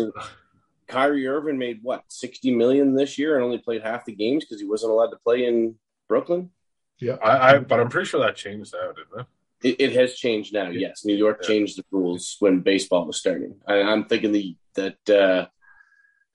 Kyrie 0.86 1.26
Irving 1.26 1.58
made 1.58 1.80
what 1.82 2.02
sixty 2.08 2.54
million 2.54 2.94
this 2.94 3.16
year 3.18 3.36
and 3.36 3.44
only 3.44 3.58
played 3.58 3.82
half 3.82 4.04
the 4.04 4.14
games 4.14 4.44
because 4.44 4.60
he 4.60 4.66
wasn't 4.66 4.92
allowed 4.92 5.10
to 5.10 5.18
play 5.24 5.44
in 5.46 5.76
Brooklyn. 6.08 6.50
Yeah, 6.98 7.14
I, 7.22 7.54
I 7.54 7.58
but 7.58 7.80
I'm 7.80 7.88
pretty 7.88 8.06
sure 8.08 8.20
that 8.20 8.36
changed 8.36 8.74
now, 8.74 8.92
didn't 8.92 9.20
it? 9.20 9.26
It, 9.62 9.90
it 9.90 9.96
has 9.96 10.14
changed 10.14 10.52
now. 10.52 10.68
Yes, 10.70 11.04
New 11.04 11.14
York 11.16 11.40
Yeah. 11.42 11.48
changed 11.48 11.78
the 11.78 11.84
rules 11.90 12.36
when 12.40 12.60
baseball 12.60 13.06
was 13.06 13.18
starting. 13.18 13.56
I, 13.66 13.82
I'm 13.82 14.04
thinking 14.06 14.32
the 14.32 14.56
that 14.74 15.08
uh, 15.10 15.46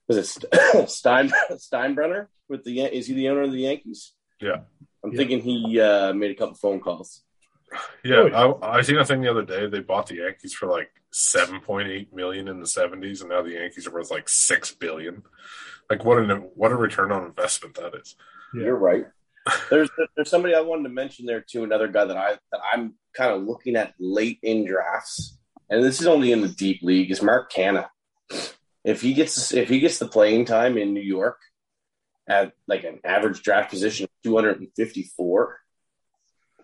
was 0.08 0.18
it 0.18 0.26
St- 0.26 0.90
Stein 0.90 1.32
Steinbrenner 1.52 2.28
with 2.48 2.64
the 2.64 2.72
Yan- 2.72 2.92
is 2.94 3.08
he 3.08 3.14
the 3.14 3.30
owner 3.30 3.42
of 3.42 3.52
the 3.52 3.60
Yankees? 3.60 4.14
Yeah. 4.40 4.60
I'm 5.04 5.12
Yeah. 5.12 5.18
thinking 5.18 5.42
he 5.42 5.80
uh, 5.80 6.14
made 6.14 6.32
a 6.32 6.36
couple 6.36 6.56
phone 6.56 6.80
calls. 6.80 7.24
Yeah, 8.04 8.22
I, 8.34 8.78
I 8.78 8.82
seen 8.82 8.98
a 8.98 9.06
thing 9.06 9.22
the 9.22 9.32
other 9.32 9.44
day. 9.44 9.68
They 9.68 9.80
bought 9.80 10.06
the 10.08 10.18
Yankees 10.18 10.54
for 10.54 10.68
like 10.68 10.92
seven 11.12 11.60
point 11.60 11.88
eight 11.88 12.14
million 12.14 12.48
in 12.48 12.60
the 12.60 12.68
seventies, 12.68 13.22
and 13.22 13.32
now 13.32 13.42
the 13.42 13.54
Yankees 13.54 13.88
are 13.88 13.92
worth 13.92 14.12
like 14.12 14.30
six 14.30 14.72
billion. 14.72 15.24
Like 15.90 16.06
what 16.06 16.20
an 16.20 16.30
what 16.54 16.72
a 16.72 16.76
return 16.76 17.12
on 17.12 17.26
investment 17.26 17.74
that 17.76 17.96
is. 17.96 18.16
Yeah. 18.54 18.66
You're 18.66 18.76
right. 18.76 19.06
There's 19.70 19.90
there's 20.16 20.30
somebody 20.30 20.54
I 20.54 20.62
wanted 20.62 20.84
to 20.84 20.90
mention 20.90 21.26
there 21.26 21.42
too. 21.42 21.64
Another 21.64 21.88
guy 21.88 22.06
that 22.06 22.18
I 22.18 22.38
that 22.52 22.62
I'm 22.72 22.94
kind 23.16 23.32
of 23.32 23.44
looking 23.44 23.76
at 23.76 23.94
late 24.00 24.40
in 24.44 24.66
drafts, 24.66 25.38
and 25.70 25.84
this 25.84 26.00
is 26.00 26.08
only 26.08 26.32
in 26.32 26.42
the 26.42 26.48
deep 26.48 26.82
league. 26.84 27.12
Is 27.12 27.22
Mark 27.22 27.52
Canha. 27.52 27.88
If 28.84 29.02
he 29.02 29.14
gets 29.14 29.54
if 29.54 29.70
he 29.70 29.80
gets 29.80 29.98
the 29.98 30.08
playing 30.08 30.46
time 30.46 30.78
in 30.78 30.94
New 30.94 31.02
York 31.02 31.40
at 32.28 32.54
like 32.68 32.84
an 32.84 33.00
average 33.04 33.42
draft 33.42 33.70
position 33.72 34.06
of 34.06 34.10
254, 34.24 35.60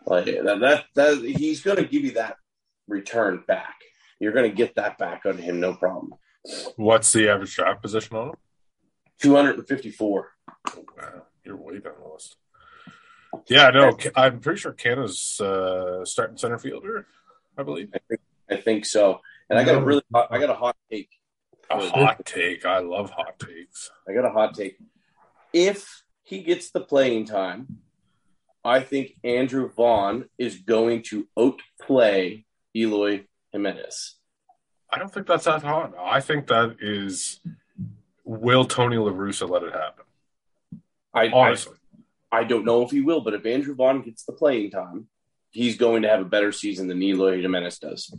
like 0.05 0.25
that 0.25 0.59
that, 0.61 0.85
that 0.95 1.17
he's 1.37 1.61
going 1.61 1.77
to 1.77 1.85
give 1.85 2.03
you 2.03 2.13
that 2.13 2.37
return 2.87 3.43
back. 3.47 3.75
You're 4.19 4.33
going 4.33 4.49
to 4.49 4.55
get 4.55 4.75
that 4.75 4.97
back 4.97 5.25
on 5.25 5.37
him, 5.37 5.59
no 5.59 5.73
problem. 5.73 6.13
What's 6.75 7.11
the 7.13 7.29
average 7.29 7.55
draft 7.55 7.81
position 7.81 8.15
on 8.15 8.29
him? 8.29 8.35
254. 9.21 10.31
Wow, 10.75 11.23
you're 11.43 11.55
way 11.55 11.79
down 11.79 11.93
the 12.01 12.13
list. 12.13 12.35
Yeah, 13.47 13.69
no, 13.69 13.97
I'm 14.15 14.39
pretty 14.39 14.59
sure 14.59 14.73
Canha's 14.73 15.39
uh, 15.39 16.03
starting 16.05 16.37
center 16.37 16.57
fielder. 16.57 17.05
I 17.57 17.63
believe 17.63 17.89
I 17.93 17.99
think 18.07 18.21
I 18.49 18.57
think 18.57 18.85
so. 18.85 19.21
And 19.49 19.57
I 19.57 19.63
got 19.63 19.81
a 19.81 19.85
really 19.85 20.03
hot, 20.13 20.27
I 20.31 20.39
got 20.39 20.49
a 20.49 20.55
hot 20.55 20.75
take. 20.89 21.09
a 21.69 21.89
hot 21.89 22.25
take. 22.25 22.65
I 22.65 22.79
love 22.79 23.09
hot 23.09 23.39
takes. 23.39 23.89
I 24.07 24.13
got 24.13 24.25
a 24.25 24.29
hot 24.29 24.55
take. 24.55 24.77
If 25.53 26.03
he 26.23 26.43
gets 26.43 26.71
the 26.71 26.81
playing 26.81 27.25
time, 27.25 27.79
I 28.63 28.79
think 28.81 29.15
Andrew 29.23 29.69
Vaughn 29.71 30.25
is 30.37 30.57
going 30.57 31.03
to 31.03 31.27
outplay 31.37 32.45
Eloy 32.75 33.25
Jimenez. 33.51 34.15
I 34.93 34.99
don't 34.99 35.11
think 35.13 35.25
that's 35.27 35.45
that 35.45 35.63
hot. 35.63 35.93
I 35.99 36.19
think 36.21 36.47
that 36.47 36.77
is. 36.81 37.39
Will 38.23 38.65
Tony 38.65 38.97
La 38.97 39.11
Russa 39.11 39.49
let 39.49 39.63
it 39.63 39.73
happen? 39.73 40.05
I, 41.13 41.25
I 41.25 41.31
Honestly, 41.31 41.75
I 42.31 42.43
don't 42.43 42.65
know 42.65 42.83
if 42.83 42.91
he 42.91 43.01
will, 43.01 43.21
but 43.21 43.33
if 43.33 43.45
Andrew 43.45 43.73
Vaughn 43.75 44.01
gets 44.03 44.23
the 44.23 44.31
playing 44.33 44.69
time, 44.71 45.07
he's 45.49 45.75
going 45.77 46.03
to 46.03 46.07
have 46.09 46.21
a 46.21 46.25
better 46.25 46.51
season 46.51 46.87
than 46.87 47.01
Eloy 47.01 47.41
Jimenez 47.41 47.79
does. 47.79 48.13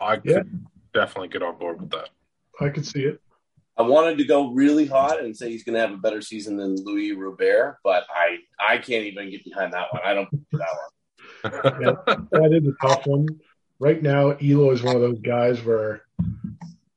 I 0.00 0.16
could 0.16 0.30
Yeah. 0.30 0.42
definitely 0.92 1.28
get 1.28 1.42
on 1.42 1.58
board 1.58 1.80
with 1.80 1.90
that. 1.90 2.10
I 2.60 2.68
could 2.68 2.86
see 2.86 3.04
it. 3.04 3.20
I 3.78 3.82
wanted 3.82 4.18
to 4.18 4.24
go 4.24 4.52
really 4.52 4.86
hot 4.86 5.22
and 5.22 5.36
say 5.36 5.50
he's 5.50 5.64
going 5.64 5.74
to 5.74 5.80
have 5.80 5.92
a 5.92 5.98
better 5.98 6.22
season 6.22 6.56
than 6.56 6.82
Luis 6.84 7.14
Robert, 7.14 7.78
but 7.84 8.06
I 8.10 8.38
I 8.58 8.78
can't 8.78 9.04
even 9.04 9.30
get 9.30 9.44
behind 9.44 9.72
that 9.74 9.92
one. 9.92 10.02
I 10.04 10.14
don't 10.14 10.30
do 10.30 10.58
that 10.58 10.68
one. 11.42 12.28
That 12.32 12.52
is 12.52 12.66
a 12.66 12.86
tough 12.86 13.06
one. 13.06 13.26
Right 13.78 14.02
now, 14.02 14.30
Elo 14.30 14.70
is 14.70 14.82
one 14.82 14.96
of 14.96 15.02
those 15.02 15.20
guys 15.20 15.62
where 15.62 16.02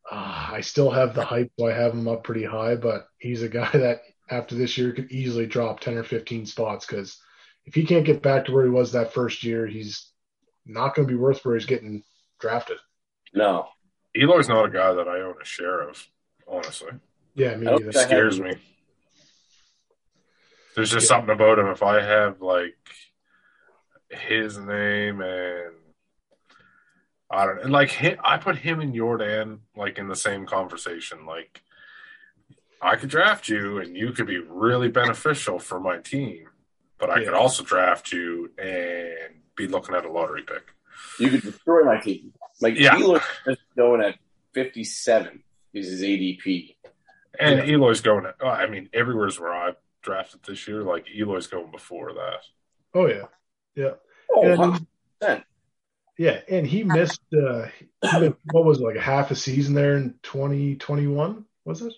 uh, 0.10 0.50
I 0.52 0.62
still 0.62 0.90
have 0.90 1.14
the 1.14 1.26
hype, 1.26 1.52
so 1.60 1.68
I 1.68 1.74
have 1.74 1.94
him 1.94 2.08
up 2.08 2.24
pretty 2.24 2.46
high. 2.46 2.76
But 2.76 3.08
he's 3.18 3.44
a 3.44 3.50
guy 3.50 3.70
that 3.74 4.02
after 4.30 4.56
this 4.56 4.78
year 4.78 4.94
could 4.94 5.12
easily 5.12 5.46
drop 5.46 5.82
ten 5.82 5.98
or 5.98 6.04
fifteen 6.04 6.46
spots 6.46 6.86
because 6.86 7.20
if 7.66 7.76
he 7.76 7.84
can't 7.84 8.06
get 8.06 8.22
back 8.22 8.46
to 8.46 8.54
where 8.54 8.64
he 8.64 8.70
was 8.70 8.94
that 8.94 9.14
first 9.14 9.44
year, 9.44 9.68
he's 9.68 10.10
not 10.66 10.96
going 10.96 11.08
to 11.08 11.14
be 11.14 11.20
worth 11.20 11.44
where 11.44 11.56
he's 11.56 11.66
getting 11.66 12.04
drafted. 12.40 12.78
No, 13.34 13.68
Eloy's 14.16 14.48
not 14.48 14.66
a 14.66 14.72
guy 14.72 14.94
that 14.94 15.08
I 15.10 15.20
own 15.20 15.36
a 15.42 15.46
share 15.46 15.82
of, 15.82 16.08
honestly. 16.50 16.92
Yeah, 17.36 17.56
me 17.56 17.68
I 17.68 17.74
either. 17.76 17.92
think 17.92 18.08
scares 18.08 18.40
me. 18.40 18.56
There's 20.76 20.92
just 20.92 21.08
something 21.08 21.34
about 21.34 21.60
him. 21.60 21.68
If 21.68 21.84
I 21.84 22.02
have 22.02 22.42
like 22.42 22.76
his 24.10 24.58
name 24.58 25.22
and 25.22 25.74
I 27.30 27.46
don't 27.46 27.62
and 27.62 27.72
like 27.72 27.92
hi 27.92 28.18
I 28.24 28.38
put 28.38 28.56
him 28.58 28.80
and 28.80 28.94
Jordan 28.96 29.62
like 29.76 29.98
in 29.98 30.08
the 30.08 30.16
same 30.16 30.46
conversation. 30.46 31.26
Like 31.26 31.62
I 32.82 32.96
could 32.96 33.10
draft 33.10 33.50
you 33.50 33.80
and 33.80 33.96
you 33.96 34.12
could 34.14 34.26
be 34.28 34.40
really 34.40 34.88
beneficial 34.90 35.60
for 35.60 35.80
my 35.80 35.98
team, 35.98 36.46
but 36.98 37.10
I 37.10 37.20
Yeah. 37.20 37.26
could 37.26 37.34
also 37.36 37.64
draft 37.64 38.12
you 38.12 38.52
and 38.58 39.42
be 39.56 39.68
looking 39.68 39.96
at 39.96 40.06
a 40.06 40.12
lottery 40.12 40.44
pick. 40.44 40.64
you 41.20 41.30
could 41.30 41.42
destroy 41.42 41.84
my 41.84 42.00
team. 42.00 42.34
Like 42.62 42.76
Yeah. 42.78 42.96
Eloy 42.98 43.20
is 43.48 43.58
going 43.78 44.02
at 44.02 44.16
57 44.54 45.44
is 45.74 45.88
his 45.90 46.02
ADP. 46.04 46.76
And 47.40 47.60
Yeah. 47.68 47.74
Eloy's 47.76 48.02
going. 48.02 48.26
I 48.44 48.68
mean, 48.68 48.90
everywhere's 48.94 49.40
where 49.40 49.54
I've 49.54 49.76
drafted 50.02 50.42
this 50.44 50.68
year. 50.68 50.82
Like 50.84 51.08
Eloy's 51.18 51.48
going 51.48 51.72
before 51.72 52.14
that. 52.14 52.42
Oh 52.94 53.06
yeah, 53.08 53.26
yeah, 53.76 53.94
Oh, 54.32 54.44
And- 54.44 54.88
100%. 55.22 55.44
yeah. 56.18 56.42
And 56.50 56.66
he 56.66 56.84
missed, 56.84 57.22
uh, 57.34 57.68
he 58.02 58.20
missed 58.20 58.36
what 58.52 58.66
was 58.66 58.80
it, 58.80 58.84
like 58.84 58.96
a 58.96 59.02
half 59.02 59.32
a 59.32 59.36
season 59.36 59.74
there 59.76 59.96
in 59.98 60.16
2021, 60.24 61.46
was 61.66 61.82
it? 61.84 61.94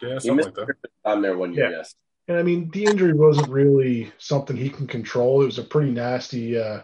Yeah, 0.00 0.14
He 0.14 0.20
something 0.20 0.46
like 0.46 0.54
that. 0.54 0.68
time 1.04 1.22
there 1.22 1.36
one 1.36 1.54
year, 1.54 1.70
Yeah. 1.70 1.76
yes. 1.78 1.94
And 2.28 2.36
I 2.38 2.42
mean, 2.44 2.70
the 2.70 2.84
injury 2.84 3.12
wasn't 3.14 3.48
really 3.48 4.12
something 4.18 4.56
he 4.56 4.70
can 4.70 4.86
control. 4.86 5.42
It 5.42 5.46
was 5.46 5.58
a 5.58 5.64
pretty 5.64 5.90
nasty. 5.90 6.56
Uh, 6.56 6.82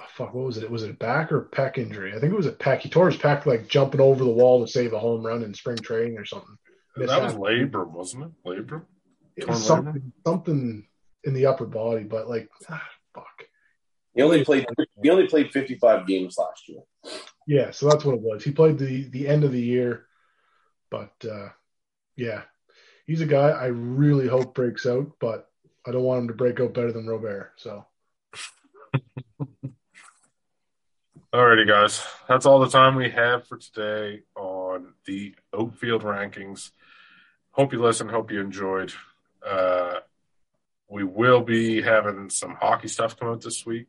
oh, 0.00 0.04
fuck, 0.14 0.34
what 0.34 0.46
was 0.46 0.58
it? 0.58 0.70
Was 0.70 0.82
it 0.82 0.90
a 0.90 0.94
back 0.94 1.32
or 1.32 1.48
pec 1.52 1.78
injury? 1.78 2.14
I 2.14 2.20
think 2.20 2.32
it 2.32 2.36
was 2.36 2.46
a 2.46 2.52
pec. 2.52 2.80
He 2.80 2.88
tore 2.88 3.10
his 3.10 3.20
pec 3.20 3.46
like 3.46 3.68
jumping 3.68 4.00
over 4.00 4.24
the 4.24 4.30
wall 4.30 4.64
to 4.64 4.70
save 4.70 4.92
a 4.92 4.98
home 4.98 5.24
run 5.24 5.42
in 5.42 5.54
spring 5.54 5.78
training 5.78 6.18
or 6.18 6.24
something. 6.24 6.56
Missed 6.96 7.10
That 7.10 7.22
was 7.22 7.32
half- 7.32 7.40
Labrum, 7.40 7.90
wasn't 7.90 8.24
it? 8.24 8.32
Labrum. 8.46 8.84
It 9.36 9.48
was 9.48 9.66
torn 9.66 9.84
something, 9.84 10.12
something 10.26 10.86
in 11.24 11.34
the 11.34 11.46
upper 11.46 11.66
body, 11.66 12.04
but 12.04 12.28
like, 12.28 12.48
ah, 12.68 12.82
fuck. 13.14 13.44
He 14.14 14.20
only 14.20 14.44
played 14.44 14.66
he 15.02 15.08
only 15.08 15.26
played 15.26 15.52
55 15.52 16.06
games 16.06 16.36
last 16.36 16.68
year. 16.68 16.80
Yeah, 17.46 17.70
so 17.70 17.88
that's 17.88 18.04
what 18.04 18.14
it 18.14 18.20
was. 18.20 18.44
He 18.44 18.50
played 18.50 18.78
the 18.78 19.08
the 19.08 19.26
end 19.26 19.44
of 19.44 19.52
the 19.52 19.60
year, 19.60 20.06
but 20.90 21.12
uh, 21.24 21.48
yeah, 22.14 22.42
he's 23.06 23.22
a 23.22 23.26
guy 23.26 23.48
I 23.48 23.66
really 23.66 24.28
hope 24.28 24.54
breaks 24.54 24.84
out, 24.84 25.12
but 25.18 25.48
I 25.86 25.92
don't 25.92 26.02
want 26.02 26.20
him 26.22 26.28
to 26.28 26.34
break 26.34 26.60
out 26.60 26.74
better 26.74 26.92
than 26.92 27.06
Robert. 27.06 27.52
So 27.56 27.86
Alrighty, 31.32 31.66
guys. 31.66 32.04
That's 32.28 32.44
all 32.44 32.60
the 32.60 32.68
time 32.68 32.94
we 32.94 33.08
have 33.08 33.46
for 33.46 33.56
today 33.56 34.20
on 34.36 34.92
the 35.06 35.34
outfield 35.58 36.02
rankings. 36.02 36.72
Hope 37.52 37.72
you 37.72 37.80
listened. 37.80 38.10
Hope 38.10 38.30
you 38.30 38.38
enjoyed. 38.38 38.92
Uh, 39.42 40.00
we 40.90 41.04
will 41.04 41.40
be 41.40 41.80
having 41.80 42.28
some 42.28 42.54
hockey 42.54 42.88
stuff 42.88 43.18
come 43.18 43.28
out 43.28 43.40
this 43.40 43.64
week. 43.64 43.88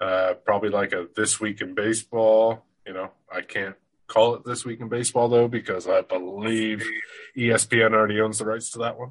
Uh, 0.00 0.34
probably 0.44 0.68
like 0.68 0.92
a 0.92 1.08
this 1.16 1.40
week 1.40 1.62
in 1.62 1.74
baseball. 1.74 2.64
You 2.86 2.92
know, 2.92 3.10
I 3.28 3.40
can't 3.40 3.74
call 4.06 4.36
it 4.36 4.44
this 4.44 4.64
week 4.64 4.78
in 4.78 4.88
baseball 4.88 5.28
though 5.28 5.48
because 5.48 5.88
I 5.88 6.02
believe 6.02 6.88
ESPN 7.36 7.92
already 7.92 8.20
owns 8.20 8.38
the 8.38 8.44
rights 8.44 8.70
to 8.70 8.78
that 8.78 8.96
one. 8.96 9.10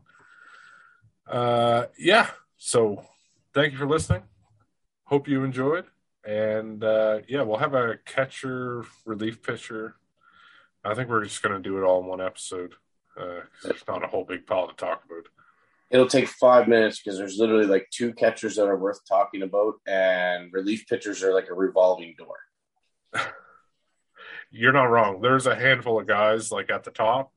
Uh, 1.30 1.88
yeah. 2.00 2.30
So 2.58 3.04
thank 3.54 3.74
you 3.74 3.78
for 3.78 3.90
listening. 3.90 4.24
Hope 5.04 5.28
you 5.28 5.44
enjoyed. 5.44 5.84
And 6.28 6.84
uh, 6.84 7.20
yeah, 7.30 7.44
we'll 7.44 7.58
have 7.58 7.74
a 7.74 8.00
catcher, 8.06 8.84
relief 9.06 9.42
pitcher. 9.42 9.96
I 10.84 10.94
think 10.94 11.08
we're 11.10 11.24
just 11.24 11.42
going 11.42 11.56
to 11.56 11.62
do 11.62 11.78
it 11.78 11.86
all 11.86 12.02
in 12.02 12.08
one 12.08 12.20
episode 12.20 12.74
because 13.16 13.46
there's 13.64 13.88
not 13.88 14.04
a 14.04 14.08
whole 14.08 14.26
big 14.26 14.46
pile 14.46 14.68
to 14.68 14.76
talk 14.76 15.04
about. 15.06 15.24
It'll 15.90 16.06
take 16.06 16.28
five 16.28 16.68
minutes 16.68 17.00
because 17.00 17.18
there's 17.18 17.38
literally 17.38 17.66
like 17.66 17.88
two 17.92 18.12
catchers 18.14 18.58
that 18.58 18.68
are 18.68 18.76
worth 18.76 19.00
talking 19.08 19.42
about, 19.42 19.76
and 19.88 20.52
relief 20.52 20.86
pitchers 20.88 21.24
are 21.24 21.34
like 21.34 21.50
a 21.50 21.54
revolving 21.54 22.14
door. 22.18 22.36
You're 24.52 24.74
not 24.74 24.92
wrong. 24.92 25.22
There's 25.22 25.48
a 25.48 25.56
handful 25.56 25.98
of 25.98 26.08
guys 26.08 26.52
like 26.52 26.70
at 26.70 26.84
the 26.84 26.92
top, 26.92 27.32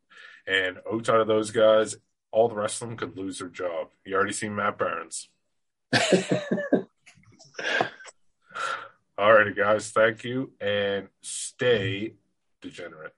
and 0.49 0.79
outside 0.93 1.21
of 1.21 1.29
those 1.29 1.53
guys, 1.53 1.95
all 2.33 2.49
the 2.49 2.57
rest 2.57 2.83
of 2.83 2.89
them 2.89 2.97
could 2.97 3.17
lose 3.17 3.39
their 3.39 3.49
job. 3.49 3.91
You 4.05 4.17
already 4.17 4.33
seen 4.33 4.57
Matt 4.57 4.79
Barnes. 4.79 5.29
All 9.21 9.35
righty, 9.35 9.53
guys. 9.53 9.91
Thank 9.91 10.25
you, 10.25 10.53
and 10.63 11.09
stay 11.21 12.15
degenerate. 12.63 13.13